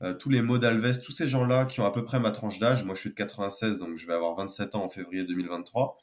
Euh, 0.02 0.14
tous 0.14 0.30
les 0.30 0.42
Maud 0.42 0.64
Alves, 0.64 1.00
tous 1.00 1.12
ces 1.12 1.26
gens-là 1.26 1.64
qui 1.64 1.80
ont 1.80 1.86
à 1.86 1.92
peu 1.92 2.04
près 2.04 2.20
ma 2.20 2.30
tranche 2.30 2.58
d'âge, 2.58 2.84
moi 2.84 2.94
je 2.94 3.00
suis 3.00 3.10
de 3.10 3.14
96, 3.14 3.80
donc 3.80 3.96
je 3.96 4.06
vais 4.06 4.14
avoir 4.14 4.34
27 4.36 4.74
ans 4.74 4.84
en 4.84 4.88
février 4.88 5.24
2023, 5.24 5.98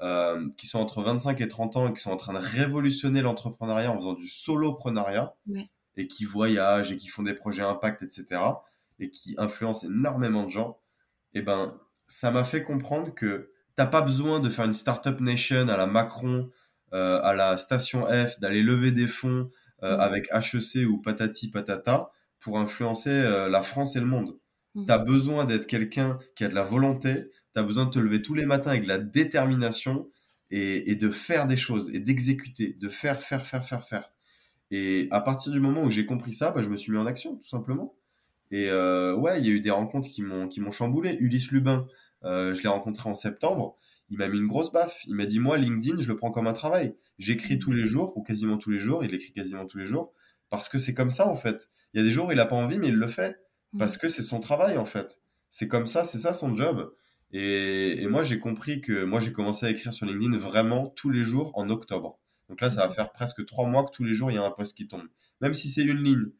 euh, 0.00 0.48
qui 0.56 0.66
sont 0.66 0.80
entre 0.80 1.02
25 1.02 1.40
et 1.40 1.48
30 1.48 1.76
ans 1.76 1.88
et 1.88 1.92
qui 1.92 2.00
sont 2.00 2.10
en 2.10 2.16
train 2.16 2.32
de 2.32 2.38
révolutionner 2.38 3.22
l'entrepreneuriat 3.22 3.92
en 3.92 3.96
faisant 3.96 4.14
du 4.14 4.28
soloprenariat. 4.28 5.34
Ouais 5.46 5.68
et 5.98 6.06
qui 6.06 6.24
voyagent 6.24 6.92
et 6.92 6.96
qui 6.96 7.08
font 7.08 7.22
des 7.22 7.34
projets 7.34 7.62
impact, 7.62 8.02
etc., 8.02 8.40
et 9.00 9.10
qui 9.10 9.34
influencent 9.36 9.86
énormément 9.86 10.44
de 10.44 10.50
gens, 10.50 10.78
et 11.34 11.40
eh 11.40 11.42
ben, 11.42 11.78
ça 12.06 12.30
m'a 12.30 12.44
fait 12.44 12.62
comprendre 12.64 13.14
que 13.14 13.50
t'as 13.76 13.86
pas 13.86 14.00
besoin 14.00 14.40
de 14.40 14.48
faire 14.48 14.64
une 14.64 14.72
startup 14.72 15.20
nation 15.20 15.68
à 15.68 15.76
la 15.76 15.86
Macron, 15.86 16.50
euh, 16.94 17.20
à 17.22 17.34
la 17.34 17.58
station 17.58 18.06
F, 18.06 18.40
d'aller 18.40 18.62
lever 18.62 18.92
des 18.92 19.06
fonds 19.06 19.50
euh, 19.82 19.98
avec 19.98 20.28
HEC 20.32 20.88
ou 20.88 20.98
patati 20.98 21.50
patata 21.50 22.10
pour 22.40 22.58
influencer 22.58 23.10
euh, 23.10 23.48
la 23.48 23.62
France 23.62 23.96
et 23.96 24.00
le 24.00 24.06
monde. 24.06 24.38
Mmh. 24.74 24.86
Tu 24.86 24.92
as 24.92 24.98
besoin 24.98 25.44
d'être 25.44 25.66
quelqu'un 25.66 26.18
qui 26.36 26.44
a 26.44 26.48
de 26.48 26.54
la 26.54 26.64
volonté, 26.64 27.30
tu 27.52 27.60
as 27.60 27.62
besoin 27.62 27.86
de 27.86 27.90
te 27.90 27.98
lever 27.98 28.22
tous 28.22 28.34
les 28.34 28.44
matins 28.44 28.70
avec 28.70 28.84
de 28.84 28.88
la 28.88 28.98
détermination 28.98 30.08
et, 30.50 30.90
et 30.90 30.96
de 30.96 31.10
faire 31.10 31.46
des 31.46 31.56
choses 31.56 31.90
et 31.94 32.00
d'exécuter, 32.00 32.76
de 32.80 32.88
faire, 32.88 33.20
faire, 33.22 33.44
faire, 33.44 33.64
faire, 33.64 33.84
faire. 33.84 34.08
Et 34.70 35.08
à 35.10 35.20
partir 35.20 35.52
du 35.52 35.60
moment 35.60 35.84
où 35.84 35.90
j'ai 35.90 36.06
compris 36.06 36.32
ça, 36.32 36.50
bah, 36.50 36.62
je 36.62 36.68
me 36.68 36.76
suis 36.76 36.92
mis 36.92 36.98
en 36.98 37.06
action, 37.06 37.36
tout 37.36 37.48
simplement. 37.48 37.94
Et 38.50 38.70
euh, 38.70 39.14
ouais, 39.14 39.40
il 39.40 39.46
y 39.46 39.50
a 39.50 39.52
eu 39.52 39.60
des 39.60 39.70
rencontres 39.70 40.08
qui 40.08 40.22
m'ont 40.22 40.48
qui 40.48 40.60
m'ont 40.60 40.70
chamboulé. 40.70 41.16
Ulysse 41.20 41.50
Lubin, 41.50 41.86
euh, 42.24 42.54
je 42.54 42.62
l'ai 42.62 42.68
rencontré 42.68 43.08
en 43.08 43.14
septembre. 43.14 43.76
Il 44.10 44.18
m'a 44.18 44.28
mis 44.28 44.38
une 44.38 44.46
grosse 44.46 44.72
baffe. 44.72 45.02
Il 45.06 45.14
m'a 45.14 45.26
dit 45.26 45.38
moi 45.38 45.58
LinkedIn, 45.58 46.00
je 46.00 46.08
le 46.08 46.16
prends 46.16 46.30
comme 46.30 46.46
un 46.46 46.52
travail. 46.52 46.94
J'écris 47.18 47.58
tous 47.58 47.72
les 47.72 47.84
jours 47.84 48.16
ou 48.16 48.22
quasiment 48.22 48.56
tous 48.56 48.70
les 48.70 48.78
jours. 48.78 49.04
Il 49.04 49.14
écrit 49.14 49.32
quasiment 49.32 49.66
tous 49.66 49.78
les 49.78 49.86
jours 49.86 50.12
parce 50.50 50.68
que 50.68 50.78
c'est 50.78 50.94
comme 50.94 51.10
ça 51.10 51.28
en 51.28 51.36
fait. 51.36 51.68
Il 51.92 51.98
y 51.98 52.00
a 52.00 52.04
des 52.04 52.10
jours 52.10 52.28
où 52.28 52.32
il 52.32 52.40
a 52.40 52.46
pas 52.46 52.56
envie, 52.56 52.78
mais 52.78 52.88
il 52.88 52.96
le 52.96 53.08
fait 53.08 53.36
parce 53.78 53.96
mmh. 53.96 53.98
que 53.98 54.08
c'est 54.08 54.22
son 54.22 54.40
travail 54.40 54.78
en 54.78 54.86
fait. 54.86 55.18
C'est 55.50 55.68
comme 55.68 55.86
ça, 55.86 56.04
c'est 56.04 56.18
ça 56.18 56.34
son 56.34 56.54
job. 56.54 56.92
Et, 57.30 58.02
et 58.02 58.06
moi 58.06 58.22
j'ai 58.22 58.38
compris 58.38 58.80
que 58.80 59.04
moi 59.04 59.20
j'ai 59.20 59.32
commencé 59.32 59.66
à 59.66 59.70
écrire 59.70 59.92
sur 59.92 60.06
LinkedIn 60.06 60.36
vraiment 60.36 60.88
tous 60.96 61.10
les 61.10 61.22
jours 61.22 61.52
en 61.54 61.68
octobre. 61.68 62.18
Donc 62.48 62.60
là, 62.60 62.70
ça 62.70 62.86
va 62.86 62.92
faire 62.92 63.12
presque 63.12 63.44
trois 63.44 63.66
mois 63.66 63.84
que 63.84 63.90
tous 63.90 64.04
les 64.04 64.14
jours, 64.14 64.30
il 64.30 64.34
y 64.34 64.38
a 64.38 64.42
un 64.42 64.50
post 64.50 64.76
qui 64.76 64.88
tombe. 64.88 65.06
Même 65.40 65.54
si 65.54 65.68
c'est 65.68 65.82
une 65.82 66.02
ligne, 66.02 66.30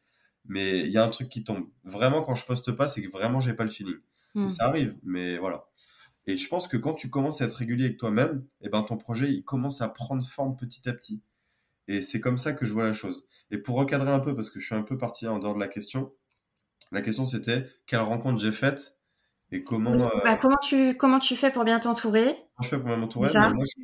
mais 0.47 0.81
il 0.81 0.91
y 0.91 0.99
a 0.99 1.05
un 1.05 1.09
truc 1.09 1.29
qui 1.29 1.45
tombe. 1.45 1.69
Vraiment, 1.85 2.23
quand 2.23 2.35
je 2.35 2.45
poste 2.47 2.73
pas, 2.73 2.89
c'est 2.89 3.03
que 3.03 3.11
vraiment, 3.11 3.41
j'ai 3.41 3.53
pas 3.53 3.65
le 3.65 3.71
feeling. 3.71 3.99
Hmm. 4.35 4.49
Ça 4.49 4.67
arrive, 4.67 4.97
mais 5.03 5.39
voilà. 5.39 5.67
Et 6.27 6.37
je 6.37 6.49
pense 6.49 6.69
que 6.69 6.77
quand 6.77 6.95
tu 6.95 7.11
commences 7.11 7.41
à 7.41 7.47
être 7.47 7.55
régulier 7.55 7.87
avec 7.87 7.99
toi-même, 7.99 8.45
eh 8.61 8.69
ben, 8.69 8.83
ton 8.83 8.97
projet, 8.97 9.31
il 9.31 9.45
commence 9.45 9.81
à 9.81 9.89
prendre 9.89 10.27
forme 10.27 10.57
petit 10.57 10.89
à 10.89 10.93
petit. 10.93 11.23
Et 11.89 12.03
c'est 12.03 12.21
comme 12.21 12.39
ça 12.39 12.53
que 12.53 12.67
je 12.67 12.73
vois 12.73 12.85
la 12.85 12.93
chose. 12.93 13.27
Et 13.51 13.59
pour 13.59 13.77
recadrer 13.77 14.11
un 14.11 14.21
peu, 14.21 14.35
parce 14.35 14.51
que 14.51 14.61
je 14.61 14.67
suis 14.67 14.75
un 14.75 14.83
peu 14.83 14.97
parti 14.97 15.27
en 15.27 15.39
dehors 15.39 15.55
de 15.55 15.61
la 15.61 15.69
question, 15.69 16.13
la 16.93 17.03
question 17.03 17.27
c'était 17.27 17.67
quelle 17.87 18.01
rencontre 18.01 18.41
j'ai 18.41 18.53
faite 18.53 18.99
et 19.51 19.65
comment. 19.65 19.95
Euh, 19.95 20.09
bah, 20.25 20.37
comment, 20.37 20.59
tu, 20.63 20.95
comment 20.97 21.19
tu 21.19 21.35
fais 21.35 21.51
pour 21.51 21.65
bien 21.65 21.81
t'entourer? 21.81 22.35
Je 22.61 22.69
fais 22.69 22.77
pour 22.77 22.87
bien 22.87 22.97
m'entourer? 22.97 23.31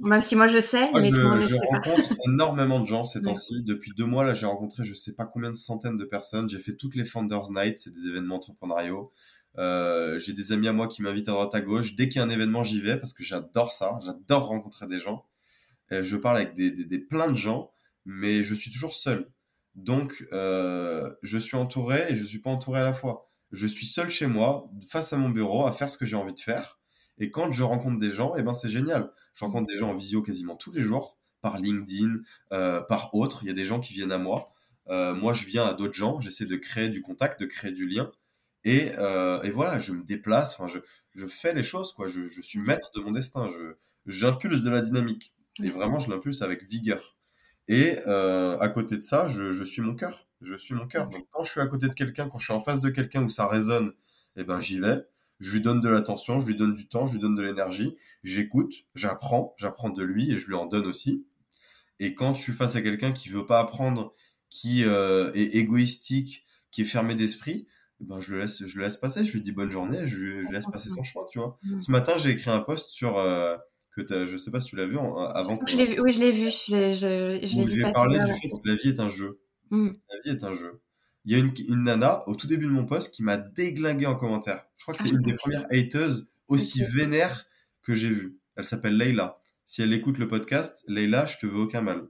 Même 0.02 0.20
si 0.20 0.36
moi 0.36 0.46
je 0.46 0.58
sais, 0.58 0.90
mais 0.92 1.08
je, 1.08 1.14
je 1.14 1.56
rencontre 1.56 2.12
énormément 2.28 2.80
de 2.80 2.86
gens 2.86 3.04
ces 3.06 3.22
temps-ci. 3.22 3.62
Depuis 3.62 3.92
deux 3.96 4.04
mois, 4.04 4.24
là, 4.24 4.34
j'ai 4.34 4.46
rencontré 4.46 4.84
je 4.84 4.92
sais 4.92 5.14
pas 5.14 5.24
combien 5.24 5.50
de 5.50 5.56
centaines 5.56 5.96
de 5.96 6.04
personnes. 6.04 6.48
J'ai 6.50 6.58
fait 6.58 6.76
toutes 6.76 6.94
les 6.94 7.06
Founders 7.06 7.50
Night, 7.50 7.78
c'est 7.78 7.92
des 7.92 8.08
événements 8.08 8.36
entrepreneuriaux. 8.36 9.12
Euh, 9.56 10.18
j'ai 10.18 10.32
des 10.32 10.52
amis 10.52 10.68
à 10.68 10.72
moi 10.72 10.88
qui 10.88 11.00
m'invitent 11.00 11.28
à 11.28 11.32
droite 11.32 11.54
à 11.54 11.60
gauche. 11.62 11.94
Dès 11.94 12.08
qu'il 12.08 12.20
y 12.20 12.22
a 12.22 12.26
un 12.26 12.30
événement, 12.30 12.62
j'y 12.62 12.80
vais 12.80 12.98
parce 12.98 13.14
que 13.14 13.22
j'adore 13.22 13.72
ça. 13.72 13.98
J'adore 14.04 14.48
rencontrer 14.48 14.86
des 14.86 14.98
gens. 14.98 15.24
je 15.90 16.16
parle 16.16 16.36
avec 16.36 16.54
des, 16.54 16.70
des, 16.70 16.98
plein 16.98 17.30
de 17.30 17.36
gens, 17.36 17.72
mais 18.04 18.42
je 18.42 18.54
suis 18.54 18.70
toujours 18.70 18.94
seul. 18.94 19.30
Donc, 19.74 20.26
euh, 20.32 21.12
je 21.22 21.38
suis 21.38 21.56
entouré 21.56 22.06
et 22.10 22.16
je 22.16 22.24
suis 22.24 22.38
pas 22.40 22.50
entouré 22.50 22.80
à 22.80 22.84
la 22.84 22.92
fois 22.92 23.30
je 23.54 23.66
suis 23.66 23.86
seul 23.86 24.10
chez 24.10 24.26
moi, 24.26 24.68
face 24.88 25.12
à 25.12 25.16
mon 25.16 25.30
bureau, 25.30 25.66
à 25.66 25.72
faire 25.72 25.88
ce 25.88 25.96
que 25.96 26.04
j'ai 26.06 26.16
envie 26.16 26.34
de 26.34 26.40
faire. 26.40 26.78
Et 27.18 27.30
quand 27.30 27.52
je 27.52 27.62
rencontre 27.62 28.00
des 28.00 28.10
gens, 28.10 28.34
eh 28.36 28.42
ben 28.42 28.54
c'est 28.54 28.68
génial. 28.68 29.12
Je 29.34 29.44
rencontre 29.44 29.66
des 29.68 29.76
gens 29.76 29.90
en 29.90 29.94
visio 29.94 30.22
quasiment 30.22 30.56
tous 30.56 30.72
les 30.72 30.82
jours, 30.82 31.18
par 31.40 31.58
LinkedIn, 31.58 32.18
euh, 32.52 32.80
par 32.82 33.14
autres. 33.14 33.44
Il 33.44 33.46
y 33.46 33.50
a 33.50 33.54
des 33.54 33.64
gens 33.64 33.80
qui 33.80 33.92
viennent 33.92 34.12
à 34.12 34.18
moi. 34.18 34.52
Euh, 34.88 35.14
moi, 35.14 35.32
je 35.32 35.44
viens 35.44 35.64
à 35.66 35.74
d'autres 35.74 35.94
gens. 35.94 36.20
J'essaie 36.20 36.46
de 36.46 36.56
créer 36.56 36.88
du 36.88 37.02
contact, 37.02 37.40
de 37.40 37.46
créer 37.46 37.72
du 37.72 37.86
lien. 37.86 38.10
Et, 38.64 38.92
euh, 38.98 39.40
et 39.42 39.50
voilà, 39.50 39.78
je 39.78 39.92
me 39.92 40.04
déplace, 40.04 40.54
enfin, 40.58 40.68
je, 40.68 40.78
je 41.14 41.26
fais 41.26 41.52
les 41.54 41.62
choses, 41.62 41.92
quoi. 41.92 42.08
Je, 42.08 42.28
je 42.28 42.40
suis 42.40 42.58
maître 42.58 42.90
de 42.94 43.00
mon 43.00 43.12
destin. 43.12 43.48
Je, 43.50 43.74
j'impulse 44.06 44.62
de 44.62 44.70
la 44.70 44.80
dynamique. 44.80 45.34
Et 45.62 45.70
vraiment, 45.70 46.00
je 46.00 46.10
l'impulse 46.10 46.42
avec 46.42 46.64
vigueur. 46.64 47.13
Et 47.68 47.98
euh, 48.06 48.58
à 48.58 48.68
côté 48.68 48.96
de 48.96 49.02
ça, 49.02 49.28
je, 49.28 49.52
je 49.52 49.64
suis 49.64 49.82
mon 49.82 49.94
cœur. 49.94 50.26
Je 50.42 50.54
suis 50.54 50.74
mon 50.74 50.86
cœur. 50.86 51.08
Donc 51.08 51.26
quand 51.30 51.44
je 51.44 51.50
suis 51.50 51.60
à 51.60 51.66
côté 51.66 51.88
de 51.88 51.94
quelqu'un, 51.94 52.28
quand 52.28 52.38
je 52.38 52.44
suis 52.44 52.52
en 52.52 52.60
face 52.60 52.80
de 52.80 52.90
quelqu'un 52.90 53.24
où 53.24 53.30
ça 53.30 53.46
résonne, 53.46 53.92
eh 54.36 54.44
ben 54.44 54.60
j'y 54.60 54.78
vais. 54.78 55.06
Je 55.40 55.52
lui 55.52 55.60
donne 55.60 55.80
de 55.80 55.88
l'attention, 55.88 56.40
je 56.40 56.46
lui 56.46 56.56
donne 56.56 56.74
du 56.74 56.86
temps, 56.86 57.06
je 57.06 57.14
lui 57.14 57.20
donne 57.20 57.34
de 57.34 57.42
l'énergie. 57.42 57.96
J'écoute, 58.22 58.72
j'apprends, 58.94 59.54
j'apprends 59.58 59.90
de 59.90 60.02
lui 60.02 60.30
et 60.30 60.38
je 60.38 60.46
lui 60.46 60.54
en 60.54 60.66
donne 60.66 60.86
aussi. 60.86 61.26
Et 62.00 62.14
quand 62.14 62.34
je 62.34 62.42
suis 62.42 62.52
face 62.52 62.76
à 62.76 62.82
quelqu'un 62.82 63.12
qui 63.12 63.28
veut 63.28 63.46
pas 63.46 63.60
apprendre, 63.60 64.14
qui 64.50 64.84
euh, 64.84 65.32
est 65.34 65.56
égoïstique, 65.56 66.46
qui 66.70 66.82
est 66.82 66.86
fermé 66.86 67.14
d'esprit, 67.14 67.66
eh 68.00 68.04
ben 68.04 68.20
je 68.20 68.34
le 68.34 68.40
laisse, 68.40 68.66
je 68.66 68.76
le 68.76 68.84
laisse 68.84 68.96
passer. 68.96 69.24
Je 69.24 69.32
lui 69.32 69.40
dis 69.40 69.52
bonne 69.52 69.70
journée, 69.70 70.06
je 70.06 70.16
lui, 70.16 70.46
je 70.46 70.52
laisse 70.52 70.66
passer 70.66 70.88
son 70.88 71.02
choix, 71.02 71.26
tu 71.30 71.38
vois. 71.38 71.58
Mm. 71.62 71.80
Ce 71.80 71.90
matin, 71.90 72.14
j'ai 72.18 72.30
écrit 72.30 72.50
un 72.50 72.60
post 72.60 72.90
sur 72.90 73.18
euh, 73.18 73.56
que 73.94 74.02
t'as- 74.02 74.26
je 74.26 74.36
sais 74.36 74.50
pas 74.50 74.60
si 74.60 74.70
tu 74.70 74.76
l'as 74.76 74.86
vu 74.86 74.96
en- 74.98 75.16
avant. 75.16 75.58
Je 75.66 75.76
vu, 75.76 76.00
oui, 76.00 76.12
je 76.12 76.20
l'ai 76.20 76.32
vu. 76.32 76.50
Je, 76.50 76.74
l'ai- 76.74 76.92
je, 76.92 77.46
je 77.46 77.56
où 77.56 77.60
là, 78.08 78.24
du 78.24 78.32
fait 78.32 78.48
que 78.48 78.68
la 78.68 78.74
vie 78.76 78.88
est 78.88 79.00
un 79.00 79.08
jeu. 79.08 79.40
Mm. 79.70 79.88
La 80.10 80.20
vie 80.24 80.30
est 80.38 80.44
un 80.44 80.52
jeu. 80.52 80.82
Il 81.24 81.32
y 81.32 81.34
a 81.36 81.38
une, 81.38 81.52
une 81.68 81.84
nana 81.84 82.22
au 82.28 82.34
tout 82.34 82.46
début 82.46 82.66
de 82.66 82.70
mon 82.70 82.84
post 82.84 83.14
qui 83.14 83.22
m'a 83.22 83.36
déglingué 83.38 84.06
en 84.06 84.14
commentaire. 84.16 84.66
Je 84.76 84.84
crois 84.84 84.94
que 84.94 84.98
Ah, 85.00 85.04
c'est 85.04 85.10
je 85.10 85.14
une 85.14 85.22
des 85.22 85.34
premières 85.34 85.66
hateuses 85.70 86.28
aussi 86.48 86.82
Ok. 86.84 86.90
vénères 86.90 87.46
que 87.82 87.94
j'ai 87.94 88.10
vues. 88.10 88.38
Elle 88.56 88.64
s'appelle 88.64 88.96
Leila. 88.98 89.38
Si 89.64 89.80
elle 89.80 89.92
écoute 89.94 90.18
le 90.18 90.28
podcast, 90.28 90.84
Leila, 90.88 91.24
je 91.26 91.38
te 91.38 91.46
veux 91.46 91.60
aucun 91.60 91.80
mal. 91.80 92.02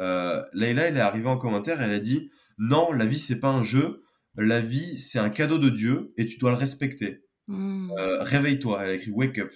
Euh, 0.00 0.44
Leila, 0.52 0.82
elle 0.88 0.96
est 0.96 1.00
arrivée 1.00 1.28
en 1.28 1.38
commentaire, 1.38 1.80
elle 1.80 1.90
a 1.92 1.98
dit 1.98 2.30
Non, 2.58 2.92
la 2.92 3.06
vie, 3.06 3.18
c'est 3.18 3.40
pas 3.40 3.48
un 3.48 3.62
jeu. 3.62 4.02
La 4.36 4.60
vie, 4.60 4.98
c'est 4.98 5.18
un 5.18 5.30
cadeau 5.30 5.58
de 5.58 5.70
Dieu 5.70 6.12
et 6.18 6.26
tu 6.26 6.38
dois 6.38 6.50
le 6.50 6.56
respecter. 6.56 7.24
Mm. 7.46 7.92
Euh, 7.98 8.22
Réveille-toi. 8.22 8.82
Elle 8.84 8.90
a 8.90 8.94
écrit 8.94 9.10
Wake 9.10 9.38
up. 9.38 9.52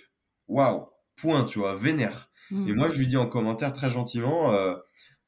Waouh. 0.49 0.87
Point, 1.23 1.45
tu 1.45 1.61
vois, 1.61 1.77
vénère. 1.77 2.31
Mm. 2.51 2.69
Et 2.69 2.73
moi, 2.75 2.91
je 2.91 2.99
lui 2.99 3.07
dis 3.07 3.17
en 3.17 3.27
commentaire 3.27 3.73
très 3.73 3.89
gentiment, 3.91 4.53
euh, 4.53 4.75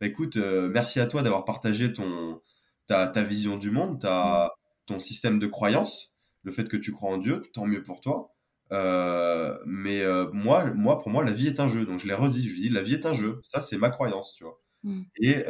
bah, 0.00 0.06
écoute, 0.08 0.36
euh, 0.36 0.68
merci 0.68 0.98
à 0.98 1.06
toi 1.06 1.22
d'avoir 1.22 1.44
partagé 1.44 1.92
ton, 1.92 2.40
ta, 2.88 3.06
ta 3.06 3.22
vision 3.22 3.56
du 3.56 3.70
monde, 3.70 4.00
ta, 4.00 4.50
ton 4.86 4.98
système 4.98 5.38
de 5.38 5.46
croyance, 5.46 6.12
le 6.42 6.50
fait 6.50 6.68
que 6.68 6.76
tu 6.76 6.92
crois 6.92 7.12
en 7.12 7.18
Dieu, 7.18 7.42
tant 7.54 7.64
mieux 7.64 7.82
pour 7.82 8.00
toi. 8.00 8.34
Euh, 8.72 9.56
mais 9.66 10.02
moi, 10.32 10.64
moi, 10.74 10.98
pour 11.00 11.10
moi, 11.10 11.22
la 11.24 11.32
vie 11.32 11.46
est 11.46 11.60
un 11.60 11.68
jeu. 11.68 11.86
Donc 11.86 12.00
je 12.00 12.08
l'ai 12.08 12.14
redit, 12.14 12.42
je 12.46 12.52
lui 12.54 12.62
dis, 12.62 12.68
la 12.70 12.82
vie 12.82 12.94
est 12.94 13.06
un 13.06 13.14
jeu. 13.14 13.40
Ça, 13.44 13.60
c'est 13.60 13.76
ma 13.78 13.90
croyance, 13.90 14.34
tu 14.36 14.44
vois. 14.44 14.60
Mm. 14.82 15.02
Et, 15.22 15.44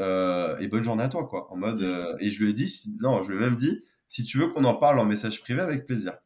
et 0.60 0.68
bonne 0.68 0.84
journée 0.84 1.04
à 1.04 1.08
toi, 1.08 1.26
quoi. 1.26 1.50
En 1.50 1.56
mode, 1.56 1.82
et 2.20 2.30
je 2.30 2.44
lui 2.44 2.50
ai 2.50 2.52
dit, 2.52 2.68
si- 2.68 2.96
non, 3.00 3.22
je 3.22 3.32
lui 3.32 3.38
ai 3.38 3.40
même 3.40 3.56
dit, 3.56 3.82
si 4.08 4.24
tu 4.24 4.38
veux 4.38 4.48
qu'on 4.48 4.64
en 4.64 4.74
parle 4.74 4.98
en 5.00 5.06
message 5.06 5.40
privé, 5.40 5.60
avec 5.60 5.86
plaisir. 5.86 6.18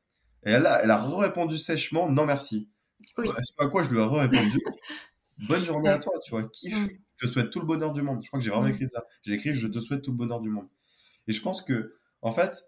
Et 0.44 0.50
elle 0.50 0.66
a, 0.66 0.82
elle 0.82 0.90
a 0.90 0.98
répondu 0.98 1.56
sèchement, 1.56 2.10
non 2.10 2.26
merci. 2.26 2.68
Oui. 3.18 3.28
À 3.58 3.66
quoi 3.66 3.82
je 3.82 3.90
lui 3.90 4.00
ai 4.00 4.04
répondu, 4.04 4.58
bonne 5.48 5.64
journée 5.64 5.88
à 5.88 5.98
toi, 5.98 6.12
tu 6.24 6.30
vois, 6.30 6.44
kiffe. 6.44 6.76
Mm. 6.76 6.88
Je 7.16 7.26
te 7.26 7.30
souhaite 7.32 7.50
tout 7.50 7.60
le 7.60 7.66
bonheur 7.66 7.92
du 7.92 8.02
monde. 8.02 8.22
Je 8.22 8.28
crois 8.28 8.38
que 8.38 8.44
j'ai 8.44 8.50
vraiment 8.50 8.66
Mm. 8.68 8.72
écrit 8.72 8.88
ça. 8.88 9.04
J'ai 9.22 9.34
écrit, 9.34 9.54
je 9.54 9.66
te 9.66 9.80
souhaite 9.80 10.02
tout 10.02 10.10
le 10.12 10.16
bonheur 10.16 10.40
du 10.40 10.48
monde. 10.50 10.68
Et 11.26 11.32
je 11.32 11.42
pense 11.42 11.62
que, 11.62 11.96
en 12.22 12.32
fait, 12.32 12.64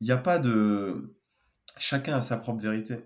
il 0.00 0.04
n'y 0.06 0.10
a 0.12 0.16
pas 0.18 0.38
de. 0.38 1.14
Chacun 1.78 2.16
a 2.16 2.22
sa 2.22 2.36
propre 2.36 2.60
vérité. 2.60 2.96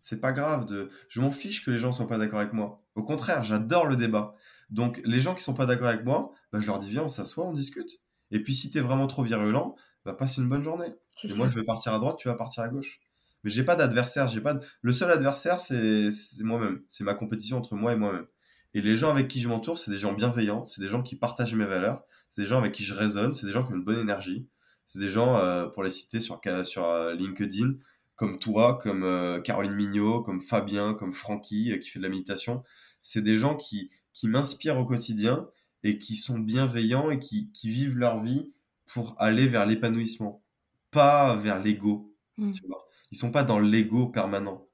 C'est 0.00 0.20
pas 0.20 0.32
grave 0.32 0.66
de. 0.66 0.90
Je 1.08 1.20
m'en 1.20 1.30
fiche 1.30 1.64
que 1.64 1.70
les 1.70 1.78
gens 1.78 1.92
soient 1.92 2.08
pas 2.08 2.18
d'accord 2.18 2.40
avec 2.40 2.52
moi. 2.52 2.82
Au 2.94 3.02
contraire, 3.02 3.44
j'adore 3.44 3.86
le 3.86 3.96
débat. 3.96 4.34
Donc, 4.70 5.00
les 5.04 5.20
gens 5.20 5.34
qui 5.34 5.42
sont 5.42 5.54
pas 5.54 5.66
d'accord 5.66 5.88
avec 5.88 6.04
moi, 6.04 6.32
bah, 6.52 6.60
je 6.60 6.66
leur 6.66 6.78
dis, 6.78 6.90
viens, 6.90 7.04
on 7.04 7.08
s'assoit, 7.08 7.44
on 7.46 7.52
discute. 7.52 7.90
Et 8.30 8.42
puis, 8.42 8.54
si 8.54 8.70
t'es 8.70 8.80
vraiment 8.80 9.06
trop 9.06 9.22
virulent, 9.22 9.76
bah, 10.04 10.12
passe 10.14 10.36
une 10.36 10.48
bonne 10.48 10.62
journée. 10.62 10.92
Et 11.24 11.28
ça. 11.28 11.34
moi, 11.36 11.48
je 11.48 11.58
vais 11.58 11.64
partir 11.64 11.92
à 11.94 11.98
droite, 11.98 12.16
tu 12.18 12.28
vas 12.28 12.34
partir 12.34 12.62
à 12.62 12.68
gauche. 12.68 13.00
Mais 13.44 13.50
j'ai 13.50 13.64
pas 13.64 13.76
d'adversaire, 13.76 14.28
j'ai 14.28 14.40
pas 14.40 14.54
de- 14.54 14.64
le 14.82 14.92
seul 14.92 15.10
adversaire 15.10 15.60
c'est 15.60 16.10
moi-même, 16.40 16.82
c'est 16.88 17.04
ma 17.04 17.14
compétition 17.14 17.58
entre 17.58 17.74
moi 17.74 17.92
et 17.92 17.96
moi-même. 17.96 18.26
Et 18.74 18.80
les 18.80 18.96
gens 18.96 19.10
avec 19.10 19.28
qui 19.28 19.40
je 19.40 19.48
m'entoure, 19.48 19.78
c'est 19.78 19.90
des 19.90 19.96
gens 19.96 20.12
bienveillants, 20.12 20.66
c'est 20.66 20.80
des 20.80 20.88
gens 20.88 21.02
qui 21.02 21.16
partagent 21.16 21.54
mes 21.54 21.64
valeurs, 21.64 22.02
c'est 22.28 22.42
des 22.42 22.46
gens 22.46 22.58
avec 22.58 22.72
qui 22.72 22.84
je 22.84 22.94
résonne, 22.94 23.32
c'est 23.34 23.46
des 23.46 23.52
gens 23.52 23.64
qui 23.64 23.72
ont 23.72 23.76
une 23.76 23.84
bonne 23.84 23.98
énergie, 24.00 24.46
c'est 24.86 24.98
des 24.98 25.10
gens 25.10 25.38
euh, 25.38 25.66
pour 25.66 25.82
les 25.82 25.90
citer 25.90 26.20
sur 26.20 26.40
euh, 26.46 27.14
LinkedIn 27.14 27.74
comme 28.16 28.38
toi, 28.38 28.76
comme 28.78 29.04
euh, 29.04 29.40
Caroline 29.40 29.74
Mignot, 29.74 30.22
comme 30.22 30.40
Fabien, 30.40 30.94
comme 30.94 31.12
Francky 31.12 31.78
qui 31.78 31.88
fait 31.90 31.98
de 32.00 32.04
la 32.04 32.10
méditation, 32.10 32.64
c'est 33.02 33.22
des 33.22 33.36
gens 33.36 33.56
qui 33.56 33.90
qui 34.12 34.26
m'inspirent 34.28 34.78
au 34.78 34.84
quotidien 34.84 35.48
et 35.84 35.98
qui 35.98 36.16
sont 36.16 36.38
bienveillants 36.38 37.10
et 37.10 37.18
qui 37.20 37.50
qui 37.52 37.70
vivent 37.70 37.96
leur 37.96 38.22
vie 38.22 38.52
pour 38.86 39.14
aller 39.18 39.46
vers 39.48 39.66
l'épanouissement, 39.66 40.42
pas 40.90 41.36
vers 41.36 41.60
l'ego. 41.62 42.14
Mm. 42.38 42.52
Tu 42.52 42.66
vois. 42.66 42.87
Ils 43.10 43.18
sont 43.18 43.30
pas 43.32 43.42
dans 43.44 43.58
l'ego 43.58 44.08
permanent. 44.08 44.68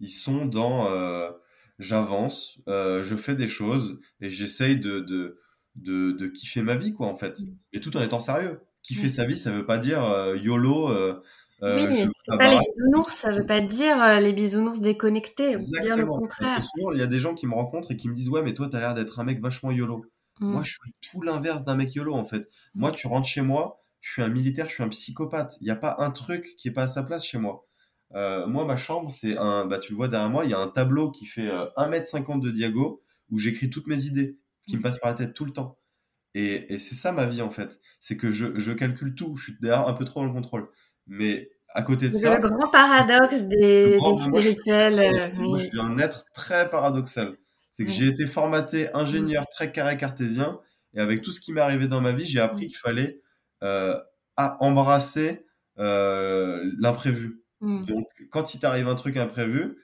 Ils 0.00 0.10
sont 0.10 0.46
dans 0.46 0.86
euh, 0.92 1.30
j'avance, 1.78 2.58
euh, 2.68 3.02
je 3.02 3.16
fais 3.16 3.34
des 3.36 3.48
choses 3.48 4.00
et 4.20 4.28
j'essaye 4.30 4.78
de, 4.78 5.00
de, 5.00 5.40
de, 5.76 6.12
de 6.12 6.26
kiffer 6.28 6.62
ma 6.62 6.76
vie, 6.76 6.92
quoi, 6.92 7.06
en 7.08 7.16
fait. 7.16 7.40
Mm. 7.40 7.56
Et 7.72 7.80
tout 7.80 7.96
en 7.96 8.02
étant 8.02 8.20
sérieux. 8.20 8.60
Kiffer 8.82 9.08
Mm. 9.08 9.10
sa 9.10 9.24
vie, 9.26 9.36
ça 9.36 9.50
veut 9.52 9.66
pas 9.66 9.78
dire 9.78 10.04
euh, 10.04 10.36
YOLO. 10.36 10.88
euh, 10.90 11.20
euh, 11.62 11.86
Oui, 11.88 12.08
c'est 12.24 12.36
pas 12.36 12.50
les 12.50 12.58
bisounours, 12.58 13.14
ça 13.14 13.32
veut 13.32 13.46
pas 13.46 13.60
dire 13.60 14.00
euh, 14.02 14.20
les 14.20 14.32
bisounours 14.32 14.80
déconnectés, 14.80 15.56
ou 15.56 15.70
bien 15.82 15.96
le 15.96 16.06
Exactement. 16.06 16.20
Parce 16.38 16.38
contraire. 16.38 16.60
que 16.60 16.66
souvent, 16.66 16.92
il 16.92 16.98
y 16.98 17.02
a 17.02 17.06
des 17.06 17.18
gens 17.18 17.34
qui 17.34 17.46
me 17.46 17.54
rencontrent 17.54 17.90
et 17.92 17.96
qui 17.96 18.08
me 18.08 18.14
disent 18.14 18.28
Ouais, 18.28 18.42
mais 18.42 18.54
toi, 18.54 18.68
t'as 18.70 18.80
l'air 18.80 18.94
d'être 18.94 19.18
un 19.20 19.24
mec 19.24 19.40
vachement 19.40 19.70
YOLO. 19.72 20.04
Mm. 20.40 20.52
Moi, 20.52 20.62
je 20.62 20.70
suis 20.70 20.94
tout 21.10 21.22
l'inverse 21.22 21.64
d'un 21.64 21.74
mec 21.76 21.94
YOLO, 21.94 22.14
en 22.14 22.24
fait. 22.24 22.48
Moi, 22.74 22.92
tu 22.92 23.06
rentres 23.08 23.28
chez 23.28 23.40
moi, 23.42 23.82
je 24.00 24.12
suis 24.12 24.22
un 24.22 24.28
militaire, 24.28 24.68
je 24.68 24.74
suis 24.74 24.82
un 24.84 24.88
psychopathe. 24.88 25.56
Il 25.60 25.64
n'y 25.64 25.70
a 25.70 25.76
pas 25.76 25.96
un 25.98 26.10
truc 26.10 26.54
qui 26.58 26.68
est 26.68 26.72
pas 26.72 26.84
à 26.84 26.88
sa 26.88 27.02
place 27.02 27.24
chez 27.24 27.38
moi. 27.38 27.67
Euh, 28.14 28.46
moi, 28.46 28.64
ma 28.64 28.76
chambre, 28.76 29.10
c'est 29.10 29.36
un. 29.38 29.66
Bah, 29.66 29.78
tu 29.78 29.92
le 29.92 29.96
vois 29.96 30.08
derrière 30.08 30.30
moi, 30.30 30.44
il 30.44 30.50
y 30.50 30.54
a 30.54 30.58
un 30.58 30.68
tableau 30.68 31.10
qui 31.10 31.26
fait 31.26 31.48
euh, 31.48 31.66
1m50 31.76 32.40
de 32.42 32.50
diago 32.50 33.02
où 33.30 33.38
j'écris 33.38 33.70
toutes 33.70 33.86
mes 33.86 34.04
idées 34.06 34.38
qui 34.66 34.76
me 34.76 34.82
passent 34.82 34.98
par 34.98 35.10
la 35.10 35.16
tête 35.16 35.34
tout 35.34 35.44
le 35.44 35.52
temps. 35.52 35.78
Et, 36.34 36.74
et 36.74 36.78
c'est 36.78 36.94
ça 36.94 37.12
ma 37.12 37.26
vie, 37.26 37.42
en 37.42 37.50
fait. 37.50 37.80
C'est 38.00 38.16
que 38.16 38.30
je, 38.30 38.58
je 38.58 38.72
calcule 38.72 39.14
tout. 39.14 39.36
Je 39.36 39.44
suis 39.52 39.56
un 39.70 39.92
peu 39.94 40.04
trop 40.04 40.20
dans 40.20 40.26
le 40.26 40.32
contrôle. 40.32 40.68
Mais 41.06 41.50
à 41.74 41.82
côté 41.82 42.08
de 42.10 42.14
C'est 42.14 42.18
ça, 42.18 42.38
le 42.38 42.48
grand 42.48 42.70
paradoxe 42.70 43.42
des, 43.42 43.98
grand- 43.98 44.12
des 44.12 44.22
moi, 44.30 44.40
je- 44.40 44.48
spirituels. 44.50 44.98
euh, 45.00 45.28
moi, 45.46 45.58
je 45.58 45.64
oui. 45.64 45.68
suis 45.68 45.80
un 45.80 45.98
être 45.98 46.24
très 46.34 46.68
paradoxal. 46.70 47.30
C'est 47.72 47.84
que 47.84 47.90
j'ai 47.90 48.06
été 48.08 48.26
formaté 48.26 48.92
ingénieur 48.94 49.46
très 49.50 49.72
carré 49.72 49.96
cartésien, 49.96 50.60
et 50.94 51.00
avec 51.00 51.22
tout 51.22 51.32
ce 51.32 51.40
qui 51.40 51.52
m'est 51.52 51.60
arrivé 51.60 51.86
dans 51.88 52.00
ma 52.00 52.12
vie, 52.12 52.24
j'ai 52.24 52.40
appris 52.40 52.66
qu'il 52.66 52.76
fallait 52.78 53.20
euh, 53.62 53.98
à 54.36 54.56
embrasser 54.64 55.46
euh, 55.78 56.70
l'imprévu. 56.78 57.42
Mm. 57.60 57.84
Donc, 57.84 58.06
quand 58.30 58.54
il 58.54 58.60
t'arrive 58.60 58.88
un 58.88 58.94
truc 58.94 59.16
imprévu, 59.16 59.76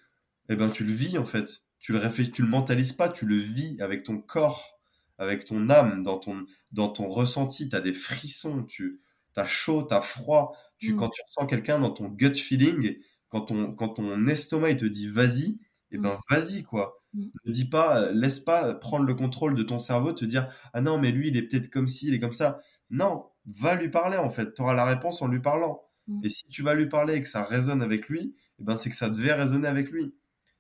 eh 0.49 0.57
ben, 0.57 0.71
tu 0.71 0.85
le 0.85 0.93
vis 0.93 1.19
en 1.19 1.25
fait. 1.25 1.63
Tu 1.81 1.93
le 1.93 1.99
réfléchis, 1.99 2.31
tu 2.31 2.43
le 2.43 2.49
mentalises 2.49 2.93
pas, 2.93 3.09
tu 3.09 3.27
le 3.27 3.37
vis 3.37 3.81
avec 3.81 4.05
ton 4.05 4.19
corps, 4.19 4.79
avec 5.19 5.45
ton 5.45 5.69
âme, 5.71 6.03
dans 6.03 6.19
ton, 6.19 6.47
dans 6.73 6.89
ton 6.89 7.09
ressenti. 7.09 7.69
Tu 7.69 7.77
as 7.77 7.81
des 7.81 7.93
frissons, 7.93 8.65
tu 8.65 9.01
as 9.37 9.47
chaud, 9.47 9.85
tu 9.89 9.95
as 9.95 10.03
froid. 10.03 10.57
Tu, 10.79 10.93
Mm. 10.93 10.97
Quand 10.97 11.09
tu 11.11 11.23
ressens 11.29 11.47
quelqu'un 11.47 11.79
dans 11.81 11.91
ton 11.91 12.09
gut 12.09 12.35
feeling, 12.35 12.97
quand 13.29 13.43
ton, 13.43 13.73
quand 13.75 13.89
ton 13.91 14.27
estomac 14.29 14.71
il 14.71 14.77
te 14.77 14.85
dit 14.85 15.09
vas-y, 15.09 15.59
eh 15.93 15.99
ben 15.99 16.19
vas-y 16.31 16.63
quoi. 16.63 17.03
Ne 17.47 17.53
dis 17.53 17.65
pas, 17.69 18.03
euh, 18.03 18.13
laisse 18.13 18.41
pas 18.41 18.75
prendre 18.75 19.05
le 19.07 19.15
contrôle 19.15 19.55
de 19.55 19.63
ton 19.63 19.79
cerveau, 19.79 20.13
te 20.13 20.25
dire 20.25 20.49
ah 20.73 20.81
non, 20.81 20.99
mais 20.99 21.11
lui 21.13 21.29
il 21.29 21.37
est 21.37 21.43
peut-être 21.43 21.71
comme 21.71 21.89
ci, 21.89 22.09
il 22.09 22.15
est 22.15 22.19
comme 22.19 22.33
ça. 22.33 22.61
Non, 22.91 23.27
va 23.47 23.75
lui 23.77 23.89
parler 23.91 24.17
en 24.19 24.31
fait. 24.31 24.55
Tu 24.55 24.63
auras 24.63 24.75
la 24.75 24.85
réponse 24.85 25.23
en 25.23 25.29
lui 25.29 25.41
parlant. 25.41 25.84
Mm. 26.09 26.21
Et 26.25 26.29
si 26.29 26.47
tu 26.47 26.63
vas 26.63 26.75
lui 26.75 26.89
parler 26.89 27.15
et 27.17 27.23
que 27.23 27.29
ça 27.29 27.43
résonne 27.43 27.83
avec 27.83 28.09
lui, 28.09 28.35
eh 28.61 28.63
ben 28.65 28.77
c'est 28.77 28.91
que 28.91 28.97
ça 28.97 29.09
devait 29.11 29.33
résonner 29.33 29.69
avec 29.69 29.91
lui. 29.91 30.15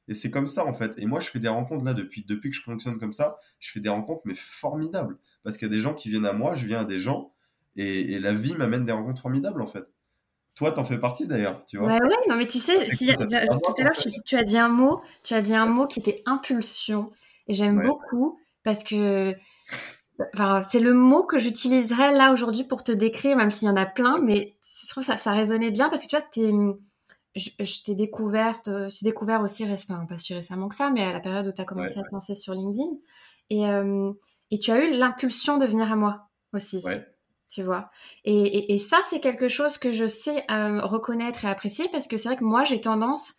Et 0.08 0.14
c'est 0.14 0.30
comme 0.30 0.46
ça 0.46 0.64
en 0.66 0.74
fait. 0.74 0.92
Et 0.98 1.06
moi 1.06 1.20
je 1.20 1.28
fais 1.28 1.38
des 1.40 1.48
rencontres 1.48 1.84
là 1.84 1.94
depuis, 1.94 2.24
depuis 2.26 2.50
que 2.50 2.56
je 2.56 2.62
fonctionne 2.62 2.98
comme 2.98 3.12
ça, 3.12 3.38
je 3.60 3.70
fais 3.70 3.80
des 3.80 3.88
rencontres 3.88 4.22
mais 4.24 4.34
formidables. 4.34 5.18
Parce 5.42 5.56
qu'il 5.56 5.68
y 5.68 5.70
a 5.70 5.74
des 5.74 5.80
gens 5.80 5.94
qui 5.94 6.10
viennent 6.10 6.26
à 6.26 6.32
moi, 6.32 6.54
je 6.54 6.66
viens 6.66 6.80
à 6.80 6.84
des 6.84 6.98
gens, 6.98 7.32
et, 7.76 8.12
et 8.12 8.18
la 8.20 8.34
vie 8.34 8.54
m'amène 8.54 8.84
des 8.84 8.92
rencontres 8.92 9.22
formidables 9.22 9.60
en 9.62 9.66
fait. 9.66 9.84
Toi 10.54 10.72
t'en 10.72 10.84
fais 10.84 10.98
partie 10.98 11.26
d'ailleurs, 11.26 11.64
tu 11.66 11.78
vois. 11.78 11.88
Ouais, 11.88 12.00
ouais, 12.02 12.16
non, 12.28 12.36
mais 12.36 12.46
tu 12.46 12.58
sais, 12.58 12.88
si- 12.94 13.06
ça 13.06 13.14
tout 13.16 13.34
à 13.34 13.82
l'heure, 13.82 13.96
tu, 13.96 14.10
tu 14.24 14.36
as 14.36 14.44
dit 14.44 14.56
un 14.58 14.68
mot, 14.68 15.00
tu 15.22 15.34
as 15.34 15.42
dit 15.42 15.54
un 15.54 15.66
mot 15.66 15.86
qui 15.86 16.00
était 16.00 16.22
impulsion. 16.26 17.10
Et 17.48 17.54
j'aime 17.54 17.78
Ouais. 17.78 17.86
beaucoup 17.86 18.38
parce 18.62 18.84
que 18.84 19.34
enfin, 20.34 20.62
c'est 20.62 20.80
le 20.80 20.94
mot 20.94 21.24
que 21.24 21.38
j'utiliserais 21.38 22.12
là 22.12 22.32
aujourd'hui 22.32 22.64
pour 22.64 22.84
te 22.84 22.92
décrire, 22.92 23.36
même 23.36 23.50
s'il 23.50 23.68
y 23.68 23.70
en 23.70 23.76
a 23.76 23.86
plein, 23.86 24.18
mais 24.18 24.56
je 24.84 24.88
trouve 24.88 25.04
ça, 25.04 25.16
ça 25.16 25.32
résonnait 25.32 25.70
bien 25.70 25.88
parce 25.88 26.02
que 26.04 26.08
tu 26.08 26.16
vois, 26.16 26.24
t'es, 26.30 26.52
je, 27.36 27.50
je 27.64 27.82
t'ai 27.84 27.94
découverte, 27.94 28.68
euh, 28.68 28.88
j'ai 28.88 29.04
découvert 29.04 29.40
aussi, 29.42 29.64
enfin, 29.64 30.06
pas 30.06 30.18
si 30.18 30.34
récemment 30.34 30.68
que 30.68 30.74
ça, 30.74 30.90
mais 30.90 31.02
à 31.04 31.12
la 31.12 31.20
période 31.20 31.46
où 31.46 31.52
tu 31.52 31.60
as 31.60 31.64
commencé 31.64 31.98
Ouais. 31.98 32.04
à 32.04 32.04
te 32.04 32.14
lancer 32.14 32.34
sur 32.34 32.54
LinkedIn. 32.54 32.90
Et, 33.50 33.66
euh, 33.66 34.12
et 34.50 34.58
tu 34.58 34.70
as 34.70 34.78
eu 34.84 34.96
l'impulsion 34.96 35.58
de 35.58 35.66
venir 35.66 35.90
à 35.92 35.96
moi 35.96 36.28
aussi 36.52 36.84
Ouais. 36.84 37.04
tu 37.50 37.62
vois. 37.62 37.90
Et, 38.24 38.34
et, 38.44 38.74
et 38.74 38.78
ça, 38.78 38.98
c'est 39.10 39.20
quelque 39.20 39.48
chose 39.48 39.78
que 39.78 39.90
je 39.92 40.06
sais 40.06 40.44
euh, 40.50 40.80
reconnaître 40.82 41.44
et 41.44 41.48
apprécier 41.48 41.88
parce 41.92 42.08
que 42.08 42.16
c'est 42.16 42.28
vrai 42.28 42.36
que 42.36 42.44
moi, 42.44 42.64
j'ai 42.64 42.80
tendance, 42.80 43.34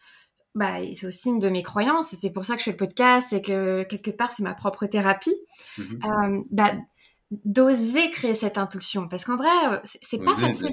bah, 0.55 0.77
c'est 0.95 1.05
aussi 1.07 1.29
une 1.29 1.39
de 1.39 1.49
mes 1.49 1.61
croyances, 1.63 2.15
c'est 2.19 2.31
pour 2.31 2.45
ça 2.45 2.53
que 2.53 2.59
je 2.59 2.65
fais 2.65 2.71
le 2.71 2.77
podcast 2.77 3.31
et 3.33 3.41
que 3.41 3.83
quelque 3.83 4.11
part, 4.11 4.31
c'est 4.31 4.43
ma 4.43 4.53
propre 4.55 4.85
thérapie, 4.87 5.35
Mhm. 5.77 5.99
euh, 6.05 6.41
bah, 6.49 6.71
d'oser 7.31 8.09
créer 8.11 8.35
cette 8.35 8.57
impulsion. 8.57 9.07
Parce 9.07 9.25
qu'en 9.25 9.35
vrai, 9.35 9.49
euh, 9.71 9.77
c'est 10.01 10.19
pas 10.23 10.35
facile 10.35 10.69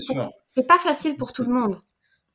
c'est 0.48 0.66
pas 0.66 0.78
facile 0.78 1.16
pour 1.16 1.32
tout 1.32 1.44
le 1.44 1.52
monde. 1.52 1.76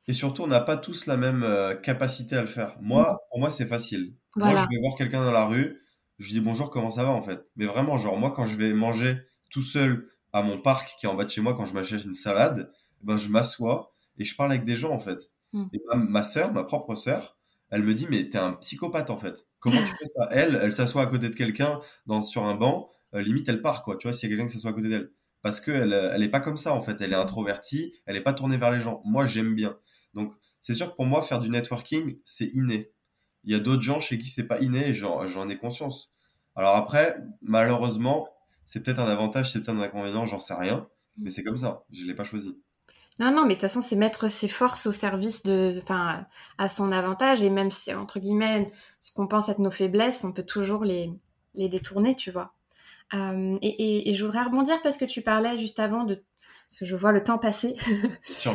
Et 0.07 0.13
surtout, 0.13 0.43
on 0.43 0.47
n'a 0.47 0.61
pas 0.61 0.77
tous 0.77 1.05
la 1.05 1.17
même 1.17 1.43
euh, 1.43 1.75
capacité 1.75 2.35
à 2.35 2.41
le 2.41 2.47
faire. 2.47 2.77
Moi, 2.81 3.13
Mm. 3.13 3.17
pour 3.29 3.39
moi, 3.39 3.49
c'est 3.49 3.65
facile. 3.67 4.13
Moi, 4.35 4.47
Voilà. 4.47 4.63
je 4.63 4.75
vais 4.75 4.81
voir 4.81 4.95
quelqu'un 4.95 5.23
dans 5.23 5.31
la 5.31 5.45
rue, 5.45 5.81
je 6.19 6.25
lui 6.27 6.33
dis 6.33 6.39
bonjour, 6.39 6.69
comment 6.69 6.91
ça 6.91 7.03
va 7.03 7.09
en 7.09 7.21
fait? 7.21 7.41
Mais 7.55 7.65
vraiment, 7.65 7.97
genre, 7.97 8.17
moi, 8.17 8.31
quand 8.31 8.45
je 8.45 8.55
vais 8.55 8.73
manger 8.73 9.17
tout 9.49 9.61
seul 9.61 10.09
à 10.33 10.41
mon 10.41 10.59
parc 10.59 10.95
qui 10.99 11.05
est 11.05 11.09
en 11.09 11.15
bas 11.15 11.25
de 11.25 11.29
chez 11.29 11.41
moi, 11.41 11.53
quand 11.53 11.65
je 11.65 11.73
m'achète 11.73 12.03
une 12.03 12.13
salade, 12.13 12.71
ben, 13.03 13.17
je 13.17 13.29
m'assois 13.29 13.91
et 14.17 14.25
je 14.25 14.35
parle 14.35 14.51
avec 14.51 14.63
des 14.65 14.75
gens 14.75 14.91
en 14.91 14.99
fait. 14.99 15.29
Mm. 15.53 15.65
Et 15.73 15.79
ma, 15.89 15.95
ma 15.95 16.23
sœur, 16.23 16.51
ma 16.53 16.63
propre 16.63 16.95
sœur, 16.95 17.36
elle 17.69 17.83
me 17.83 17.93
dit, 17.93 18.07
mais 18.09 18.29
t'es 18.29 18.37
un 18.37 18.53
psychopathe 18.53 19.09
en 19.09 19.17
fait. 19.17 19.45
Comment 19.59 19.77
tu 19.77 19.95
fais 19.97 20.07
ça? 20.15 20.29
Elle, 20.31 20.59
elle 20.61 20.73
s'assoit 20.73 21.03
à 21.03 21.07
côté 21.07 21.29
de 21.29 21.35
quelqu'un 21.35 21.79
dans, 22.05 22.21
sur 22.21 22.43
un 22.43 22.55
banc, 22.55 22.89
euh, 23.13 23.21
limite, 23.21 23.49
elle 23.49 23.61
part 23.61 23.83
quoi. 23.83 23.97
Tu 23.97 24.07
vois, 24.07 24.13
s'il 24.13 24.29
y 24.29 24.33
a 24.33 24.35
quelqu'un 24.35 24.47
qui 24.47 24.55
s'assoit 24.55 24.71
à 24.71 24.73
côté 24.73 24.89
d'elle. 24.89 25.11
Parce 25.41 25.61
qu'elle 25.61 25.93
elle 25.93 26.23
est 26.23 26.29
pas 26.29 26.39
comme 26.39 26.57
ça 26.57 26.73
en 26.73 26.81
fait. 26.81 26.99
Elle 27.01 27.13
est 27.13 27.15
introvertie, 27.15 27.93
elle 28.05 28.15
est 28.15 28.21
pas 28.21 28.33
tournée 28.33 28.57
vers 28.57 28.71
les 28.71 28.79
gens. 28.79 29.01
Moi, 29.05 29.25
j'aime 29.25 29.55
bien. 29.55 29.77
Donc, 30.13 30.33
c'est 30.61 30.73
sûr 30.73 30.91
que 30.91 30.95
pour 30.95 31.05
moi, 31.05 31.23
faire 31.23 31.39
du 31.39 31.49
networking, 31.49 32.17
c'est 32.25 32.47
inné. 32.53 32.91
Il 33.43 33.51
y 33.53 33.55
a 33.55 33.59
d'autres 33.59 33.83
gens 33.83 33.99
chez 33.99 34.17
qui 34.17 34.29
c'est 34.29 34.47
pas 34.47 34.59
inné 34.59 34.89
et 34.89 34.93
j'en 34.93 35.49
ai 35.49 35.57
conscience. 35.57 36.11
Alors 36.55 36.75
après, 36.75 37.17
malheureusement, 37.41 38.27
c'est 38.65 38.83
peut-être 38.83 38.99
un 38.99 39.07
avantage, 39.07 39.51
c'est 39.51 39.59
peut-être 39.59 39.77
un 39.77 39.81
inconvénient, 39.81 40.25
j'en 40.25 40.39
sais 40.39 40.55
rien. 40.55 40.89
Mais 41.17 41.29
c'est 41.29 41.43
comme 41.43 41.57
ça, 41.57 41.85
je 41.91 42.03
l'ai 42.03 42.15
pas 42.15 42.23
choisi. 42.23 42.59
Non, 43.19 43.31
non, 43.31 43.41
mais 43.43 43.49
de 43.49 43.53
toute 43.53 43.61
façon, 43.61 43.81
c'est 43.81 43.95
mettre 43.95 44.29
ses 44.29 44.47
forces 44.47 44.85
au 44.85 44.91
service 44.91 45.43
de, 45.43 45.79
enfin, 45.81 46.25
à 46.57 46.69
son 46.69 46.91
avantage. 46.91 47.41
Et 47.41 47.49
même 47.49 47.71
si, 47.71 47.93
entre 47.93 48.19
guillemets, 48.19 48.71
ce 49.01 49.11
qu'on 49.11 49.27
pense 49.27 49.49
être 49.49 49.59
nos 49.59 49.71
faiblesses, 49.71 50.23
on 50.23 50.31
peut 50.33 50.43
toujours 50.45 50.83
les, 50.83 51.11
les 51.55 51.69
détourner, 51.69 52.15
tu 52.15 52.31
vois. 52.31 52.53
Euh, 53.13 53.57
et, 53.61 53.67
et, 53.69 54.09
et 54.09 54.13
je 54.15 54.25
voudrais 54.25 54.43
rebondir 54.43 54.81
parce 54.83 54.97
que 54.97 55.05
tu 55.05 55.21
parlais 55.21 55.57
juste 55.57 55.79
avant 55.79 56.03
de, 56.03 56.15
parce 56.69 56.79
que 56.79 56.85
je 56.85 56.95
vois 56.95 57.11
le 57.13 57.23
temps 57.23 57.37
passer. 57.37 57.75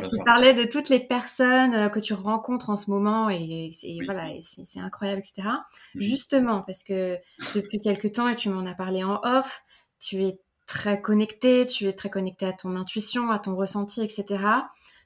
Tu 0.09 0.19
parlais 0.25 0.53
de 0.55 0.65
toutes 0.65 0.89
les 0.91 1.01
personnes 1.01 1.75
euh, 1.75 1.89
que 1.89 1.99
tu 2.01 2.13
rencontres 2.15 2.71
en 2.71 2.77
ce 2.77 2.91
moment 2.91 3.31
et, 3.31 3.71
et 3.83 3.99
Oui. 4.01 4.05
voilà, 4.05 4.29
c'est 4.43 4.81
incroyable, 4.81 5.21
etc. 5.21 5.65
Mhm. 5.95 6.01
Justement, 6.01 6.63
parce 6.63 6.83
que 6.85 7.19
depuis 7.55 7.81
quelques 7.81 8.13
temps, 8.13 8.29
et 8.29 8.37
tu 8.37 8.51
m'en 8.51 8.67
as 8.67 8.75
parlé 8.75 9.03
en 9.03 9.21
off, 9.25 9.63
tu 10.01 10.23
es 10.25 10.39
très 10.67 11.01
connecté, 11.01 11.67
tu 11.67 11.87
es 11.87 11.93
très 11.93 12.11
connecté 12.11 12.47
à 12.47 12.53
ton 12.53 12.77
intuition, 12.77 13.31
à 13.31 13.39
ton 13.39 13.57
ressenti, 13.57 14.03
etc. 14.03 14.43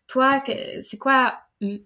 Toi, 0.06 0.42
c'est 0.80 0.98
quoi 0.98 1.38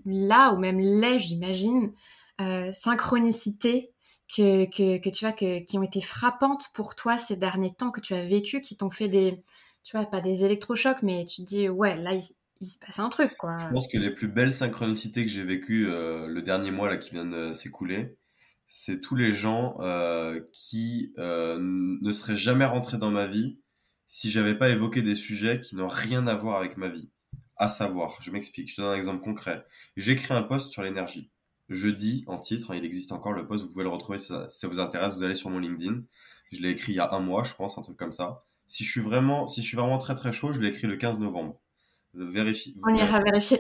là, 0.05 0.53
ou 0.53 0.59
même 0.59 0.79
les, 0.79 1.19
j'imagine, 1.19 1.93
euh, 2.41 2.73
synchronicités 2.73 3.93
que, 4.35 4.65
que, 4.67 5.11
tu 5.11 5.25
vois, 5.25 5.33
qui 5.33 5.79
ont 5.79 5.83
été 5.83 6.01
frappantes 6.01 6.69
pour 6.75 6.95
toi 6.95 7.19
ces 7.19 7.37
derniers 7.37 7.75
temps, 7.75 7.91
que 7.91 8.01
tu 8.01 8.15
as 8.15 8.25
vécu, 8.25 8.61
qui 8.61 8.77
t'ont 8.77 8.91
fait 8.91 9.09
des, 9.09 9.43
tu 9.83 9.97
vois, 9.97 10.07
pas 10.07 10.21
des 10.21 10.45
électrochocs, 10.45 11.03
mais 11.03 11.25
tu 11.25 11.43
te 11.43 11.47
dis, 11.47 11.69
ouais, 11.69 11.97
là, 11.97 12.15
il, 12.15 12.23
se 12.23 12.79
passe 12.79 12.99
un 12.99 13.09
truc. 13.09 13.33
Je 13.43 13.73
pense 13.73 13.89
que 13.89 13.99
les 13.99 14.11
plus 14.11 14.29
belles 14.29 14.53
synchronicités 14.53 15.25
que 15.25 15.31
j'ai 15.31 15.45
vécues 15.45 15.89
euh, 15.89 16.27
le 16.27 16.43
dernier 16.43 16.71
mois 16.71 16.89
là, 16.89 16.99
qui 16.99 17.11
vient 17.11 17.25
de 17.25 17.53
s'écouler, 17.55 18.17
c'est 18.73 19.01
tous 19.01 19.17
les 19.17 19.33
gens 19.33 19.79
euh, 19.81 20.41
qui 20.53 21.13
euh, 21.19 21.59
ne 21.61 22.13
seraient 22.13 22.37
jamais 22.37 22.65
rentrés 22.65 22.99
dans 22.99 23.11
ma 23.11 23.27
vie 23.27 23.59
si 24.07 24.31
j'avais 24.31 24.57
pas 24.57 24.69
évoqué 24.69 25.03
des 25.03 25.17
sujets 25.17 25.59
qui 25.59 25.75
n'ont 25.75 25.89
rien 25.89 26.29
à 26.29 26.37
voir 26.37 26.59
avec 26.59 26.77
ma 26.77 26.89
vie. 26.89 27.11
À 27.57 27.69
savoir, 27.69 28.19
je 28.23 28.31
m'explique, 28.31 28.71
je 28.71 28.77
te 28.77 28.81
donne 28.81 28.93
un 28.93 28.97
exemple 28.97 29.25
concret. 29.25 29.67
Créé 29.99 30.31
un 30.31 30.45
post 30.45 30.71
sur 30.71 30.85
l'énergie. 30.85 31.33
Je 31.69 31.89
dis 31.89 32.23
en 32.29 32.39
titre, 32.39 32.71
hein, 32.71 32.77
il 32.77 32.85
existe 32.85 33.11
encore 33.11 33.33
le 33.33 33.45
post, 33.45 33.65
vous 33.65 33.71
pouvez 33.71 33.83
le 33.83 33.91
retrouver 33.91 34.19
si 34.19 34.29
ça, 34.29 34.49
si 34.49 34.61
ça 34.61 34.69
vous 34.69 34.79
intéresse, 34.79 35.17
vous 35.17 35.25
allez 35.25 35.35
sur 35.35 35.51
mon 35.51 35.59
LinkedIn. 35.59 36.03
Je 36.53 36.61
l'ai 36.61 36.71
écrit 36.71 36.93
il 36.93 36.97
y 36.97 37.01
a 37.01 37.13
un 37.13 37.21
mois, 37.21 37.43
je 37.43 37.55
pense, 37.55 37.77
un 37.77 37.83
truc 37.83 37.97
comme 37.97 38.13
ça. 38.13 38.45
Si 38.69 38.85
je 38.85 38.91
suis 38.91 39.01
vraiment, 39.01 39.49
si 39.49 39.63
je 39.63 39.67
suis 39.67 39.77
vraiment 39.77 39.99
très 39.99 40.15
très 40.15 40.31
chaud, 40.31 40.53
je 40.53 40.61
l'ai 40.61 40.69
écrit 40.69 40.87
le 40.87 40.97
15 40.97 41.19
novembre. 41.19 41.61
Vérifie. 42.15 42.77
On 42.85 42.95
ira 42.95 43.21
vérifier. 43.21 43.59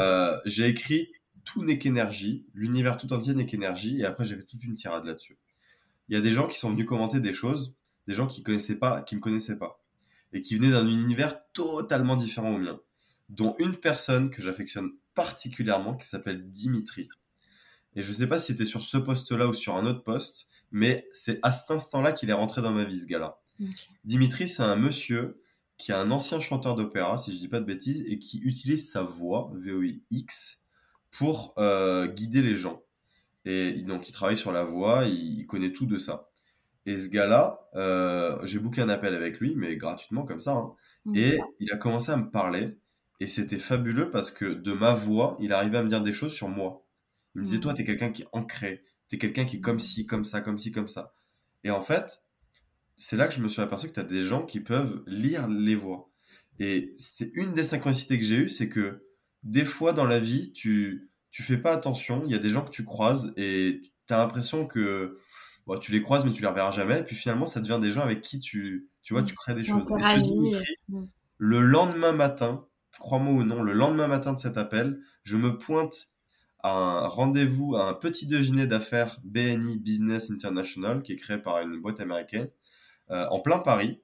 Euh, 0.00 0.38
j'ai 0.44 0.68
écrit 0.68 1.10
tout 1.46 1.64
n'est 1.64 1.78
qu'énergie, 1.78 2.44
l'univers 2.52 2.98
tout 2.98 3.10
entier 3.14 3.32
n'est 3.32 3.46
qu'énergie, 3.46 4.00
et 4.00 4.04
après 4.04 4.26
j'ai 4.26 4.36
fait 4.36 4.42
toute 4.42 4.62
une 4.64 4.74
tirade 4.74 5.06
là-dessus. 5.06 5.38
Il 6.08 6.14
y 6.14 6.18
a 6.18 6.20
des 6.20 6.32
gens 6.32 6.46
qui 6.46 6.58
sont 6.58 6.70
venus 6.70 6.86
commenter 6.86 7.20
des 7.20 7.32
choses, 7.32 7.74
des 8.06 8.14
gens 8.14 8.26
qui 8.26 8.42
connaissaient 8.42 8.78
pas, 8.78 9.00
qui 9.00 9.16
me 9.16 9.20
connaissaient 9.20 9.56
pas, 9.56 9.80
et 10.32 10.42
qui 10.42 10.56
venaient 10.56 10.72
d'un 10.72 10.86
univers 10.86 11.40
totalement 11.52 12.16
différent 12.16 12.54
au 12.54 12.58
mien, 12.58 12.78
dont 13.30 13.54
une 13.58 13.76
personne 13.76 14.28
que 14.28 14.42
j'affectionne 14.42 14.90
particulièrement 15.14 15.96
qui 15.96 16.06
s'appelle 16.06 16.50
Dimitri. 16.50 17.08
Et 17.94 18.02
je 18.02 18.12
sais 18.12 18.26
pas 18.26 18.38
si 18.38 18.48
c'était 18.48 18.66
sur 18.66 18.84
ce 18.84 18.98
poste-là 18.98 19.48
ou 19.48 19.54
sur 19.54 19.76
un 19.76 19.86
autre 19.86 20.02
poste, 20.02 20.48
mais 20.70 21.08
c'est 21.12 21.38
à 21.42 21.52
cet 21.52 21.70
instant-là 21.70 22.12
qu'il 22.12 22.28
est 22.28 22.34
rentré 22.34 22.60
dans 22.60 22.72
ma 22.72 22.84
vie, 22.84 23.00
ce 23.00 23.06
gars-là. 23.06 23.40
Dimitri, 24.04 24.48
c'est 24.48 24.62
un 24.62 24.76
monsieur 24.76 25.40
qui 25.78 25.92
est 25.92 25.94
un 25.94 26.10
ancien 26.10 26.40
chanteur 26.40 26.74
d'opéra, 26.74 27.16
si 27.18 27.32
je 27.32 27.38
dis 27.38 27.48
pas 27.48 27.60
de 27.60 27.64
bêtises, 27.64 28.04
et 28.06 28.18
qui 28.18 28.38
utilise 28.38 28.90
sa 28.90 29.02
voix, 29.02 29.52
VOIX, 29.54 30.60
pour 31.10 31.54
euh, 31.58 32.06
guider 32.06 32.42
les 32.42 32.54
gens. 32.54 32.82
Et 33.44 33.72
donc, 33.82 34.08
il 34.08 34.12
travaille 34.12 34.36
sur 34.36 34.52
la 34.52 34.64
voix, 34.64 35.04
il, 35.06 35.38
il 35.40 35.46
connaît 35.46 35.72
tout 35.72 35.86
de 35.86 35.98
ça. 35.98 36.28
Et 36.86 36.98
ce 37.00 37.08
gars-là, 37.10 37.68
euh, 37.74 38.38
j'ai 38.46 38.58
booké 38.58 38.80
un 38.82 38.88
appel 38.88 39.14
avec 39.14 39.40
lui, 39.40 39.54
mais 39.56 39.76
gratuitement 39.76 40.24
comme 40.24 40.40
ça. 40.40 40.52
hein. 40.52 40.74
Et 41.14 41.38
il 41.60 41.72
a 41.72 41.76
commencé 41.76 42.12
à 42.12 42.16
me 42.16 42.30
parler, 42.30 42.76
et 43.20 43.28
c'était 43.28 43.58
fabuleux 43.58 44.10
parce 44.10 44.30
que 44.30 44.46
de 44.46 44.72
ma 44.72 44.94
voix, 44.94 45.36
il 45.40 45.52
arrivait 45.52 45.78
à 45.78 45.82
me 45.82 45.88
dire 45.88 46.02
des 46.02 46.12
choses 46.12 46.32
sur 46.34 46.48
moi. 46.48 46.84
Il 47.34 47.40
me 47.40 47.44
disait, 47.44 47.56
Mhm. 47.58 47.62
toi, 47.62 47.74
t'es 47.74 47.84
quelqu'un 47.84 48.10
qui 48.10 48.22
est 48.22 48.28
ancré, 48.32 48.84
t'es 49.08 49.18
quelqu'un 49.18 49.44
qui 49.44 49.56
est 49.56 49.60
comme 49.60 49.80
ci, 49.80 50.06
comme 50.06 50.24
ça, 50.24 50.40
comme 50.40 50.58
ci, 50.58 50.72
comme 50.72 50.88
ça. 50.88 51.14
Et 51.64 51.70
en 51.70 51.82
fait, 51.82 52.22
c'est 52.96 53.16
là 53.16 53.28
que 53.28 53.34
je 53.34 53.40
me 53.40 53.48
suis 53.48 53.62
aperçu 53.62 53.88
que 53.88 53.94
tu 53.94 54.00
as 54.00 54.04
des 54.04 54.22
gens 54.22 54.44
qui 54.46 54.60
peuvent 54.60 55.02
lire 55.06 55.48
les 55.48 55.74
voix. 55.76 56.10
Et 56.58 56.94
c'est 56.96 57.30
une 57.34 57.52
des 57.54 57.64
synchronicités 57.64 58.18
que 58.18 58.24
j'ai 58.24 58.36
eues, 58.36 58.48
c'est 58.48 58.68
que 58.68 59.05
des 59.46 59.64
fois 59.64 59.92
dans 59.92 60.04
la 60.04 60.18
vie, 60.18 60.52
tu 60.52 61.10
tu 61.30 61.42
fais 61.42 61.58
pas 61.58 61.72
attention, 61.72 62.22
il 62.26 62.32
y 62.32 62.34
a 62.34 62.38
des 62.38 62.48
gens 62.48 62.62
que 62.62 62.70
tu 62.70 62.84
croises 62.84 63.32
et 63.36 63.82
tu 64.08 64.14
as 64.14 64.16
l'impression 64.16 64.66
que 64.66 65.18
bon, 65.66 65.78
tu 65.78 65.92
les 65.92 66.02
croises 66.02 66.24
mais 66.24 66.30
tu 66.30 66.42
les 66.42 66.48
reverras 66.48 66.72
jamais, 66.72 67.00
et 67.00 67.02
puis 67.04 67.14
finalement 67.16 67.46
ça 67.46 67.60
devient 67.60 67.78
des 67.80 67.90
gens 67.92 68.00
avec 68.00 68.22
qui 68.22 68.38
tu 68.38 68.88
tu 69.02 69.14
vois, 69.14 69.22
tu 69.22 69.34
crées 69.34 69.54
des 69.54 69.62
choses. 69.62 69.86
Et 69.86 71.02
le 71.38 71.60
lendemain 71.60 72.12
matin, 72.12 72.66
crois-moi 72.98 73.34
ou 73.34 73.44
non, 73.44 73.62
le 73.62 73.72
lendemain 73.72 74.08
matin 74.08 74.32
de 74.32 74.38
cet 74.38 74.56
appel, 74.56 74.98
je 75.22 75.36
me 75.36 75.56
pointe 75.56 76.08
à 76.60 76.70
un 76.70 77.06
rendez-vous, 77.06 77.76
à 77.76 77.84
un 77.88 77.94
petit 77.94 78.26
déjeuner 78.26 78.66
d'affaires 78.66 79.20
BNI 79.22 79.78
Business 79.78 80.30
International, 80.32 81.02
qui 81.02 81.12
est 81.12 81.16
créé 81.16 81.38
par 81.38 81.60
une 81.60 81.80
boîte 81.80 82.00
américaine, 82.00 82.48
euh, 83.10 83.26
en 83.30 83.40
plein 83.40 83.60
Paris. 83.60 84.00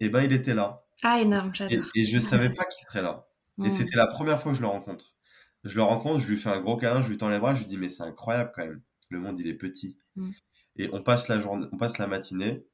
Et 0.00 0.08
ben, 0.08 0.22
il 0.22 0.32
était 0.32 0.54
là. 0.54 0.84
Ah, 1.02 1.20
énorme, 1.20 1.52
Et, 1.68 1.80
et 1.94 2.04
je 2.04 2.18
savais 2.18 2.48
pas 2.48 2.64
qu'il 2.64 2.80
serait 2.88 3.02
là. 3.02 3.27
Et 3.64 3.70
c'était 3.70 3.96
la 3.96 4.06
première 4.06 4.40
fois 4.40 4.52
que 4.52 4.56
je 4.56 4.62
le 4.62 4.68
rencontre. 4.68 5.16
Je 5.64 5.74
le 5.74 5.82
rencontre, 5.82 6.20
je 6.20 6.28
lui 6.28 6.36
fais 6.36 6.50
un 6.50 6.60
gros 6.60 6.76
câlin, 6.76 7.02
je 7.02 7.08
lui 7.08 7.16
tends 7.16 7.28
les 7.28 7.38
bras, 7.38 7.54
je 7.54 7.60
lui 7.60 7.66
dis, 7.66 7.76
mais 7.76 7.88
c'est 7.88 8.04
incroyable 8.04 8.52
quand 8.54 8.64
même. 8.64 8.80
Le 9.10 9.18
monde, 9.18 9.38
il 9.38 9.48
est 9.48 9.54
petit. 9.54 9.96
Mm. 10.16 10.30
Et 10.76 10.90
on 10.92 11.02
passe 11.02 11.28
la 11.28 11.40
journée, 11.40 11.66
on 11.72 11.76
passe 11.76 11.98
la 11.98 12.06
matinée, 12.06 12.64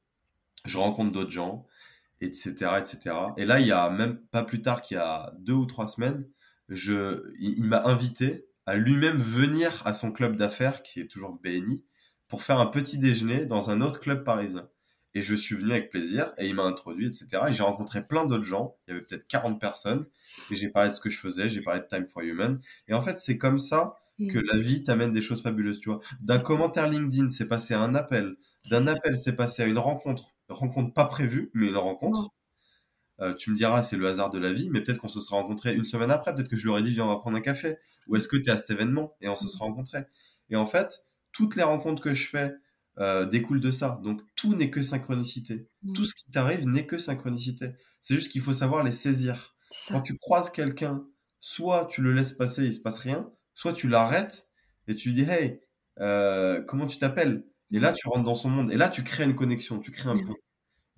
je 0.65 0.77
rencontre 0.77 1.11
d'autres 1.11 1.31
gens, 1.31 1.65
etc., 2.21 2.53
etc. 2.79 3.15
Et 3.37 3.45
là, 3.45 3.59
il 3.59 3.67
y 3.67 3.71
a 3.71 3.89
même 3.89 4.19
pas 4.27 4.43
plus 4.43 4.61
tard 4.61 4.81
qu'il 4.81 4.97
y 4.97 4.99
a 4.99 5.33
deux 5.39 5.53
ou 5.53 5.65
trois 5.65 5.87
semaines, 5.87 6.27
je, 6.69 7.23
il, 7.39 7.57
il 7.57 7.65
m'a 7.65 7.83
invité 7.85 8.45
à 8.67 8.75
lui-même 8.75 9.19
venir 9.19 9.81
à 9.85 9.93
son 9.93 10.11
club 10.11 10.35
d'affaires, 10.35 10.83
qui 10.83 10.99
est 10.99 11.07
toujours 11.07 11.39
BNI, 11.43 11.83
pour 12.27 12.43
faire 12.43 12.59
un 12.59 12.67
petit 12.67 12.99
déjeuner 12.99 13.45
dans 13.45 13.69
un 13.69 13.81
autre 13.81 13.99
club 13.99 14.23
parisien. 14.23 14.67
Et 15.15 15.21
je 15.21 15.33
suis 15.33 15.55
venu 15.55 15.71
avec 15.71 15.89
plaisir, 15.89 16.33
et 16.37 16.47
il 16.47 16.53
m'a 16.55 16.63
introduit, 16.63 17.07
etc. 17.07 17.27
Et 17.49 17.53
j'ai 17.53 17.63
rencontré 17.63 18.05
plein 18.05 18.25
d'autres 18.25 18.43
gens, 18.43 18.75
il 18.87 18.91
y 18.91 18.93
avait 18.95 19.05
peut-être 19.05 19.27
40 19.27 19.59
personnes, 19.59 20.05
et 20.51 20.55
j'ai 20.55 20.69
parlé 20.69 20.89
de 20.89 20.93
ce 20.93 20.99
que 20.99 21.09
je 21.09 21.17
faisais, 21.17 21.49
j'ai 21.49 21.61
parlé 21.61 21.79
de 21.81 21.87
Time 21.87 22.07
for 22.07 22.21
Human. 22.21 22.59
Et 22.87 22.93
en 22.93 23.01
fait, 23.01 23.17
c'est 23.19 23.37
comme 23.37 23.57
ça 23.57 23.95
que 24.19 24.37
Mm. 24.39 24.43
la 24.53 24.59
vie 24.59 24.83
t'amène 24.83 25.11
des 25.11 25.21
choses 25.21 25.41
fabuleuses, 25.41 25.79
tu 25.79 25.89
vois. 25.89 25.99
D'un 26.21 26.39
commentaire 26.39 26.87
LinkedIn, 26.87 27.29
c'est 27.29 27.47
passé 27.47 27.73
à 27.73 27.81
un 27.81 27.95
appel. 27.95 28.35
D'un 28.69 28.87
appel, 28.87 29.17
c'est 29.17 29.35
passé 29.35 29.63
à 29.63 29.65
une 29.65 29.77
rencontre. 29.77 30.33
Rencontre 30.49 30.93
pas 30.93 31.05
prévue, 31.05 31.51
mais 31.53 31.67
une 31.67 31.77
rencontre. 31.77 32.29
Euh, 33.21 33.33
tu 33.33 33.49
me 33.51 33.55
diras, 33.55 33.81
c'est 33.81 33.97
le 33.97 34.07
hasard 34.07 34.29
de 34.29 34.39
la 34.39 34.51
vie, 34.53 34.69
mais 34.69 34.81
peut-être 34.81 34.97
qu'on 34.99 35.07
se 35.07 35.19
sera 35.21 35.37
rencontrés 35.37 35.73
une 35.73 35.85
semaine 35.85 36.11
après. 36.11 36.33
Peut-être 36.35 36.49
que 36.49 36.55
je 36.57 36.63
lui 36.63 36.69
aurais 36.69 36.81
dit, 36.81 36.91
viens, 36.91 37.05
on 37.05 37.09
va 37.09 37.17
prendre 37.17 37.37
un 37.37 37.41
café. 37.41 37.77
Ou 38.07 38.15
est-ce 38.17 38.27
que 38.27 38.37
tu 38.37 38.47
es 38.47 38.51
à 38.51 38.57
cet 38.57 38.69
événement? 38.71 39.15
Et 39.21 39.29
on 39.29 39.35
se 39.35 39.47
sera 39.47 39.65
rencontrés. 39.65 40.03
Et 40.49 40.55
en 40.55 40.65
fait, 40.65 41.05
toutes 41.31 41.55
les 41.55 41.63
rencontres 41.63 42.01
que 42.01 42.13
je 42.13 42.27
fais 42.27 42.53
euh, 42.99 43.25
découlent 43.25 43.61
de 43.61 43.71
ça. 43.71 43.99
Donc, 44.03 44.21
tout 44.35 44.55
n'est 44.55 44.69
que 44.69 44.81
synchronicité. 44.81 45.67
Mm. 45.83 45.93
Tout 45.93 46.05
ce 46.05 46.13
qui 46.15 46.29
t'arrive 46.31 46.67
n'est 46.67 46.85
que 46.85 46.97
synchronicité. 46.97 47.71
C'est 48.01 48.15
juste 48.15 48.31
qu'il 48.31 48.41
faut 48.41 48.53
savoir 48.53 48.83
les 48.83 48.91
saisir. 48.91 49.55
Quand 49.89 50.01
tu 50.01 50.17
croises 50.17 50.49
quelqu'un, 50.49 51.05
soit 51.39 51.85
tu 51.85 52.01
le 52.01 52.13
laisses 52.13 52.33
passer, 52.33 52.65
il 52.65 52.73
se 52.73 52.79
passe 52.79 52.99
rien, 52.99 53.29
soit 53.53 53.73
tu 53.73 53.87
l'arrêtes 53.89 54.49
et 54.87 54.95
tu 54.95 55.11
dis 55.11 55.23
hey, 55.23 55.59
euh, 55.99 56.61
comment 56.61 56.87
tu 56.87 56.97
t'appelles? 56.97 57.45
Et 57.71 57.79
là, 57.79 57.91
tu 57.93 58.07
rentres 58.07 58.23
dans 58.23 58.35
son 58.35 58.49
monde. 58.49 58.71
Et 58.71 58.77
là, 58.77 58.89
tu 58.89 59.03
crées 59.03 59.25
une 59.25 59.35
connexion, 59.35 59.79
tu 59.79 59.91
crées 59.91 60.09
un 60.09 60.15
Mm. 60.15 60.25
pont. 60.25 60.35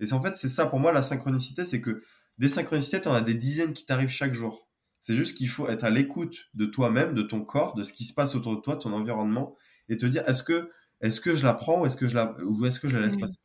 Et 0.00 0.06
c'est 0.06 0.12
en 0.12 0.22
fait, 0.22 0.36
c'est 0.36 0.48
ça 0.48 0.66
pour 0.66 0.78
moi 0.78 0.92
la 0.92 1.02
synchronicité, 1.02 1.64
c'est 1.64 1.80
que 1.80 2.02
des 2.38 2.48
synchronicités, 2.48 3.00
tu 3.00 3.08
en 3.08 3.14
as 3.14 3.20
des 3.20 3.34
dizaines 3.34 3.72
qui 3.72 3.84
t'arrivent 3.84 4.08
chaque 4.10 4.32
jour. 4.32 4.68
C'est 5.00 5.16
juste 5.16 5.36
qu'il 5.36 5.48
faut 5.48 5.68
être 5.68 5.84
à 5.84 5.90
l'écoute 5.90 6.48
de 6.54 6.66
toi-même, 6.66 7.14
de 7.14 7.22
ton 7.22 7.44
corps, 7.44 7.74
de 7.74 7.82
ce 7.82 7.92
qui 7.92 8.04
se 8.04 8.14
passe 8.14 8.34
autour 8.34 8.54
de 8.56 8.60
toi, 8.60 8.76
ton 8.76 8.92
environnement, 8.92 9.56
et 9.88 9.96
te 9.96 10.06
dire 10.06 10.22
est-ce 10.28 10.42
que, 10.42 10.70
est-ce 11.00 11.20
que 11.20 11.34
je 11.34 11.44
la 11.44 11.54
prends 11.54 11.80
ou 11.80 11.86
est-ce 11.86 11.96
que 11.96 12.06
je 12.06 12.14
la, 12.14 12.36
ou 12.42 12.64
est-ce 12.66 12.80
que 12.80 12.88
je 12.88 12.96
la 12.96 13.02
laisse 13.02 13.16
passer? 13.16 13.38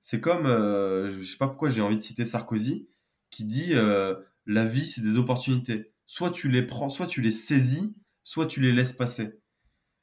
C'est 0.00 0.20
comme, 0.20 0.46
euh, 0.46 1.10
je 1.10 1.22
sais 1.26 1.36
pas 1.36 1.48
pourquoi 1.48 1.68
j'ai 1.70 1.82
envie 1.82 1.96
de 1.96 2.02
citer 2.02 2.24
Sarkozy, 2.24 2.88
qui 3.30 3.44
dit 3.44 3.74
euh, 3.74 4.14
la 4.46 4.64
vie 4.64 4.86
c'est 4.86 5.00
des 5.00 5.16
opportunités. 5.16 5.84
soit 6.06 6.30
tu 6.30 6.48
les 6.48 6.62
prends, 6.62 6.88
soit 6.88 7.06
tu 7.06 7.20
les 7.20 7.30
saisis, 7.30 7.94
soit 8.22 8.46
tu 8.46 8.60
les 8.60 8.72
laisses 8.72 8.92
passer. 8.92 9.40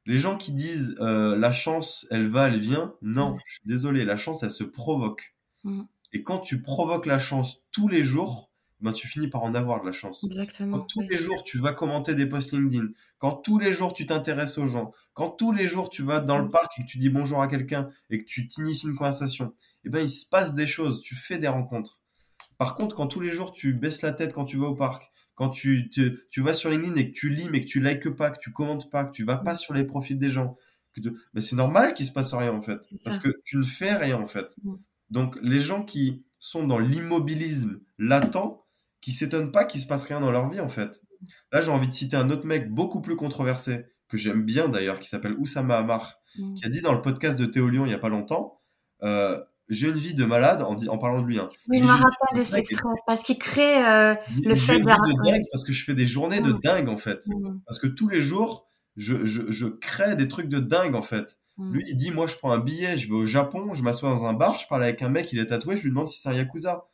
Les 0.05 0.17
gens 0.17 0.35
qui 0.35 0.51
disent 0.51 0.95
euh, 0.99 1.37
la 1.37 1.53
chance, 1.53 2.05
elle 2.11 2.27
va, 2.27 2.47
elle 2.47 2.59
vient, 2.59 2.93
non, 3.01 3.37
je 3.45 3.53
suis 3.53 3.61
désolé, 3.65 4.03
la 4.03 4.17
chance, 4.17 4.43
elle 4.43 4.51
se 4.51 4.65
provoque. 4.65 5.35
Mm. 5.63 5.83
Et 6.11 6.23
quand 6.23 6.39
tu 6.39 6.61
provoques 6.61 7.05
la 7.05 7.19
chance 7.19 7.61
tous 7.71 7.87
les 7.87 8.03
jours, 8.03 8.51
ben, 8.83 8.91
tu 8.91 9.07
finis 9.07 9.27
par 9.27 9.41
en 9.43 9.55
avoir 9.55 9.81
de 9.81 9.85
la 9.87 9.91
chance. 9.91 10.23
Exactement. 10.25 10.79
Quand 10.79 10.85
tous 10.85 11.01
les 11.01 11.17
jours 11.17 11.43
tu 11.43 11.57
vas 11.57 11.73
commenter 11.73 12.13
des 12.13 12.25
posts 12.27 12.51
LinkedIn, 12.51 12.87
quand 13.17 13.31
tous 13.37 13.57
les 13.57 13.73
jours 13.73 13.93
tu 13.93 14.05
t'intéresses 14.05 14.57
aux 14.59 14.67
gens, 14.67 14.91
quand 15.13 15.29
tous 15.31 15.51
les 15.51 15.67
jours 15.67 15.89
tu 15.89 16.03
vas 16.03 16.19
dans 16.19 16.37
le 16.37 16.45
Mm. 16.45 16.51
parc 16.51 16.77
et 16.79 16.83
que 16.83 16.87
tu 16.87 16.97
dis 16.99 17.09
bonjour 17.09 17.41
à 17.41 17.47
quelqu'un 17.47 17.89
et 18.11 18.19
que 18.19 18.25
tu 18.25 18.47
t'inities 18.47 18.87
une 18.87 18.95
conversation, 18.95 19.53
eh 19.85 19.89
ben 19.89 19.99
il 19.99 20.09
se 20.09 20.27
passe 20.29 20.53
des 20.53 20.67
choses, 20.67 21.01
tu 21.01 21.15
fais 21.15 21.37
des 21.39 21.47
rencontres. 21.47 22.01
Par 22.57 22.75
contre, 22.75 22.95
quand 22.95 23.07
tous 23.07 23.19
les 23.21 23.29
jours 23.29 23.51
tu 23.53 23.73
baisses 23.73 24.01
la 24.03 24.11
tête 24.11 24.33
quand 24.33 24.45
tu 24.45 24.57
vas 24.57 24.67
au 24.67 24.75
parc, 24.75 25.11
quand 25.35 25.49
tu, 25.49 25.89
te- 25.89 26.19
tu 26.29 26.41
vas 26.41 26.53
sur 26.53 26.69
LinkedIn 26.69 26.95
et 26.95 27.11
que 27.11 27.17
tu 27.17 27.29
lis 27.29 27.49
mais 27.49 27.61
que 27.61 27.65
tu 27.65 27.81
likes 27.81 28.09
pas, 28.09 28.29
que 28.29 28.39
tu 28.39 28.51
commentes 28.51 28.91
pas, 28.91 29.05
que 29.05 29.11
tu 29.11 29.23
vas 29.23 29.37
pas 29.37 29.55
sur 29.55 29.73
les 29.73 29.83
profils 29.83 30.19
des 30.19 30.29
gens, 30.29 30.57
que 30.93 31.01
tu- 31.01 31.13
mais 31.33 31.41
c'est 31.41 31.55
normal 31.55 31.93
qu'il 31.95 32.05
se 32.05 32.11
passe 32.11 32.33
rien 32.33 32.53
en 32.53 32.61
fait, 32.61 32.79
parce 33.03 33.17
que 33.17 33.29
tu 33.45 33.57
ne 33.57 33.63
fais 33.63 33.93
rien 33.95 34.17
en 34.21 34.27
fait. 34.27 34.47
Mm. 34.63 34.73
Donc 35.09 35.37
les 35.41 35.59
gens 35.59 35.83
qui 35.83 36.23
sont 36.39 36.67
dans 36.67 36.77
l'immobilisme 36.79 37.79
latent, 37.97 38.37
qui 39.03 39.11
s'étonnent 39.11 39.51
pas 39.51 39.65
qu'il 39.65 39.79
se 39.81 39.85
passe 39.87 40.01
rien 40.03 40.19
dans 40.19 40.31
leur 40.31 40.49
vie 40.49 40.59
en 40.59 40.67
fait. 40.69 40.99
Là, 41.51 41.61
j'ai 41.61 41.69
envie 41.69 41.87
de 41.87 41.93
citer 41.93 42.15
un 42.15 42.31
autre 42.31 42.45
mec 42.47 42.71
beaucoup 42.73 43.01
plus 43.01 43.15
controversé 43.15 43.85
que 44.07 44.17
j'aime 44.17 44.41
bien 44.43 44.67
d'ailleurs, 44.69 44.97
qui 44.99 45.07
s'appelle 45.07 45.35
Oussama 45.37 45.77
Hamar, 45.77 46.15
Mm. 46.35 46.55
qui 46.55 46.65
a 46.65 46.69
dit 46.69 46.81
dans 46.81 46.93
le 46.93 47.01
podcast 47.03 47.37
de 47.37 47.45
Théo 47.45 47.69
Lyon 47.69 47.85
il 47.85 47.91
y 47.91 47.93
a 47.93 47.99
pas 47.99 48.09
longtemps, 48.09 48.59
euh, 49.03 49.39
j'ai 49.69 49.87
une 49.89 49.93
vie 49.95 50.15
de 50.15 50.25
malade 50.25 50.63
en, 50.63 50.75
en 50.87 50.97
parlant 50.97 51.21
de 51.21 51.27
lui. 51.27 51.37
Hein. 51.37 51.47
Oui, 51.67 51.77
je 51.77 51.83
me 51.83 51.89
rappelle 51.91 52.39
de 52.39 52.43
cet 52.43 52.57
extrait 52.57 52.89
parce 53.05 53.21
qu'il 53.21 53.37
crée. 53.37 53.85
euh, 53.87 54.15
Le 54.43 54.55
fait 54.55 54.79
de 54.79 54.85
dingue 55.23 55.43
parce 55.51 55.63
que 55.63 55.71
je 55.73 55.83
fais 55.85 55.93
des 55.93 56.07
journées 56.07 56.41
de 56.41 56.53
Mm. 56.53 56.59
dingue 56.63 56.89
en 56.89 56.97
fait. 56.97 57.19
mm, 57.27 57.59
Parce 57.67 57.77
que 57.77 57.85
tous 57.87 58.07
les 58.09 58.21
jours, 58.21 58.65
je, 58.95 59.25
je, 59.25 59.43
je 59.51 59.67
crée 59.67 60.15
des 60.15 60.27
trucs 60.27 60.47
de 60.49 60.59
dingue 60.59 60.95
en 60.95 61.03
fait. 61.03 61.37
Lui, 61.59 61.83
il 61.87 61.95
dit, 61.95 62.09
moi, 62.09 62.25
je 62.25 62.33
prends 62.35 62.51
un 62.51 62.57
billet, 62.57 62.97
je 62.97 63.07
vais 63.09 63.13
au 63.13 63.27
Japon, 63.27 63.75
je 63.75 63.83
m'assois 63.83 64.09
dans 64.09 64.25
un 64.25 64.33
bar, 64.33 64.57
je 64.57 64.65
parle 64.67 64.83
avec 64.83 65.03
un 65.03 65.09
mec, 65.09 65.31
il 65.33 65.37
est 65.39 65.45
tatoué, 65.45 65.77
je 65.77 65.83
lui 65.83 65.89
demande 65.91 66.07
si 66.07 66.19
c'est 66.19 66.29
un 66.29 66.33
yakuza. 66.33 66.85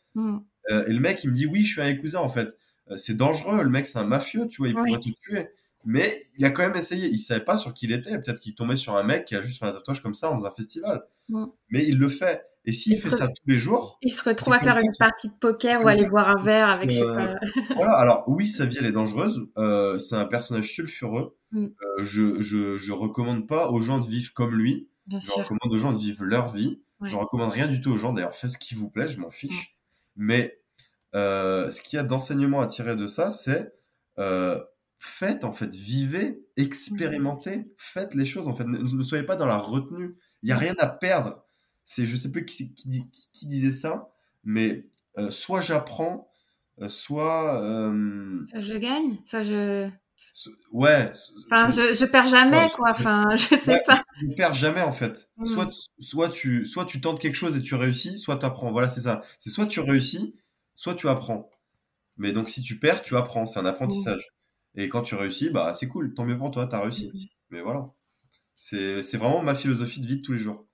Mm. 0.70 0.74
Euh, 0.74 0.88
et 0.88 0.94
le 0.94 1.00
mec, 1.00 1.24
il 1.24 1.30
me 1.32 1.36
dit, 1.36 1.46
oui, 1.46 1.62
je 1.64 1.72
suis 1.74 1.82
un 1.82 1.88
yakuza 1.88 2.22
en 2.22 2.30
fait. 2.30 2.50
Euh, 2.92 2.98
c'est 2.98 3.16
dangereux, 3.18 3.64
le 3.64 3.70
mec, 3.70 3.88
c'est 3.88 4.00
un 4.00 4.04
mafieux, 4.06 4.48
tu 4.48 4.58
vois, 4.58 4.68
il 4.70 4.76
Oui. 4.76 4.92
pourrait 4.92 5.02
te 5.02 5.10
tuer. 5.22 5.48
Mais 5.86 6.20
il 6.38 6.44
a 6.46 6.50
quand 6.52 6.64
même 6.64 6.76
essayé. 6.76 7.08
Il 7.08 7.20
savait 7.20 7.44
pas 7.44 7.56
sur 7.56 7.74
qui 7.74 7.86
il 7.86 7.94
était. 7.94 8.20
Peut-être 8.22 8.40
qu'il 8.40 8.54
tombait 8.54 8.76
sur 8.76 8.96
un 8.98 9.04
mec 9.04 9.24
qui 9.26 9.36
a 9.36 9.42
juste 9.42 9.60
fait 9.60 9.66
un 9.66 9.72
tatouage 9.72 10.02
comme 10.04 10.14
ça 10.14 10.28
dans 10.30 10.46
un 10.46 10.52
festival. 10.52 11.02
Mm. 11.30 11.46
Mais 11.70 11.86
il 11.88 11.98
le 11.98 12.10
fait. 12.10 12.44
Et 12.66 12.74
s'il 12.74 12.94
Il 12.94 13.00
fait 13.00 13.10
ça 13.12 13.28
tous 13.28 13.48
les 13.48 13.56
jours, 13.58 13.98
Il 14.02 14.12
se 14.12 14.28
retrouve 14.28 14.54
à 14.54 14.60
faire 14.60 14.78
une 14.78 14.92
partie 15.00 15.30
de 15.30 15.34
poker 15.40 15.82
ou 15.82 15.88
aller 15.88 16.02
ça 16.02 16.10
boire 16.10 16.30
un 16.30 16.44
verre 16.44 16.68
avec, 16.68 16.90
je 16.92 16.98
sais 16.98 17.04
Euh, 17.04 17.16
pas. 17.16 17.36
voilà, 17.76 17.94
alors 17.94 18.26
oui, 18.28 18.48
sa 18.50 18.66
vie 18.66 18.76
elle 18.80 18.86
est 18.86 18.92
dangereuse. 18.92 19.48
Euh, 19.58 19.98
c'est 19.98 20.16
un 20.16 20.26
personnage 20.26 20.70
sulfureux. 20.70 21.38
Mm. 21.54 21.64
Euh, 21.66 22.04
je, 22.04 22.42
je, 22.42 22.76
je 22.76 22.92
recommande 22.92 23.48
pas 23.48 23.70
aux 23.70 23.80
gens 23.80 24.00
de 24.00 24.08
vivre 24.08 24.34
comme 24.34 24.54
lui. 24.56 24.90
Bien 25.08 25.20
Je 25.22 25.28
sûr. 25.28 25.38
recommande 25.38 25.74
aux 25.74 25.78
gens 25.80 25.94
de 25.94 25.98
vivre 26.00 26.26
leur 26.26 26.52
vie. 26.52 26.82
Ouais. 27.00 27.08
Je 27.08 27.16
recommande 27.16 27.52
rien 27.52 27.68
du 27.68 27.80
tout 27.80 27.92
aux 27.92 27.98
gens. 27.98 28.12
D'ailleurs, 28.12 28.36
faites 28.36 28.52
ce 28.52 28.58
qui 28.58 28.76
vous 28.76 28.90
plaît, 28.90 29.08
je 29.08 29.18
m'en 29.20 29.30
fiche. 29.32 29.78
Mais 30.18 30.59
euh, 31.16 31.72
ce 31.72 31.82
qu'il 31.82 31.98
y 31.98 32.00
a 32.00 32.04
d'enseignement 32.04 32.62
à 32.62 32.68
tirer 32.68 32.96
de 32.96 33.08
ça, 33.08 33.32
c'est 33.32 33.74
euh, 34.20 34.60
faites 35.00 35.44
en 35.46 35.54
fait, 35.54 35.74
vivez, 35.76 36.42
expérimentez, 36.58 37.72
faites 37.78 38.14
les 38.16 38.26
choses 38.26 38.48
en 38.48 38.54
fait. 38.54 38.66
Ne, 38.66 38.78
ne 38.80 39.04
soyez 39.04 39.24
pas 39.24 39.36
dans 39.36 39.46
la 39.48 39.58
retenue. 39.58 40.18
Il 40.44 40.48
n'y 40.48 40.52
a 40.52 40.58
rien 40.58 40.76
à 40.80 40.88
perdre. 40.88 41.44
C'est, 41.86 42.06
je 42.06 42.16
sais 42.16 42.30
plus 42.32 42.46
qui, 42.46 42.74
qui, 42.74 42.88
dit- 42.90 43.10
qui 43.34 43.48
disait 43.48 43.72
ça, 43.72 44.10
mais 44.44 44.86
euh, 45.18 45.32
soit 45.32 45.62
j'apprends, 45.62 46.30
soit 46.88 47.62
Ça, 48.52 48.60
je 48.62 48.74
gagne. 48.76 49.18
Ça, 49.26 49.42
je. 49.42 49.90
so- 50.16 50.52
ouais, 50.72 51.12
Enfin, 51.52 51.70
je, 51.72 51.94
je 51.96 52.06
perds 52.06 52.28
jamais, 52.28 52.66
Ouais, 52.66 52.70
quoi. 52.76 52.94
je- 52.94 53.00
Enfin, 53.02 53.26
je 53.36 53.56
sais 53.56 53.74
Ouais, 53.74 53.84
pas. 53.86 54.04
ne 54.22 54.34
perds 54.36 54.54
jamais 54.54 54.82
en 54.82 54.94
fait. 54.94 55.30
Mm. 55.38 55.46
Soit, 55.46 55.70
soit, 56.00 56.30
tu, 56.30 56.66
soit 56.66 56.86
tu 56.86 57.02
tentes 57.02 57.20
quelque 57.20 57.36
chose 57.36 57.58
et 57.58 57.62
tu 57.62 57.76
réussis, 57.76 58.20
soit 58.20 58.38
tu 58.38 58.46
apprends. 58.46 58.72
Voilà, 58.72 58.90
c'est 58.90 59.02
ça. 59.02 59.24
C'est 59.38 59.50
soit 59.50 59.66
tu 59.68 59.80
réussis, 59.80 60.36
soit 60.80 60.96
tu 60.96 61.10
apprends. 61.10 61.50
Mais 62.16 62.32
donc 62.32 62.50
si 62.50 62.62
tu 62.62 62.80
perds, 62.80 63.02
tu 63.02 63.18
apprends. 63.18 63.46
C'est 63.46 63.60
un 63.60 63.66
apprentissage. 63.66 64.30
Et 64.76 64.88
quand 64.88 65.02
tu 65.02 65.16
réussis, 65.16 65.50
bah 65.50 65.74
c'est 65.74 65.90
cool. 65.90 66.14
Tant 66.14 66.24
mieux 66.24 66.38
pour 66.38 66.52
toi, 66.52 66.68
t'as 66.68 66.80
réussi. 66.80 67.12
Mm. 67.14 67.20
Mais 67.50 67.62
voilà. 67.62 67.90
C'est 68.56 69.02
c'est 69.02 69.18
vraiment 69.18 69.42
ma 69.42 69.56
philosophie 69.56 70.00
de 70.00 70.08
vie 70.08 70.18
de 70.18 70.22
tous 70.22 70.32
les 70.32 70.40
jours. 70.40 70.66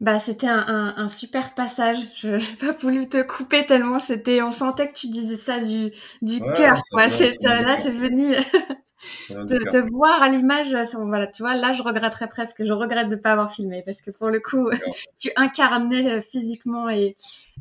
Bah, 0.00 0.20
c'était 0.20 0.46
un, 0.46 0.58
un, 0.58 0.94
un 0.96 1.08
super 1.08 1.54
passage. 1.54 1.96
Je 2.16 2.28
n'ai 2.36 2.56
pas 2.56 2.72
voulu 2.72 3.08
te 3.08 3.22
couper 3.22 3.64
tellement 3.64 3.98
c'était. 3.98 4.42
On 4.42 4.52
sentait 4.52 4.88
que 4.88 4.98
tu 4.98 5.08
disais 5.08 5.38
ça 5.38 5.58
du, 5.58 5.90
du 6.20 6.42
Ouais, 6.42 6.52
cœur, 6.54 6.78
là, 6.92 7.08
c'est 7.08 7.90
venu. 7.90 8.34
De, 9.30 9.70
de 9.72 9.90
voir 9.90 10.22
à 10.22 10.28
l'image, 10.28 10.70
ça, 10.70 10.98
voilà, 10.98 11.26
tu 11.26 11.42
vois, 11.42 11.54
là, 11.54 11.72
je 11.72 11.82
regretterais 11.82 12.28
presque, 12.28 12.64
je 12.64 12.72
regrette 12.72 13.08
de 13.08 13.14
ne 13.14 13.20
pas 13.20 13.32
avoir 13.32 13.52
filmé 13.52 13.82
parce 13.84 14.02
que 14.02 14.10
pour 14.10 14.28
le 14.28 14.40
coup, 14.40 14.70
tu 15.18 15.30
incarnais 15.36 16.18
euh, 16.18 16.20
physiquement 16.20 16.88
et 16.88 17.16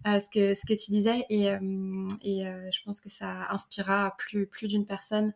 euh, 0.06 0.20
ce 0.20 0.30
que 0.30 0.54
ce 0.54 0.66
que 0.66 0.74
tu 0.74 0.92
disais 0.92 1.26
et 1.30 1.52
euh, 1.52 2.08
et 2.22 2.48
euh, 2.48 2.70
je 2.72 2.80
pense 2.86 3.02
que 3.02 3.10
ça 3.10 3.48
inspirera 3.50 4.16
plus 4.18 4.46
plus 4.46 4.68
d'une 4.68 4.86
personne 4.86 5.34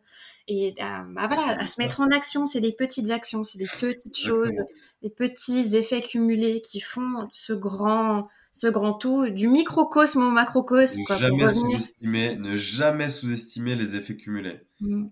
et 0.48 0.74
euh, 0.80 1.02
bah 1.10 1.26
voilà, 1.26 1.58
à 1.58 1.66
se 1.66 1.80
mettre 1.80 2.00
en 2.00 2.10
action, 2.10 2.46
c'est 2.46 2.60
des 2.60 2.72
petites 2.72 3.10
actions, 3.10 3.44
c'est 3.44 3.58
des 3.58 3.68
petites 3.80 4.16
choses, 4.16 4.56
des 5.02 5.10
petits 5.10 5.76
effets 5.76 6.02
cumulés 6.02 6.62
qui 6.62 6.80
font 6.80 7.28
ce 7.32 7.52
grand 7.52 8.28
ce 8.52 8.66
grand 8.66 8.94
tout 8.94 9.30
du 9.30 9.48
microcosme 9.48 10.22
au 10.22 10.30
macrocosme 10.30 11.00
Ne 11.00 11.06
quoi, 11.06 11.16
jamais 11.16 11.48
sous-estimer, 11.48 12.36
ne 12.36 12.56
jamais 12.56 13.10
sous-estimer 13.10 13.74
les 13.74 13.96
effets 13.96 14.16
cumulés. 14.16 14.60
Mm. 14.80 15.06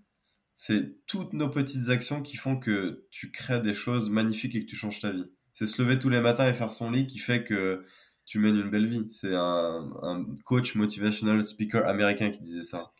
C'est 0.63 1.03
toutes 1.07 1.33
nos 1.33 1.49
petites 1.49 1.89
actions 1.89 2.21
qui 2.21 2.37
font 2.37 2.55
que 2.55 3.07
tu 3.09 3.31
crées 3.31 3.61
des 3.61 3.73
choses 3.73 4.11
magnifiques 4.11 4.53
et 4.53 4.63
que 4.63 4.69
tu 4.69 4.75
changes 4.75 4.99
ta 4.99 5.09
vie. 5.09 5.25
C'est 5.55 5.65
se 5.65 5.81
lever 5.81 5.97
tous 5.97 6.09
les 6.09 6.19
matins 6.19 6.47
et 6.47 6.53
faire 6.53 6.71
son 6.71 6.91
lit 6.91 7.07
qui 7.07 7.17
fait 7.17 7.43
que 7.43 7.83
tu 8.25 8.37
mènes 8.37 8.57
une 8.57 8.69
belle 8.69 8.87
vie. 8.87 9.07
C'est 9.09 9.33
un, 9.33 9.91
un 10.03 10.23
coach 10.45 10.75
motivational 10.75 11.43
speaker 11.43 11.87
américain 11.87 12.29
qui 12.29 12.41
disait 12.43 12.61
ça. 12.61 12.91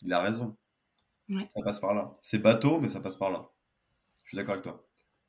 Il 0.00 0.10
a 0.14 0.22
raison. 0.22 0.56
Ouais. 1.28 1.46
Ça 1.54 1.60
passe 1.62 1.80
par 1.80 1.92
là. 1.92 2.16
C'est 2.22 2.38
bateau, 2.38 2.80
mais 2.80 2.88
ça 2.88 3.00
passe 3.00 3.16
par 3.16 3.28
là. 3.28 3.50
Je 4.24 4.30
suis 4.30 4.36
d'accord 4.38 4.54
avec 4.54 4.64
toi. 4.64 4.82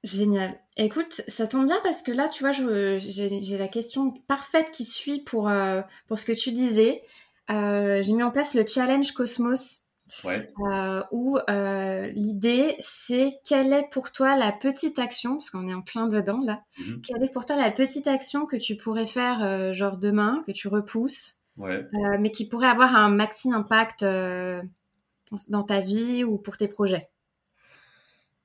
Génial. 0.06 0.58
Écoute, 0.78 1.20
ça 1.28 1.48
tombe 1.48 1.66
bien 1.66 1.82
parce 1.84 2.02
que 2.02 2.14
là, 2.14 2.30
tu 2.30 2.44
vois, 2.44 2.54
j'ai 2.54 3.58
la 3.58 3.68
question 3.68 4.12
parfaite 4.30 4.72
qui 4.72 4.86
suit 4.86 5.20
pour, 5.20 5.50
euh, 5.50 5.82
pour 6.08 6.18
ce 6.18 6.24
que 6.24 6.32
tu 6.32 6.54
disais. 6.54 7.04
Euh, 7.50 8.02
j'ai 8.02 8.14
mis 8.14 8.24
en 8.24 8.32
place 8.32 8.54
le 8.54 8.66
challenge 8.66 9.12
Cosmos 9.12 9.83
Ouais. 10.24 10.52
euh, 10.70 11.02
où 11.12 11.38
euh, 11.50 12.08
l'idée, 12.08 12.76
c'est 12.82 13.40
quelle 13.46 13.72
est 13.74 13.90
pour 13.92 14.12
toi 14.12 14.36
la 14.36 14.52
petite 14.52 15.00
action, 15.00 15.36
parce 15.36 15.50
qu'on 15.50 15.68
est 15.68 15.74
en 15.74 15.82
plein 15.82 16.08
dedans 16.08 16.40
là, 16.44 16.62
Mhm. 16.78 17.02
quelle 17.02 17.24
est 17.24 17.32
pour 17.32 17.46
toi 17.46 17.56
la 17.56 17.72
petite 17.72 18.08
action 18.08 18.46
que 18.46 18.58
tu 18.58 18.76
pourrais 18.76 19.08
faire 19.08 19.44
euh, 19.44 19.74
genre 19.74 19.98
demain, 19.98 20.44
que 20.46 20.52
tu 20.52 20.68
repousses, 20.68 21.40
Ouais. 21.58 21.88
mais 22.20 22.32
qui 22.32 22.48
pourrait 22.48 22.68
avoir 22.68 22.96
un 22.96 23.10
maxi 23.10 23.52
impact 23.52 24.04
dans 24.04 25.64
ta 25.64 25.82
vie 25.82 26.24
ou 26.24 26.38
pour 26.38 26.58
tes 26.58 26.68
projets? 26.68 27.10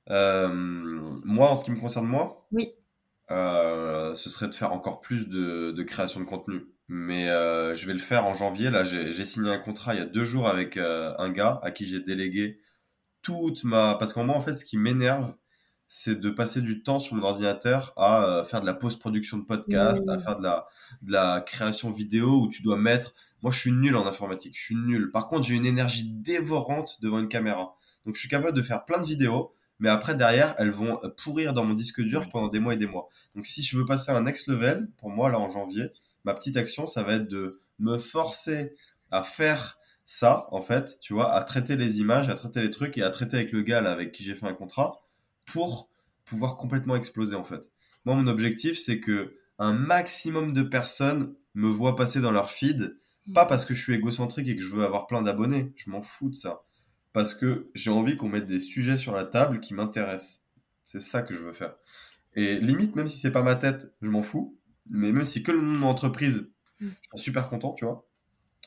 Moi, 0.08 1.50
en 1.50 1.54
ce 1.54 1.64
qui 1.64 1.70
me 1.70 1.80
concerne, 1.80 2.06
moi, 2.06 2.46
Oui. 2.52 2.72
ce 3.28 4.30
serait 4.30 4.48
de 4.48 4.54
faire 4.54 4.72
encore 4.72 5.00
plus 5.00 5.28
de, 5.28 5.72
de 5.72 5.82
création 5.82 6.20
de 6.20 6.24
contenu. 6.24 6.66
Mais 6.88 7.28
euh, 7.28 7.74
je 7.74 7.86
vais 7.86 7.92
le 7.92 7.98
faire 7.98 8.26
en 8.26 8.34
janvier. 8.34 8.70
Là, 8.70 8.82
j'ai 8.82 9.24
signé 9.24 9.50
un 9.50 9.58
contrat 9.58 9.94
il 9.94 9.98
y 9.98 10.02
a 10.02 10.06
deux 10.06 10.24
jours 10.24 10.48
avec 10.48 10.76
euh, 10.76 11.14
un 11.18 11.30
gars 11.30 11.60
à 11.62 11.70
qui 11.70 11.86
j'ai 11.86 12.00
délégué 12.00 12.60
toute 13.22 13.64
ma... 13.64 13.96
Parce 13.98 14.12
qu'en 14.12 14.24
moi, 14.24 14.36
en 14.36 14.40
fait, 14.40 14.56
ce 14.56 14.64
qui 14.64 14.78
m'énerve, 14.78 15.34
c'est 15.86 16.18
de 16.18 16.30
passer 16.30 16.62
du 16.62 16.82
temps 16.82 16.98
sur 16.98 17.16
mon 17.16 17.22
ordinateur 17.22 17.92
à 17.96 18.24
euh, 18.24 18.44
faire 18.44 18.62
de 18.62 18.66
la 18.66 18.74
post-production 18.74 19.38
de 19.38 19.44
podcast, 19.44 20.02
à 20.08 20.16
Mmh. 20.16 20.20
faire 20.20 20.38
de 20.38 20.42
la, 20.42 20.66
de 21.02 21.12
la 21.12 21.42
création 21.46 21.90
vidéo 21.90 22.42
où 22.42 22.48
tu 22.48 22.62
dois 22.62 22.76
mettre... 22.78 23.14
Moi, 23.42 23.52
je 23.52 23.60
suis 23.60 23.72
nul 23.72 23.94
en 23.94 24.06
informatique, 24.06 24.56
je 24.58 24.64
suis 24.64 24.74
nul. 24.74 25.12
Par 25.12 25.26
contre, 25.26 25.46
j'ai 25.46 25.54
une 25.54 25.66
énergie 25.66 26.10
dévorante 26.10 26.98
devant 27.02 27.20
une 27.20 27.28
caméra. 27.28 27.76
Donc, 28.04 28.16
je 28.16 28.20
suis 28.20 28.28
capable 28.28 28.56
de 28.56 28.62
faire 28.62 28.84
plein 28.84 29.00
de 29.00 29.06
vidéos, 29.06 29.54
mais 29.78 29.88
après, 29.90 30.16
derrière, 30.16 30.54
elles 30.58 30.72
vont 30.72 30.98
pourrir 31.22 31.52
dans 31.52 31.64
mon 31.64 31.74
disque 31.74 32.00
dur 32.00 32.28
pendant 32.30 32.48
des 32.48 32.58
mois 32.58 32.74
et 32.74 32.76
des 32.76 32.86
mois. 32.86 33.08
Donc, 33.36 33.46
si 33.46 33.62
je 33.62 33.76
veux 33.76 33.84
passer 33.84 34.10
à 34.10 34.16
un 34.16 34.22
next 34.22 34.48
level, 34.48 34.88
pour 34.96 35.10
moi, 35.10 35.30
là, 35.30 35.38
en 35.38 35.50
janvier, 35.50 35.84
ma 36.28 36.34
petite 36.34 36.58
action, 36.58 36.86
ça 36.86 37.02
va 37.02 37.14
être 37.14 37.26
de 37.26 37.62
me 37.78 37.96
forcer 37.96 38.74
à 39.10 39.22
faire 39.22 39.78
ça, 40.04 40.46
en 40.50 40.60
fait, 40.60 40.98
tu 41.00 41.14
vois, 41.14 41.32
à 41.32 41.42
traiter 41.42 41.74
les 41.74 42.00
images, 42.00 42.28
à 42.28 42.34
traiter 42.34 42.60
les 42.60 42.70
trucs 42.70 42.98
et 42.98 43.02
à 43.02 43.08
traiter 43.08 43.36
avec 43.36 43.50
le 43.50 43.62
gars 43.62 43.80
là, 43.80 43.92
avec 43.92 44.12
qui 44.12 44.24
j'ai 44.24 44.34
fait 44.34 44.46
un 44.46 44.52
contrat 44.52 45.00
pour 45.46 45.88
pouvoir 46.26 46.56
complètement 46.56 46.96
exploser, 46.96 47.34
en 47.34 47.44
fait. 47.44 47.72
Moi, 48.04 48.14
mon 48.14 48.26
objectif, 48.26 48.78
c'est 48.78 49.00
que 49.00 49.36
un 49.58 49.72
maximum 49.72 50.52
de 50.52 50.62
personnes 50.62 51.34
me 51.54 51.68
voient 51.68 51.96
passer 51.96 52.20
dans 52.20 52.30
leur 52.30 52.50
feed, 52.50 52.98
pas 53.32 53.46
parce 53.46 53.64
que 53.64 53.74
je 53.74 53.82
suis 53.82 53.94
égocentrique 53.94 54.48
et 54.48 54.56
que 54.56 54.62
je 54.62 54.68
veux 54.68 54.84
avoir 54.84 55.06
plein 55.06 55.22
d'abonnés, 55.22 55.72
je 55.76 55.88
m'en 55.88 56.02
fous 56.02 56.28
de 56.28 56.34
ça. 56.34 56.62
Parce 57.14 57.32
que 57.32 57.70
j'ai 57.74 57.90
envie 57.90 58.16
qu'on 58.16 58.28
mette 58.28 58.46
des 58.46 58.60
sujets 58.60 58.98
sur 58.98 59.12
la 59.14 59.24
table 59.24 59.60
qui 59.60 59.72
m'intéressent. 59.72 60.44
C'est 60.84 61.00
ça 61.00 61.22
que 61.22 61.34
je 61.34 61.40
veux 61.40 61.52
faire. 61.52 61.74
Et 62.34 62.60
limite, 62.60 62.96
même 62.96 63.06
si 63.06 63.16
c'est 63.16 63.32
pas 63.32 63.42
ma 63.42 63.54
tête, 63.54 63.94
je 64.02 64.10
m'en 64.10 64.22
fous. 64.22 64.57
Mais 64.90 65.12
même 65.12 65.24
si 65.24 65.34
c'est 65.34 65.42
que 65.42 65.52
le 65.52 65.60
nom 65.60 65.72
de 65.72 65.78
mon 65.78 65.88
entreprise, 65.88 66.48
Mm. 66.80 66.88
je 66.88 67.16
suis 67.16 67.24
super 67.24 67.48
content, 67.48 67.72
tu 67.74 67.84
vois. 67.84 68.06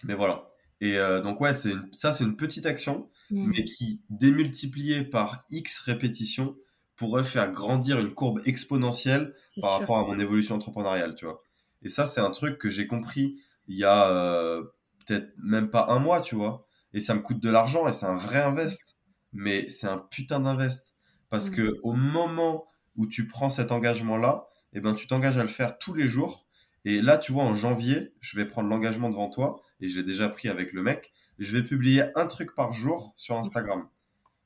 Mais 0.04 0.16
voilà. 0.16 0.44
Et 0.80 0.98
euh, 0.98 1.22
donc, 1.22 1.40
ouais, 1.42 1.54
c'est 1.54 1.74
ça, 1.92 2.14
c'est 2.14 2.24
une 2.24 2.36
petite 2.36 2.66
action. 2.66 3.10
mm. 3.30 3.48
mais 3.48 3.64
qui, 3.64 4.02
démultiplié 4.10 5.04
par 5.04 5.46
X 5.50 5.80
répétitions, 5.80 6.56
pourrait 6.96 7.24
faire 7.24 7.52
grandir 7.52 8.00
une 8.00 8.14
courbe 8.14 8.42
exponentielle 8.46 9.34
par 9.60 9.80
rapport 9.80 9.98
à 9.98 10.04
mon 10.04 10.20
évolution 10.20 10.56
entrepreneuriale, 10.56 11.16
tu 11.16 11.26
vois. 11.26 11.42
Et 11.82 11.90
ça, 11.90 12.06
c'est 12.06 12.22
un 12.22 12.30
truc 12.30 12.60
que 12.60 12.70
j'ai 12.70 12.86
compris 12.86 13.40
il 13.68 13.78
y 13.78 13.86
a 13.86 14.10
euh, 14.12 14.62
peut-être 15.06 15.34
même 15.38 15.70
pas 15.70 15.88
un 15.90 16.00
mois, 16.00 16.22
tu 16.22 16.36
vois. 16.36 16.68
Et 16.94 17.00
ça 17.00 17.16
me 17.16 17.22
coûte 17.22 17.40
de 17.40 17.50
l'argent 17.50 17.88
et 17.88 17.94
c'est 17.94 18.06
un 18.06 18.18
vrai 18.18 18.42
invest. 18.42 18.98
Mais 19.34 19.70
c'est 19.70 19.88
un 19.88 19.98
putain 19.98 20.42
d'invest. 20.42 20.92
Parce 21.30 21.50
mm. 21.50 21.56
que 21.56 21.80
au 21.84 21.94
moment 21.94 22.68
où 22.98 23.08
tu 23.08 23.28
prends 23.28 23.50
cet 23.50 23.72
engagement-là, 23.72 24.51
eh 24.74 24.82
ben, 24.82 24.94
tu 24.94 25.08
t'engages 25.08 25.38
à 25.38 25.44
le 25.44 25.50
faire 25.50 25.78
tous 25.78 25.94
les 25.94 26.08
jours. 26.08 26.46
Et 26.86 27.02
là, 27.02 27.18
tu 27.18 27.32
vois, 27.32 27.44
en 27.44 27.56
janvier, 27.56 28.14
je 28.22 28.38
vais 28.38 28.46
prendre 28.46 28.70
l'engagement 28.70 29.10
devant 29.10 29.30
toi, 29.30 29.62
et 29.80 29.90
je 29.90 29.98
l'ai 29.98 30.06
déjà 30.06 30.30
pris 30.30 30.50
avec 30.50 30.74
le 30.74 30.82
mec, 30.82 31.14
je 31.38 31.56
vais 31.56 31.64
publier 31.64 32.04
un 32.16 32.28
truc 32.28 32.56
par 32.56 32.74
jour 32.74 33.14
sur 33.18 33.36
Instagram. 33.38 33.88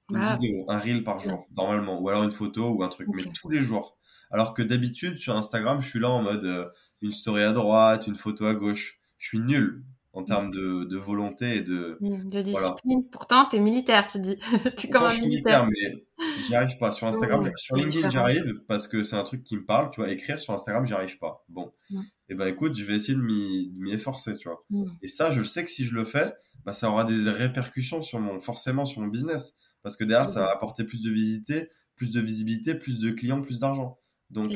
Une 0.09 0.17
ah. 0.17 0.35
vidéo, 0.35 0.65
un 0.67 0.79
reel 0.79 1.03
par 1.03 1.19
jour, 1.19 1.47
normalement. 1.55 1.99
Ou 1.99 2.09
alors 2.09 2.23
une 2.23 2.31
photo 2.31 2.69
ou 2.69 2.83
un 2.83 2.89
truc, 2.89 3.07
mais 3.13 3.23
tous 3.23 3.49
les 3.49 3.61
jours. 3.61 3.97
Alors 4.31 4.53
que 4.53 4.61
d'habitude, 4.61 5.17
sur 5.17 5.35
Instagram, 5.35 5.81
je 5.81 5.89
suis 5.89 5.99
là 5.99 6.09
en 6.09 6.21
mode 6.21 6.45
euh, 6.45 6.69
une 7.01 7.11
story 7.11 7.43
à 7.43 7.51
droite, 7.51 8.07
une 8.07 8.15
photo 8.15 8.45
à 8.45 8.53
gauche. 8.53 8.99
Je 9.17 9.27
suis 9.27 9.39
nul 9.39 9.83
en 10.15 10.23
termes 10.23 10.49
de, 10.49 10.85
de 10.85 10.97
volonté 10.97 11.57
et 11.57 11.61
de, 11.61 11.97
mmh, 11.99 12.29
de 12.29 12.41
discipline. 12.41 13.07
Pourtant, 13.11 13.47
tu 13.49 13.57
es 13.57 13.59
militaire, 13.59 14.07
tu 14.07 14.19
dis. 14.19 14.37
tu 14.77 14.87
es 14.87 14.89
comme 14.89 15.03
un 15.03 15.19
militaire. 15.19 15.67
mais 15.67 16.05
j'y 16.39 16.55
arrive 16.55 16.77
pas. 16.77 16.91
Sur 16.91 17.07
Instagram, 17.07 17.51
sur 17.57 17.75
LinkedIn, 17.75 18.09
j'arrive 18.09 18.61
parce 18.67 18.87
que 18.87 19.03
c'est 19.03 19.17
un 19.17 19.23
truc 19.23 19.43
qui 19.43 19.57
me 19.57 19.65
parle. 19.65 19.91
Tu 19.91 19.99
vois, 19.99 20.09
écrire 20.09 20.39
sur 20.39 20.53
Instagram, 20.53 20.87
j'y 20.87 20.93
arrive 20.93 21.17
pas. 21.19 21.45
Bon. 21.49 21.73
Et 21.91 21.97
eh 22.29 22.35
ben 22.35 22.47
écoute, 22.47 22.75
je 22.75 22.83
vais 22.85 22.95
essayer 22.95 23.15
de 23.15 23.21
m'y 23.21 23.91
efforcer, 23.91 24.37
tu 24.37 24.47
vois. 24.47 24.63
Mmh. 24.69 24.85
Et 25.01 25.09
ça, 25.09 25.31
je 25.31 25.43
sais 25.43 25.63
que 25.65 25.69
si 25.69 25.85
je 25.85 25.93
le 25.93 26.05
fais, 26.05 26.33
bah, 26.63 26.73
ça 26.73 26.89
aura 26.89 27.03
des 27.03 27.29
répercussions 27.29 28.01
sur 28.01 28.19
mon, 28.19 28.39
forcément 28.39 28.85
sur 28.85 29.01
mon 29.01 29.07
business. 29.07 29.55
Parce 29.83 29.97
que 29.97 30.05
derrière, 30.05 30.29
ça 30.29 30.39
va 30.39 30.51
apporter 30.51 30.85
plus 30.85 31.01
de 31.01 31.11
visibilité, 31.11 31.69
plus 31.95 32.11
de 32.11 32.21
visibilité, 32.21 32.73
plus 32.73 32.99
de 32.99 33.11
clients, 33.11 33.41
plus 33.41 33.59
d'argent. 33.59 33.99
Donc, 34.31 34.51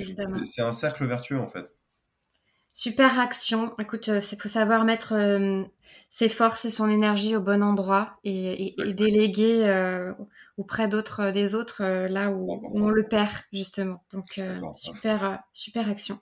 c'est 0.45 0.61
un 0.61 0.71
cercle 0.71 1.05
vertueux, 1.05 1.39
en 1.39 1.47
fait. 1.47 1.67
Super 2.79 3.19
action. 3.19 3.73
Écoute, 3.77 4.07
il 4.07 4.13
euh, 4.13 4.21
faut 4.21 4.47
savoir 4.47 4.85
mettre 4.85 5.11
euh, 5.11 5.65
ses 6.11 6.29
forces 6.29 6.63
et 6.63 6.69
son 6.69 6.89
énergie 6.89 7.35
au 7.35 7.41
bon 7.41 7.61
endroit 7.61 8.17
et, 8.23 8.73
déléguer 8.93 9.67
euh, 9.67 10.13
auprès 10.55 10.87
d'autres, 10.87 11.31
des 11.31 11.55
autres 11.55 11.83
là 11.83 12.31
où, 12.31 12.61
on 12.73 12.87
le 12.87 13.05
perd 13.05 13.31
justement. 13.51 14.01
Donc 14.13 14.39
super, 14.75 15.43
super 15.51 15.89
action. 15.89 16.19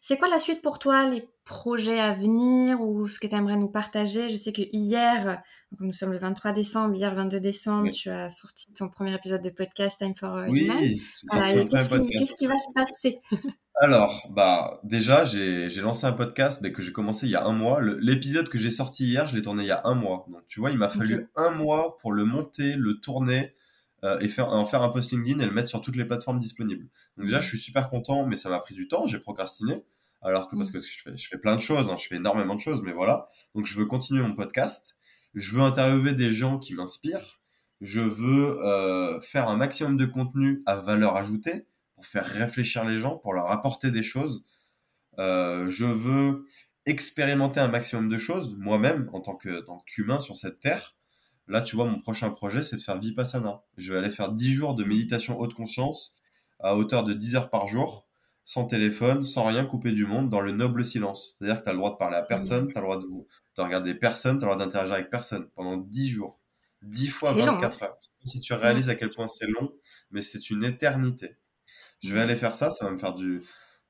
c'est 0.00 0.16
quoi 0.16 0.28
la 0.30 0.38
suite 0.38 0.62
pour 0.62 0.78
toi, 0.78 1.10
les 1.10 1.28
projets 1.44 2.00
à 2.00 2.14
venir 2.14 2.80
ou 2.80 3.06
ce 3.06 3.20
que 3.20 3.26
tu 3.26 3.34
aimerais 3.34 3.58
nous 3.58 3.68
partager? 3.68 4.30
Je 4.30 4.36
sais 4.38 4.54
que 4.54 4.62
hier, 4.72 5.42
nous 5.78 5.92
sommes 5.92 6.12
le 6.12 6.18
23 6.18 6.52
décembre, 6.52 6.96
hier 6.96 7.14
22 7.14 7.38
décembre, 7.38 7.90
tu 7.90 8.08
as 8.08 8.30
sorti 8.30 8.72
ton 8.72 8.88
premier 8.88 9.12
épisode 9.14 9.42
de 9.42 9.50
podcast 9.50 9.98
Time 9.98 10.14
for 10.14 10.42
oui, 10.48 10.64
Human. 10.64 12.08
qu'est-ce 12.08 12.34
qui 12.36 12.46
va 12.46 12.56
se 12.56 12.72
passer? 12.74 13.20
Alors, 13.76 14.28
bah, 14.30 14.80
déjà, 14.84 15.24
j'ai 15.24 15.68
lancé 15.80 16.06
un 16.06 16.12
podcast 16.12 16.60
mais 16.62 16.72
que 16.72 16.80
j'ai 16.80 16.92
commencé 16.92 17.26
il 17.26 17.30
y 17.30 17.36
a 17.36 17.44
un 17.44 17.52
mois. 17.52 17.80
L'épisode 17.82 18.48
que 18.48 18.56
j'ai 18.56 18.70
sorti 18.70 19.04
hier, 19.04 19.26
je 19.26 19.34
l'ai 19.34 19.42
tourné 19.42 19.64
il 19.64 19.66
y 19.66 19.72
a 19.72 19.80
un 19.84 19.94
mois. 19.94 20.26
Donc, 20.28 20.46
tu 20.46 20.60
vois, 20.60 20.70
il 20.70 20.78
m'a 20.78 20.88
fallu 20.88 21.28
un 21.34 21.50
mois 21.50 21.96
pour 21.96 22.12
le 22.12 22.24
monter, 22.24 22.76
le 22.76 23.00
tourner 23.00 23.54
euh, 24.04 24.18
et 24.20 24.28
faire, 24.28 24.52
en 24.52 24.64
faire 24.64 24.82
un 24.82 24.90
post 24.90 25.10
LinkedIn 25.10 25.40
et 25.40 25.46
le 25.46 25.50
mettre 25.50 25.68
sur 25.68 25.80
toutes 25.80 25.96
les 25.96 26.04
plateformes 26.04 26.38
disponibles. 26.38 26.86
Donc, 27.16 27.26
déjà, 27.26 27.40
je 27.40 27.48
suis 27.48 27.58
super 27.58 27.90
content, 27.90 28.26
mais 28.26 28.36
ça 28.36 28.48
m'a 28.48 28.60
pris 28.60 28.74
du 28.74 28.86
temps. 28.86 29.08
J'ai 29.08 29.18
procrastiné. 29.18 29.82
Alors 30.22 30.48
que, 30.48 30.56
parce 30.56 30.70
que 30.70 30.78
je 30.78 31.02
fais, 31.02 31.16
je 31.16 31.28
fais 31.28 31.36
plein 31.36 31.56
de 31.56 31.60
choses, 31.60 31.90
hein, 31.90 31.96
je 31.98 32.06
fais 32.06 32.16
énormément 32.16 32.54
de 32.54 32.60
choses, 32.60 32.80
mais 32.82 32.92
voilà. 32.92 33.28
Donc, 33.56 33.66
je 33.66 33.76
veux 33.76 33.86
continuer 33.86 34.22
mon 34.22 34.34
podcast. 34.34 34.96
Je 35.34 35.52
veux 35.52 35.62
interviewer 35.62 36.12
des 36.12 36.30
gens 36.30 36.58
qui 36.58 36.74
m'inspirent. 36.74 37.40
Je 37.80 38.00
veux 38.00 38.56
euh, 38.64 39.20
faire 39.20 39.48
un 39.48 39.56
maximum 39.56 39.96
de 39.96 40.06
contenu 40.06 40.62
à 40.64 40.76
valeur 40.76 41.16
ajoutée 41.16 41.66
faire 42.06 42.26
réfléchir 42.26 42.84
les 42.84 42.98
gens, 42.98 43.16
pour 43.16 43.32
leur 43.32 43.50
apporter 43.50 43.90
des 43.90 44.02
choses. 44.02 44.44
Euh, 45.18 45.68
je 45.70 45.84
veux 45.84 46.46
expérimenter 46.86 47.60
un 47.60 47.68
maximum 47.68 48.08
de 48.08 48.18
choses 48.18 48.56
moi-même 48.58 49.08
en 49.12 49.20
tant 49.20 49.38
qu'humain 49.86 50.20
sur 50.20 50.36
cette 50.36 50.60
terre. 50.60 50.96
Là, 51.46 51.60
tu 51.60 51.76
vois, 51.76 51.86
mon 51.86 51.98
prochain 51.98 52.30
projet, 52.30 52.62
c'est 52.62 52.76
de 52.76 52.80
faire 52.80 52.98
Vipassana. 52.98 53.62
Je 53.76 53.92
vais 53.92 53.98
aller 53.98 54.10
faire 54.10 54.32
10 54.32 54.52
jours 54.52 54.74
de 54.74 54.84
méditation 54.84 55.38
haute 55.38 55.54
conscience 55.54 56.14
à 56.60 56.76
hauteur 56.76 57.04
de 57.04 57.12
10 57.12 57.36
heures 57.36 57.50
par 57.50 57.66
jour, 57.66 58.08
sans 58.44 58.64
téléphone, 58.64 59.24
sans 59.24 59.44
rien 59.44 59.64
couper 59.64 59.92
du 59.92 60.06
monde, 60.06 60.30
dans 60.30 60.40
le 60.40 60.52
noble 60.52 60.84
silence. 60.84 61.34
C'est-à-dire 61.38 61.58
que 61.58 61.64
tu 61.64 61.68
as 61.68 61.72
le 61.72 61.78
droit 61.78 61.92
de 61.92 61.96
parler 61.96 62.16
à 62.16 62.22
personne, 62.22 62.68
tu 62.68 62.78
as 62.78 62.80
le 62.80 62.86
droit 62.86 62.98
de, 62.98 63.04
vous, 63.04 63.26
de 63.56 63.62
regarder 63.62 63.94
personne, 63.94 64.38
tu 64.38 64.44
as 64.44 64.48
le 64.48 64.54
droit 64.54 64.64
d'interagir 64.64 64.94
avec 64.94 65.10
personne 65.10 65.48
pendant 65.54 65.76
10 65.76 66.08
jours. 66.08 66.40
10 66.82 67.08
fois 67.08 67.32
24 67.32 67.82
hein. 67.82 67.86
heures. 67.86 67.98
Si 68.24 68.40
tu 68.40 68.54
réalises 68.54 68.88
à 68.88 68.94
quel 68.94 69.10
point 69.10 69.28
c'est 69.28 69.46
long, 69.46 69.74
mais 70.10 70.22
c'est 70.22 70.48
une 70.48 70.64
éternité. 70.64 71.36
Je 72.02 72.14
vais 72.14 72.20
aller 72.20 72.36
faire 72.36 72.54
ça, 72.54 72.70
ça 72.70 72.84
va 72.84 72.90
me 72.90 72.98
faire 72.98 73.14
du. 73.14 73.42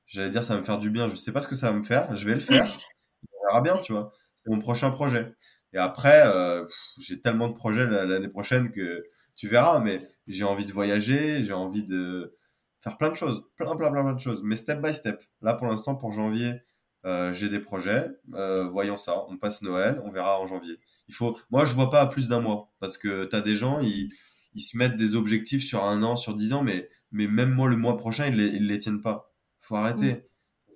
J'allais 0.07 0.29
dire, 0.29 0.43
ça 0.43 0.53
va 0.53 0.59
me 0.61 0.65
faire 0.65 0.77
du 0.77 0.89
bien. 0.89 1.07
Je 1.07 1.15
sais 1.15 1.31
pas 1.31 1.41
ce 1.41 1.47
que 1.47 1.55
ça 1.55 1.71
va 1.71 1.77
me 1.77 1.83
faire. 1.83 2.15
Je 2.15 2.25
vais 2.25 2.35
le 2.35 2.39
faire. 2.39 2.67
On 3.33 3.47
verra 3.47 3.61
bien, 3.61 3.77
tu 3.77 3.93
vois. 3.93 4.13
C'est 4.35 4.49
mon 4.49 4.59
prochain 4.59 4.91
projet. 4.91 5.33
Et 5.73 5.77
après, 5.77 6.23
euh, 6.25 6.65
j'ai 6.99 7.19
tellement 7.19 7.49
de 7.49 7.53
projets 7.53 7.85
l'année 7.85 8.29
prochaine 8.29 8.71
que 8.71 9.03
tu 9.35 9.47
verras. 9.47 9.79
Mais 9.79 9.99
j'ai 10.27 10.43
envie 10.43 10.65
de 10.65 10.71
voyager, 10.71 11.43
j'ai 11.43 11.53
envie 11.53 11.83
de 11.83 12.37
faire 12.81 12.97
plein 12.97 13.09
de 13.09 13.15
choses, 13.15 13.43
plein, 13.57 13.75
plein, 13.75 13.91
plein, 13.91 14.03
plein 14.03 14.13
de 14.13 14.19
choses. 14.19 14.41
Mais 14.43 14.55
step 14.55 14.81
by 14.81 14.93
step. 14.93 15.21
Là, 15.41 15.53
pour 15.55 15.67
l'instant, 15.67 15.95
pour 15.95 16.11
janvier, 16.11 16.53
euh, 17.05 17.33
j'ai 17.33 17.49
des 17.49 17.59
projets. 17.59 18.07
Euh, 18.33 18.67
voyons 18.67 18.97
ça. 18.97 19.25
On 19.27 19.37
passe 19.37 19.61
Noël, 19.61 20.01
on 20.05 20.11
verra 20.11 20.39
en 20.39 20.47
janvier. 20.47 20.79
Il 21.07 21.15
faut. 21.15 21.37
Moi, 21.51 21.65
je 21.65 21.73
vois 21.73 21.89
pas 21.89 22.01
à 22.01 22.07
plus 22.07 22.29
d'un 22.29 22.39
mois 22.39 22.71
parce 22.79 22.97
que 22.97 23.25
tu 23.25 23.35
as 23.35 23.41
des 23.41 23.55
gens, 23.55 23.79
ils, 23.79 24.11
ils 24.53 24.63
se 24.63 24.77
mettent 24.77 24.95
des 24.95 25.15
objectifs 25.15 25.63
sur 25.63 25.83
un 25.83 26.01
an, 26.03 26.15
sur 26.15 26.33
dix 26.35 26.53
ans, 26.53 26.63
mais 26.63 26.89
mais 27.15 27.27
même 27.27 27.51
moi, 27.51 27.69
le 27.69 27.77
mois 27.77 27.95
prochain, 27.95 28.27
ils 28.27 28.35
les, 28.35 28.59
les 28.59 28.77
tiennent 28.77 29.01
pas. 29.01 29.33
Faut 29.61 29.77
arrêter. 29.77 30.23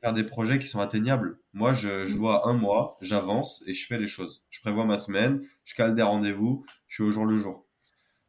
Faire 0.01 0.13
des 0.13 0.23
projets 0.23 0.57
qui 0.57 0.67
sont 0.67 0.79
atteignables. 0.79 1.37
Moi, 1.51 1.73
je, 1.73 2.05
je 2.05 2.15
vois 2.15 2.47
un 2.47 2.53
mois, 2.53 2.97
j'avance 3.01 3.61
et 3.67 3.73
je 3.73 3.85
fais 3.85 3.97
les 3.99 4.07
choses. 4.07 4.41
Je 4.49 4.61
prévois 4.61 4.85
ma 4.85 4.97
semaine, 4.97 5.41
je 5.65 5.75
cale 5.75 5.95
des 5.95 6.01
rendez-vous, 6.01 6.65
je 6.87 6.95
suis 6.95 7.03
au 7.03 7.11
jour 7.11 7.25
le 7.25 7.35
jour. 7.35 7.67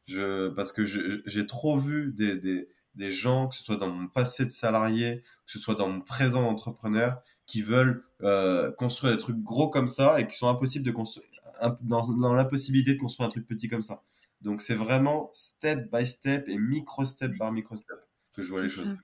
Je, 0.06 0.48
parce 0.48 0.72
que 0.72 0.84
j'ai 0.84 1.46
trop 1.46 1.78
vu 1.78 2.12
des, 2.12 2.36
des, 2.36 2.68
des, 2.96 3.10
gens, 3.12 3.46
que 3.46 3.54
ce 3.54 3.62
soit 3.62 3.76
dans 3.76 3.88
mon 3.88 4.08
passé 4.08 4.44
de 4.44 4.50
salarié, 4.50 5.22
que 5.46 5.52
ce 5.52 5.60
soit 5.60 5.76
dans 5.76 5.88
mon 5.88 6.00
présent 6.00 6.42
d'entrepreneur, 6.42 7.22
qui 7.46 7.62
veulent 7.62 8.02
euh, 8.22 8.72
construire 8.72 9.12
des 9.12 9.18
trucs 9.18 9.40
gros 9.40 9.70
comme 9.70 9.86
ça 9.86 10.20
et 10.20 10.26
qui 10.26 10.36
sont 10.36 10.48
impossibles 10.48 10.84
de 10.84 10.90
construire, 10.90 11.26
dans, 11.82 12.08
dans 12.08 12.34
l'impossibilité 12.34 12.94
de 12.94 12.98
construire 12.98 13.28
un 13.28 13.30
truc 13.30 13.46
petit 13.46 13.68
comme 13.68 13.82
ça. 13.82 14.02
Donc 14.40 14.62
c'est 14.62 14.74
vraiment 14.74 15.30
step 15.34 15.90
by 15.92 16.06
step 16.06 16.48
et 16.48 16.56
micro 16.56 17.04
step 17.04 17.36
par 17.38 17.52
micro 17.52 17.76
step 17.76 17.96
que 18.34 18.42
je 18.42 18.50
vois 18.50 18.62
les 18.62 18.68
choses. 18.68 18.94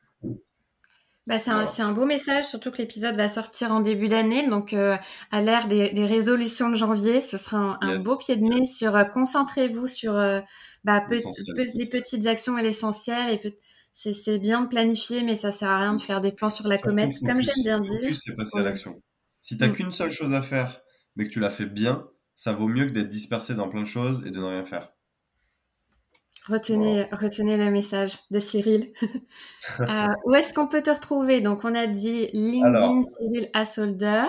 Bah, 1.26 1.40
c'est 1.40 1.82
un, 1.82 1.92
beau 1.92 2.06
message, 2.06 2.44
surtout 2.44 2.70
que 2.70 2.78
l'épisode 2.78 3.16
va 3.16 3.28
sortir 3.28 3.72
en 3.72 3.80
début 3.80 4.06
d'année. 4.06 4.48
Donc, 4.48 4.72
euh, 4.72 4.96
à 5.32 5.42
l'ère 5.42 5.66
des, 5.66 5.90
résolutions 6.04 6.70
de 6.70 6.76
janvier, 6.76 7.20
ce 7.20 7.36
sera 7.36 7.78
un, 7.80 7.98
beau 7.98 8.16
pied 8.16 8.36
de 8.36 8.42
nez 8.42 8.66
sur 8.66 8.94
euh, 8.94 9.02
concentrez-vous 9.02 9.88
sur 9.88 10.14
euh, 10.14 10.40
bah, 10.84 11.04
les 11.10 11.88
petites 11.90 12.26
actions 12.28 12.56
et 12.58 12.62
l'essentiel. 12.62 13.40
Et 13.42 13.58
c'est 13.92 14.38
bien 14.38 14.62
de 14.62 14.68
planifier, 14.68 15.24
mais 15.24 15.34
ça 15.34 15.50
sert 15.50 15.68
à 15.68 15.80
rien 15.80 15.94
de 15.94 16.00
faire 16.00 16.20
des 16.20 16.30
plans 16.30 16.50
sur 16.50 16.68
la 16.68 16.78
comète, 16.78 17.10
comme 17.26 17.42
j'aime 17.42 17.54
bien 17.64 17.80
dire. 17.80 18.16
C'est 18.16 18.36
passer 18.36 18.58
à 18.58 18.62
l'action. 18.62 19.02
Si 19.40 19.56
tu 19.56 19.64
n'as 19.64 19.70
mm. 19.70 19.72
qu'une 19.72 19.90
seule 19.90 20.12
chose 20.12 20.32
à 20.32 20.42
faire, 20.42 20.80
mais 21.16 21.24
que 21.24 21.30
tu 21.30 21.40
la 21.40 21.50
fais 21.50 21.66
bien, 21.66 22.06
ça 22.36 22.52
vaut 22.52 22.68
mieux 22.68 22.86
que 22.86 22.92
d'être 22.92 23.08
dispersé 23.08 23.56
dans 23.56 23.68
plein 23.68 23.82
de 23.82 23.88
choses 23.88 24.24
et 24.26 24.30
de 24.30 24.38
ne 24.38 24.44
rien 24.44 24.64
faire. 24.64 24.92
Retenez, 26.48 27.09
retenez 27.10 27.56
le 27.56 27.70
message 27.70 28.18
de 28.31 28.40
Cyril. 28.40 28.93
Euh, 29.81 30.06
où 30.24 30.35
est-ce 30.35 30.55
qu'on 30.55 30.68
peut 30.68 30.81
te 30.81 30.90
retrouver? 30.90 31.40
Donc, 31.40 31.64
on 31.64 31.74
a 31.74 31.89
dit 31.89 32.28
LinkedIn 32.32 33.02
Cyril 33.02 33.51
Assolder. 33.52 34.27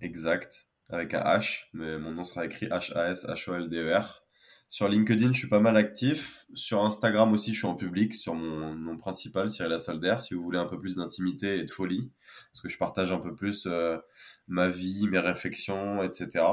Exact, 0.00 0.68
avec 0.88 1.12
un 1.12 1.22
H, 1.22 1.64
mais 1.72 1.98
mon 1.98 2.12
nom 2.12 2.24
sera 2.24 2.46
écrit 2.46 2.66
H-A-S-H-O-L-D-E-R. 2.66 4.22
Sur 4.68 4.88
LinkedIn, 4.88 5.32
je 5.32 5.38
suis 5.38 5.48
pas 5.48 5.58
mal 5.58 5.76
actif. 5.76 6.46
Sur 6.54 6.84
Instagram 6.84 7.32
aussi, 7.32 7.52
je 7.52 7.58
suis 7.58 7.66
en 7.66 7.74
public, 7.74 8.14
sur 8.14 8.34
mon 8.34 8.74
nom 8.76 8.96
principal, 8.96 9.50
Cyril 9.50 9.72
Assolder, 9.72 10.16
si 10.20 10.34
vous 10.34 10.42
voulez 10.44 10.58
un 10.58 10.66
peu 10.66 10.78
plus 10.78 10.96
d'intimité 10.96 11.58
et 11.58 11.64
de 11.64 11.70
folie, 11.70 12.12
parce 12.52 12.62
que 12.62 12.68
je 12.68 12.78
partage 12.78 13.10
un 13.10 13.18
peu 13.18 13.34
plus 13.34 13.66
euh, 13.66 13.98
ma 14.46 14.68
vie, 14.68 15.08
mes 15.08 15.18
réflexions, 15.18 16.04
etc. 16.04 16.44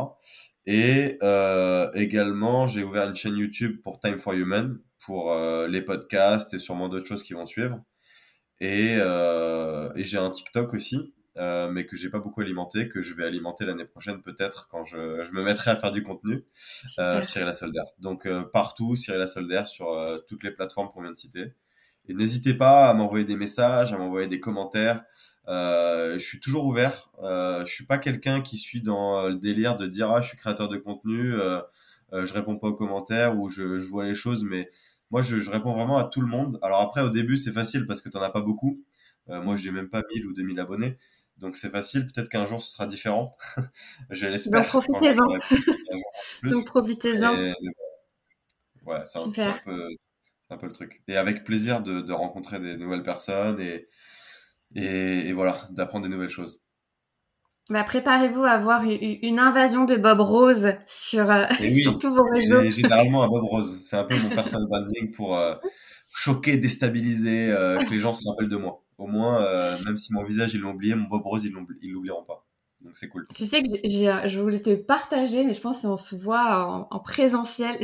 Et 0.67 1.17
euh, 1.23 1.89
également, 1.93 2.67
j'ai 2.67 2.83
ouvert 2.83 3.07
une 3.07 3.15
chaîne 3.15 3.37
YouTube 3.37 3.81
pour 3.81 4.01
Time 4.01 4.19
for 4.19 4.33
Human, 4.33 4.77
pour 5.05 5.31
euh, 5.31 5.65
les 5.69 5.81
podcasts 5.81 6.53
et 6.53 6.59
sûrement 6.59 6.89
d'autres 6.89 7.07
choses 7.07 7.23
qui 7.23 7.33
vont 7.33 7.45
suivre. 7.45 7.81
Et, 8.59 8.97
euh, 8.99 9.89
et 9.95 10.03
j'ai 10.03 10.17
un 10.17 10.29
TikTok 10.29 10.73
aussi, 10.73 11.13
mais 11.37 11.85
que 11.85 11.95
j'ai 11.95 12.09
pas 12.09 12.19
beaucoup 12.19 12.41
alimenté, 12.41 12.89
que 12.89 13.01
je 13.01 13.13
vais 13.13 13.23
alimenter 13.23 13.65
l'année 13.65 13.85
prochaine 13.85 14.21
peut-être 14.21 14.67
quand 14.69 14.83
je, 14.83 15.23
je, 15.23 15.31
me 15.31 15.43
mettrai 15.43 15.71
à 15.71 15.77
faire 15.77 15.91
du 15.91 16.03
contenu. 16.03 16.43
Cyril 16.53 17.55
Solder. 17.55 17.83
Donc 17.99 18.27
partout, 18.51 18.97
Cyril 18.97 19.25
Solder 19.27 19.63
sur 19.67 19.87
toutes 20.27 20.43
les 20.43 20.51
plateformes 20.51 20.89
qu'on 20.89 21.01
vient 21.01 21.11
de 21.11 21.17
citer. 21.17 21.53
Et 22.09 22.13
n'hésitez 22.13 22.53
pas 22.53 22.89
à 22.89 22.93
m'envoyer 22.93 23.23
des 23.23 23.35
messages, 23.37 23.93
à 23.93 23.97
m'envoyer 23.97 24.27
des 24.27 24.39
commentaires. 24.41 25.03
Euh, 25.47 26.13
je 26.19 26.25
suis 26.25 26.39
toujours 26.39 26.65
ouvert. 26.65 27.09
Euh, 27.23 27.65
je 27.65 27.73
suis 27.73 27.85
pas 27.85 27.97
quelqu'un 27.97 28.41
qui 28.41 28.57
suit 28.57 28.81
dans 28.81 29.27
le 29.27 29.35
délire 29.35 29.77
de 29.77 29.87
dire 29.87 30.11
ah 30.11 30.21
je 30.21 30.29
suis 30.29 30.37
créateur 30.37 30.69
de 30.69 30.77
contenu. 30.77 31.33
Euh, 32.13 32.25
je 32.25 32.33
réponds 32.33 32.57
pas 32.57 32.67
aux 32.67 32.75
commentaires 32.75 33.37
ou 33.37 33.49
je, 33.49 33.79
je 33.79 33.87
vois 33.87 34.05
les 34.05 34.13
choses, 34.13 34.43
mais 34.43 34.69
moi, 35.11 35.21
je, 35.21 35.39
je, 35.39 35.49
réponds 35.49 35.73
vraiment 35.73 35.97
à 35.97 36.05
tout 36.05 36.21
le 36.21 36.27
monde. 36.27 36.59
Alors 36.61 36.81
après, 36.81 37.01
au 37.01 37.09
début, 37.09 37.37
c'est 37.37 37.51
facile 37.51 37.85
parce 37.85 38.01
que 38.01 38.09
tu 38.09 38.17
n'en 38.17 38.23
as 38.23 38.29
pas 38.29 38.41
beaucoup. 38.41 38.83
Euh, 39.29 39.41
moi, 39.41 39.55
j'ai 39.55 39.71
même 39.71 39.89
pas 39.89 40.03
1000 40.13 40.25
ou 40.25 40.33
2000 40.33 40.59
abonnés. 40.59 40.97
Donc 41.37 41.55
c'est 41.55 41.69
facile. 41.69 42.07
Peut-être 42.07 42.29
qu'un 42.29 42.45
jour, 42.45 42.61
ce 42.61 42.71
sera 42.71 42.85
différent. 42.87 43.37
je 44.09 44.27
l'espère. 44.27 44.61
Donc 44.73 44.85
profitez-en. 44.85 45.27
Donc 46.43 46.65
profitez-en. 46.65 47.53
Ouais, 48.85 49.01
c'est 49.03 49.19
un, 49.19 49.51
un, 50.49 50.57
peu 50.57 50.65
le 50.65 50.71
truc. 50.71 51.01
Et 51.09 51.17
avec 51.17 51.43
plaisir 51.43 51.81
de, 51.81 51.99
de 52.01 52.13
rencontrer 52.13 52.59
des 52.59 52.77
nouvelles 52.77 53.03
personnes 53.03 53.59
et, 53.59 53.89
et, 54.77 55.27
et 55.27 55.33
voilà, 55.33 55.67
d'apprendre 55.71 56.05
des 56.05 56.11
nouvelles 56.11 56.29
choses. 56.29 56.61
Bah, 57.69 57.83
préparez-vous 57.83 58.43
à 58.43 58.51
avoir 58.51 58.83
une 58.83 59.39
invasion 59.39 59.83
de 59.83 59.97
Bob 59.97 60.21
Rose 60.21 60.73
sur, 60.87 61.29
euh, 61.29 61.45
sur 61.81 61.97
tous 61.97 62.13
vos 62.13 62.23
réseaux. 62.23 62.63
Généralement 62.69 63.23
un 63.23 63.27
Bob 63.27 63.43
Rose. 63.43 63.79
C'est 63.83 63.97
un 63.97 64.05
peu 64.05 64.15
mon 64.19 64.29
personal 64.29 64.67
branding 64.67 65.11
pour 65.11 65.37
euh, 65.37 65.55
choquer, 66.13 66.57
déstabiliser, 66.57 67.51
euh, 67.51 67.77
que 67.77 67.91
les 67.91 67.99
gens 67.99 68.13
se 68.13 68.27
rappellent 68.27 68.49
de 68.49 68.55
moi. 68.55 68.83
Au 68.97 69.05
moins, 69.05 69.45
même 69.85 69.95
si 69.95 70.11
mon 70.11 70.23
visage 70.23 70.55
ils 70.55 70.59
l'ont 70.59 70.71
oublié, 70.71 70.95
mon 70.95 71.07
Bob 71.07 71.21
Rose 71.23 71.45
ils 71.45 71.51
l'oublieront 71.51 72.23
pas. 72.23 72.47
Donc 72.81 72.97
c'est 72.97 73.07
cool. 73.07 73.23
Tu 73.35 73.45
sais 73.45 73.61
que 73.61 73.69
je 73.83 74.39
voulais 74.39 74.61
te 74.61 74.73
partager, 74.73 75.43
mais 75.43 75.53
je 75.53 75.61
pense 75.61 75.83
qu'on 75.83 75.97
se 75.97 76.15
voit 76.15 76.87
en, 76.89 76.99
présentiel. 76.99 77.77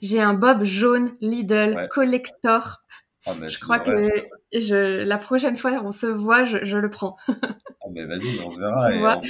J'ai 0.00 0.20
un 0.20 0.32
Bob 0.32 0.64
jaune 0.64 1.12
Lidl 1.20 1.88
collector. 1.90 2.84
Ah, 3.26 3.34
je 3.46 3.58
crois 3.58 3.80
que 3.80 3.90
je, 4.52 5.02
la 5.04 5.18
prochaine 5.18 5.56
fois 5.56 5.72
on 5.84 5.92
se 5.92 6.06
voit, 6.06 6.44
je, 6.44 6.58
je 6.62 6.78
le 6.78 6.90
prends. 6.90 7.16
ah 7.28 7.86
mais 7.92 8.04
vas-y, 8.04 8.38
on 8.44 8.50
se 8.50 8.58
verra. 8.58 9.20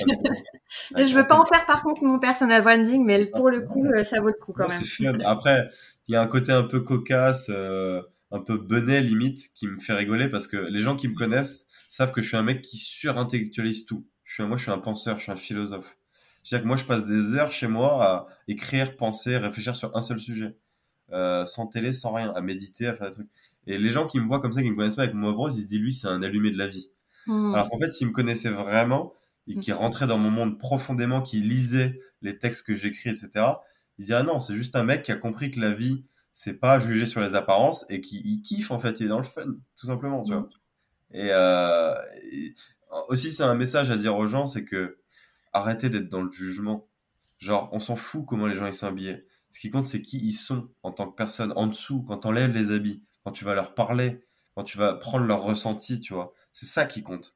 Et 0.96 1.04
je 1.06 1.14
veux 1.14 1.26
pas 1.26 1.38
en 1.38 1.46
faire 1.46 1.64
par 1.66 1.82
contre 1.82 2.02
mon 2.02 2.18
personal 2.18 2.62
branding, 2.62 3.04
mais 3.04 3.26
pour 3.26 3.50
le 3.50 3.62
coup, 3.62 3.84
euh, 3.84 4.04
ça 4.04 4.20
vaut 4.20 4.28
le 4.28 4.34
coup 4.34 4.52
quand 4.52 4.68
même. 4.68 5.22
Après, 5.24 5.68
il 6.08 6.12
y 6.12 6.16
a 6.16 6.22
un 6.22 6.26
côté 6.26 6.52
un 6.52 6.64
peu 6.64 6.80
cocasse, 6.80 7.50
euh, 7.50 8.02
un 8.30 8.40
peu 8.40 8.58
benet 8.58 9.00
limite, 9.00 9.52
qui 9.54 9.66
me 9.66 9.80
fait 9.80 9.94
rigoler 9.94 10.28
parce 10.28 10.46
que 10.46 10.56
les 10.56 10.80
gens 10.80 10.96
qui 10.96 11.08
me 11.08 11.14
connaissent 11.14 11.68
savent 11.88 12.12
que 12.12 12.22
je 12.22 12.28
suis 12.28 12.36
un 12.36 12.42
mec 12.42 12.62
qui 12.62 12.76
surintellectualise 12.76 13.84
tout. 13.86 14.06
Je 14.24 14.34
suis 14.34 14.44
moi, 14.44 14.56
je 14.56 14.62
suis 14.62 14.72
un 14.72 14.78
penseur, 14.78 15.18
je 15.18 15.24
suis 15.24 15.32
un 15.32 15.36
philosophe. 15.36 15.96
C'est-à-dire 16.42 16.64
que 16.64 16.68
moi, 16.68 16.76
je 16.76 16.84
passe 16.84 17.06
des 17.06 17.34
heures 17.34 17.50
chez 17.50 17.66
moi 17.66 18.04
à 18.04 18.26
écrire, 18.46 18.96
penser, 18.96 19.36
réfléchir 19.36 19.74
sur 19.74 19.96
un 19.96 20.02
seul 20.02 20.20
sujet. 20.20 20.56
Euh, 21.12 21.44
sans 21.44 21.68
télé, 21.68 21.92
sans 21.92 22.12
rien, 22.12 22.32
à 22.34 22.40
méditer, 22.40 22.86
à 22.86 22.94
faire 22.94 23.08
des 23.08 23.14
trucs. 23.14 23.28
Et 23.66 23.78
les 23.78 23.90
gens 23.90 24.06
qui 24.06 24.20
me 24.20 24.26
voient 24.26 24.40
comme 24.40 24.52
ça, 24.52 24.62
qui 24.62 24.70
me 24.70 24.76
connaissent 24.76 24.96
pas 24.96 25.02
avec 25.02 25.14
mon 25.14 25.32
Bros, 25.32 25.48
ils 25.48 25.62
se 25.62 25.68
disent 25.68 25.80
lui, 25.80 25.92
c'est 25.92 26.06
un 26.06 26.22
allumé 26.22 26.50
de 26.50 26.58
la 26.58 26.66
vie. 26.66 26.90
Hmm. 27.26 27.54
Alors 27.54 27.68
qu'en 27.68 27.78
fait, 27.78 27.90
s'ils 27.90 28.06
me 28.06 28.12
connaissaient 28.12 28.50
vraiment 28.50 29.12
et 29.48 29.56
qui 29.56 29.72
hmm. 29.72 29.76
rentraient 29.76 30.06
dans 30.06 30.18
mon 30.18 30.30
monde 30.30 30.58
profondément, 30.58 31.20
qui 31.20 31.40
lisaient 31.40 32.00
les 32.22 32.38
textes 32.38 32.64
que 32.64 32.76
j'écris, 32.76 33.10
etc., 33.10 33.30
ils 33.98 34.04
se 34.04 34.06
diraient 34.06 34.20
ah 34.20 34.22
non, 34.24 34.40
c'est 34.40 34.54
juste 34.54 34.76
un 34.76 34.84
mec 34.84 35.02
qui 35.02 35.12
a 35.12 35.16
compris 35.16 35.50
que 35.50 35.60
la 35.60 35.72
vie, 35.72 36.04
c'est 36.32 36.54
pas 36.54 36.78
juger 36.78 37.06
sur 37.06 37.20
les 37.20 37.34
apparences 37.34 37.86
et 37.88 38.00
qui 38.00 38.42
kiffe 38.42 38.70
en 38.70 38.78
fait, 38.78 39.00
il 39.00 39.06
est 39.06 39.08
dans 39.08 39.18
le 39.18 39.24
fun, 39.24 39.46
tout 39.76 39.86
simplement, 39.86 40.22
tu 40.22 40.32
vois. 40.32 40.42
Hmm. 40.42 40.48
Et, 41.12 41.28
euh, 41.32 41.94
aussi, 43.08 43.32
c'est 43.32 43.42
un 43.42 43.54
message 43.54 43.90
à 43.90 43.96
dire 43.96 44.16
aux 44.16 44.26
gens, 44.26 44.46
c'est 44.46 44.64
que 44.64 44.98
arrêtez 45.52 45.90
d'être 45.90 46.08
dans 46.08 46.22
le 46.22 46.30
jugement. 46.30 46.88
Genre, 47.38 47.68
on 47.72 47.80
s'en 47.80 47.96
fout 47.96 48.24
comment 48.26 48.46
les 48.46 48.54
gens 48.54 48.66
ils 48.66 48.72
sont 48.72 48.86
habillés. 48.86 49.26
Ce 49.50 49.58
qui 49.58 49.70
compte, 49.70 49.86
c'est 49.86 50.02
qui 50.02 50.18
ils 50.18 50.34
sont 50.34 50.68
en 50.82 50.92
tant 50.92 51.10
que 51.10 51.16
personne 51.16 51.52
en 51.56 51.66
dessous, 51.66 52.02
quand 52.02 52.26
on 52.26 52.30
lève 52.30 52.52
les 52.52 52.70
habits 52.70 53.02
quand 53.26 53.32
tu 53.32 53.44
vas 53.44 53.54
leur 53.54 53.74
parler, 53.74 54.24
quand 54.54 54.62
tu 54.62 54.78
vas 54.78 54.94
prendre 54.94 55.26
leur 55.26 55.42
ressenti, 55.42 56.00
tu 56.00 56.14
vois. 56.14 56.32
C'est 56.52 56.66
ça 56.66 56.86
qui 56.86 57.02
compte. 57.02 57.34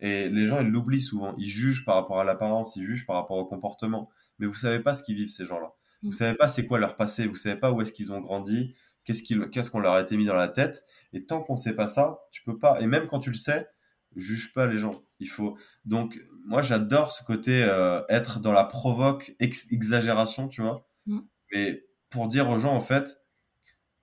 Et 0.00 0.28
les 0.28 0.46
gens, 0.46 0.58
ils 0.58 0.66
l'oublient 0.66 1.00
souvent. 1.00 1.36
Ils 1.38 1.48
jugent 1.48 1.84
par 1.84 1.94
rapport 1.94 2.18
à 2.18 2.24
l'apparence, 2.24 2.74
ils 2.74 2.82
jugent 2.82 3.06
par 3.06 3.14
rapport 3.14 3.36
au 3.36 3.44
comportement. 3.44 4.10
Mais 4.40 4.48
vous 4.48 4.54
savez 4.54 4.80
pas 4.80 4.96
ce 4.96 5.04
qu'ils 5.04 5.14
vivent, 5.14 5.28
ces 5.28 5.46
gens-là. 5.46 5.74
Vous 6.02 6.10
savez 6.10 6.36
pas 6.36 6.48
c'est 6.48 6.66
quoi 6.66 6.80
leur 6.80 6.96
passé, 6.96 7.28
vous 7.28 7.36
savez 7.36 7.54
pas 7.54 7.70
où 7.70 7.80
est-ce 7.80 7.92
qu'ils 7.92 8.12
ont 8.12 8.20
grandi, 8.20 8.74
qu'est-ce 9.04 9.70
qu'on 9.70 9.78
leur 9.78 9.92
a 9.92 10.00
été 10.00 10.16
mis 10.16 10.26
dans 10.26 10.34
la 10.34 10.48
tête. 10.48 10.84
Et 11.12 11.24
tant 11.24 11.40
qu'on 11.40 11.54
sait 11.54 11.76
pas 11.76 11.86
ça, 11.86 12.18
tu 12.32 12.42
peux 12.42 12.56
pas. 12.56 12.80
Et 12.80 12.88
même 12.88 13.06
quand 13.06 13.20
tu 13.20 13.30
le 13.30 13.36
sais, 13.36 13.68
juge 14.16 14.52
pas 14.52 14.66
les 14.66 14.78
gens. 14.78 15.04
Il 15.20 15.28
faut. 15.28 15.56
Donc, 15.84 16.20
moi, 16.46 16.62
j'adore 16.62 17.12
ce 17.12 17.22
côté 17.22 17.62
euh, 17.62 18.02
être 18.08 18.40
dans 18.40 18.52
la 18.52 18.64
provoque, 18.64 19.36
exagération, 19.38 20.48
tu 20.48 20.62
vois. 20.62 20.84
Mm. 21.06 21.20
Mais 21.52 21.84
pour 22.10 22.26
dire 22.26 22.50
aux 22.50 22.58
gens, 22.58 22.74
en 22.74 22.80
fait, 22.80 23.20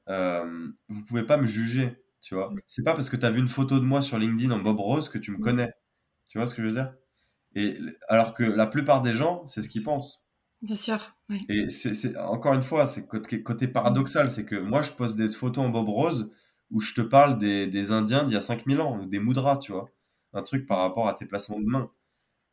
euh, 0.10 0.68
vous 0.90 1.04
pouvez 1.06 1.24
pas 1.24 1.38
me 1.38 1.48
juger, 1.48 2.04
tu 2.22 2.36
vois. 2.36 2.54
C'est 2.66 2.84
pas 2.84 2.94
parce 2.94 3.10
que 3.10 3.16
tu 3.16 3.26
as 3.26 3.32
vu 3.32 3.40
une 3.40 3.48
photo 3.48 3.80
de 3.80 3.86
moi 3.86 4.02
sur 4.02 4.18
LinkedIn 4.18 4.52
en 4.52 4.60
Bob 4.60 4.80
Rose 4.80 5.10
que 5.10 5.18
tu 5.18 5.32
me 5.32 5.38
connais. 5.38 5.72
Tu 6.28 6.38
vois 6.38 6.48
ce 6.48 6.56
que 6.56 6.62
je 6.62 6.68
veux 6.68 6.74
dire? 6.74 6.94
Et 7.56 7.78
alors 8.10 8.34
que 8.34 8.44
la 8.44 8.68
plupart 8.68 9.02
des 9.02 9.14
gens, 9.14 9.46
c'est 9.48 9.62
ce 9.62 9.70
qu'ils 9.70 9.84
pensent. 9.84 10.28
Bien 10.62 10.76
sûr. 10.76 11.16
Oui. 11.30 11.46
Et 11.50 11.70
c'est 11.70 12.18
encore 12.18 12.54
une 12.54 12.64
fois, 12.64 12.86
c'est 12.86 13.08
côté, 13.08 13.42
côté 13.44 13.68
paradoxal, 13.68 14.32
c'est 14.32 14.46
que 14.46 14.56
moi 14.56 14.82
je 14.82 14.92
poste 14.92 15.16
des 15.18 15.30
photos 15.30 15.66
en 15.66 15.70
Bob 15.70 15.90
Rose 15.90 16.32
où 16.72 16.82
je 16.82 16.94
te 16.94 17.02
parle 17.02 17.38
des, 17.38 17.68
des 17.68 17.92
Indiens 17.92 18.24
d'il 18.24 18.34
y 18.34 18.38
a 18.38 18.42
5000 18.42 18.82
ans, 18.82 19.06
des 19.06 19.20
moudras, 19.20 19.58
tu 19.58 19.72
vois. 19.72 19.90
Un 20.34 20.42
truc 20.44 20.66
par 20.66 20.80
rapport 20.80 21.08
à 21.08 21.14
tes 21.14 21.26
placements 21.26 21.60
de 21.60 21.66
main. 21.66 21.92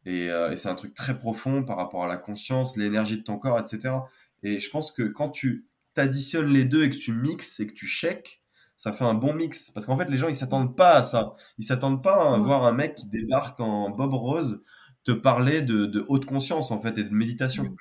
Et, 0.05 0.31
euh, 0.31 0.53
et 0.53 0.57
c'est 0.57 0.69
un 0.69 0.74
truc 0.74 0.95
très 0.95 1.19
profond 1.19 1.65
par 1.65 1.77
rapport 1.77 2.05
à 2.05 2.09
la 2.09 2.16
conscience, 2.16 2.77
l'énergie 2.77 3.16
de 3.16 3.23
ton 3.23 3.39
corps, 3.39 3.59
etc. 3.59 3.95
Et 4.43 4.61
je 4.61 4.70
pense 4.70 4.93
que 4.93 5.03
quand 5.03 5.31
tu 5.31 5.66
t'additionnes 5.94 6.48
les 6.48 6.64
deux 6.64 6.85
et 6.85 6.90
que 6.90 6.97
tu 6.97 7.12
mixes 7.12 7.60
et 7.60 7.66
que 7.66 7.73
tu 7.73 7.86
check, 7.86 8.43
ça 8.77 8.93
fait 8.93 9.05
un 9.05 9.14
bon 9.14 9.32
mix. 9.32 9.70
Parce 9.70 9.86
qu'en 9.86 9.97
fait, 9.97 10.10
les 10.10 10.16
gens, 10.16 10.28
ils 10.28 10.35
s'attendent 10.35 10.77
pas 10.77 10.97
à 10.97 11.02
ça. 11.02 11.36
Ils 11.59 11.64
s'attendent 11.64 12.02
pas 12.02 12.35
à 12.35 12.39
voir 12.39 12.64
un 12.64 12.73
mec 12.73 12.97
qui 12.97 13.06
débarque 13.06 13.60
en 13.60 13.90
Bob 13.90 14.12
Rose 14.14 14.62
te 15.05 15.12
parler 15.12 15.62
de, 15.62 16.05
haute 16.09 16.27
conscience, 16.27 16.70
en 16.70 16.78
fait, 16.78 16.98
et 16.98 17.05
de 17.05 17.14
méditation. 17.14 17.74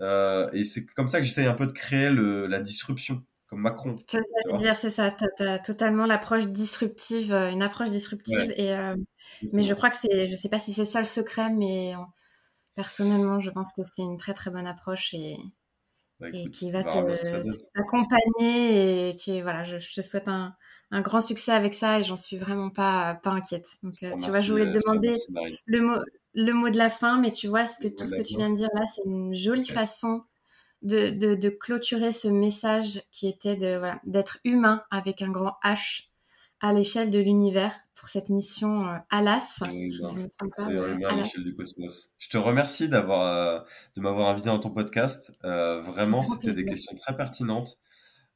Euh, 0.00 0.48
et 0.52 0.64
c'est 0.64 0.86
comme 0.86 1.08
ça 1.08 1.18
que 1.18 1.26
j'essaye 1.26 1.46
un 1.46 1.54
peu 1.54 1.66
de 1.66 1.72
créer 1.72 2.10
le, 2.10 2.46
la 2.46 2.60
disruption, 2.60 3.24
comme 3.46 3.60
Macron. 3.60 3.96
C'est 4.08 4.18
ça, 4.18 4.56
dire, 4.56 4.76
c'est 4.76 4.90
ça. 4.90 5.14
Tu 5.36 5.44
as, 5.44 5.58
totalement 5.58 6.06
l'approche 6.06 6.46
disruptive, 6.46 7.32
euh, 7.32 7.50
une 7.50 7.62
approche 7.62 7.90
disruptive. 7.90 8.52
Et, 8.56 8.72
euh, 8.72 8.96
mais 9.52 9.62
je 9.62 9.74
crois 9.74 9.90
que 9.90 9.96
c'est, 9.96 10.26
je 10.26 10.34
sais 10.34 10.48
pas 10.48 10.58
si 10.58 10.72
c'est 10.72 10.84
ça 10.84 11.00
le 11.00 11.06
secret, 11.06 11.50
mais 11.50 11.94
personnellement, 12.74 13.40
je 13.40 13.50
pense 13.50 13.72
que 13.76 13.82
c'est 13.84 14.02
une 14.02 14.16
très 14.16 14.34
très 14.34 14.50
bonne 14.50 14.66
approche 14.66 15.14
et, 15.14 15.36
bah, 16.20 16.28
et 16.32 16.50
qui 16.50 16.70
va 16.70 16.84
t'accompagner 16.84 19.10
et 19.10 19.16
qui 19.16 19.40
voilà, 19.40 19.62
je, 19.62 19.76
te 19.76 20.02
souhaite 20.02 20.28
un, 20.28 20.54
un, 20.90 21.00
grand 21.00 21.20
succès 21.20 21.52
avec 21.52 21.74
ça 21.74 21.98
et 21.98 22.04
j'en 22.04 22.16
suis 22.16 22.36
vraiment 22.36 22.70
pas 22.70 23.14
pas 23.22 23.30
inquiète. 23.30 23.66
Donc 23.82 24.02
euh, 24.02 24.14
tu 24.22 24.30
vois, 24.30 24.40
je 24.40 24.52
voulais 24.52 24.70
te 24.70 24.76
euh, 24.76 24.80
demander 24.80 25.14
le 25.66 25.80
mot 25.80 25.98
le 26.34 26.52
mot 26.52 26.70
de 26.70 26.78
la 26.78 26.90
fin, 26.90 27.20
mais 27.20 27.32
tu 27.32 27.48
vois 27.48 27.66
ce 27.66 27.78
que 27.80 27.88
tout 27.88 28.06
ce 28.06 28.14
que 28.14 28.22
tu 28.22 28.36
viens 28.36 28.50
de 28.50 28.56
dire 28.56 28.68
là, 28.74 28.86
c'est 28.86 29.02
une 29.04 29.34
jolie 29.34 29.66
façon 29.66 30.22
de, 30.82 31.10
de, 31.10 31.34
de, 31.34 31.48
clôturer 31.50 32.12
ce 32.12 32.28
message 32.28 33.02
qui 33.10 33.28
était 33.28 33.56
de 33.56 33.78
voilà, 33.78 34.00
d'être 34.04 34.38
humain 34.44 34.82
avec 34.90 35.22
un 35.22 35.30
grand 35.30 35.56
H 35.64 36.04
à 36.60 36.72
l'échelle 36.72 37.10
de 37.10 37.18
l'univers 37.18 37.72
pour 38.00 38.08
cette 38.08 38.30
mission 38.30 38.88
euh, 38.88 38.96
Alas. 39.10 39.58
je 39.60 41.40
du 41.42 41.54
Cosmos. 41.54 42.10
Je 42.18 42.28
te 42.30 42.38
remercie 42.38 42.88
d'avoir 42.88 43.26
euh, 43.26 43.60
de 43.94 44.00
m'avoir 44.00 44.28
invité 44.28 44.48
dans 44.48 44.58
ton 44.58 44.70
podcast. 44.70 45.32
Euh, 45.44 45.82
vraiment, 45.82 46.22
c'était 46.22 46.54
des 46.54 46.64
questions 46.64 46.94
très 46.96 47.14
pertinentes. 47.14 47.78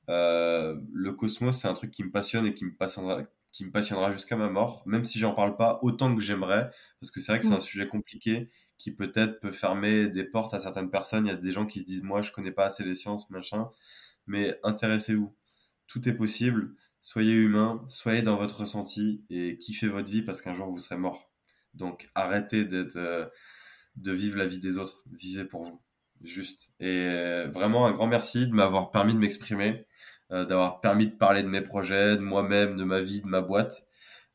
le 0.06 1.10
Cosmos, 1.12 1.58
c'est 1.58 1.66
un 1.66 1.72
truc 1.72 1.90
qui 1.90 2.04
me 2.04 2.10
passionne 2.10 2.44
et 2.44 2.52
qui 2.52 2.66
me 2.66 2.74
passionnera, 2.76 3.22
qui 3.52 3.64
me 3.64 3.70
passionnera 3.70 4.12
jusqu'à 4.12 4.36
ma 4.36 4.50
mort, 4.50 4.82
même 4.84 5.06
si 5.06 5.18
j'en 5.18 5.32
parle 5.32 5.56
pas 5.56 5.78
autant 5.80 6.14
que 6.14 6.20
j'aimerais, 6.20 6.70
parce 7.00 7.10
que 7.10 7.20
c'est 7.20 7.32
vrai 7.32 7.38
que 7.38 7.46
c'est 7.46 7.52
mm. 7.52 7.56
un 7.56 7.60
sujet 7.60 7.86
compliqué 7.86 8.50
qui 8.76 8.94
peut-être 8.94 9.40
peut 9.40 9.52
fermer 9.52 10.08
des 10.08 10.24
portes 10.24 10.52
à 10.52 10.60
certaines 10.60 10.90
personnes. 10.90 11.24
Il 11.24 11.30
y 11.30 11.32
a 11.32 11.36
des 11.36 11.52
gens 11.52 11.64
qui 11.64 11.80
se 11.80 11.86
disent 11.86 12.02
moi 12.02 12.20
je 12.20 12.32
connais 12.32 12.52
pas 12.52 12.66
assez 12.66 12.84
les 12.84 12.94
sciences, 12.94 13.30
machin. 13.30 13.70
Mais 14.26 14.58
intéressez-vous, 14.62 15.34
tout 15.86 16.06
est 16.06 16.14
possible 16.14 16.74
soyez 17.04 17.34
humain, 17.34 17.84
soyez 17.86 18.22
dans 18.22 18.36
votre 18.36 18.62
ressenti 18.62 19.22
et 19.28 19.58
kiffez 19.58 19.88
votre 19.88 20.10
vie 20.10 20.22
parce 20.22 20.40
qu'un 20.40 20.54
jour 20.54 20.68
vous 20.68 20.78
serez 20.78 20.96
mort. 20.96 21.30
Donc 21.74 22.08
arrêtez 22.14 22.64
d'être, 22.64 22.96
euh, 22.96 23.26
de 23.96 24.10
vivre 24.10 24.38
la 24.38 24.46
vie 24.46 24.58
des 24.58 24.78
autres, 24.78 25.04
vivez 25.12 25.44
pour 25.44 25.64
vous, 25.64 25.82
juste. 26.22 26.70
Et 26.80 27.06
euh, 27.06 27.50
vraiment 27.52 27.86
un 27.86 27.92
grand 27.92 28.06
merci 28.06 28.48
de 28.48 28.54
m'avoir 28.54 28.90
permis 28.90 29.12
de 29.12 29.18
m'exprimer, 29.18 29.86
euh, 30.32 30.46
d'avoir 30.46 30.80
permis 30.80 31.06
de 31.08 31.12
parler 31.12 31.42
de 31.42 31.48
mes 31.48 31.60
projets, 31.60 32.16
de 32.16 32.22
moi-même, 32.22 32.78
de 32.78 32.84
ma 32.84 33.02
vie, 33.02 33.20
de 33.20 33.26
ma 33.26 33.42
boîte. 33.42 33.86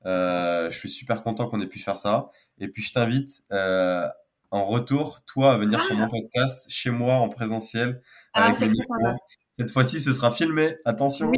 je 0.05 0.69
suis 0.71 0.91
super 0.91 1.23
content 1.23 1.49
qu'on 1.49 1.61
ait 1.61 1.67
pu 1.67 1.79
faire 1.79 1.97
ça. 1.97 2.29
Et 2.59 2.67
puis 2.67 2.83
je 2.83 2.93
t'invite 2.93 3.45
en 4.51 4.63
retour, 4.63 5.25
toi, 5.25 5.53
à 5.53 5.57
venir 5.57 5.81
sur 5.81 5.95
mon 5.95 6.05
ah. 6.05 6.09
podcast, 6.09 6.67
chez 6.69 6.91
moi, 6.91 7.15
en 7.15 7.29
présentiel, 7.29 8.03
ah, 8.33 8.45
avec 8.45 8.59
les 8.59 8.69
micros. 8.69 8.95
Cette 9.57 9.71
fois-ci, 9.71 9.99
ce 9.99 10.13
sera 10.13 10.31
filmé. 10.31 10.75
Attention. 10.85 11.31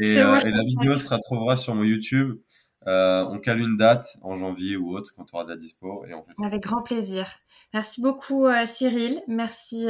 Euh, 0.00 0.40
et, 0.40 0.50
la 0.50 0.64
vidéo 0.64 0.96
se 0.96 1.08
retrouvera 1.08 1.56
sur 1.56 1.74
mon 1.74 1.84
YouTube. 1.84 2.38
Euh, 2.86 3.24
on 3.24 3.38
cale 3.38 3.60
une 3.60 3.76
date 3.76 4.16
en 4.22 4.36
janvier 4.36 4.76
ou 4.76 4.96
autre 4.96 5.12
quand 5.16 5.24
tu 5.24 5.34
auras 5.34 5.44
de 5.44 5.50
la 5.50 5.56
dispo 5.56 6.04
et 6.06 6.14
on 6.14 6.22
fait 6.22 6.32
Avec 6.44 6.62
grand 6.62 6.82
plaisir. 6.82 7.26
Merci 7.74 8.00
beaucoup 8.00 8.46
euh, 8.46 8.64
Cyril. 8.64 9.20
Merci 9.26 9.88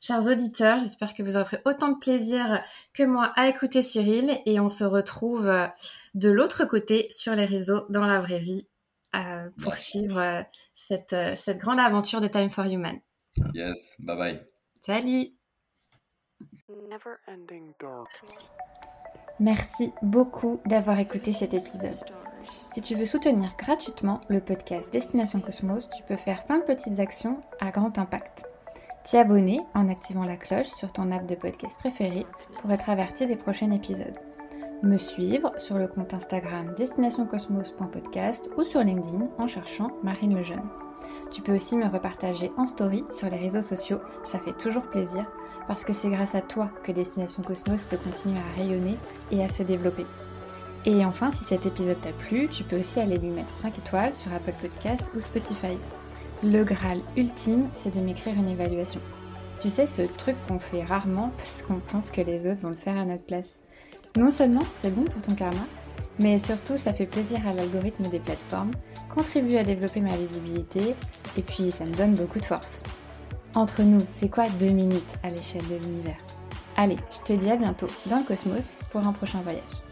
chers 0.00 0.26
auditeurs. 0.26 0.78
J'espère 0.78 1.14
que 1.14 1.22
vous 1.22 1.36
aurez 1.36 1.44
pris 1.44 1.56
autant 1.64 1.88
de 1.88 1.98
plaisir 1.98 2.62
que 2.94 3.02
moi 3.02 3.32
à 3.34 3.48
écouter 3.48 3.82
Cyril 3.82 4.38
et 4.46 4.60
on 4.60 4.68
se 4.68 4.84
retrouve 4.84 5.50
de 6.14 6.30
l'autre 6.30 6.64
côté 6.64 7.08
sur 7.10 7.34
les 7.34 7.44
réseaux 7.44 7.86
dans 7.88 8.06
la 8.06 8.20
vraie 8.20 8.38
vie 8.38 8.68
pour 9.60 9.74
suivre 9.74 10.44
cette, 10.76 11.16
cette 11.36 11.58
grande 11.58 11.80
aventure 11.80 12.20
de 12.20 12.28
Time 12.28 12.50
for 12.50 12.66
Human. 12.66 13.00
Yes, 13.52 13.96
bye 13.98 14.16
bye. 14.16 14.40
Salut 14.86 15.32
Merci 19.40 19.92
beaucoup 20.02 20.58
d'avoir 20.66 20.98
écouté 20.98 21.32
cet 21.32 21.54
épisode. 21.54 22.04
Si 22.72 22.80
tu 22.80 22.96
veux 22.96 23.04
soutenir 23.04 23.54
gratuitement 23.56 24.20
le 24.28 24.40
podcast 24.40 24.92
Destination 24.92 25.38
Cosmos, 25.38 25.88
tu 25.96 26.02
peux 26.02 26.16
faire 26.16 26.44
plein 26.44 26.58
de 26.58 26.64
petites 26.64 26.98
actions 26.98 27.40
à 27.60 27.70
grand 27.70 27.98
impact. 27.98 28.42
T'y 29.04 29.16
abonner 29.16 29.60
en 29.74 29.88
activant 29.88 30.24
la 30.24 30.36
cloche 30.36 30.66
sur 30.66 30.92
ton 30.92 31.12
app 31.12 31.26
de 31.26 31.36
podcast 31.36 31.78
préféré 31.78 32.26
pour 32.60 32.72
être 32.72 32.90
averti 32.90 33.26
des 33.26 33.36
prochains 33.36 33.70
épisodes. 33.70 34.18
Me 34.82 34.98
suivre 34.98 35.52
sur 35.56 35.78
le 35.78 35.86
compte 35.86 36.14
Instagram 36.14 36.74
destinationcosmos.podcast 36.76 38.50
ou 38.56 38.64
sur 38.64 38.82
LinkedIn 38.82 39.28
en 39.38 39.46
cherchant 39.46 39.92
Marine 40.02 40.36
Lejeune. 40.36 40.68
Tu 41.30 41.42
peux 41.42 41.54
aussi 41.54 41.76
me 41.76 41.86
repartager 41.86 42.50
en 42.56 42.66
story 42.66 43.04
sur 43.12 43.30
les 43.30 43.38
réseaux 43.38 43.62
sociaux, 43.62 44.00
ça 44.24 44.40
fait 44.40 44.56
toujours 44.56 44.88
plaisir 44.90 45.26
parce 45.68 45.84
que 45.84 45.92
c'est 45.92 46.08
grâce 46.08 46.34
à 46.34 46.40
toi 46.40 46.70
que 46.82 46.90
Destination 46.90 47.42
Cosmos 47.42 47.84
peut 47.84 47.98
continuer 47.98 48.38
à 48.38 48.56
rayonner 48.56 48.98
et 49.30 49.44
à 49.44 49.48
se 49.48 49.62
développer. 49.62 50.06
Et 50.86 51.04
enfin, 51.04 51.30
si 51.30 51.44
cet 51.44 51.66
épisode 51.66 52.00
t'a 52.00 52.12
plu, 52.12 52.48
tu 52.48 52.64
peux 52.64 52.80
aussi 52.80 52.98
aller 52.98 53.18
lui 53.18 53.28
mettre 53.28 53.56
5 53.56 53.78
étoiles 53.78 54.14
sur 54.14 54.32
Apple 54.32 54.54
Podcast 54.60 55.12
ou 55.14 55.20
Spotify. 55.20 55.78
Le 56.42 56.64
Graal 56.64 57.02
ultime, 57.16 57.68
c'est 57.74 57.94
de 57.94 58.00
m'écrire 58.00 58.34
une 58.34 58.48
évaluation. 58.48 59.00
Tu 59.60 59.68
sais, 59.68 59.86
ce 59.86 60.02
truc 60.02 60.36
qu'on 60.46 60.58
fait 60.58 60.84
rarement 60.84 61.32
parce 61.36 61.62
qu'on 61.62 61.80
pense 61.80 62.10
que 62.10 62.22
les 62.22 62.50
autres 62.50 62.62
vont 62.62 62.70
le 62.70 62.74
faire 62.74 62.96
à 62.96 63.04
notre 63.04 63.24
place. 63.24 63.60
Non 64.16 64.30
seulement 64.30 64.62
c'est 64.80 64.94
bon 64.94 65.04
pour 65.04 65.20
ton 65.20 65.34
karma, 65.34 65.60
mais 66.18 66.38
surtout 66.38 66.78
ça 66.78 66.94
fait 66.94 67.06
plaisir 67.06 67.40
à 67.46 67.52
l'algorithme 67.52 68.04
des 68.04 68.20
plateformes, 68.20 68.70
contribue 69.14 69.56
à 69.56 69.64
développer 69.64 70.00
ma 70.00 70.16
visibilité 70.16 70.94
et 71.36 71.42
puis 71.42 71.70
ça 71.70 71.84
me 71.84 71.92
donne 71.92 72.14
beaucoup 72.14 72.40
de 72.40 72.44
force. 72.44 72.82
Entre 73.54 73.82
nous, 73.82 74.00
c'est 74.12 74.28
quoi 74.28 74.48
deux 74.60 74.70
minutes 74.70 75.14
à 75.22 75.30
l'échelle 75.30 75.66
de 75.68 75.76
l'univers? 75.76 76.18
Allez, 76.76 76.96
je 77.10 77.18
te 77.20 77.32
dis 77.32 77.50
à 77.50 77.56
bientôt 77.56 77.88
dans 78.06 78.18
le 78.18 78.24
cosmos 78.24 78.76
pour 78.90 79.06
un 79.06 79.12
prochain 79.12 79.40
voyage. 79.40 79.87